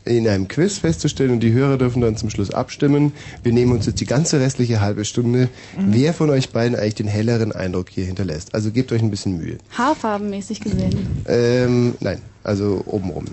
[0.04, 3.12] in einem Quiz festzustellen und die Hörer dürfen dann zum Schluss abstimmen.
[3.42, 5.48] Wir nehmen uns jetzt die ganze restliche halbe Stunde,
[5.78, 8.54] wer von euch beiden eigentlich den helleren Eindruck hier hinterlässt.
[8.54, 9.58] Also gebt euch ein bisschen Mühe.
[9.76, 11.06] Haarfarbenmäßig gesehen.
[11.28, 13.26] Ähm, nein, also obenrum.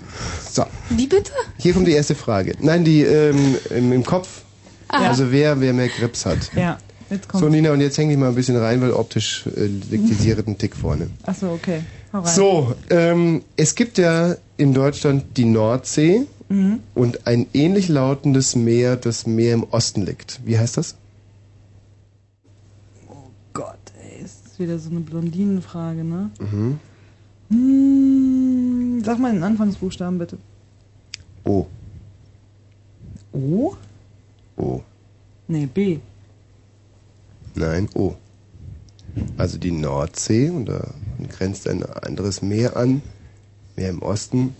[0.52, 1.32] So, Wie bitte?
[1.58, 2.54] hier kommt die erste Frage.
[2.60, 4.42] Nein, die ähm, im, im Kopf.
[4.90, 5.08] Aha.
[5.08, 6.52] Also wer, wer mehr Grips hat.
[6.56, 6.78] Ja,
[7.10, 7.44] jetzt kommt.
[7.44, 10.16] So Nina, und jetzt häng dich mal ein bisschen rein, weil optisch äh, liegt die
[10.16, 11.10] Sirit einen Tick vorne.
[11.24, 11.82] Achso, okay.
[12.24, 16.80] So, ähm, es gibt ja in Deutschland die Nordsee Mhm.
[16.96, 20.40] und ein ähnlich lautendes Meer, das mehr im Osten liegt.
[20.46, 20.96] Wie heißt das?
[23.54, 26.32] Gott, ey, ist das wieder so eine Blondinenfrage, ne?
[26.40, 26.80] Mhm.
[27.52, 30.38] Hm, sag mal den Anfangsbuchstaben bitte.
[31.44, 31.68] O.
[33.32, 33.76] O?
[34.58, 34.82] O.
[35.48, 36.00] Nee, B.
[37.54, 38.16] Nein, O.
[39.38, 40.70] Also die Nordsee und
[41.28, 43.02] da grenzt ein anderes Meer an,
[43.76, 44.56] Meer im Osten.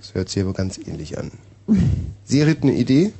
[0.00, 1.30] Das hört sich aber ganz ähnlich an.
[2.24, 3.12] Sirit, eine Idee?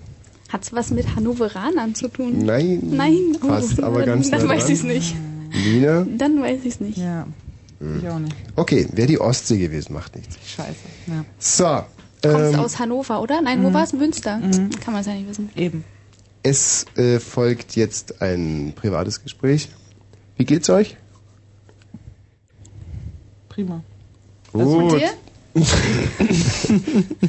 [0.48, 2.44] Hat's was mit Hannoveranern zu tun?
[2.44, 2.80] Nein.
[2.90, 3.36] Nein.
[3.42, 4.72] Oh, Fast, aber dann, ganz Dann weiß dran.
[4.72, 5.16] ich's nicht.
[5.52, 6.06] Nina?
[6.16, 6.98] Dann weiß ich's nicht.
[6.98, 7.26] Ja,
[7.80, 7.98] Hm.
[8.00, 8.34] ich auch nicht.
[8.54, 10.36] Okay, wäre die Ostsee gewesen, macht nichts.
[10.46, 10.74] Scheiße.
[11.08, 11.24] Ja.
[11.38, 11.64] So,
[12.30, 13.42] Kommst ähm, aus Hannover, oder?
[13.42, 13.74] Nein, wo Mhm.
[13.74, 13.92] war's?
[13.92, 14.40] Münster.
[14.40, 15.50] Kann man es ja nicht wissen.
[15.56, 15.84] Eben.
[16.42, 19.68] es äh, folgt jetzt ein privates Gespräch.
[20.36, 20.96] Wie geht's euch?
[23.56, 23.82] Prima.
[24.52, 25.00] Gut.
[25.00, 25.08] dir?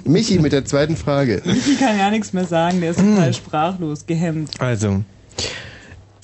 [0.03, 1.41] Michi mit der zweiten Frage.
[1.45, 4.59] Michi kann ja nichts mehr sagen, der ist total sprachlos, gehemmt.
[4.59, 5.03] Also,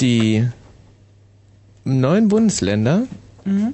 [0.01, 0.45] die
[1.85, 3.03] neuen Bundesländer
[3.45, 3.73] Mhm.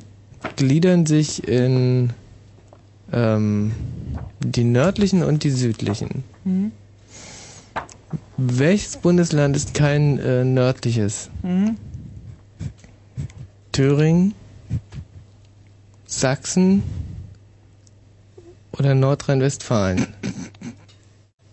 [0.55, 2.11] gliedern sich in
[3.11, 3.71] ähm,
[4.39, 6.23] die nördlichen und die südlichen.
[6.43, 6.71] Mhm.
[8.37, 11.29] Welches Bundesland ist kein äh, nördliches?
[11.41, 11.77] Mhm.
[13.71, 14.33] Thüringen,
[16.11, 16.81] Sachsen
[18.77, 20.07] oder Nordrhein-Westfalen?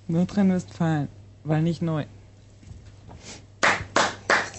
[0.09, 1.09] Nordrhein-Westfalen,
[1.45, 2.05] weil nicht neu.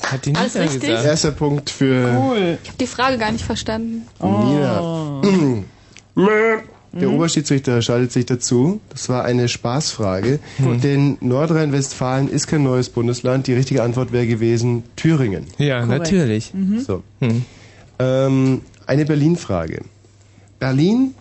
[0.03, 0.81] Hat die Alles Nina richtig?
[0.81, 1.05] gesagt?
[1.05, 2.57] Erster Punkt für Cool.
[2.61, 4.07] Ich habe die Frage gar nicht verstanden.
[4.21, 5.21] Nina.
[6.93, 8.79] Der Oberschiedsrichter schaltet sich dazu.
[8.89, 13.47] Das war eine Spaßfrage, denn Nordrhein-Westfalen ist kein neues Bundesland.
[13.47, 15.47] Die richtige Antwort wäre gewesen Thüringen.
[15.57, 16.03] Ja, Korrekt.
[16.03, 16.53] natürlich.
[16.53, 16.79] Mhm.
[16.79, 17.03] So.
[17.19, 17.45] Hm.
[17.99, 19.83] Ähm, eine Berlin-Frage.
[20.59, 21.13] Berlin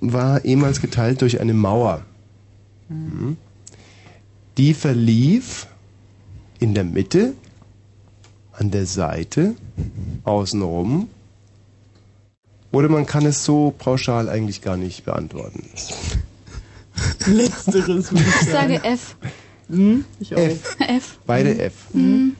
[0.00, 2.02] war ehemals geteilt durch eine Mauer.
[2.88, 3.36] Mhm.
[4.56, 5.66] Die verlief
[6.60, 7.34] in der Mitte,
[8.52, 9.54] an der Seite,
[10.24, 11.08] außenrum.
[12.70, 15.64] Oder man kann es so pauschal eigentlich gar nicht beantworten.
[17.26, 19.16] Letzteres ich sage F.
[19.68, 20.04] Hm?
[20.20, 20.38] Ich auch.
[20.38, 20.76] F.
[20.78, 21.18] F.
[21.26, 21.72] Beide F.
[21.92, 22.36] Mhm.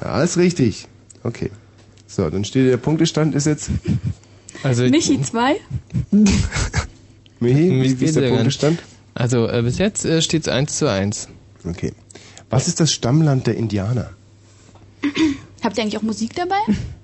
[0.00, 0.88] Ja, alles richtig.
[1.22, 1.50] Okay.
[2.08, 3.70] So, dann steht der Punktestand ist jetzt.
[4.62, 5.56] Also, Michi 2.
[7.40, 8.82] Michi, Mich wie, wie ist der ja Punktestand?
[9.14, 11.28] Also äh, bis jetzt äh, steht es 1 zu 1.
[11.64, 11.92] Okay.
[12.50, 14.10] Was ist das Stammland der Indianer?
[15.62, 16.56] Habt ihr eigentlich auch Musik dabei?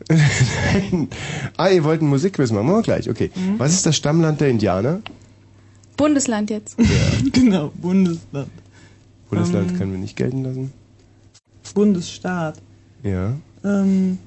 [1.57, 2.67] ah, ihr wollt einen Musikquiz machen?
[2.67, 3.11] Machen wir gleich.
[3.11, 3.31] Okay.
[3.35, 3.59] Mhm.
[3.59, 5.01] Was ist das Stammland der Indianer?
[5.97, 6.77] Bundesland jetzt.
[7.33, 8.51] genau, Bundesland.
[9.29, 9.79] Bundesland Ähm.
[9.79, 10.73] können wir nicht gelten lassen.
[11.75, 12.61] Bundesstaat.
[13.03, 13.35] Ja.
[13.65, 14.19] Ähm,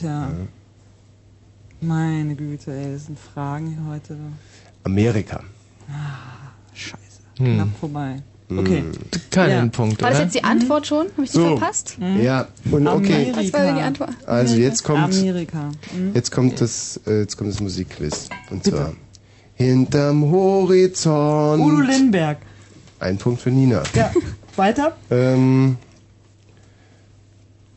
[0.00, 0.28] tja.
[1.80, 4.16] Meine Güte, ey, das sind Fragen hier heute.
[4.84, 5.40] Amerika.
[5.88, 6.98] Ah, scheiße.
[7.38, 7.54] Hm.
[7.54, 8.22] Knapp vorbei.
[8.50, 8.82] Okay.
[9.30, 9.70] Keinen Ja.
[9.70, 11.06] Punkt, War das jetzt die Antwort schon?
[11.12, 11.56] Habe ich die So.
[11.58, 11.98] verpasst?
[12.20, 12.48] Ja.
[12.70, 13.30] Und okay.
[13.34, 14.10] Was war denn die Antwort?
[14.26, 15.70] Also jetzt kommt Amerika.
[15.94, 16.12] Mhm.
[16.14, 18.94] jetzt kommt das äh, jetzt kommt das Musikquiz und zwar
[19.54, 21.62] hinterm Horizont.
[21.62, 22.38] Udo Lindenberg.
[23.00, 23.82] Ein Punkt für Nina.
[23.94, 24.10] Ja,
[24.56, 24.96] weiter?
[25.10, 25.76] Ähm,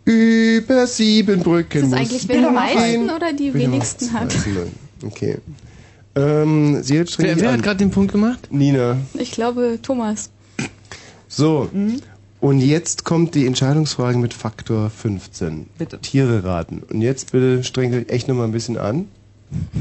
[0.05, 1.83] über sieben Brücken.
[1.83, 4.25] Ist das eigentlich, wer die meisten oder die wenigsten hat?
[4.25, 4.71] meisten?
[5.05, 5.37] Okay.
[6.15, 8.47] Ähm, sie hat Wer, wer hat gerade den Punkt gemacht?
[8.51, 8.97] Nina.
[9.13, 10.29] Ich glaube, Thomas.
[11.27, 11.69] So.
[12.41, 15.67] Und jetzt kommt die Entscheidungsfrage mit Faktor 15.
[15.77, 15.99] Bitte.
[15.99, 16.81] Tiere raten.
[16.91, 19.07] Und jetzt bitte strengt euch echt nochmal ein bisschen an.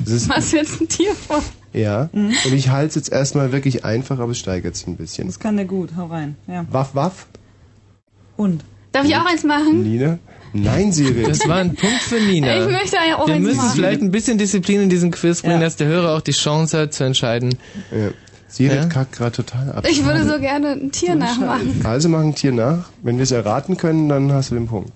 [0.04, 1.42] Ist, Was jetzt ein Tier vor?
[1.72, 2.10] ja.
[2.12, 2.34] Mhm.
[2.44, 5.26] Und ich halte es jetzt erstmal wirklich einfach, aber es steigert sich ein bisschen.
[5.26, 6.36] Das kann der gut, hau rein.
[6.46, 6.66] Ja.
[6.70, 7.26] Waff, waff.
[8.36, 8.64] Und?
[8.92, 9.82] Darf ich auch eins machen?
[9.82, 10.18] Nina?
[10.52, 11.22] Nein, Siri.
[11.22, 12.58] Das war ein Punkt für Nina.
[12.58, 13.70] Ich möchte ja auch Wir eins müssen machen.
[13.76, 15.66] vielleicht ein bisschen Disziplin in diesen Quiz bringen, Ja.
[15.66, 17.56] dass der Hörer auch die Chance hat zu entscheiden.
[17.92, 18.08] Ja.
[18.48, 18.86] Siri Ja?
[18.86, 19.86] kackt gerade total ab.
[19.88, 21.82] Ich würde so gerne ein Tier nachmachen.
[21.84, 22.88] Also mach ein Tier nach.
[23.02, 24.92] Wenn wir es erraten können, dann hast du den Punkt.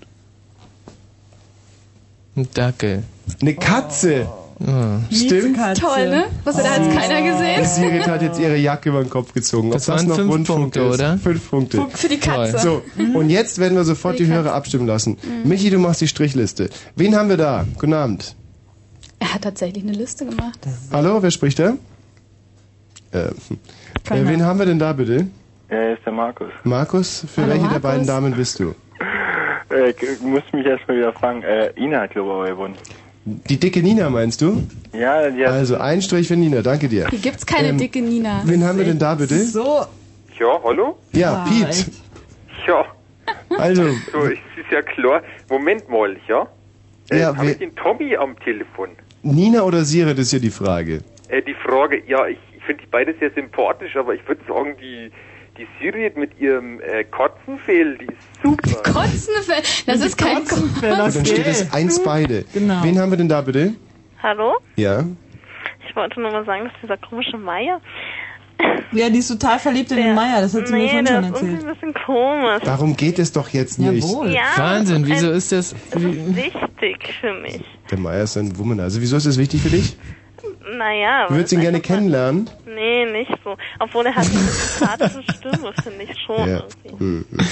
[2.36, 3.04] Ein Dackel.
[3.40, 4.26] Eine Katze!
[4.28, 4.43] Oh.
[4.58, 5.10] Stimmt.
[5.10, 5.80] Miezekatze.
[5.82, 6.24] Toll, ne?
[6.44, 7.64] Was hat jetzt keiner gesehen?
[7.64, 9.68] Siri hat jetzt ihre Jacke über den Kopf gezogen.
[9.68, 10.94] Ob Das waren fünf Rundfunk Punkte, ist.
[10.94, 11.18] oder?
[11.18, 11.86] Fünf Punkte.
[11.90, 12.58] Für die Katze.
[12.58, 12.82] So,
[13.14, 15.18] und jetzt werden wir sofort die die Hörer abstimmen lassen.
[15.44, 16.70] Michi, du machst die Strichliste.
[16.94, 17.64] Wen haben wir da?
[17.78, 18.34] Guten Abend.
[19.18, 20.58] Er hat tatsächlich eine Liste gemacht.
[20.92, 21.74] Hallo, wer spricht da?
[23.12, 23.30] Äh, äh,
[24.04, 24.28] Keiner.
[24.28, 25.26] wen haben wir denn da bitte?
[25.70, 26.48] Ja, ist der Markus.
[26.62, 27.82] Markus, für Hallo, welche der Markus.
[27.82, 28.74] beiden Damen bist du?
[29.70, 31.42] Äh, ich muss mich erstmal wieder fangen.
[31.42, 32.74] Äh, Ina hat, glaube ich, gewonnen.
[33.26, 34.62] Die dicke Nina meinst du?
[34.92, 35.52] Ja, die hat...
[35.52, 37.08] Also ein Strich für Nina, danke dir.
[37.08, 38.42] Hier gibt's keine Ähm, dicke Nina.
[38.44, 39.38] Wen haben wir denn da bitte?
[39.38, 39.86] So.
[40.38, 40.98] Ja, hallo?
[41.12, 41.68] Ja, Piet.
[41.68, 41.90] echt?
[42.66, 42.84] Ja,
[43.58, 45.22] Also, so, es ist ja klar.
[45.48, 46.46] Moment mal, ja?
[47.10, 48.90] Äh, Ja, Habe wer- ich den Tommy am Telefon?
[49.22, 51.00] Nina oder Sirit ist hier die Frage.
[51.28, 54.76] Äh, die Frage, ja, ich, ich finde die beide sehr sympathisch, aber ich würde sagen,
[54.78, 55.10] die,
[55.56, 58.82] die Siri mit ihrem äh, Kotzenfehl, die ist super.
[58.92, 59.62] Kotzenfell.
[59.86, 61.14] Das ist kein Kotzenfell, Kotz.
[61.14, 62.44] Dann steht es eins beide.
[62.52, 62.82] Genau.
[62.82, 63.74] Wen haben wir denn da bitte?
[64.22, 64.54] Hallo?
[64.76, 65.04] Ja.
[65.88, 67.80] Ich wollte nur mal sagen, dass dieser komische Meier.
[68.92, 71.14] Ja, die ist total verliebt in den Meier, das hat sie mir nee, vorhin der
[71.14, 71.68] schon ist irgendwie erzählt.
[71.68, 72.62] ein bisschen komisch.
[72.64, 74.06] Darum geht es doch jetzt nicht.
[74.28, 75.74] Ja, Wahnsinn, wieso ist das?
[75.90, 77.60] Das ist wichtig für mich.
[77.90, 78.78] Der Meier ist ein Woman.
[78.78, 79.96] Also wieso ist das wichtig für dich?
[80.76, 81.26] Naja.
[81.26, 82.48] Du würdest ihn gerne kennenlernen?
[82.66, 83.56] Nee, nicht so.
[83.80, 86.48] Obwohl er hat eine sympathische Stimme, finde ich schon.
[86.48, 86.62] Ja.
[86.98, 87.44] Hm, okay.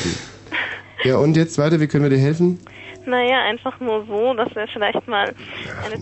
[1.05, 2.59] Ja, und jetzt weiter, wie können wir dir helfen?
[3.07, 5.35] Naja, einfach nur so, dass wir vielleicht mal
[5.85, 5.97] eine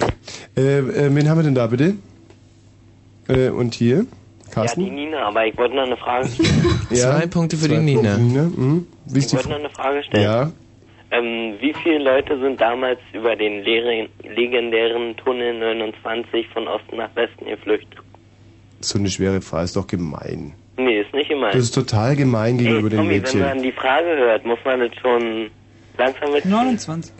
[0.56, 1.94] Äh, äh, wen haben wir denn da bitte?
[3.28, 4.04] Äh, und hier?
[4.46, 4.84] Ja, Carsten?
[4.84, 6.78] die Nina, aber ich wollte noch eine Frage stellen.
[6.92, 8.00] Zwei Punkte für die zwei Nina.
[8.16, 8.42] Punkte, Nina.
[8.42, 8.86] Mhm.
[9.06, 10.24] Wie Ich ist die wollte noch eine Frage stellen.
[10.24, 10.52] Ja.
[11.12, 17.46] Ähm, wie viele Leute sind damals über den legendären Tunnel 29 von Osten nach Westen
[17.46, 17.98] geflüchtet?
[18.80, 20.54] So eine schwere Frage, ist doch gemein.
[20.84, 21.52] Nee, ist nicht gemein.
[21.52, 23.40] Das ist total gemein Ey, gegenüber den Tommy, wenn Mädchen.
[23.40, 25.50] man die Frage hört, muss man das schon
[25.98, 26.44] langsam mit...
[26.44, 27.12] 29.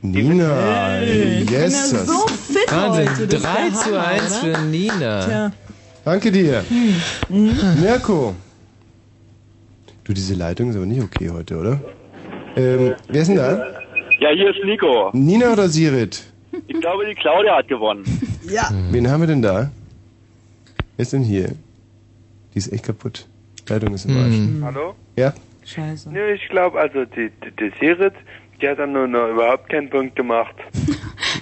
[0.00, 1.92] Nina, yes.
[1.92, 4.54] fit Wahnsinn, heute, das ist 3 der zu Hammer, 1 oder?
[4.54, 5.24] für Nina.
[5.26, 5.52] Tja.
[6.04, 6.64] Danke dir.
[7.28, 7.80] Mhm.
[7.80, 8.34] Mirko.
[10.04, 11.80] Du, diese Leitung ist aber nicht okay heute, oder?
[12.56, 13.66] Ähm, wer ist denn da?
[14.20, 15.10] Ja, hier ist Nico.
[15.12, 16.22] Nina oder Sirit?
[16.66, 18.04] Ich glaube, die Claudia hat gewonnen.
[18.48, 18.70] Ja.
[18.90, 19.70] Wen haben wir denn da?
[20.96, 21.50] Wer ist denn hier?
[22.58, 23.24] Die ist echt kaputt.
[23.68, 24.64] Leitung ist im Arsch.
[24.64, 24.94] Hallo?
[25.16, 25.32] Ja?
[25.64, 26.10] Scheiße.
[26.10, 28.14] Nö, ich glaube, also die, die, die Sirit,
[28.60, 30.56] die hat dann nur noch überhaupt keinen Punkt gemacht.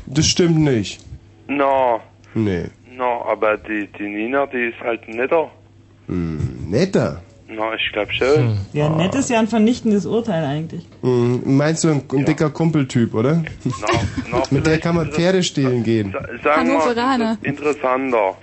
[0.09, 1.01] Das stimmt nicht.
[1.49, 2.01] No,
[2.35, 2.67] Nee.
[2.97, 5.51] no, aber die, die Nina, die ist halt netter.
[6.07, 7.23] Hm, netter.
[7.49, 8.59] No, ich glaube schon.
[8.75, 10.87] Ja, nett ist ja ein vernichtendes Urteil eigentlich.
[11.01, 13.43] Hm, meinst du ein, ein dicker Kumpeltyp, oder?
[14.31, 16.13] no, Mit der kann man Pferde stehlen gehen.
[16.45, 17.39] Sagen wir, Hannoveraner.
[17.43, 18.37] interessanter.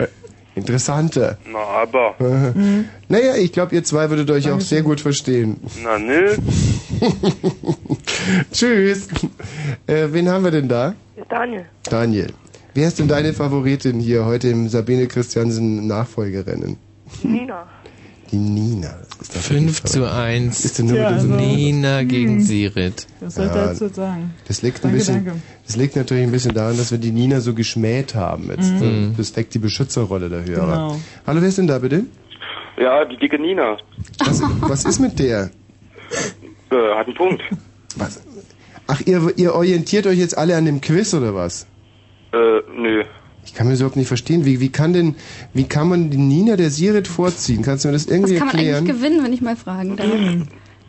[0.54, 1.38] Interessanter.
[1.50, 2.14] Na, aber.
[3.08, 5.58] Naja, ich glaube, ihr zwei würdet euch auch sehr gut verstehen.
[5.82, 6.34] Na, nö.
[8.52, 9.08] Tschüss.
[9.86, 10.94] Äh, wen haben wir denn da?
[11.28, 11.66] Daniel.
[11.88, 12.28] Daniel.
[12.72, 16.76] Wer ist denn deine Favoritin hier heute im Sabine Christiansen Nachfolgerennen?
[17.22, 17.66] Nina.
[18.34, 18.88] Die Nina.
[19.20, 20.64] Das ist doch 5 zu 1.
[20.64, 22.40] Ist denn nur diesem- also- Nina gegen Hm.
[22.40, 23.06] Sirit.
[23.20, 24.34] Was soll ich Ja, dazu sagen?
[24.48, 25.40] Das liegt ein Danke, bisschen, danke.
[25.64, 28.72] das liegt natürlich ein bisschen daran, dass wir die Nina so geschmäht haben jetzt.
[28.72, 29.14] Mhm.
[29.16, 30.66] Das deckt die Beschützerrolle der Hörer.
[30.66, 31.00] Genau.
[31.28, 32.06] Hallo, wer ist denn da bitte?
[32.76, 33.76] Ja, die dicke Nina.
[34.18, 35.50] Was, was ist mit der?
[36.72, 37.40] Äh, hat einen Punkt.
[37.96, 38.20] Was?
[38.88, 41.68] Ach, ihr, ihr orientiert euch jetzt alle an dem Quiz oder was?
[42.32, 42.36] Äh,
[42.76, 43.04] nö.
[43.44, 44.44] Ich kann mir das überhaupt nicht verstehen.
[44.44, 45.14] Wie, wie kann denn,
[45.52, 47.62] wie kann man die Nina der Sirit vorziehen?
[47.62, 48.78] Kannst du mir das irgendwie Was kann man erklären?
[48.84, 50.08] eigentlich gewinnen, wenn ich mal fragen darf?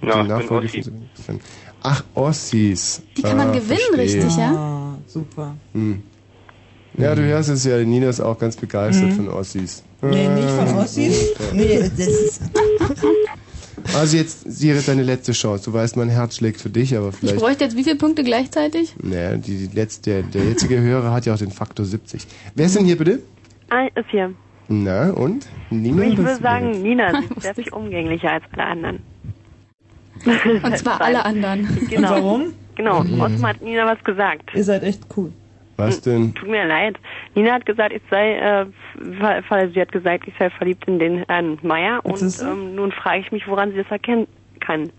[0.01, 1.40] Ja, die Nachfolge von Sebastian.
[1.84, 3.01] Ach, Ossis.
[3.17, 4.01] Die kann man Ah, gewinnen, verstehe.
[4.24, 4.51] richtig, ja?
[4.56, 5.56] Ah, super.
[5.74, 6.01] Hm.
[6.98, 9.16] Ja, du hörst es ja, die Nina ist auch ganz begeistert Mhm.
[9.16, 9.84] von Ossis.
[10.01, 11.34] Nee, nicht von Ossis.
[11.53, 12.42] Nee, das ist...
[13.93, 15.65] Also jetzt, Sirit, deine letzte Chance.
[15.65, 17.38] Du weißt, mein Herz schlägt für dich, aber Ich vielleicht...
[17.38, 18.95] bräuchte jetzt wie viele Punkte gleichzeitig?
[19.01, 22.25] Naja, die, die letzte, der, der jetzige Hörer hat ja auch den Faktor 70.
[22.55, 23.19] Wer ist denn hier bitte?
[23.69, 24.33] Ah, ist hier.
[24.67, 25.47] Na, und?
[25.69, 26.03] Nina?
[26.03, 28.99] Ich würde sagen, Nina, sie ist viel umgänglicher als alle anderen.
[30.64, 31.67] Und zwar alle anderen.
[31.89, 32.15] Genau.
[32.15, 32.53] Und warum?
[32.75, 33.03] Genau.
[33.03, 33.22] Mhm.
[33.22, 34.49] Außerdem hat Nina was gesagt.
[34.55, 35.31] Ihr seid echt cool.
[35.77, 36.33] Was denn?
[36.33, 36.97] Tut mir leid.
[37.33, 38.65] Nina hat gesagt, ich sei, äh,
[39.73, 43.31] sie hat gesagt, ich sei verliebt in den Herrn Meier und ähm, nun frage ich
[43.31, 44.27] mich, woran sie das erkennen
[44.61, 44.89] kann.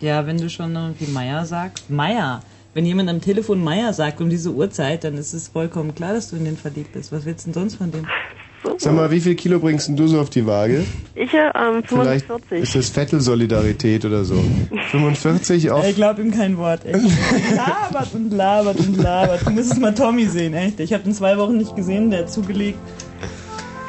[0.00, 1.90] Ja, wenn du schon irgendwie Meier sagst.
[1.90, 2.42] Meier.
[2.74, 6.30] Wenn jemand am Telefon Meier sagt um diese Uhrzeit, dann ist es vollkommen klar, dass
[6.30, 7.12] du in den verliebt bist.
[7.12, 8.06] Was willst du denn sonst von dem?
[8.78, 10.84] Sag mal, wie viel Kilo bringst denn du so auf die Waage?
[11.14, 12.62] Ich, äh, ähm, Vielleicht 45.
[12.62, 14.42] ist das Vettel-Solidarität oder so.
[14.90, 15.86] 45 auf...
[15.86, 16.98] Ich glaub ihm kein Wort, echt.
[17.56, 19.46] labert und labert und labert.
[19.46, 20.80] Du müsstest mal Tommy sehen, echt.
[20.80, 22.78] Ich habe ihn zwei Wochen nicht gesehen, der hat zugelegt.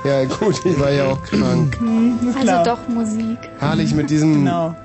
[0.03, 1.79] Ja gut, ich war ja auch krank.
[1.79, 2.59] Hm, klar.
[2.59, 3.37] Also doch Musik.
[3.59, 4.45] Herrlich mit diesem...
[4.45, 4.75] Genau.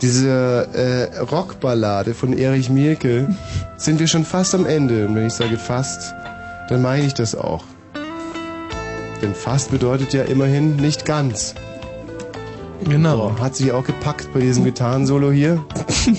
[0.00, 3.28] Diese äh, Rockballade von Erich Mielke
[3.76, 5.06] sind wir schon fast am Ende.
[5.06, 6.14] Und wenn ich sage fast,
[6.68, 7.64] dann meine ich das auch.
[9.22, 11.54] Denn fast bedeutet ja immerhin nicht ganz.
[12.84, 13.34] Genau.
[13.36, 15.64] So, hat sich auch gepackt bei diesem Gitarrensolo hier.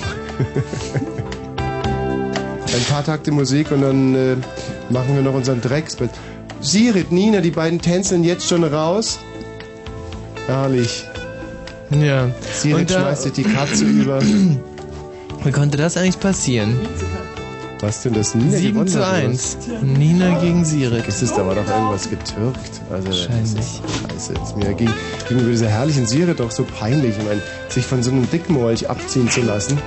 [1.57, 4.35] Ein paar Takte Musik und dann äh,
[4.89, 6.11] machen wir noch unseren Drecksbett.
[6.61, 9.19] Sirit, Nina, die beiden tänzeln jetzt schon raus.
[10.45, 11.05] Herrlich.
[11.91, 12.29] Ja.
[12.53, 14.21] Sirit schmeißt sich die Katze über.
[14.21, 16.79] Wie konnte das eigentlich passieren?
[17.81, 19.57] Was denn das Nina 7 gewonnen zu hat, oder 1.
[19.57, 19.81] was?
[19.81, 21.05] Nina gegen Sirit.
[21.07, 22.81] Es ist aber doch irgendwas getürkt.
[22.91, 23.53] Also Wahrscheinlich.
[23.53, 24.33] Das ist scheiße.
[24.33, 24.93] Das ist mir gegen,
[25.27, 27.17] gegenüber dieser herrlichen Sirit doch so peinlich.
[27.17, 29.77] Ich meine, sich von so einem Dickmolch abziehen zu lassen.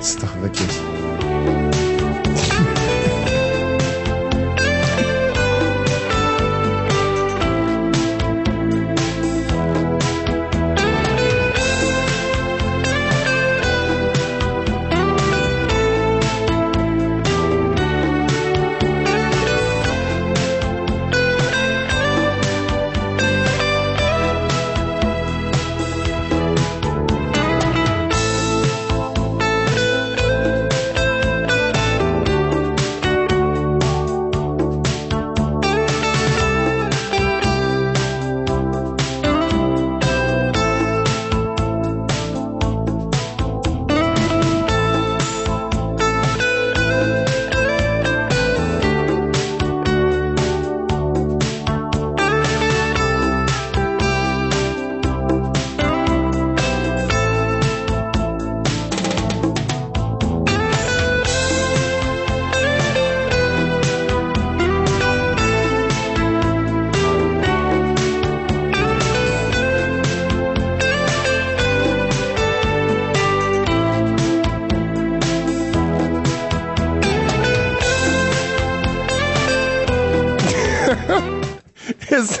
[0.00, 0.68] Ist doch wirklich.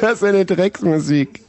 [0.04, 1.40] Das eine Drecksmusik?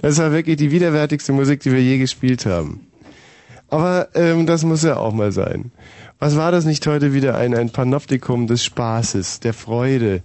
[0.00, 2.80] Das war wirklich die widerwärtigste Musik, die wir je gespielt haben.
[3.68, 5.70] Aber ähm, das muss ja auch mal sein.
[6.18, 10.22] Was war das nicht heute wieder ein, ein Panoptikum des Spaßes, der Freude?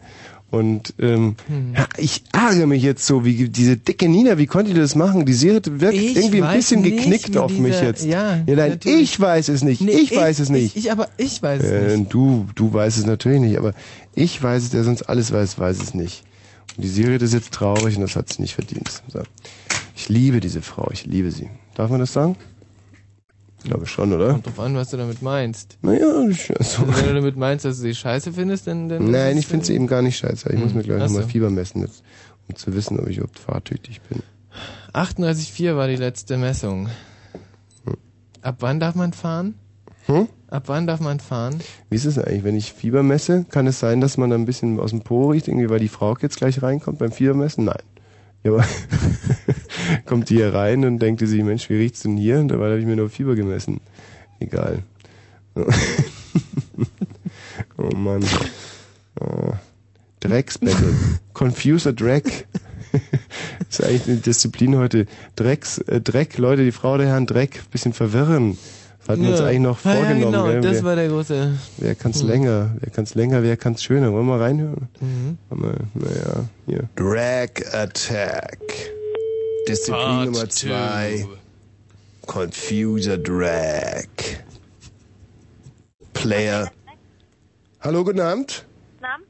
[0.52, 1.74] Und ähm, Hm.
[1.76, 5.26] ja, ich ärgere mich jetzt so, wie diese dicke Nina, wie konnte die das machen?
[5.26, 8.06] Die Serie wirkt Ich irgendwie ein bisschen nicht, geknickt auf mich dieser- jetzt.
[8.06, 9.02] ja, nein, natürlich.
[9.02, 9.82] ich weiß es nicht.
[9.82, 10.76] Nee, ich weiß es nicht.
[10.78, 12.14] Ich, ich aber ich weiß es Äh, nicht.
[12.14, 13.74] Du, du weißt es natürlich nicht, aber
[14.14, 16.24] ich weiß es, der sonst alles weiß, weiß es nicht.
[16.76, 18.90] Und die Serie ist jetzt traurig und das hat sie nicht verdient.
[19.08, 19.22] So.
[19.96, 21.50] Ich liebe diese Frau, ich liebe sie.
[21.76, 22.36] Darf man das sagen?
[23.60, 24.32] Ich glaube schon, oder?
[24.34, 25.78] Kommt drauf an, was du damit meinst.
[25.82, 28.90] Naja, ich, also, Also wenn du damit meinst, dass du sie scheiße findest, dann...
[28.90, 30.52] dann Nein, ich finde sie eben gar nicht scheiße.
[30.54, 31.30] Ich muss mir gleich nochmal so.
[31.30, 32.04] Fieber messen, jetzt,
[32.48, 34.22] um zu wissen, ob ich überhaupt fahrtüchtig bin.
[34.94, 36.90] 38,4 war die letzte Messung.
[38.42, 39.56] Ab wann darf man fahren?
[40.06, 40.28] Hm?
[40.56, 41.60] Ab wann darf man fahren?
[41.90, 43.46] Wie ist es eigentlich, wenn ich Fieber messe?
[43.50, 45.90] Kann es sein, dass man da ein bisschen aus dem Po riecht, irgendwie, weil die
[45.90, 47.66] Frau jetzt gleich reinkommt beim Fiebermessen?
[47.66, 47.84] Nein.
[48.46, 48.66] Ja, aber
[50.06, 52.40] kommt die hier rein und denkt sie, Mensch, wie riecht's denn hier?
[52.40, 53.82] Und dabei habe ich mir nur Fieber gemessen.
[54.40, 54.84] Egal.
[57.78, 58.24] oh Mann.
[59.20, 59.52] Oh.
[60.22, 60.94] Drecksbattle.
[61.34, 62.48] Confuser Dreck.
[63.70, 65.06] ist eigentlich eine Disziplin heute.
[65.36, 68.58] Drecks, äh, Dreck, Leute, die Frau der Herren Dreck, bisschen verwirren.
[69.08, 69.46] Hatten wir uns Ja.
[69.46, 70.32] eigentlich noch Ja, ja, vorgenommen.
[70.32, 70.62] genau, gell?
[70.62, 72.28] das wer, war der große- Wer kann's Hm.
[72.28, 72.76] länger?
[72.80, 73.44] Wer kann's länger?
[73.44, 74.12] Wer kann's schöner?
[74.12, 74.88] Wollen wir mal reinhören?
[75.00, 75.38] Mhm.
[75.50, 76.90] Mal, naja, hier.
[76.96, 78.60] Drag Attack.
[79.68, 81.28] Disziplin Part Nummer zwei.
[82.26, 84.08] Confuser Drag.
[86.14, 86.72] Player.
[87.82, 88.66] Hallo, guten Abend.
[89.02, 89.28] Abend.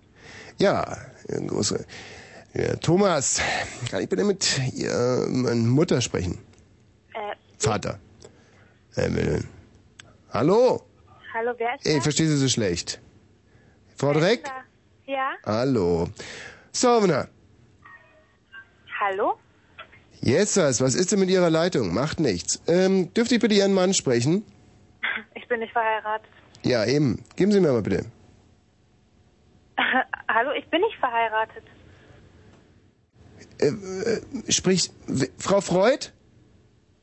[0.59, 0.97] Ja,
[1.33, 1.79] ein großer.
[2.53, 3.41] Ja, Thomas,
[3.91, 6.37] kann ich bitte mit Ihrer Mutter sprechen?
[7.13, 7.99] Äh, Vater.
[8.95, 9.43] Evelyn.
[10.35, 10.81] Hallo?
[11.33, 12.99] hallo, wer ist Ey, ich verstehe Sie so schlecht.
[13.95, 14.43] Frau Dreck?
[15.05, 15.31] Ja?
[15.45, 16.09] Hallo.
[16.73, 17.29] Sovna.
[18.99, 19.37] Hallo?
[20.19, 21.93] Jesus, was ist denn mit Ihrer Leitung?
[21.93, 22.61] Macht nichts.
[22.67, 24.43] Ähm, dürfte ich bitte Ihren Mann sprechen?
[25.35, 26.27] Ich bin nicht verheiratet.
[26.63, 27.23] Ja, eben.
[27.37, 28.05] Geben Sie mir mal bitte.
[30.27, 31.63] hallo, ich bin nicht verheiratet.
[33.61, 36.11] Äh, äh, sprich, w- Frau Freud?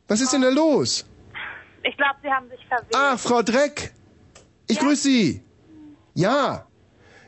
[0.08, 1.06] Was ist denn da los?
[1.84, 2.94] Ich glaube, Sie haben sich verwählt.
[2.94, 3.92] Ah, Frau Dreck.
[4.68, 5.42] Ich grüße Sie.
[6.14, 6.66] Ja.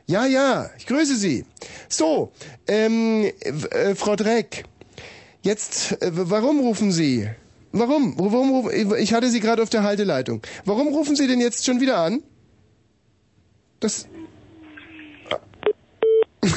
[0.06, 1.46] Ja, ja, ich grüße Sie.
[1.88, 2.32] So,
[2.68, 4.64] ähm, äh, Frau Dreck.
[5.42, 7.28] Jetzt, äh, warum rufen Sie?
[7.72, 8.14] Warum?
[8.18, 10.42] Warum rufen, ich hatte Sie gerade auf der Halteleitung.
[10.64, 12.22] Warum rufen Sie denn jetzt schon wieder an?
[13.80, 14.08] Das.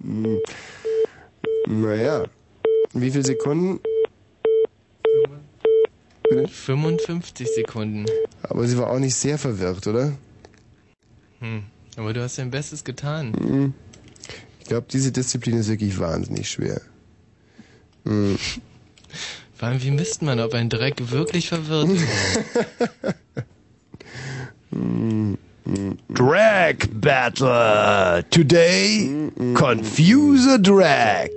[0.00, 0.40] Hm.
[1.66, 2.24] naja.
[2.94, 3.80] Wie viele Sekunden?
[6.48, 8.06] 55 Sekunden.
[8.42, 10.12] Aber sie war auch nicht sehr verwirrt, oder?
[11.40, 11.64] Hm.
[11.96, 13.32] Aber du hast dein Bestes getan.
[13.34, 13.74] Hm.
[14.60, 16.80] Ich glaube, diese Disziplin ist wirklich wahnsinnig schwer.
[18.04, 18.38] Hm.
[19.54, 22.06] Vor allem, wie misst man, ob ein Dreck wirklich verwirrt ist?
[24.72, 25.38] Hm.
[26.10, 28.24] Drag Battle.
[28.30, 31.30] Today, Confuser Drag.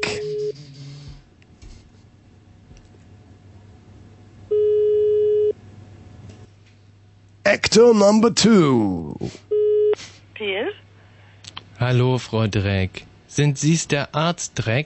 [7.52, 9.16] Actor number two.
[10.36, 10.72] Peel?
[11.80, 13.08] Hallo, Frau Dreck.
[13.28, 14.86] Sind Sie's der Arzt Dreck?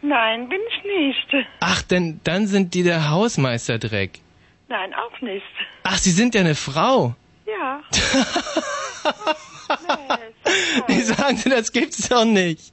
[0.00, 1.46] Nein, bin ich nicht.
[1.60, 4.20] Ach, denn dann sind die der Hausmeister Dreck.
[4.68, 5.44] Nein, auch nicht.
[5.82, 7.16] Ach, Sie sind ja eine Frau.
[7.46, 7.82] Ja.
[10.88, 12.72] Wie sagen Sie, das gibt's doch nicht.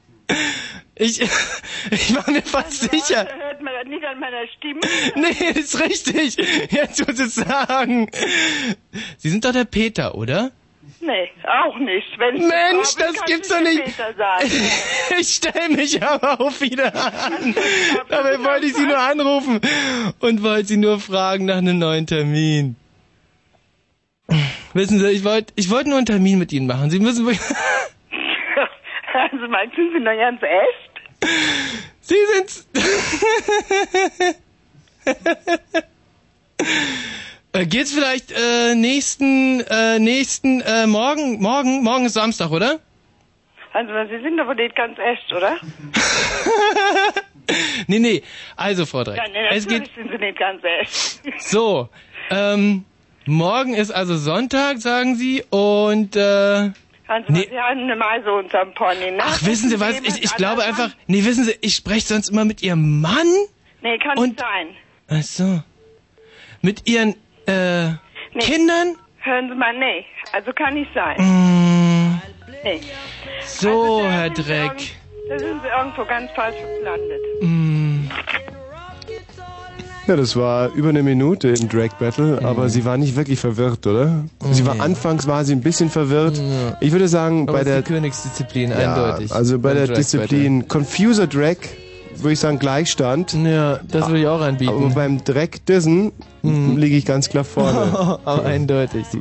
[0.95, 1.19] Ich,
[1.91, 3.27] ich war mir fast sicher.
[3.27, 4.79] Hört man das nicht an meiner Stimme?
[5.15, 6.37] Nee, ist richtig.
[6.71, 8.09] Jetzt muss ich sagen.
[9.17, 10.51] Sie sind doch der Peter, oder?
[10.99, 12.07] Nee, auch nicht.
[12.19, 13.81] Wenn Mensch, das gibt's doch nicht.
[15.19, 16.93] Ich stell mich aber auch wieder
[17.25, 17.55] an.
[18.09, 19.59] Dabei wollte ich Sie nur anrufen
[20.19, 22.75] und wollte Sie nur fragen nach einem neuen Termin.
[24.73, 26.89] Wissen Sie, ich wollte ich wollte nur einen Termin mit Ihnen machen.
[26.91, 27.27] Sie müssen...
[29.41, 30.91] Also meinst du, Sie sind doch ganz echt?
[32.01, 32.67] Sie sind's.
[37.53, 42.79] Äh, geht's vielleicht äh, nächsten, äh, nächsten, äh, morgen, morgen, morgen ist Samstag, oder?
[43.73, 45.57] Also Sie sind doch wohl nicht ganz echt, oder?
[47.87, 48.23] Nee, nee.
[48.55, 49.17] Also, Frau Dreck.
[49.17, 51.19] Ja, nee, es geht sind Sie nicht ganz echt.
[51.41, 51.89] so.
[52.29, 52.85] Ähm,
[53.25, 56.69] morgen ist also Sonntag, sagen Sie, und äh,
[57.11, 57.47] Also Nee.
[57.51, 59.19] Sie haben eine Meise unterm Pony, ne?
[59.21, 59.99] ach, wissen Sie was?
[59.99, 63.27] Ich, ich glaube einfach, nee, wissen Sie, ich spreche sonst immer mit Ihrem Mann.
[63.81, 64.67] Nee, kann Und- nicht sein.
[65.09, 65.61] Ach so.
[66.61, 67.15] Mit Ihren
[67.47, 67.89] äh,
[68.39, 68.95] Kindern?
[69.17, 70.05] Hören Sie mal, nee.
[70.31, 71.17] Also kann nicht sein.
[71.17, 72.21] Mm,
[72.63, 72.79] Nee.
[73.45, 74.95] so, Also, Herr Dreck.
[75.27, 77.21] Da sind sie irgendwo ganz falsch gelandet.
[77.41, 78.07] Mm.
[80.11, 83.87] Ja, das war über eine Minute im Drag Battle, aber sie war nicht wirklich verwirrt,
[83.87, 84.25] oder?
[84.51, 86.37] Sie war anfangs war sie ein bisschen verwirrt.
[86.81, 89.31] Ich würde sagen, Aber bei der die Königsdisziplin, ja, eindeutig.
[89.31, 91.55] Also bei der Drag Disziplin Confuser Drag
[92.17, 93.37] würde ich sagen Gleichstand.
[93.41, 94.73] Ja, das würde ich auch anbieten.
[94.73, 96.75] Aber beim Drag Dissen Mhm.
[96.75, 98.19] liege ich ganz klar vorne.
[98.25, 99.05] Aber eindeutig.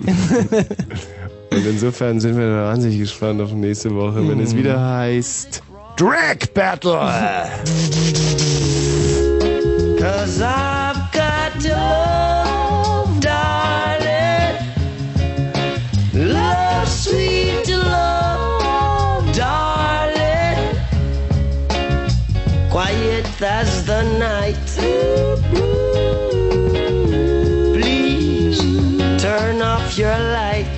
[1.53, 4.59] Und insofern sind wir wahnsinnig gespannt auf nächste Woche, wenn es Mhm.
[4.59, 5.63] wieder heißt
[5.97, 6.99] Drag Battle.
[10.01, 14.57] Cause I've got to love, darling.
[16.15, 20.75] Love, sweet love, darling.
[22.71, 24.69] Quiet as the night.
[27.75, 28.59] Please
[29.23, 30.70] turn off your light.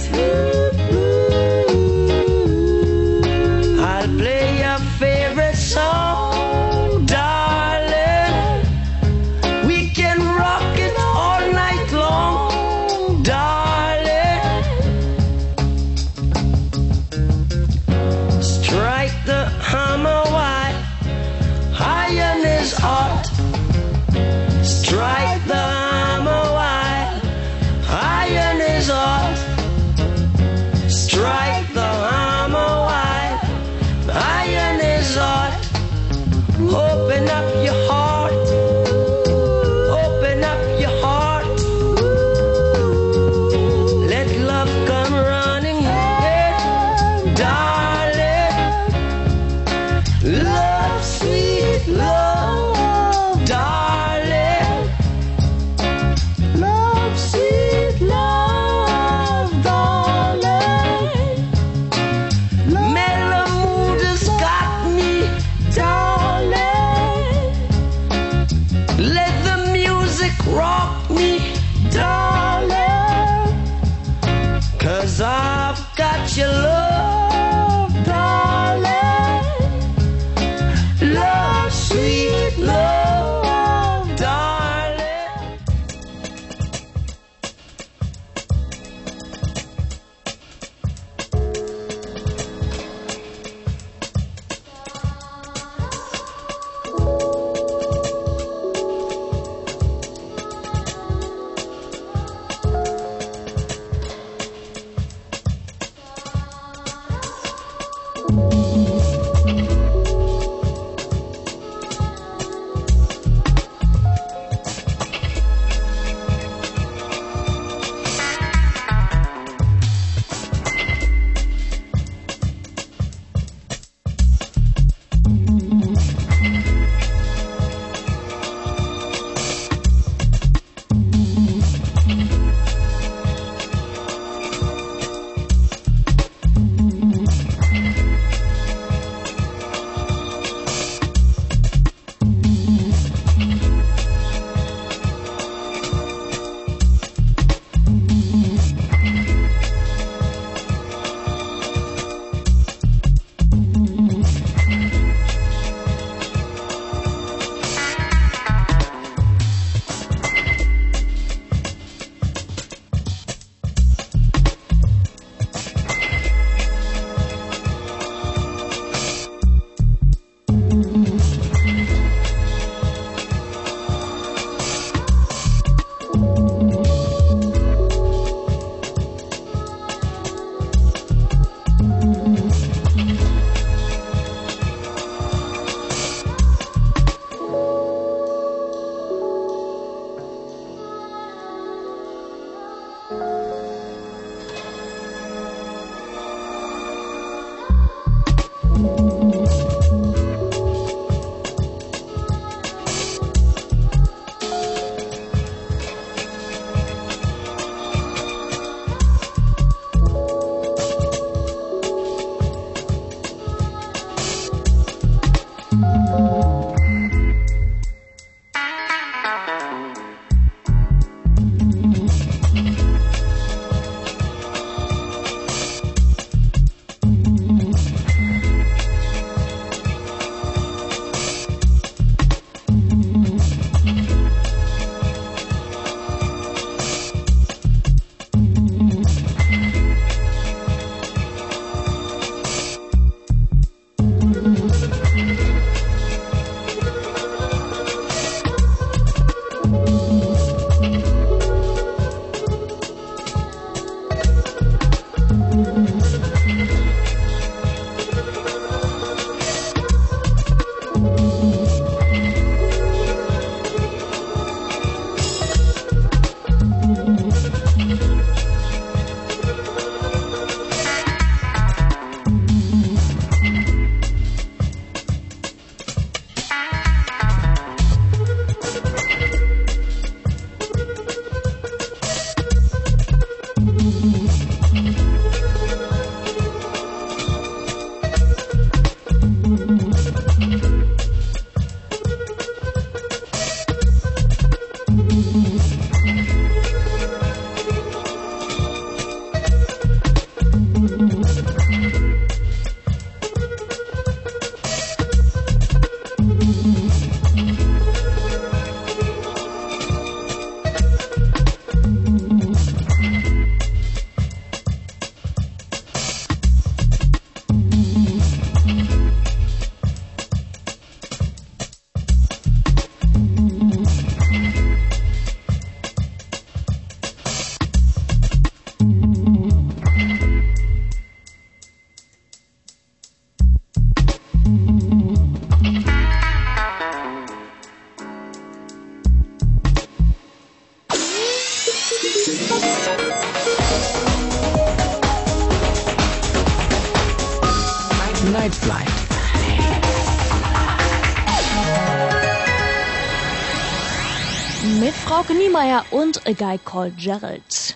[355.62, 357.71] Wire und A Guy Called Gerald.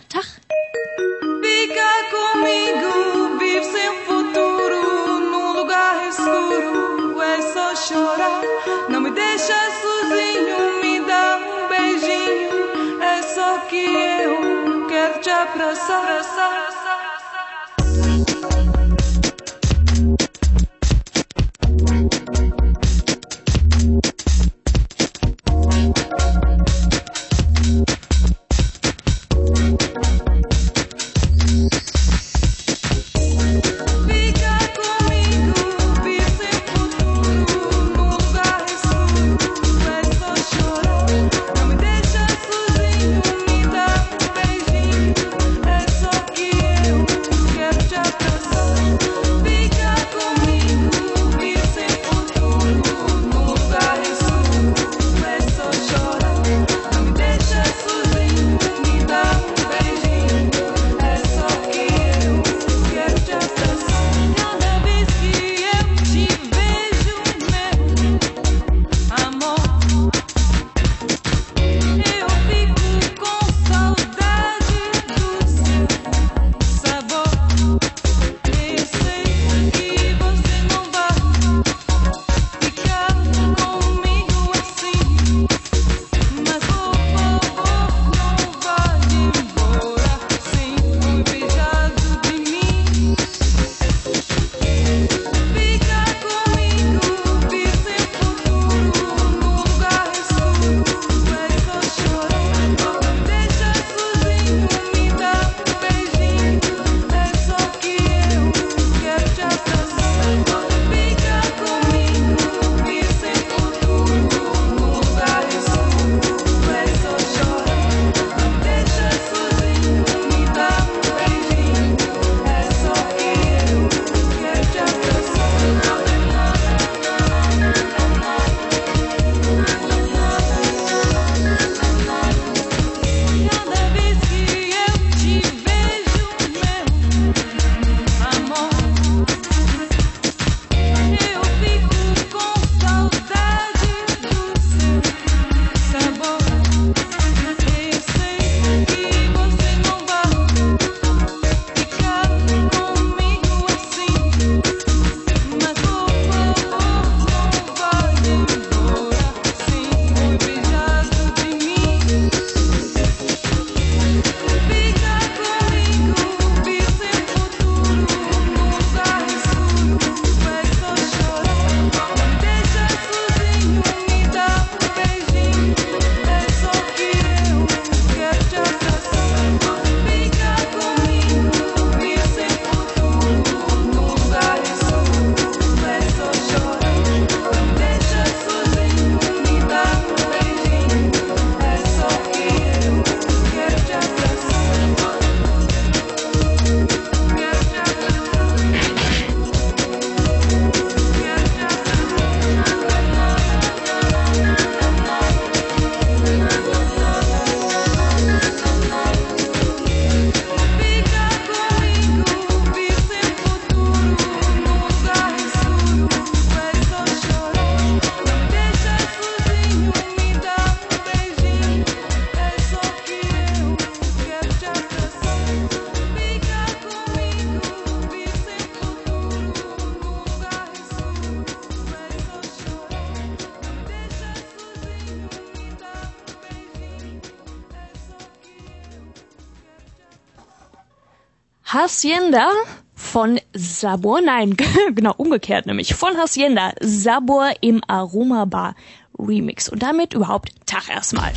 [242.06, 242.48] Hacienda
[242.94, 244.56] von Sabor, nein,
[244.94, 248.76] genau umgekehrt nämlich, von Hacienda Sabor im Aroma Bar
[249.18, 251.32] Remix und damit überhaupt Tag erstmal.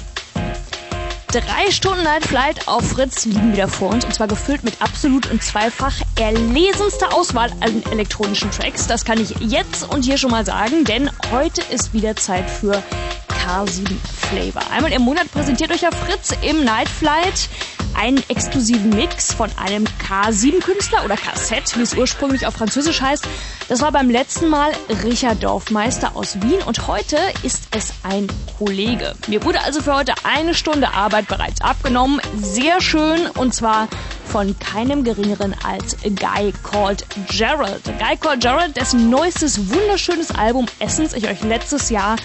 [1.32, 5.32] Drei Stunden Night Flight auf Fritz liegen wieder vor uns und zwar gefüllt mit absolut
[5.32, 8.86] und zweifach erlesenster Auswahl an elektronischen Tracks.
[8.86, 12.84] Das kann ich jetzt und hier schon mal sagen, denn heute ist wieder Zeit für
[13.28, 13.90] K7
[14.30, 14.62] Flavor.
[14.72, 17.50] Einmal im Monat präsentiert euch ja Fritz im Night Flight
[18.00, 23.28] einen exklusiven Mix von einem K7-Künstler oder Kassett, wie es ursprünglich auf Französisch heißt.
[23.68, 24.72] Das war beim letzten Mal
[25.04, 29.16] Richard Dorfmeister aus Wien und heute ist es ein Kollege.
[29.28, 32.22] Mir wurde also für heute eine Stunde Arbeit bereits abgenommen.
[32.38, 33.90] Sehr schön und zwar
[34.26, 37.84] von keinem geringeren als Guy Called Gerald.
[38.00, 42.16] Guy Called Gerald, dessen neuestes wunderschönes Album Essence ich euch letztes Jahr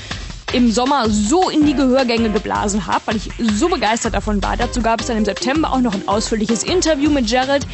[0.55, 4.57] im Sommer so in die Gehörgänge geblasen habe, weil ich so begeistert davon war.
[4.57, 7.67] Dazu gab es dann im September auch noch ein ausführliches Interview mit Jared,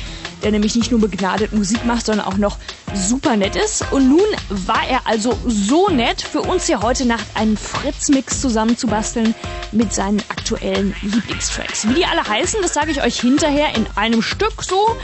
[0.42, 2.56] der nämlich nicht nur begnadet Musik macht, sondern auch noch
[2.94, 3.84] super nett ist.
[3.92, 9.34] Und nun war er also so nett, für uns hier heute Nacht einen Fritz-Mix zusammenzubasteln
[9.72, 11.86] mit seinen aktuellen Lieblingstracks.
[11.86, 14.96] Wie die alle heißen, das sage ich euch hinterher in einem Stück so.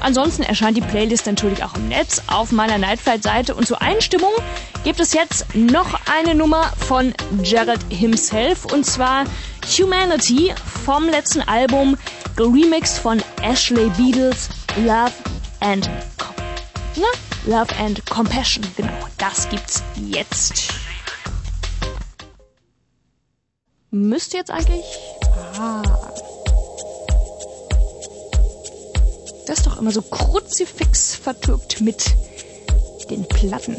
[0.00, 3.54] Ansonsten erscheint die Playlist natürlich auch im Netz auf meiner Nightflight-Seite.
[3.54, 4.32] Und zur Einstimmung
[4.84, 9.24] gibt es jetzt noch eine Nummer von Jared himself und zwar
[9.78, 10.54] Humanity
[10.84, 11.96] vom letzten Album,
[12.36, 15.12] geremixed von Ashley Beatles, Love
[15.60, 15.88] and
[16.18, 16.34] Com
[16.96, 17.06] Na?
[17.46, 18.64] Love and Compassion.
[18.76, 20.68] Genau, das gibt's jetzt.
[23.90, 24.84] Müsste jetzt eigentlich.
[25.58, 25.82] Ah.
[29.46, 32.14] Das ist doch immer so kruzifix vertürkt mit
[33.10, 33.76] den Platten.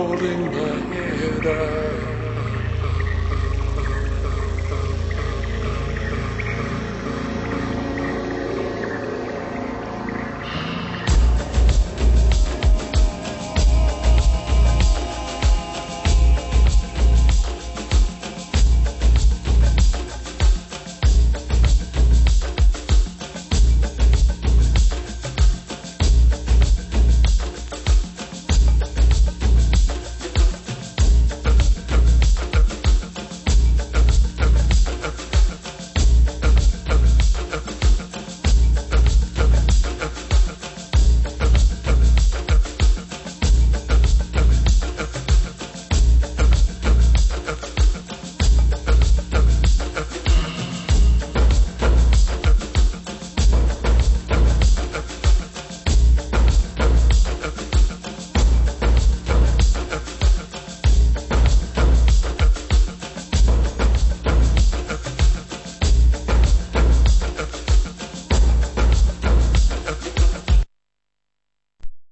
[0.00, 0.79] holding back.